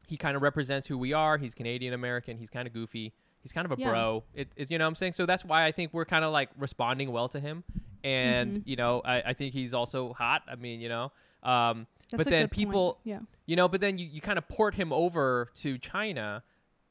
he 0.07 0.17
kind 0.17 0.35
of 0.35 0.41
represents 0.41 0.87
who 0.87 0.97
we 0.97 1.13
are. 1.13 1.37
He's 1.37 1.53
Canadian 1.53 1.93
American. 1.93 2.37
He's 2.37 2.49
kind 2.49 2.67
of 2.67 2.73
goofy. 2.73 3.13
He's 3.41 3.51
kind 3.51 3.65
of 3.65 3.71
a 3.77 3.81
Yeah. 3.81 3.89
bro. 3.89 4.23
It 4.33 4.49
is, 4.55 4.69
you 4.71 4.77
know 4.77 4.85
what 4.85 4.89
I'm 4.89 4.95
saying? 4.95 5.13
So 5.13 5.25
that's 5.25 5.43
why 5.45 5.65
I 5.65 5.71
think 5.71 5.93
we're 5.93 6.05
kind 6.05 6.23
of 6.25 6.31
like 6.31 6.49
responding 6.57 7.11
well 7.11 7.27
to 7.29 7.39
him. 7.39 7.63
And, 8.03 8.57
Mm-hmm. 8.57 8.69
you 8.69 8.75
know, 8.75 9.01
I, 9.05 9.21
I 9.21 9.33
think 9.33 9.53
he's 9.53 9.73
also 9.73 10.13
hot. 10.13 10.41
I 10.51 10.55
mean, 10.55 10.81
you 10.81 10.89
know, 10.89 11.11
um, 11.43 11.87
but 12.15 12.25
then 12.25 12.43
good 12.43 12.51
point. 12.51 12.51
people, 12.51 12.99
yeah. 13.03 13.19
you 13.45 13.55
know, 13.55 13.67
but 13.67 13.79
then 13.81 13.97
you, 13.97 14.05
you 14.07 14.21
kind 14.21 14.37
of 14.37 14.47
port 14.47 14.75
him 14.75 14.91
over 14.91 15.49
to 15.55 15.77
China 15.77 16.43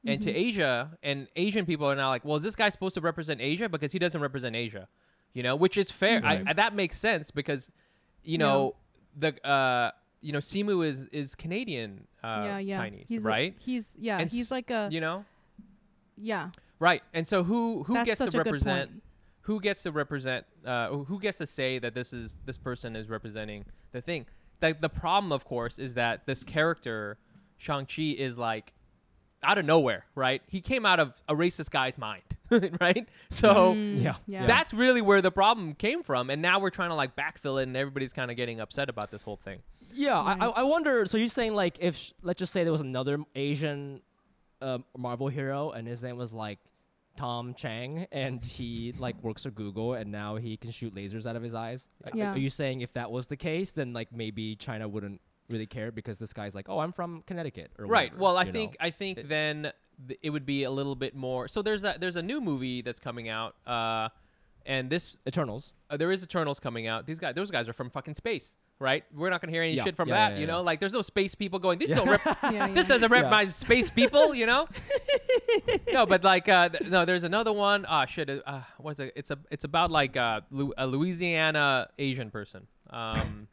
and 0.06 0.18
Mm-hmm. 0.18 0.30
to 0.30 0.34
Asia, 0.34 0.98
and 1.02 1.28
Asian 1.36 1.66
people 1.66 1.86
are 1.90 1.94
now 1.94 2.08
like, 2.08 2.24
well, 2.24 2.36
is 2.38 2.42
this 2.42 2.56
guy 2.56 2.68
supposed 2.70 2.94
to 2.94 3.02
represent 3.02 3.38
Asia? 3.40 3.68
Because 3.68 3.92
he 3.92 3.98
doesn't 3.98 4.20
represent 4.22 4.56
Asia, 4.56 4.88
you 5.32 5.42
know, 5.42 5.56
which 5.56 5.76
is 5.76 5.90
fair. 5.90 6.20
I, 6.24 6.42
I, 6.46 6.52
that 6.54 6.74
makes 6.74 6.98
sense 6.98 7.30
because, 7.30 7.70
you 8.22 8.38
know, 8.38 8.74
the, 9.16 9.34
uh, 9.46 9.90
you 10.20 10.32
know, 10.32 10.38
Simu 10.38 10.84
is, 10.84 11.04
is 11.12 11.34
Canadian 11.34 12.06
uh, 12.22 12.42
yeah, 12.44 12.58
yeah. 12.58 12.76
Chinese, 12.76 13.06
he's 13.08 13.22
right? 13.22 13.54
A, 13.58 13.62
he's 13.62 13.96
yeah. 13.98 14.18
And 14.18 14.30
he's 14.30 14.46
s- 14.46 14.50
like 14.50 14.70
a 14.70 14.88
you 14.90 15.00
know, 15.00 15.24
yeah. 16.16 16.50
right. 16.78 17.02
And 17.14 17.26
so 17.26 17.42
who, 17.42 17.82
who 17.84 17.94
That's 17.94 18.18
gets 18.18 18.30
to 18.30 18.38
represent 18.38 19.02
who 19.42 19.60
gets 19.60 19.82
to 19.82 19.90
represent 19.90 20.46
uh, 20.64 20.90
who 20.90 21.18
gets 21.18 21.38
to 21.38 21.46
say 21.46 21.78
that 21.78 21.94
this 21.94 22.12
is 22.12 22.38
this 22.44 22.58
person 22.58 22.94
is 22.94 23.08
representing 23.08 23.64
the 23.92 24.00
thing 24.00 24.26
the, 24.60 24.76
the 24.78 24.88
problem 24.88 25.32
of 25.32 25.44
course 25.44 25.78
is 25.78 25.94
that 25.94 26.26
this 26.26 26.44
character 26.44 27.18
shang-chi 27.56 28.14
is 28.16 28.38
like 28.38 28.74
out 29.42 29.58
of 29.58 29.64
nowhere 29.64 30.04
right 30.14 30.42
he 30.48 30.60
came 30.60 30.84
out 30.84 31.00
of 31.00 31.20
a 31.28 31.34
racist 31.34 31.70
guy's 31.70 31.96
mind 31.98 32.22
right 32.80 33.08
so 33.30 33.74
Mm, 33.74 34.02
Yeah. 34.02 34.14
yeah. 34.26 34.46
that's 34.46 34.72
really 34.74 35.00
where 35.02 35.22
the 35.22 35.30
problem 35.30 35.74
came 35.74 36.02
from 36.02 36.30
and 36.30 36.42
now 36.42 36.58
we're 36.60 36.70
trying 36.70 36.90
to 36.90 36.94
like 36.94 37.16
backfill 37.16 37.58
it 37.60 37.68
and 37.68 37.76
everybody's 37.76 38.12
kind 38.12 38.30
of 38.30 38.36
getting 38.36 38.60
upset 38.60 38.88
about 38.88 39.10
this 39.10 39.22
whole 39.22 39.36
thing 39.36 39.60
Yeah, 39.94 40.18
I, 40.20 40.36
I 40.40 40.46
I 40.48 40.62
wonder. 40.64 41.06
So 41.06 41.16
you're 41.18 41.28
saying 41.28 41.54
like 41.54 41.76
if 41.80 41.96
sh- 41.96 42.12
let's 42.22 42.38
just 42.38 42.52
say 42.52 42.62
there 42.64 42.72
was 42.72 42.80
another 42.80 43.18
Asian 43.34 44.02
um, 44.62 44.84
Marvel 44.96 45.28
hero 45.28 45.70
and 45.70 45.86
his 45.88 46.02
name 46.02 46.16
was 46.16 46.32
like 46.32 46.58
Tom 47.16 47.54
Chang 47.54 48.06
and 48.12 48.44
he 48.44 48.92
like 48.98 49.20
works 49.22 49.42
for 49.44 49.50
Google 49.50 49.94
and 49.94 50.10
now 50.12 50.36
he 50.36 50.56
can 50.56 50.70
shoot 50.70 50.94
lasers 50.94 51.26
out 51.26 51.34
of 51.36 51.42
his 51.42 51.54
eyes. 51.54 51.88
Are- 52.04 52.12
Yeah. 52.14 52.32
Are 52.34 52.38
you 52.38 52.50
saying 52.50 52.82
if 52.82 52.92
that 52.92 53.10
was 53.10 53.26
the 53.26 53.36
case, 53.36 53.72
then 53.72 53.92
like 53.92 54.12
maybe 54.12 54.54
China 54.56 54.86
wouldn't 54.88 55.20
really 55.50 55.66
care 55.66 55.90
because 55.92 56.18
this 56.18 56.32
guy's 56.32 56.54
like, 56.54 56.68
oh, 56.68 56.78
I'm 56.78 56.92
from 56.92 57.22
Connecticut 57.26 57.70
or 57.78 57.86
right 57.86 58.10
whatever, 58.12 58.22
well 58.22 58.36
i 58.36 58.44
think 58.50 58.72
know? 58.72 58.86
i 58.86 58.90
think 58.90 59.28
then 59.28 59.72
th- 60.08 60.18
it 60.22 60.30
would 60.30 60.46
be 60.46 60.64
a 60.64 60.70
little 60.70 60.94
bit 60.94 61.14
more 61.14 61.48
so 61.48 61.60
there's 61.62 61.84
a 61.84 61.96
there's 62.00 62.16
a 62.16 62.22
new 62.22 62.40
movie 62.40 62.82
that's 62.82 63.00
coming 63.00 63.28
out 63.28 63.54
uh 63.66 64.08
and 64.66 64.90
this 64.90 65.16
Eternals. 65.26 65.72
uh, 65.88 65.96
there 65.96 66.12
is 66.12 66.22
Eternals 66.22 66.60
coming 66.60 66.86
out. 66.86 67.06
These 67.06 67.18
guys, 67.18 67.34
those 67.34 67.50
guys 67.50 67.66
are 67.66 67.72
from 67.72 67.88
fucking 67.88 68.14
space, 68.14 68.56
right? 68.78 69.04
We're 69.14 69.30
not 69.30 69.40
gonna 69.40 69.52
hear 69.54 69.62
any 69.62 69.72
Yeah, 69.72 69.84
shit 69.84 69.96
from 69.96 70.10
yeah, 70.10 70.14
that, 70.16 70.32
yeah, 70.32 70.40
you 70.40 70.46
yeah. 70.46 70.52
know. 70.52 70.60
Like, 70.62 70.80
there's 70.80 70.92
no 70.92 71.00
space 71.00 71.34
people 71.34 71.58
going. 71.58 71.78
These 71.78 71.92
don't 71.92 72.06
rep. 72.06 72.20
yeah, 72.52 72.68
This 72.68 72.84
doesn't 72.84 73.10
rep 73.10 73.24
Yeah. 73.24 73.30
my 73.30 73.46
space 73.46 73.88
people, 73.90 74.34
you 74.34 74.44
know. 74.44 74.66
no, 75.92 76.04
but 76.04 76.24
like, 76.24 76.46
uh, 76.48 76.68
th- 76.68 76.90
no, 76.90 77.06
there's 77.06 77.24
another 77.24 77.54
one. 77.54 77.86
Ah, 77.88 78.04
shit. 78.04 78.28
Uh, 78.28 78.60
what's 78.76 79.00
it? 79.00 79.12
It's 79.16 79.30
a, 79.30 79.38
it's 79.50 79.64
about 79.64 79.90
like 79.90 80.16
uh, 80.18 80.42
Lu- 80.50 80.74
a 80.76 80.86
Louisiana 80.86 81.88
Asian 81.98 82.30
person. 82.30 82.66
Um, 82.90 83.48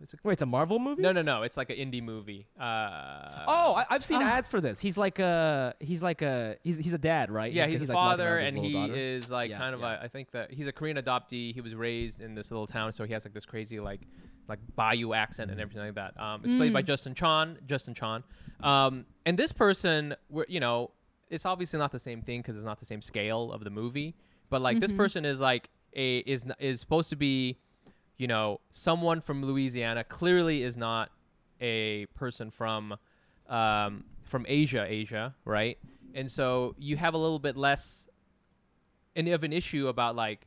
It's 0.00 0.14
a, 0.14 0.16
Wait, 0.22 0.34
it's 0.34 0.42
a 0.42 0.46
Marvel 0.46 0.78
movie? 0.78 1.02
no, 1.02 1.12
no, 1.12 1.22
no. 1.22 1.42
It's 1.42 1.56
like 1.56 1.70
an 1.70 1.76
indie 1.76 2.02
movie. 2.02 2.46
Uh, 2.58 3.44
Oh, 3.48 3.74
I, 3.76 3.86
I've 3.90 4.04
seen 4.04 4.22
Ah. 4.22 4.36
ads 4.36 4.46
for 4.48 4.60
this. 4.60 4.80
He's 4.80 4.96
like 4.96 5.18
a 5.18 5.74
he's 5.80 6.02
like 6.02 6.22
a 6.22 6.56
he's 6.62 6.78
he's 6.78 6.92
a 6.94 6.98
dad, 6.98 7.30
right? 7.30 7.52
yeah, 7.52 7.66
he's, 7.66 7.82
a 7.82 7.86
like, 7.86 7.94
walking 7.94 8.18
father, 8.18 8.36
with 8.36 8.46
and 8.48 8.58
he 8.58 8.72
daughter. 8.72 8.94
is 8.94 9.30
like 9.30 9.50
Yeah, 9.50 9.58
kind 9.58 9.74
of 9.74 9.80
yeah. 9.80 10.00
a. 10.00 10.04
I 10.04 10.08
think 10.08 10.30
that 10.30 10.52
he's 10.52 10.66
a 10.66 10.72
Korean 10.72 10.96
adoptee. 10.98 11.52
He 11.52 11.60
was 11.60 11.74
raised 11.74 12.20
in 12.20 12.34
this 12.34 12.50
little 12.50 12.66
town, 12.66 12.92
so 12.92 13.04
he 13.04 13.12
has 13.12 13.24
like 13.24 13.34
this 13.34 13.46
crazy 13.46 13.80
like 13.80 14.00
like 14.48 14.60
Bayou 14.76 15.12
accent 15.14 15.50
and 15.50 15.60
everything 15.60 15.82
like 15.84 15.94
that. 15.96 16.18
Um, 16.20 16.42
it's 16.44 16.54
played 16.54 16.72
by 16.72 16.82
Mm. 16.82 16.86
Justin 16.86 17.14
Chon. 17.14 17.58
Justin 17.66 17.94
Chon. 17.94 18.24
Um, 18.60 19.04
and 19.26 19.38
this 19.38 19.52
person, 19.52 20.14
you 20.48 20.60
know, 20.60 20.92
it's 21.28 21.44
obviously 21.44 21.78
not 21.78 21.92
the 21.92 21.98
same 21.98 22.22
thing 22.22 22.40
because 22.40 22.56
it's 22.56 22.64
not 22.64 22.78
the 22.78 22.86
same 22.86 23.02
scale 23.02 23.52
of 23.52 23.62
the 23.64 23.70
movie. 23.70 24.14
But 24.48 24.62
like 24.62 24.80
this 24.80 24.92
Mhm. 24.92 24.96
person 24.96 25.24
is 25.26 25.40
like 25.40 25.68
a 25.94 26.18
is 26.18 26.46
is 26.60 26.80
supposed 26.80 27.10
to 27.10 27.16
be, 27.16 27.58
you 28.18 28.26
know, 28.26 28.60
someone 28.70 29.20
from 29.20 29.42
Louisiana. 29.44 30.04
Clearly, 30.04 30.62
is 30.62 30.76
not 30.76 31.10
a 31.60 32.06
person 32.14 32.50
from 32.50 32.96
um, 33.48 34.04
from 34.24 34.44
Asia, 34.48 34.84
Asia, 34.86 35.34
right? 35.46 35.78
And 36.14 36.30
so 36.30 36.74
you 36.78 36.96
have 36.96 37.14
a 37.14 37.18
little 37.18 37.38
bit 37.38 37.56
less 37.56 38.06
an, 39.16 39.26
of 39.28 39.42
an 39.44 39.52
issue 39.52 39.88
about 39.88 40.16
like 40.16 40.46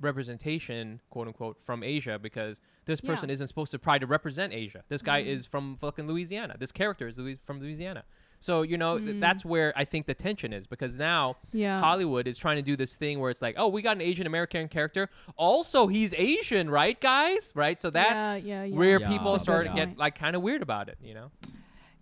representation, 0.00 1.00
quote 1.10 1.26
unquote, 1.26 1.60
from 1.60 1.82
Asia 1.82 2.18
because 2.18 2.60
this 2.86 3.00
Yeah. 3.02 3.10
person 3.10 3.28
isn't 3.30 3.48
supposed 3.48 3.70
to 3.72 3.78
try 3.78 3.98
to 3.98 4.06
represent 4.06 4.52
Asia. 4.52 4.82
This 4.88 5.02
guy 5.02 5.22
Mhm. 5.22 5.26
is 5.26 5.46
from 5.46 5.76
fucking 5.76 6.06
Louisiana. 6.06 6.56
This 6.58 6.72
character 6.72 7.06
is 7.06 7.18
Louis- 7.18 7.38
from 7.44 7.60
Louisiana. 7.60 8.04
So 8.42 8.62
you 8.62 8.76
know 8.78 8.98
th- 8.98 9.16
Mm. 9.16 9.20
that's 9.20 9.44
where 9.44 9.72
I 9.76 9.84
think 9.84 10.06
the 10.06 10.14
tension 10.14 10.52
is 10.52 10.66
because 10.66 10.96
now 10.96 11.36
Yeah. 11.52 11.78
Hollywood 11.78 12.26
is 12.26 12.36
trying 12.38 12.56
to 12.56 12.62
do 12.62 12.74
this 12.74 12.96
thing 12.96 13.20
where 13.20 13.30
it's 13.30 13.42
like, 13.42 13.54
oh, 13.58 13.68
we 13.68 13.82
got 13.82 13.96
an 13.96 14.02
Asian 14.02 14.26
American 14.26 14.66
character. 14.68 15.08
Also, 15.36 15.86
he's 15.86 16.14
Asian, 16.14 16.68
right, 16.70 16.98
guys? 17.00 17.52
Right. 17.54 17.80
So 17.80 17.90
that's 17.90 18.42
yeah, 18.44 18.62
yeah, 18.62 18.64
yeah. 18.64 18.74
where 18.76 18.98
Yeah, 19.00 19.08
people 19.10 19.32
that's 19.32 19.44
start 19.44 19.66
to 19.68 19.72
get 19.74 19.96
like 19.98 20.14
kind 20.18 20.34
of 20.34 20.42
weird 20.42 20.62
about 20.62 20.88
it. 20.88 20.96
You 21.02 21.14
know, 21.14 21.30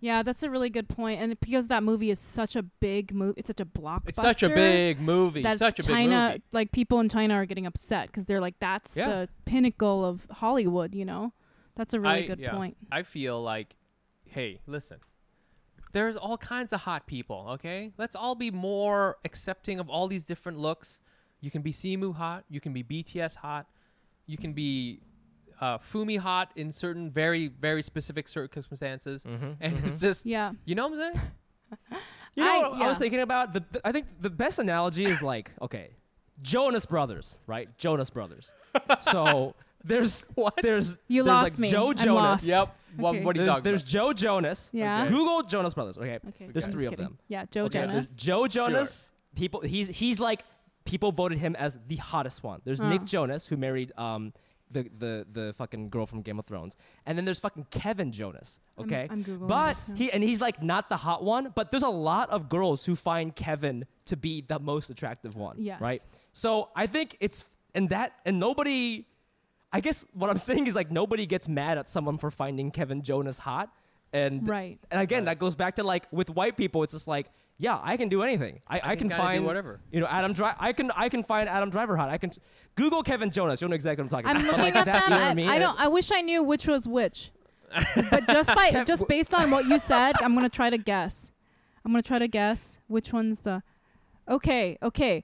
Yeah, 0.01 0.23
that's 0.23 0.41
a 0.43 0.49
really 0.49 0.69
good 0.69 0.87
point. 0.87 1.19
And 1.21 1.37
because 1.41 1.67
that 1.67 1.83
movie 1.83 2.09
is 2.09 2.19
such 2.19 2.55
a 2.55 2.63
big 2.63 3.13
movie, 3.13 3.33
it's 3.37 3.47
such 3.49 3.59
a 3.59 3.65
blockbuster. 3.65 4.07
it's 4.09 4.21
such 4.21 4.41
a 4.43 4.47
big 4.49 5.01
movie. 5.01 5.41
that 5.43 5.57
Such 5.57 5.79
a 5.79 5.83
big 5.83 5.91
China, 5.93 6.29
movie. 6.29 6.43
like 6.53 6.71
people 6.71 7.01
in 7.01 7.09
China 7.09 7.33
are 7.33 7.45
getting 7.45 7.65
upset 7.65 8.07
because 8.07 8.25
they're 8.25 8.39
like, 8.39 8.57
that's 8.61 8.95
Yeah. 8.95 9.09
the 9.09 9.29
pinnacle 9.43 10.05
of 10.05 10.25
Hollywood. 10.31 10.95
You 10.95 11.03
know, 11.03 11.33
that's 11.75 11.93
a 11.93 11.99
really 11.99 12.23
I- 12.23 12.27
good 12.27 12.39
yeah. 12.39 12.51
point. 12.55 12.77
I 12.89 13.03
feel 13.03 13.43
like, 13.43 13.75
hey, 14.25 14.61
listen, 14.67 14.99
there's 15.91 16.15
all 16.15 16.37
kinds 16.37 16.71
of 16.73 16.81
hot 16.81 17.07
people, 17.07 17.47
okay? 17.51 17.91
Let's 17.97 18.15
all 18.15 18.35
be 18.35 18.51
more 18.51 19.17
accepting 19.25 19.79
of 19.79 19.89
all 19.89 20.07
these 20.07 20.23
different 20.25 20.57
looks. 20.59 21.01
You 21.41 21.49
can 21.51 21.61
be 21.61 21.71
Simu 21.71 22.15
hot, 22.15 22.43
you 22.49 22.59
can 22.59 22.73
be 22.73 22.83
BTS 22.83 23.35
hot, 23.37 23.65
you 24.25 24.37
can 24.37 24.53
be 24.53 24.99
uh, 25.61 25.77
Fumi 25.79 26.17
hot 26.17 26.51
in 26.55 26.71
certain 26.71 27.09
very, 27.11 27.47
very 27.47 27.81
specific 27.81 28.27
circumstances. 28.27 29.25
Mhm, 29.25 29.57
And 29.61 29.75
mhm. 29.77 29.83
it's 29.83 29.97
just, 29.99 30.25
Yeah. 30.25 30.53
you 30.65 30.75
know 30.75 30.87
what 30.87 30.99
I'm 30.99 31.13
saying? 31.13 31.21
You 32.35 32.45
know 32.45 32.51
I- 32.51 32.69
what 32.69 32.81
I 32.81 32.87
was 32.87 32.97
thinking 32.99 33.19
about? 33.21 33.53
The, 33.53 33.63
the- 33.71 33.81
I 33.85 33.91
think 33.91 34.05
the 34.21 34.29
best 34.29 34.59
analogy 34.59 35.03
is 35.05 35.21
like, 35.21 35.51
okay, 35.61 35.89
Jonas 36.41 36.85
Brothers, 36.85 37.37
right? 37.47 37.67
Jonas 37.77 38.09
Brothers. 38.09 38.53
so 39.01 39.55
there's 39.83 40.25
What? 40.35 40.55
there's 40.61 40.97
You 41.07 41.23
there's 41.23 41.33
lost 41.33 41.51
like 41.51 41.59
me. 41.59 41.69
Joe 41.71 41.89
I'm 41.89 41.95
Jonas. 41.97 42.13
lost. 42.13 42.45
Yep. 42.47 42.75
What, 42.97 43.09
Okay. 43.15 43.23
what 43.23 43.35
are 43.35 43.39
you 43.39 43.45
There's, 43.45 43.47
talking 43.55 43.63
there's 43.63 43.81
about? 43.83 43.89
Joe 43.91 44.13
Jonas. 44.13 44.69
Yeah. 44.73 45.03
Okay. 45.03 45.11
Google 45.11 45.43
Jonas 45.43 45.73
Brothers. 45.73 45.97
Okay. 45.97 46.19
Okay. 46.27 46.47
There's 46.51 46.65
I'm 46.65 46.71
three 46.73 46.85
of 46.85 46.89
kidding. 46.91 47.05
them. 47.05 47.19
Yeah, 47.27 47.45
Joe 47.51 47.65
okay, 47.65 47.79
Jonas. 47.81 47.93
There's 48.07 48.15
Joe 48.15 48.47
Jonas. 48.47 49.11
People 49.35 49.61
he's 49.61 49.87
he's 49.89 50.19
like 50.19 50.43
people 50.85 51.11
voted 51.11 51.37
him 51.37 51.55
as 51.55 51.77
the 51.87 51.97
hottest 51.97 52.43
one. 52.43 52.61
There's 52.65 52.81
Nick 52.81 53.01
Oh. 53.01 53.05
Jonas 53.05 53.45
who 53.45 53.57
married 53.57 53.91
um 53.97 54.33
the, 54.71 54.87
the 54.97 55.25
the 55.31 55.53
fucking 55.53 55.89
girl 55.89 56.05
from 56.07 56.21
Game 56.23 56.39
of 56.39 56.45
Thrones. 56.45 56.75
And 57.05 57.17
then 57.17 57.25
there's 57.25 57.39
fucking 57.39 57.67
Kevin 57.71 58.11
Jonas. 58.11 58.59
I'm- 58.77 58.85
Okay. 58.87 59.07
I'm, 59.09 59.23
Googling. 59.23 59.47
But 59.47 59.73
this 59.75 59.87
now. 59.87 59.95
he 59.95 60.11
and 60.11 60.23
he's 60.23 60.41
like 60.41 60.61
not 60.63 60.89
the 60.89 60.97
hot 60.97 61.23
one, 61.23 61.51
but 61.55 61.69
there's 61.71 61.83
a 61.83 61.89
lot 61.89 62.29
of 62.31 62.49
girls 62.49 62.85
who 62.85 62.95
find 62.95 63.35
Kevin 63.35 63.85
to 64.05 64.17
be 64.17 64.41
the 64.41 64.59
most 64.59 64.89
attractive 64.89 65.37
one. 65.37 65.55
Yes. 65.59 65.79
Right? 65.79 66.01
So 66.33 66.69
I 66.75 66.87
think 66.87 67.17
it's 67.19 67.45
and 67.75 67.89
that 67.89 68.13
and 68.25 68.39
nobody 68.39 69.05
I 69.71 69.81
guess 69.81 70.05
what 70.13 70.29
I'm 70.29 70.37
saying 70.37 70.67
is 70.67 70.75
like 70.75 70.89
nobody 70.91 71.25
gets 71.25 71.47
mad 71.47 71.77
at 71.77 71.89
someone 71.89 72.17
for 72.17 72.31
finding 72.31 72.71
Kevin 72.71 73.01
Jonas 73.01 73.39
hot. 73.39 73.69
And 74.11 74.47
Right. 74.47 74.79
and 74.89 74.99
again, 75.01 75.19
Right. 75.19 75.25
that 75.25 75.39
goes 75.39 75.53
back 75.55 75.75
to 75.75 75.83
like 75.83 76.07
with 76.11 76.29
white 76.31 76.57
people, 76.57 76.81
it's 76.81 76.93
just 76.93 77.07
like, 77.07 77.27
yeah, 77.59 77.77
I 77.83 77.95
can 77.97 78.09
do 78.09 78.23
anything. 78.23 78.61
I, 78.67 78.77
I, 78.77 78.95
can 78.95 79.09
can, 79.09 79.17
find 79.17 79.45
whatever. 79.45 79.81
You 79.91 79.99
know, 79.99 80.07
Adam 80.07 80.33
Driver. 80.33 80.55
I 80.59 80.73
can 80.73 80.89
I 80.95 81.09
can 81.09 81.21
find 81.23 81.47
Adam 81.47 81.69
Driver 81.69 81.95
hot. 81.97 82.09
I 82.09 82.17
can 82.17 82.31
Google 82.75 83.03
Kevin 83.03 83.29
Jonas. 83.29 83.61
You'll 83.61 83.69
know 83.69 83.75
exactly 83.75 84.03
what 84.03 84.13
I'm 84.13 84.23
talking 84.23 84.37
I'm 84.41 84.47
about. 84.47 84.57
looking 84.65 84.73
But 84.73 84.87
at 84.87 84.93
like 84.93 84.95
that, 84.95 85.03
you 85.03 85.09
know 85.11 85.15
what 85.17 85.25
I, 85.25 85.29
I 85.29 85.33
mean? 85.35 85.49
I 85.49 85.59
don't. 85.59 85.79
I 85.79 85.87
wish 85.89 86.11
I 86.11 86.21
knew 86.21 86.41
which 86.41 86.65
was 86.67 86.87
which. 86.87 87.31
but 88.09 88.27
just 88.27 88.47
by 88.55 88.69
Kev- 88.71 88.87
just 88.87 89.07
based 89.07 89.33
on 89.35 89.51
what 89.51 89.65
you 89.65 89.77
said, 89.91 90.13
I'm 90.23 90.33
gonna 90.33 90.49
try 90.49 90.71
to 90.71 90.77
guess. 90.79 91.31
I'm 91.85 91.91
gonna 91.91 92.01
try 92.01 92.17
to 92.17 92.27
guess 92.27 92.79
which 92.87 93.13
one's 93.13 93.41
the. 93.41 93.61
Okay. 94.27 94.77
Okay. 94.81 95.23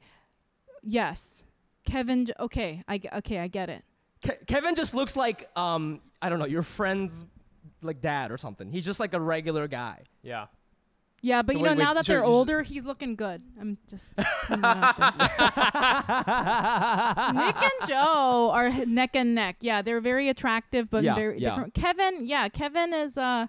Yes. 0.83 1.43
Kevin. 1.85 2.27
Okay. 2.39 2.83
I 2.87 2.97
ge- 2.99 3.07
okay. 3.13 3.39
I 3.39 3.47
get 3.47 3.69
it. 3.69 3.83
Ke- 4.25 4.45
Kevin 4.47 4.75
just 4.75 4.93
looks 4.95 5.15
like 5.15 5.49
um 5.55 6.01
I 6.21 6.29
don't 6.29 6.39
know 6.39 6.45
your 6.45 6.63
friend's 6.63 7.25
like 7.81 8.01
dad 8.01 8.31
or 8.31 8.37
something. 8.37 8.71
He's 8.71 8.85
just 8.85 8.99
like 8.99 9.13
a 9.13 9.19
regular 9.19 9.67
guy. 9.67 10.01
Yeah. 10.23 10.47
Yeah, 11.21 11.41
but 11.41 11.53
So 11.53 11.57
you 11.59 11.63
wait, 11.63 11.69
know 11.71 11.75
wait, 11.77 11.83
now 11.83 11.93
that 11.95 12.05
so 12.05 12.11
they're 12.13 12.21
you 12.21 12.27
s- 12.27 12.33
older, 12.33 12.61
he's 12.61 12.85
looking 12.85 13.15
good. 13.15 13.41
I'm 13.59 13.77
just 13.89 14.15
putting 14.45 14.61
that 14.61 14.77
out 14.77 14.97
there. 17.33 17.45
Nick 17.45 17.55
and 17.55 17.89
Joe 17.89 18.51
are 18.53 18.67
h- 18.67 18.87
neck 18.87 19.15
and 19.15 19.33
neck. 19.33 19.57
Yeah, 19.61 19.81
they're 19.81 20.01
very 20.01 20.29
attractive, 20.29 20.89
but 20.89 21.03
Yeah, 21.03 21.15
very 21.15 21.39
yeah. 21.39 21.49
different. 21.49 21.73
Kevin, 21.73 22.25
yeah, 22.27 22.47
Kevin 22.49 22.93
is. 22.93 23.17
uh 23.17 23.47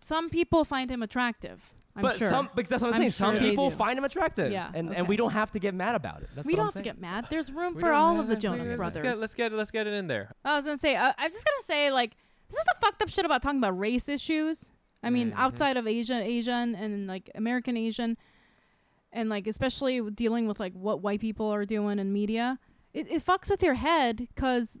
Some 0.00 0.28
people 0.28 0.64
find 0.64 0.90
him 0.90 1.02
attractive. 1.02 1.72
I'm 1.98 2.02
but 2.02 2.16
sure. 2.16 2.28
some 2.28 2.48
because 2.54 2.68
that's 2.70 2.82
what 2.82 2.88
I'm, 2.88 2.94
I'm 2.94 2.98
saying. 3.00 3.10
Some 3.10 3.34
sure 3.34 3.40
they 3.40 3.50
people 3.50 3.70
do. 3.70 3.76
find 3.76 3.98
him 3.98 4.04
attractive. 4.04 4.50
Yeah, 4.52 4.70
And 4.74 4.94
and 4.94 5.06
we 5.08 5.16
don't 5.16 5.32
have 5.32 5.50
to 5.52 5.58
get 5.58 5.74
mad 5.74 5.94
about 5.94 6.22
it. 6.22 6.30
That's 6.34 6.46
we 6.46 6.54
what 6.54 6.56
don't 6.56 6.64
I'm 6.66 6.72
have 6.72 6.74
to 6.76 6.82
get 6.82 6.98
mad. 7.00 7.26
There's 7.30 7.50
room 7.52 7.74
We 7.74 7.80
for 7.80 7.92
all 7.92 8.18
of 8.20 8.28
the 8.28 8.34
we- 8.34 8.40
Jonas 8.40 8.68
let's 8.68 8.76
brothers. 8.76 9.02
Get, 9.02 9.18
let's 9.18 9.34
get 9.34 9.52
let's 9.52 9.70
get 9.70 9.86
it 9.86 9.92
in 9.94 10.06
there. 10.06 10.32
I 10.44 10.56
was 10.56 10.64
gonna 10.64 10.76
say, 10.78 10.96
uh, 10.96 11.12
I'm 11.18 11.30
just 11.30 11.44
gonna 11.44 11.64
say, 11.64 11.90
like, 11.90 12.16
this 12.48 12.58
is 12.58 12.64
the 12.64 12.74
fucked 12.80 13.02
up 13.02 13.08
shit 13.10 13.24
about 13.24 13.42
talking 13.42 13.58
about 13.58 13.78
race 13.78 14.08
issues. 14.08 14.70
I 15.02 15.10
mean, 15.10 15.30
Mhm. 15.32 15.36
outside 15.36 15.76
of 15.76 15.86
Asian, 15.86 16.22
Asian, 16.22 16.74
and 16.74 17.06
like 17.06 17.30
American 17.34 17.76
Asian, 17.76 18.16
and 19.12 19.28
like 19.28 19.46
especially 19.46 20.00
dealing 20.10 20.46
with 20.46 20.58
like 20.60 20.72
what 20.74 21.02
white 21.02 21.20
people 21.20 21.46
are 21.52 21.64
doing 21.64 21.98
in 21.98 22.12
media, 22.12 22.58
it, 22.92 23.10
it 23.10 23.24
fucks 23.24 23.50
with 23.50 23.62
your 23.62 23.74
head 23.74 24.16
because 24.34 24.76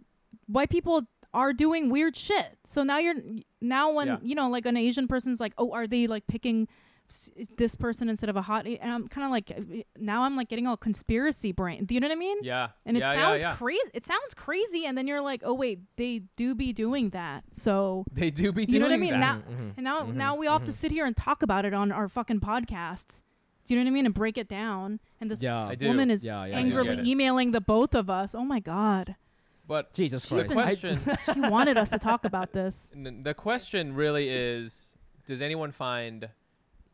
white 0.46 0.70
people 0.70 1.02
are 1.34 1.52
doing 1.52 1.90
weird 1.90 2.16
shit. 2.16 2.58
So 2.66 2.82
now 2.82 2.98
you're 2.98 3.14
now 3.60 3.92
when 3.92 4.06
Yeah. 4.08 4.16
you 4.22 4.34
know 4.34 4.48
like 4.48 4.66
an 4.66 4.76
Asian 4.76 5.06
person's 5.08 5.40
like, 5.40 5.52
oh, 5.58 5.72
are 5.72 5.86
they 5.86 6.06
like 6.06 6.26
picking 6.26 6.62
s- 6.62 6.68
this 7.56 7.74
person 7.74 8.08
instead 8.08 8.28
of 8.30 8.36
a 8.36 8.42
hot? 8.42 8.66
And 8.66 8.90
I'm 8.90 9.08
kind 9.08 9.24
of 9.24 9.30
like 9.30 9.86
now 9.98 10.22
I'm 10.24 10.36
like 10.36 10.48
getting 10.48 10.66
all 10.66 10.76
conspiracy 10.76 11.52
brain. 11.52 11.84
Do 11.84 11.94
you 11.94 12.00
know 12.00 12.08
what 12.08 12.16
I 12.16 12.18
mean? 12.18 12.38
Yeah. 12.42 12.68
And 12.86 12.96
it 12.96 13.00
yeah, 13.00 13.14
sounds 13.14 13.42
yeah, 13.42 13.48
yeah. 13.50 13.56
crazy. 13.56 13.90
It 13.94 14.06
sounds 14.06 14.34
crazy, 14.34 14.86
and 14.86 14.96
then 14.96 15.06
you're 15.06 15.20
like, 15.22 15.42
oh 15.44 15.54
wait, 15.54 15.80
they 15.96 16.22
do 16.36 16.54
be 16.54 16.72
doing 16.72 17.10
that. 17.10 17.44
So 17.52 18.04
They 18.12 18.30
do 18.30 18.52
be 18.52 18.66
doing 18.66 18.74
you 18.74 18.80
know 18.80 18.86
what 18.86 18.94
I 18.94 18.98
mean? 18.98 19.12
that. 19.12 19.18
Now, 19.20 19.36
Mhm, 19.36 19.72
and 19.76 19.84
now, 19.84 20.02
mhm, 20.04 20.14
now 20.14 20.36
we 20.36 20.46
all 20.46 20.58
have 20.58 20.66
to 20.66 20.72
mhm. 20.72 20.76
sit 20.76 20.92
here 20.92 21.06
and 21.06 21.16
talk 21.16 21.42
about 21.42 21.64
it 21.64 21.74
on 21.74 21.92
our 21.92 22.08
fucking 22.08 22.40
podcasts. 22.40 23.22
Do 23.66 23.74
you 23.74 23.80
know 23.80 23.84
what 23.84 23.90
I 23.90 23.94
mean? 23.94 24.06
And 24.06 24.14
break 24.14 24.38
it 24.38 24.48
down. 24.48 24.98
And 25.20 25.30
this 25.30 25.42
Yeah. 25.42 25.74
Woman 25.82 26.10
is 26.10 26.24
Yeah, 26.24 26.46
yeah, 26.46 26.56
angrily 26.56 27.06
emailing 27.08 27.50
the 27.52 27.60
both 27.60 27.94
of 27.94 28.08
us. 28.08 28.34
Oh 28.34 28.44
my 28.44 28.60
god, 28.60 29.16
But 29.66 29.92
Jesus 29.92 30.24
Christ. 30.24 30.50
I- 30.50 30.54
question 30.54 30.98
she 31.34 31.40
wanted 31.40 31.76
us 31.76 31.90
to 31.90 31.98
talk 31.98 32.24
about 32.24 32.52
this. 32.52 32.90
The 32.94 33.34
question 33.34 33.94
really 33.94 34.28
is 34.30 34.96
does 35.26 35.42
anyone 35.42 35.72
find 35.72 36.30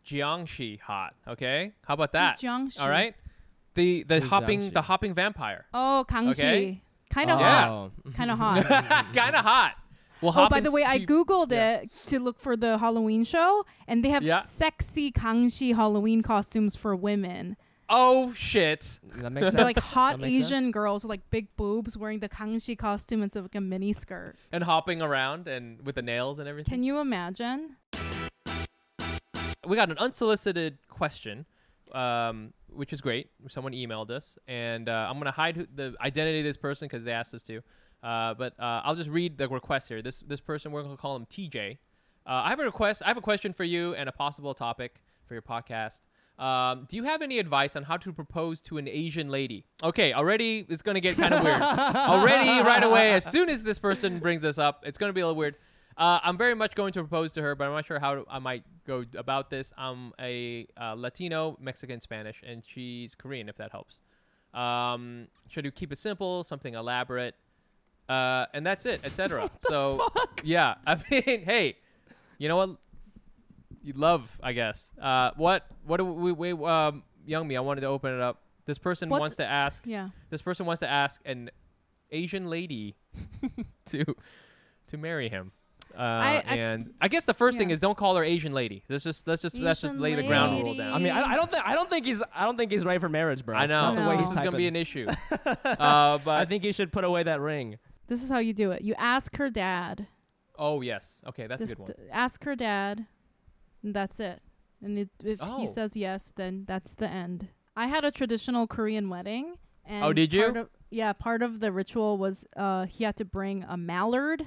Jiangshi 0.07 0.81
hot 0.81 1.15
okay 1.27 1.73
how 1.87 1.95
about 1.95 2.13
that 2.13 2.35
Who's 2.41 2.43
Jiangshi? 2.51 2.81
all 2.83 2.89
right 2.89 3.15
the 3.75 4.03
the 4.05 4.21
Who's 4.21 4.31
hopping 4.31 4.61
Jiangshi? 4.61 4.73
the 4.73 4.83
hopping 4.83 5.15
vampire 5.15 5.67
Oh, 5.75 6.05
Kangxi. 6.09 6.31
Okay. 6.39 6.81
Kind 7.11 7.31
of 7.31 7.39
Yeah. 7.41 7.61
hot. 7.69 7.71
Oh. 8.07 8.11
Kind 8.13 8.31
of 8.31 8.39
hot. 8.39 8.65
kind 9.15 9.35
of 9.37 9.45
hot 9.45 9.73
well 10.21 10.33
Oh, 10.37 10.49
by 10.49 10.61
the 10.61 10.71
way, 10.71 10.85
I 10.85 11.01
googled 11.01 11.51
yeah. 11.53 11.77
it 11.83 11.91
to 12.07 12.19
look 12.19 12.39
for 12.41 12.57
the 12.57 12.79
Halloween 12.79 13.25
show, 13.25 13.65
and 13.87 14.03
they 14.05 14.09
have 14.11 14.23
Yeah. 14.23 14.41
sexy 14.43 15.11
Kangxi 15.13 15.75
Halloween 15.75 16.23
costumes 16.23 16.75
for 16.77 16.95
women. 16.97 17.57
oh 17.91 18.33
shit 18.35 19.01
That 19.17 19.31
makes 19.31 19.47
sense. 19.47 19.57
They're 19.57 19.65
like 19.73 19.79
hot 19.79 20.19
That 20.19 20.27
makes 20.27 20.47
Asian 20.47 20.65
sense. 20.65 20.73
girls 20.73 21.05
with 21.05 21.11
like 21.11 21.29
big 21.31 21.55
boobs 21.57 21.97
wearing 21.99 22.21
the 22.21 22.29
Kangxi 22.29 22.77
costume 22.79 23.23
instead 23.23 23.41
of 23.41 23.45
like 23.47 23.55
a 23.57 23.61
mini 23.61 23.93
skirt. 23.93 24.37
and 24.53 24.65
hopping 24.65 25.03
around 25.03 25.47
and 25.49 25.85
with 25.85 25.97
the 25.97 26.03
nails 26.03 26.39
and 26.39 26.49
everything 26.49 26.73
Can 26.73 26.83
you 26.83 26.99
imagine? 27.01 27.77
We 29.67 29.77
got 29.77 29.91
an 29.91 29.99
unsolicited 29.99 30.79
question, 30.89 31.47
um, 31.93 32.53
which 32.69 32.93
is 32.93 33.01
great. 33.01 33.29
Someone 33.49 33.73
emailed 33.73 34.11
us, 34.11 34.39
and 34.49 34.89
uh, 34.89 35.09
I'm 35.09 35.19
gonna 35.19 35.31
hide 35.31 35.57
who, 35.57 35.67
the 35.75 35.95
identity 36.01 36.39
of 36.39 36.45
this 36.45 36.57
person 36.57 36.89
because 36.89 37.05
they 37.05 37.13
asked 37.13 37.35
us 37.35 37.43
to. 37.45 37.61
Uh, 38.03 38.35
but 38.35 38.53
uh, 38.61 38.83
I'll 38.85 38.97
just 38.97 39.11
read 39.11 39.39
the 39.39 39.49
request 39.49 39.89
here. 39.89 40.03
This 40.03 40.21
this 40.21 40.41
person 40.41 40.73
we're 40.73 40.83
gonna 40.83 40.97
call 40.97 41.17
him 41.17 41.27
TJ. 41.27 41.79
Uh, 42.27 42.31
I 42.31 42.51
have 42.51 42.61
a 42.61 42.65
request. 42.65 43.03
I 43.05 43.09
have 43.09 43.17
a 43.17 43.23
question 43.23 43.53
for 43.53 43.65
you 43.65 43.95
and 43.95 44.09
a 44.09 44.13
possible 44.13 44.55
topic 44.55 45.01
for 45.27 45.35
your 45.35 45.43
podcast. 45.43 46.01
Um, 46.39 46.87
do 46.89 46.97
you 46.97 47.05
have 47.05 47.23
any 47.23 47.39
advice 47.39 47.77
on 47.77 47.85
how 47.85 47.97
to 47.99 48.13
propose 48.13 48.61
to 48.63 48.79
an 48.79 48.89
Asian 48.89 49.29
lady? 49.29 49.65
Okay, 49.83 50.13
already 50.13 50.67
it's 50.69 50.83
gonna 50.83 51.01
get 51.01 51.17
kind 51.17 51.33
of 51.33 51.45
weird. 51.45 51.61
already, 51.63 52.61
right 52.67 52.83
away, 52.83 53.13
as 53.13 53.25
soon 53.25 53.49
as 53.49 53.63
this 53.63 53.79
person 53.79 54.19
brings 54.19 54.43
this 54.43 54.59
up, 54.59 54.83
it's 54.85 54.99
gonna 54.99 55.13
be 55.13 55.21
a 55.21 55.27
little 55.27 55.39
weird. 55.39 55.57
Uh, 55.97 56.19
I'm 56.23 56.37
very 56.37 56.55
much 56.55 56.75
going 56.75 56.93
to 56.95 57.01
propose 57.01 57.33
to 57.35 57.43
her, 57.43 57.55
but 57.55 57.67
I'm 57.67 57.73
not 57.73 57.87
sure 57.87 57.99
how 58.01 58.25
I 58.29 58.39
might 58.41 58.65
go 58.87 59.05
about 59.17 59.51
this. 59.51 59.73
I'm 59.79 60.13
a 60.21 60.67
uh, 60.81 60.95
Latino, 60.95 61.57
Mexican, 61.61 62.01
Spanish, 62.01 62.43
and 62.45 62.65
she's 62.67 63.15
Korean. 63.15 63.49
If 63.49 63.57
that 63.57 63.71
helps. 63.71 64.01
Um, 64.53 65.29
should 65.49 65.65
we 65.65 65.71
keep 65.71 65.93
it 65.93 65.99
simple, 65.99 66.45
something 66.45 66.75
elaborate, 66.75 67.35
uh, 68.09 68.47
and 68.55 68.65
that's 68.67 68.87
it, 68.87 69.01
etc. 69.05 69.51
So 69.61 70.09
yeah, 70.43 70.75
I 70.87 70.97
mean, 71.11 71.43
hey, 71.45 71.77
you 72.39 72.49
know 72.49 72.57
what? 72.57 72.71
You 73.83 73.93
love, 73.95 74.39
I 74.43 74.53
guess. 74.53 74.93
Uh, 75.01 75.31
what? 75.37 75.67
What 75.87 75.99
do 75.99 76.05
we? 76.05 76.33
we 76.33 76.51
um, 76.53 77.03
Youngmi, 77.29 77.57
I 77.57 77.61
wanted 77.61 77.83
to 77.83 77.87
open 77.89 78.15
it 78.15 78.21
up. 78.21 78.41
This 78.67 78.79
person 78.79 79.09
What- 79.09 79.21
wants 79.21 79.37
to 79.37 79.45
ask. 79.47 79.85
Yeah. 79.87 80.09
This 80.31 80.43
person 80.43 80.67
wants 80.67 80.81
to 80.81 80.89
ask 80.91 81.21
an 81.25 81.51
Asian 82.11 82.49
lady 82.49 82.97
to 83.87 84.05
to 84.89 84.97
marry 84.97 85.29
him. 85.29 85.53
Uh, 85.97 86.01
I- 86.03 86.43
and 86.49 86.93
I 87.01 87.09
guess 87.09 87.25
the 87.25 87.35
first 87.35 87.57
thing 87.59 87.71
is 87.71 87.79
don't 87.81 87.97
call 87.97 88.17
her 88.17 88.25
Asian 88.25 88.53
lady. 88.53 88.83
Let's 88.89 89.05
just 89.05 89.27
let's 89.27 89.43
just 89.43 89.59
let's 89.59 89.81
just 89.81 89.95
Asian 89.95 90.03
lay 90.03 90.15
the 90.15 90.23
ground 90.23 90.63
rule 90.63 90.75
down. 90.75 90.93
I 90.93 90.99
mean, 90.99 91.13
I, 91.13 91.33
I 91.33 91.37
don't 91.37 91.51
think 91.51 91.63
I 91.67 91.75
don't 91.75 91.89
think 91.91 92.05
he's 92.07 92.23
I 92.35 92.45
don't 92.45 92.57
think 92.57 92.71
he's 92.71 92.85
right 92.85 93.01
for 93.01 93.09
marriage, 93.09 93.45
bro. 93.45 93.57
I 93.57 93.67
know 93.67 93.81
Not 93.81 93.95
the 93.95 94.01
way 94.03 94.15
No. 94.15 94.19
he's 94.19 94.29
this 94.29 94.37
is 94.37 94.43
gonna 94.43 94.57
be 94.57 94.67
an 94.67 94.77
issue. 94.77 95.07
uh, 95.65 96.19
but 96.19 96.29
I 96.41 96.45
think 96.45 96.65
you 96.65 96.73
should 96.73 96.93
put 96.93 97.05
away 97.05 97.23
that 97.23 97.41
ring. 97.41 97.79
This 98.07 98.23
is 98.23 98.31
how 98.31 98.39
you 98.39 98.53
do 98.53 98.71
it. 98.73 98.83
You 98.83 98.95
ask 98.99 99.37
her 99.37 99.49
dad. 99.51 100.07
oh 100.59 100.81
yes, 100.83 101.21
okay, 101.29 101.47
that's 101.47 101.63
a 101.65 101.67
good 101.67 101.79
one. 101.79 101.91
ask 102.13 102.45
her 102.45 102.55
dad, 102.57 103.07
and 103.83 103.95
that's 103.95 104.21
it. 104.21 104.41
And 104.83 104.99
it, 104.99 105.09
if 105.25 105.39
Oh. 105.43 105.59
he 105.59 105.67
says 105.67 105.97
yes, 105.97 106.33
then 106.37 106.65
that's 106.67 106.95
the 106.95 107.09
end. 107.09 107.49
I 107.77 107.87
had 107.87 108.05
a 108.05 108.11
traditional 108.11 108.67
Korean 108.67 109.09
wedding. 109.09 109.55
And 109.87 110.05
Oh, 110.05 110.13
did 110.13 110.33
you? 110.33 110.43
Part 110.45 110.57
of, 110.57 110.69
yeah, 110.91 111.13
part 111.13 111.43
of 111.43 111.61
the 111.61 111.73
ritual 111.73 112.17
was 112.19 112.45
uh, 112.57 112.85
he 112.87 113.05
had 113.05 113.17
to 113.17 113.25
bring 113.25 113.65
a 113.65 113.77
mallard 113.77 114.47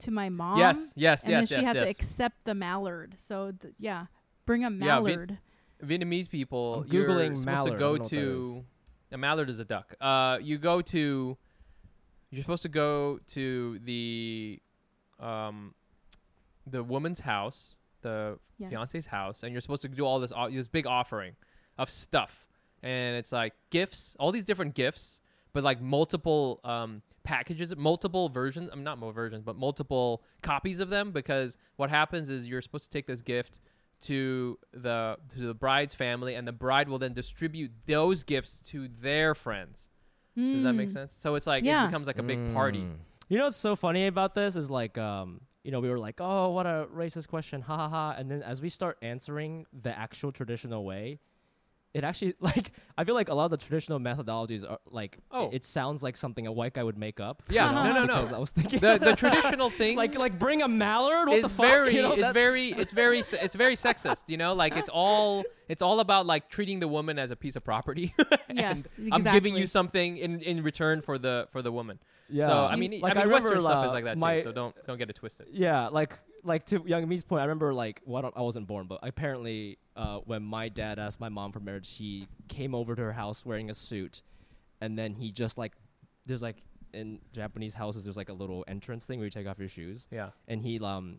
to 0.00 0.10
my 0.10 0.28
mom. 0.28 0.58
Yes, 0.58 0.92
yes, 0.94 0.94
and 0.94 0.96
yes, 0.96 1.24
And 1.24 1.34
then 1.34 1.46
she 1.46 1.54
yes, 1.62 1.64
had 1.76 1.78
to 1.84 1.88
accept 1.88 2.44
the 2.44 2.54
mallard. 2.54 3.14
So 3.18 3.52
th- 3.52 3.74
yeah, 3.78 4.06
bring 4.44 4.64
a 4.64 4.70
mallard. 4.70 5.10
Yeah, 5.10 5.16
Vin- 5.16 5.16
mallard. 5.16 5.38
Vietnamese 5.84 6.28
people, 6.30 6.84
I'm 6.86 6.92
you're 6.92 7.08
Googling 7.08 7.38
supposed 7.38 7.46
mallard. 7.46 7.72
to 7.72 7.78
go 7.78 7.78
don't 7.78 7.82
know 7.82 7.90
what 7.90 8.02
that 8.02 8.08
to 8.08 8.64
a 9.12 9.18
mallard 9.18 9.50
is 9.50 9.58
a 9.58 9.64
duck. 9.64 9.94
Uh, 10.00 10.38
you 10.40 10.58
go 10.58 10.80
to 10.82 11.36
you're 12.30 12.42
supposed 12.42 12.62
to 12.62 12.68
go 12.68 13.20
to 13.28 13.78
the 13.84 14.60
um 15.20 15.74
the 16.66 16.82
woman's 16.82 17.20
house, 17.20 17.74
the 18.02 18.38
Yes. 18.58 18.70
fiance's 18.70 19.06
house, 19.06 19.42
and 19.42 19.52
you're 19.52 19.60
supposed 19.60 19.82
to 19.82 19.88
do 19.88 20.04
all 20.04 20.18
this 20.18 20.32
o- 20.34 20.50
this 20.50 20.66
big 20.66 20.86
offering 20.86 21.36
of 21.78 21.90
stuff, 21.90 22.48
and 22.82 23.16
it's 23.16 23.32
like 23.32 23.52
gifts, 23.70 24.16
all 24.18 24.32
these 24.32 24.44
different 24.44 24.74
gifts, 24.74 25.20
but 25.52 25.62
like 25.62 25.80
multiple 25.80 26.60
um 26.64 27.02
packages, 27.26 27.74
multiple 27.76 28.28
versions. 28.28 28.70
I'm 28.72 28.84
not 28.84 28.98
more 28.98 29.12
versions, 29.12 29.42
but 29.42 29.56
multiple 29.56 30.22
copies 30.42 30.80
of 30.80 30.88
them 30.88 31.10
because 31.12 31.56
what 31.76 31.90
happens 31.90 32.30
is 32.30 32.46
you're 32.48 32.62
supposed 32.62 32.84
to 32.84 32.90
take 32.90 33.06
this 33.06 33.20
gift 33.22 33.60
to 34.02 34.58
the 34.72 35.16
to 35.34 35.40
the 35.40 35.54
bride's 35.54 35.94
family, 35.94 36.34
and 36.34 36.46
the 36.46 36.52
bride 36.52 36.88
will 36.88 36.98
then 36.98 37.12
distribute 37.14 37.70
those 37.86 38.22
gifts 38.24 38.60
to 38.66 38.88
their 39.00 39.34
friends. 39.34 39.88
Does 40.36 40.64
that 40.64 40.74
make 40.74 40.88
Mm. 40.90 40.92
sense? 40.92 41.14
So 41.16 41.34
it's 41.34 41.46
like 41.46 41.64
it 41.84 41.86
becomes 41.88 42.06
like 42.06 42.18
a 42.18 42.22
big 42.22 42.52
party. 42.52 42.80
Mm. 42.80 42.96
You 43.28 43.38
know 43.38 43.44
what's 43.44 43.56
so 43.56 43.74
funny 43.74 44.06
about 44.06 44.34
this 44.34 44.54
is 44.54 44.68
like 44.70 44.96
um 44.98 45.40
you 45.64 45.72
know 45.72 45.80
we 45.80 45.88
were 45.88 45.98
like 45.98 46.20
oh 46.20 46.50
what 46.50 46.66
a 46.66 46.86
racist 46.94 47.26
question 47.28 47.62
ha 47.62 47.76
ha 47.76 47.88
ha 47.88 48.14
and 48.18 48.30
then 48.30 48.42
as 48.42 48.60
we 48.62 48.68
start 48.68 48.98
answering 49.02 49.66
the 49.72 49.98
actual 49.98 50.30
traditional 50.30 50.84
way 50.84 51.18
it 51.96 52.04
actually 52.04 52.34
like 52.40 52.72
I 52.98 53.04
feel 53.04 53.14
like 53.14 53.28
a 53.28 53.34
lot 53.34 53.46
of 53.46 53.50
the 53.52 53.56
traditional 53.68 53.98
methodologies 53.98 54.62
are 54.70 54.78
like 54.90 55.18
Oh. 55.30 55.48
it, 55.48 55.56
it 55.56 55.64
sounds 55.64 56.02
like 56.02 56.16
something 56.16 56.46
a 56.46 56.52
white 56.52 56.74
guy 56.74 56.82
would 56.88 56.98
make 56.98 57.18
up. 57.20 57.42
Yeah, 57.50 57.68
you 57.68 57.74
know, 57.74 57.82
no, 57.84 57.92
no, 57.92 58.04
no. 58.04 58.14
because 58.16 58.32
I 58.32 58.38
was 58.38 58.50
thinking 58.50 58.80
The 58.80 58.98
the 58.98 59.16
traditional 59.24 59.70
thing 59.70 59.96
like 59.96 60.14
like 60.26 60.38
bring 60.38 60.62
a 60.62 60.68
mallard. 60.68 61.28
What 61.28 61.40
the 61.42 61.46
it's 61.46 61.56
fuck? 61.56 61.66
very 61.66 61.94
you 61.96 62.02
know, 62.02 62.12
it's 62.12 62.22
that- 62.22 62.34
very 62.34 62.68
it's 62.82 62.92
very 62.92 63.18
it's 63.20 63.54
very 63.54 63.76
sexist 63.76 64.24
you 64.28 64.36
know 64.36 64.52
like 64.54 64.76
it's 64.76 64.88
all 64.90 65.44
it's 65.68 65.82
all 65.82 65.98
about 66.00 66.26
like 66.26 66.48
treating 66.56 66.78
the 66.80 66.88
woman 66.88 67.18
as 67.18 67.30
a 67.30 67.36
piece 67.36 67.56
of 67.56 67.64
property 67.64 68.14
and 68.48 68.58
Yes, 68.58 68.98
i'm 69.12 69.22
giving 69.36 69.54
you 69.56 69.66
something 69.66 70.16
in 70.18 70.40
in 70.40 70.62
return 70.62 71.00
for 71.00 71.16
the 71.18 71.48
for 71.52 71.60
the 71.62 71.72
woman 71.72 71.98
yeah. 72.28 72.46
so 72.46 72.54
i 72.54 72.76
mean 72.76 72.92
Like, 73.00 73.16
i 73.16 73.20
I 73.20 73.24
mean 73.24 73.32
western 73.32 73.50
remember, 73.58 73.70
stuff 73.70 73.84
uh, 73.84 73.88
is 73.88 73.92
like 73.98 74.04
that 74.04 74.18
my- 74.18 74.36
too 74.38 74.42
so 74.44 74.52
don't 74.52 74.74
don't 74.86 74.98
get 74.98 75.08
it 75.10 75.16
twisted 75.16 75.46
Yeah, 75.50 75.88
like 75.88 76.12
like 76.46 76.66
to 76.66 76.80
Youngmi's 76.80 77.24
point, 77.24 77.40
I 77.40 77.44
remember 77.44 77.74
like 77.74 78.00
well, 78.06 78.18
I, 78.18 78.22
don't, 78.22 78.36
I 78.36 78.42
wasn't 78.42 78.66
born, 78.66 78.86
but 78.86 79.00
apparently 79.02 79.78
uh, 79.96 80.18
when 80.18 80.42
my 80.42 80.68
dad 80.68 80.98
asked 80.98 81.20
my 81.20 81.28
mom 81.28 81.52
for 81.52 81.60
marriage, 81.60 81.96
he 81.96 82.26
came 82.48 82.74
over 82.74 82.94
to 82.94 83.02
her 83.02 83.12
house 83.12 83.44
wearing 83.44 83.70
a 83.70 83.74
suit, 83.74 84.22
and 84.80 84.98
then 84.98 85.14
he 85.14 85.32
just 85.32 85.58
like 85.58 85.72
there's 86.26 86.42
like 86.42 86.56
in 86.92 87.20
Japanese 87.32 87.74
houses 87.74 88.04
there's 88.04 88.16
like 88.16 88.28
a 88.28 88.32
little 88.34 88.64
entrance 88.68 89.04
thing 89.04 89.18
where 89.18 89.26
you 89.26 89.30
take 89.30 89.46
off 89.46 89.58
your 89.58 89.68
shoes, 89.68 90.08
yeah 90.10 90.30
and 90.48 90.62
he 90.62 90.78
um 90.80 91.18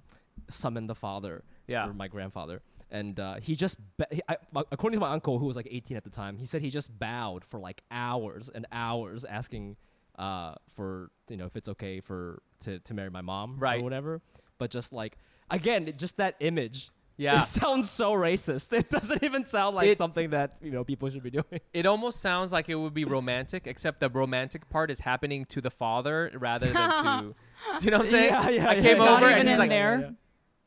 summoned 0.50 0.90
the 0.90 0.96
father 0.96 1.44
yeah 1.68 1.88
or 1.88 1.94
my 1.94 2.08
grandfather. 2.08 2.62
And 2.90 3.20
uh, 3.20 3.36
he 3.42 3.54
just, 3.54 3.78
ba- 3.98 4.08
he, 4.10 4.22
I, 4.30 4.38
according 4.72 4.98
to 4.98 5.06
my 5.06 5.12
uncle, 5.12 5.40
who 5.40 5.46
was 5.46 5.58
like 5.58 5.68
18 5.70 5.98
at 5.98 6.06
the 6.06 6.10
time, 6.10 6.38
he 6.38 6.46
said 6.46 6.62
he 6.62 6.70
just 6.70 6.98
bowed 6.98 7.44
for 7.44 7.60
like 7.60 7.82
hours 7.92 8.48
and 8.48 8.66
hours, 8.72 9.26
asking 9.26 9.76
uh, 10.18 10.56
for 10.70 11.12
you 11.30 11.36
know 11.36 11.46
if 11.46 11.58
it's 11.58 11.68
okay 11.68 12.00
for 12.00 12.42
to, 12.62 12.80
to 12.80 12.94
marry 12.94 13.10
my 13.10 13.20
mom 13.20 13.58
Right. 13.60 13.82
or 13.82 13.84
whatever. 13.84 14.22
But 14.58 14.72
just 14.72 14.94
like 14.94 15.18
again, 15.50 15.92
just 15.98 16.18
that 16.18 16.36
image. 16.40 16.90
Yeah. 17.20 17.42
it 17.42 17.48
sounds 17.48 17.90
so 17.90 18.14
racist. 18.14 18.72
It 18.78 18.92
doesn't 18.92 19.24
even 19.24 19.44
sound 19.44 19.76
like 19.76 19.88
It- 19.88 19.98
something 19.98 20.30
that 20.32 20.58
you 20.62 20.70
know 20.72 20.84
people 20.84 21.10
should 21.10 21.24
be 21.24 21.32
doing. 21.32 21.46
it 21.74 21.86
almost 21.88 22.20
sounds 22.20 22.52
like 22.52 22.70
it 22.70 22.76
would 22.76 22.94
be 22.94 23.06
romantic 23.06 23.66
except 23.66 24.00
the 24.02 24.10
romantic 24.10 24.70
part 24.70 24.92
is 24.92 25.00
happening 25.00 25.46
to 25.46 25.60
the 25.62 25.72
father 25.72 26.32
rather 26.40 26.68
than 26.68 26.76
to 27.04 27.36
do 27.80 27.86
you 27.86 27.92
know 27.92 27.98
what 27.98 28.06
i'm 28.06 28.12
saying 28.12 28.30
Yeah, 28.30 28.50
yeah, 28.50 28.70
i 28.70 28.74
yeah, 28.76 28.82
came 28.82 28.98
yeah. 28.98 29.04
over 29.14 29.22
Not 29.22 29.24
and 29.24 29.34
even 29.34 29.48
he's 29.48 29.54
in 29.54 29.60
like 29.60 29.70
there. 29.70 30.14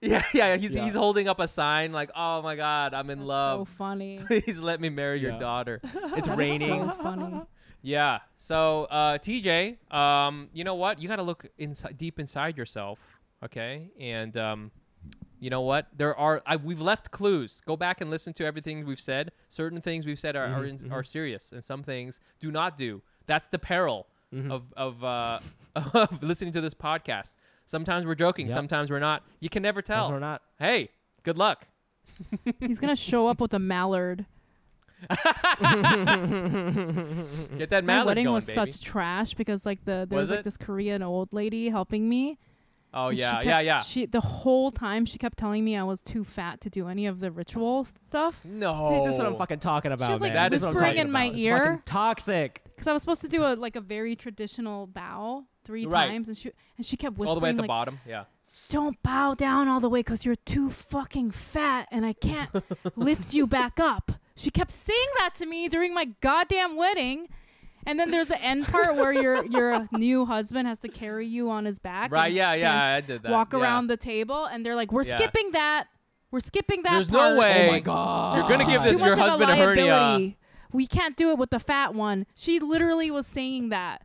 yeah 0.00 0.24
yeah 0.34 0.56
he's, 0.56 0.74
Yeah. 0.74 0.84
he's 0.84 0.94
holding 0.94 1.28
up 1.28 1.38
a 1.38 1.46
sign 1.46 1.92
like 1.92 2.10
oh 2.16 2.42
my 2.42 2.56
god 2.56 2.94
i'm 2.94 3.10
in 3.10 3.18
That's 3.18 3.28
love 3.28 3.68
So 3.68 3.74
funny. 3.76 4.18
please 4.26 4.58
let 4.60 4.80
me 4.80 4.88
marry 4.88 5.20
your 5.20 5.38
daughter 5.38 5.80
it's 5.84 6.26
That 6.26 6.32
is 6.32 6.36
raining 6.36 6.82
So 6.82 6.90
funny. 7.02 7.42
Yeah. 7.82 8.18
So, 8.36 8.84
uh, 8.90 9.16
TJ, 9.16 9.78
um, 9.90 10.50
you 10.52 10.64
know 10.64 10.74
what? 10.74 11.00
You 11.00 11.08
got 11.08 11.16
to 11.16 11.22
look 11.22 11.46
inside, 11.56 11.96
deep 11.96 12.20
inside 12.20 12.58
yourself, 12.58 12.98
okay? 13.44 13.90
And 13.98 14.36
um, 14.36 14.70
you 15.40 15.50
know 15.50 15.62
what? 15.62 15.86
There 15.96 16.14
are 16.16 16.42
I, 16.46 16.56
we've 16.56 16.80
left 16.80 17.10
clues. 17.10 17.60
Go 17.66 17.76
back 17.76 18.00
and 18.00 18.10
listen 18.10 18.32
to 18.34 18.44
everything 18.44 18.84
we've 18.86 19.00
said. 19.00 19.32
Certain 19.48 19.80
things 19.80 20.06
we've 20.06 20.18
said 20.18 20.36
are 20.36 20.44
are, 20.46 20.62
Mhm, 20.64 20.84
in, 20.84 20.92
are 20.92 21.02
serious, 21.02 21.52
and 21.52 21.64
some 21.64 21.82
things 21.82 22.20
do 22.38 22.50
not 22.52 22.76
do. 22.76 23.02
That's 23.26 23.46
the 23.46 23.58
peril 23.58 24.06
Mhm. 24.34 24.50
of 24.50 24.72
of 24.76 25.02
uh, 25.04 25.38
of 25.94 26.22
listening 26.22 26.52
to 26.52 26.60
this 26.60 26.74
podcast. 26.74 27.36
Sometimes 27.66 28.04
we're 28.06 28.14
joking. 28.16 28.46
Yep. 28.46 28.54
Sometimes 28.54 28.90
we're 28.90 28.98
not. 28.98 29.22
You 29.40 29.48
can 29.48 29.62
never 29.62 29.80
Those 29.80 29.86
tell. 29.86 30.12
are 30.12 30.20
not. 30.20 30.42
Hey, 30.58 30.90
good 31.22 31.38
luck. 31.38 31.66
He's 32.58 32.78
gonna 32.78 32.96
show 32.96 33.26
up 33.28 33.40
with 33.40 33.54
a 33.54 33.58
mallard. 33.58 34.26
Get 37.58 37.70
that 37.70 37.84
My 37.84 38.04
wedding 38.04 38.24
going, 38.24 38.34
was 38.34 38.46
baby. 38.46 38.70
such 38.70 38.80
trash 38.82 39.34
because 39.34 39.64
like 39.64 39.84
the 39.84 40.06
there 40.08 40.16
Was 40.18 40.24
was, 40.24 40.30
like 40.30 40.40
it? 40.40 40.44
this 40.44 40.56
Korean 40.56 41.02
old 41.02 41.32
lady 41.32 41.68
helping 41.68 42.08
me. 42.08 42.38
Oh 42.94 43.08
and 43.08 43.18
yeah, 43.18 43.32
kept- 43.34 43.46
yeah, 43.46 43.60
yeah. 43.60 43.80
She 43.80 44.06
the 44.06 44.20
whole 44.20 44.70
time 44.70 45.06
she 45.06 45.18
kept 45.18 45.38
telling 45.38 45.64
me 45.64 45.76
I 45.76 45.82
was 45.82 46.02
too 46.02 46.24
fat 46.24 46.60
to 46.62 46.70
do 46.70 46.88
any 46.88 47.06
of 47.06 47.20
the 47.20 47.30
ritual 47.30 47.84
stuff 47.84 48.40
No. 48.44 48.88
See, 48.90 49.04
this 49.06 49.14
is 49.14 49.20
what 49.20 49.26
I'm 49.28 49.36
fucking 49.36 49.58
talking 49.60 49.92
about, 49.92 50.10
was, 50.10 50.20
like, 50.20 50.32
man. 50.34 50.50
That 50.50 50.54
is 50.54 50.60
This 50.62 50.66
what 50.66 50.68
I'm 50.70 50.74
whispering 50.74 50.90
talking 50.96 51.06
in 51.06 51.12
my 51.12 51.24
about. 51.24 51.38
Ear. 51.38 51.82
toxic. 51.86 52.62
because 52.64 52.86
I 52.86 52.92
was 52.92 53.02
supposed 53.02 53.20
to 53.22 53.28
do 53.28 53.44
a 53.44 53.54
like 53.54 53.76
a 53.76 53.80
very 53.80 54.16
traditional 54.16 54.86
bow 54.86 55.44
three 55.64 55.86
Right. 55.86 56.08
times 56.08 56.28
and 56.28 56.36
she 56.36 56.50
and 56.76 56.84
she 56.86 56.96
kept 56.96 57.16
whispering 57.16 57.28
all 57.28 57.34
the 57.34 57.40
way 57.40 57.50
at 57.50 57.56
the 57.56 57.62
like, 57.62 57.68
bottom. 57.68 58.00
Yeah. 58.06 58.24
don't 58.68 59.00
bow 59.02 59.34
down 59.34 59.68
all 59.68 59.80
the 59.80 59.88
way 59.88 60.00
because 60.00 60.24
you're 60.24 60.34
too 60.36 60.70
fucking 60.70 61.30
fat 61.30 61.86
and 61.92 62.04
I 62.04 62.12
can't 62.14 62.50
lift 62.96 63.34
you 63.34 63.46
back 63.46 63.78
up. 63.78 64.12
She 64.36 64.50
kept 64.50 64.72
saying 64.72 65.08
that 65.18 65.34
to 65.36 65.46
me 65.46 65.68
during 65.68 65.92
my 65.92 66.06
goddamn 66.22 66.74
wedding. 66.76 67.28
And 67.86 67.98
then 67.98 68.10
there's 68.10 68.28
the 68.28 68.40
end 68.40 68.66
part 68.66 68.94
where 68.96 69.12
your 69.12 69.44
your 69.46 69.86
new 69.92 70.26
husband 70.26 70.68
has 70.68 70.78
to 70.80 70.88
carry 70.88 71.26
you 71.26 71.50
on 71.50 71.64
his 71.64 71.78
back. 71.78 72.12
Right. 72.12 72.32
Yeah. 72.32 72.54
Yeah. 72.54 72.94
I 72.96 73.00
did 73.00 73.22
that. 73.22 73.32
Walk 73.32 73.52
yeah. 73.52 73.60
around 73.60 73.86
the 73.86 73.96
table 73.96 74.44
and 74.44 74.64
they're 74.64 74.76
like, 74.76 74.92
We're 74.92 75.04
Yeah. 75.04 75.16
skipping 75.16 75.52
that. 75.52 75.88
We're 76.30 76.40
skipping 76.40 76.82
that. 76.82 76.92
There's 76.92 77.10
no 77.10 77.38
way. 77.38 77.68
Oh 77.68 77.72
my 77.72 77.80
god. 77.80 78.38
You're 78.38 78.48
gonna 78.58 78.70
give 78.70 78.82
this 78.82 79.00
your 79.00 79.18
husband 79.18 79.50
a 79.50 79.56
hernia. 79.56 80.34
We 80.72 80.86
can't 80.86 81.16
do 81.16 81.30
it 81.30 81.38
with 81.38 81.50
the 81.50 81.58
fat 81.58 81.94
one. 81.94 82.26
She 82.34 82.60
literally 82.60 83.10
was 83.10 83.26
saying 83.26 83.70
that. 83.70 84.02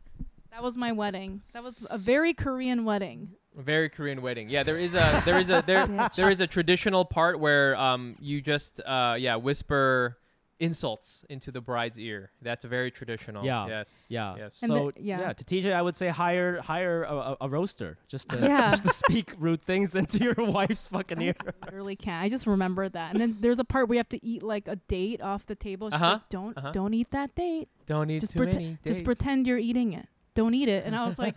That 0.50 0.62
was 0.62 0.76
my 0.76 0.90
wedding. 0.90 1.42
That 1.52 1.62
was 1.62 1.78
a 1.90 1.98
very 1.98 2.32
Korean 2.32 2.84
wedding. 2.84 3.32
Very 3.56 3.88
Korean 3.88 4.20
wedding. 4.20 4.48
Yeah, 4.48 4.62
there 4.62 4.78
is 4.78 4.94
a 4.94 5.22
there 5.24 5.38
is 5.38 5.50
a 5.50 5.62
there 5.66 5.86
there 6.16 6.30
is 6.30 6.40
a 6.40 6.46
traditional 6.46 7.04
part 7.04 7.38
where 7.38 7.76
um 7.76 8.16
you 8.20 8.40
just 8.40 8.80
uh 8.80 9.16
yeah 9.18 9.36
whisper 9.36 10.18
insults 10.58 11.24
into 11.28 11.50
the 11.52 11.60
bride's 11.60 11.98
ear. 11.98 12.30
That's 12.40 12.64
very 12.64 12.90
traditional. 12.90 13.44
Yeah. 13.44 13.66
Yes. 13.66 14.06
Yeah. 14.08 14.36
Yes. 14.38 14.52
So 14.58 14.92
the- 14.96 15.02
yeah. 15.02 15.20
yeah. 15.20 15.32
to 15.34 15.44
TJ, 15.44 15.72
I 15.74 15.82
would 15.82 15.96
say 15.96 16.08
hire 16.08 16.60
hire 16.62 17.04
a, 17.04 17.14
a, 17.14 17.36
a 17.42 17.48
roaster 17.48 17.98
just 18.08 18.28
to 18.30 18.38
Yeah. 18.38 18.70
just 18.70 18.84
to 18.84 18.90
speak 18.90 19.32
rude 19.38 19.60
things 19.60 19.94
into 20.00 20.18
your 20.24 20.34
wife's 20.38 20.88
fucking 20.88 21.20
ear. 21.20 21.34
literally 21.64 21.96
can't. 21.96 22.24
I 22.24 22.28
just 22.28 22.46
remember 22.46 22.88
that. 22.88 23.12
And 23.12 23.20
then 23.20 23.36
there's 23.40 23.58
a 23.58 23.64
part 23.64 23.88
where 23.88 23.96
you 23.96 23.98
have 24.00 24.08
to 24.10 24.24
eat 24.26 24.42
like 24.42 24.66
a 24.68 24.76
date 24.76 25.20
off 25.20 25.46
the 25.46 25.54
table. 25.54 25.90
She's 25.90 26.00
Uh-huh. 26.00 26.12
like, 26.14 26.28
don't 26.30 26.56
Uh-huh. 26.56 26.72
don't 26.72 26.94
eat 26.94 27.10
that 27.10 27.34
date. 27.34 27.68
Don't 27.86 28.10
eat 28.10 28.20
Just 28.20 28.32
too 28.32 28.38
pretend 28.40 28.62
many 28.64 28.78
just 28.84 29.04
pretend 29.04 29.46
you're 29.46 29.58
eating 29.58 29.92
it. 29.92 30.08
Don't 30.34 30.54
eat 30.54 30.68
it. 30.68 30.84
And 30.86 30.94
I 30.96 31.04
was 31.04 31.18
like, 31.18 31.34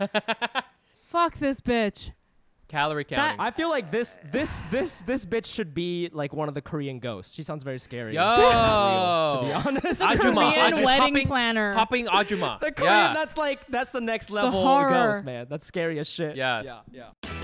fuck 1.08 1.38
this 1.38 1.60
bitch. 1.60 2.12
Calorie 2.70 3.04
counting. 3.04 3.40
I 3.40 3.50
feel 3.50 3.68
like 3.68 3.90
this 3.90 4.16
this 4.30 4.60
this 4.70 5.00
this 5.02 5.26
bitch 5.26 5.52
should 5.52 5.74
be 5.74 6.08
like 6.12 6.32
one 6.32 6.48
of 6.48 6.54
the 6.54 6.62
Korean 6.62 7.00
ghosts. 7.00 7.34
She 7.34 7.42
sounds 7.42 7.64
very 7.64 7.78
scary. 7.78 8.14
Yo. 8.14 8.20
to 9.40 9.46
be 9.46 9.52
honest. 9.68 10.00
Ajuma. 10.00 10.52
Korean 10.52 10.72
Aju- 10.74 10.84
wedding 10.84 11.14
hopping, 11.14 11.26
planner. 11.26 11.72
Hopping 11.72 12.06
Ajuma. 12.06 12.60
The 12.60 12.72
Korean, 12.72 12.92
yeah. 12.94 13.14
that's 13.14 13.36
like 13.36 13.66
that's 13.66 13.90
the 13.90 14.00
next 14.00 14.30
level 14.30 14.62
horror. 14.62 14.88
ghost, 15.12 15.24
man. 15.24 15.46
That's 15.50 15.66
scary 15.66 15.98
as 15.98 16.08
shit. 16.08 16.36
Yeah. 16.36 16.62
yeah, 16.62 16.80
yeah. 16.92 17.39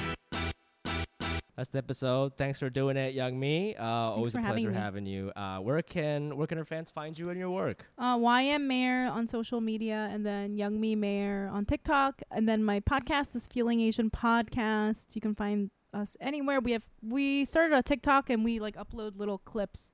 That's 1.56 1.70
the 1.70 1.78
episode. 1.78 2.36
Thanks 2.36 2.58
for 2.58 2.68
doing 2.68 2.98
it, 2.98 3.16
Youngmi. 3.16 3.80
Uh, 3.80 3.82
always 3.82 4.34
a 4.34 4.40
pleasure 4.40 4.70
me. 4.70 4.76
having 4.76 5.06
you. 5.06 5.32
Uh, 5.34 5.58
where 5.58 5.80
can 5.80 6.36
where 6.36 6.46
can 6.46 6.58
our 6.58 6.66
fans 6.66 6.90
find 6.90 7.18
you 7.18 7.30
and 7.30 7.38
your 7.38 7.50
work? 7.50 7.86
Uh, 7.96 8.18
YM 8.18 8.66
Mayer 8.66 9.06
on 9.06 9.26
social 9.26 9.62
media, 9.62 10.08
and 10.12 10.24
then 10.24 10.58
Youngmi 10.58 10.96
Mayer 10.98 11.48
on 11.50 11.64
TikTok, 11.64 12.20
and 12.30 12.46
then 12.46 12.62
my 12.62 12.80
podcast 12.80 13.34
is 13.34 13.46
Feeling 13.46 13.80
Asian 13.80 14.10
Podcast. 14.10 15.14
You 15.14 15.22
can 15.22 15.34
find 15.34 15.70
us 15.94 16.16
anywhere. 16.20 16.60
We 16.60 16.72
have 16.72 16.84
we 17.02 17.46
started 17.46 17.74
a 17.74 17.82
TikTok 17.82 18.28
and 18.28 18.44
we 18.44 18.60
like 18.60 18.76
upload 18.76 19.16
little 19.16 19.38
clips 19.38 19.92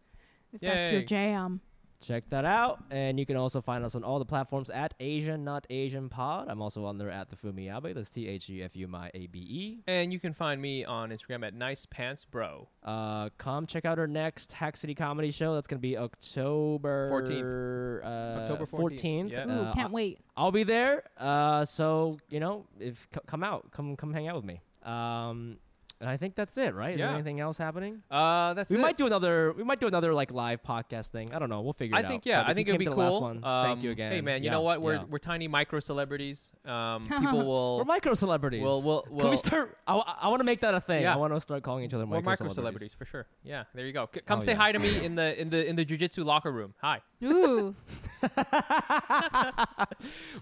if 0.52 0.60
that's 0.60 0.90
your 0.90 1.02
jam. 1.02 1.60
Check 2.02 2.28
that 2.30 2.44
out, 2.44 2.82
and 2.90 3.18
you 3.20 3.24
can 3.24 3.36
also 3.36 3.60
find 3.60 3.84
us 3.84 3.94
on 3.94 4.02
all 4.02 4.18
the 4.18 4.24
platforms 4.24 4.68
at 4.70 4.92
Asian 4.98 5.44
Not 5.44 5.66
Asian 5.70 6.08
Pod. 6.08 6.48
I'm 6.48 6.60
also 6.60 6.84
on 6.84 6.98
there 6.98 7.10
at 7.10 7.30
the 7.30 7.36
Fumiabe. 7.36 7.94
That's 7.94 8.10
T 8.10 8.26
H 8.26 8.50
E 8.50 8.62
F 8.62 8.74
U 8.74 8.86
M 8.86 8.94
I 8.96 9.10
A 9.14 9.26
B 9.28 9.38
E. 9.38 9.82
And 9.86 10.12
you 10.12 10.18
can 10.18 10.32
find 10.34 10.60
me 10.60 10.84
on 10.84 11.10
Instagram 11.10 11.46
at 11.46 11.54
Nice 11.54 11.86
Pants 11.86 12.24
Bro. 12.24 12.68
Uh, 12.82 13.28
come 13.38 13.66
check 13.66 13.84
out 13.84 14.00
our 14.00 14.08
next 14.08 14.52
Hack 14.52 14.76
City 14.76 14.94
Comedy 14.96 15.30
Show. 15.30 15.54
That's 15.54 15.68
gonna 15.68 15.78
be 15.78 15.96
October 15.96 17.08
14th. 17.12 18.04
Uh, 18.04 18.40
October 18.42 18.66
14th. 18.66 19.00
14th, 19.00 19.30
yeah. 19.30 19.46
Ooh, 19.46 19.60
Uh, 19.62 19.72
can't 19.72 19.92
wait. 19.92 20.18
I'll 20.36 20.52
be 20.52 20.64
there. 20.64 21.04
Uh, 21.16 21.64
so 21.64 22.16
you 22.28 22.40
know, 22.40 22.66
if 22.80 23.06
c- 23.14 23.20
come 23.26 23.44
out, 23.44 23.70
come 23.70 23.96
come 23.96 24.12
hang 24.12 24.26
out 24.28 24.36
with 24.36 24.44
me. 24.44 24.60
Um, 24.82 25.58
and 26.02 26.10
I 26.10 26.16
think 26.18 26.34
that's 26.34 26.58
it, 26.58 26.74
right? 26.74 26.92
Is 26.92 26.98
there 26.98 27.06
Yeah. 27.08 27.14
anything 27.14 27.40
else 27.40 27.56
happening? 27.56 28.02
Uh, 28.10 28.52
that's 28.54 28.68
we 28.70 28.76
it. 28.76 28.80
might 28.80 28.96
do 28.98 29.06
another. 29.06 29.52
We 29.56 29.64
might 29.64 29.80
do 29.80 29.86
another 29.86 30.12
like 30.12 30.30
live 30.32 30.62
podcast 30.62 31.08
thing. 31.08 31.32
I 31.32 31.38
don't 31.38 31.48
know. 31.48 31.62
We'll 31.62 31.72
figure 31.72 31.96
I 31.96 32.00
it 32.00 32.04
out. 32.04 32.08
think 32.10 32.26
yeah, 32.26 32.40
But 32.40 32.48
I 32.48 32.50
if 32.50 32.56
think 32.56 32.68
you 32.68 32.72
it'd 32.74 32.78
be 32.80 32.84
came 32.86 32.92
to 32.92 32.96
the 32.96 33.02
last 33.02 33.12
cool. 33.12 33.20
one, 33.22 33.44
Um, 33.44 33.64
thank 33.66 33.82
you 33.84 33.90
again. 33.92 34.12
Hey 34.12 34.20
man, 34.20 34.42
you 34.42 34.46
Yeah, 34.46 34.52
know 34.52 34.62
what? 34.62 34.82
We're 34.82 34.94
yeah. 34.96 35.04
we're 35.08 35.18
tiny 35.18 35.48
micro 35.48 35.80
celebrities. 35.80 36.50
Um, 36.66 37.06
people 37.08 37.46
will 37.46 37.78
We're 37.78 37.84
micro 37.84 38.14
celebrities. 38.14 38.62
We'll- 38.62 38.82
we'll- 38.82 39.02
Can 39.02 39.16
we'll- 39.16 39.30
we 39.30 39.36
start? 39.36 39.78
I, 39.86 39.94
I 40.22 40.28
want 40.28 40.40
to 40.40 40.44
make 40.44 40.60
that 40.60 40.74
a 40.74 40.80
thing. 40.80 41.02
Yeah. 41.02 41.14
I 41.14 41.16
want 41.16 41.32
to 41.34 41.40
start 41.40 41.62
calling 41.62 41.84
each 41.84 41.94
other 41.94 42.04
micro 42.04 42.16
celebrities. 42.20 42.26
we're 42.26 42.30
micro, 42.30 42.46
micro 42.46 42.54
celebrities 42.54 42.94
for 42.94 43.04
sure. 43.04 43.26
Yeah, 43.44 43.64
there 43.74 43.86
you 43.86 43.92
go. 43.92 44.08
C- 44.12 44.20
come 44.26 44.40
Oh, 44.40 44.42
say 44.42 44.52
yeah. 44.52 44.58
hi 44.58 44.72
to 44.72 44.78
me 44.80 45.04
in 45.04 45.14
the 45.14 45.40
in 45.40 45.50
the 45.50 45.68
in 45.68 45.76
the 45.76 45.84
jujitsu 45.84 46.24
locker 46.24 46.50
room. 46.50 46.74
Hi. 46.80 47.00
Ooh. 47.22 47.76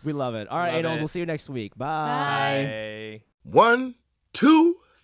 we 0.04 0.12
love 0.12 0.34
it. 0.34 0.48
All 0.48 0.58
right, 0.58 0.74
Love 0.74 0.78
Anos, 0.84 0.98
it. 0.98 1.02
we'll 1.02 1.08
see 1.08 1.20
you 1.20 1.26
next 1.26 1.48
week. 1.50 1.76
Bye. 1.76 1.86
Bye. 1.86 2.64
Bye. 2.64 3.22
One, 3.58 3.94
two, 4.32 4.76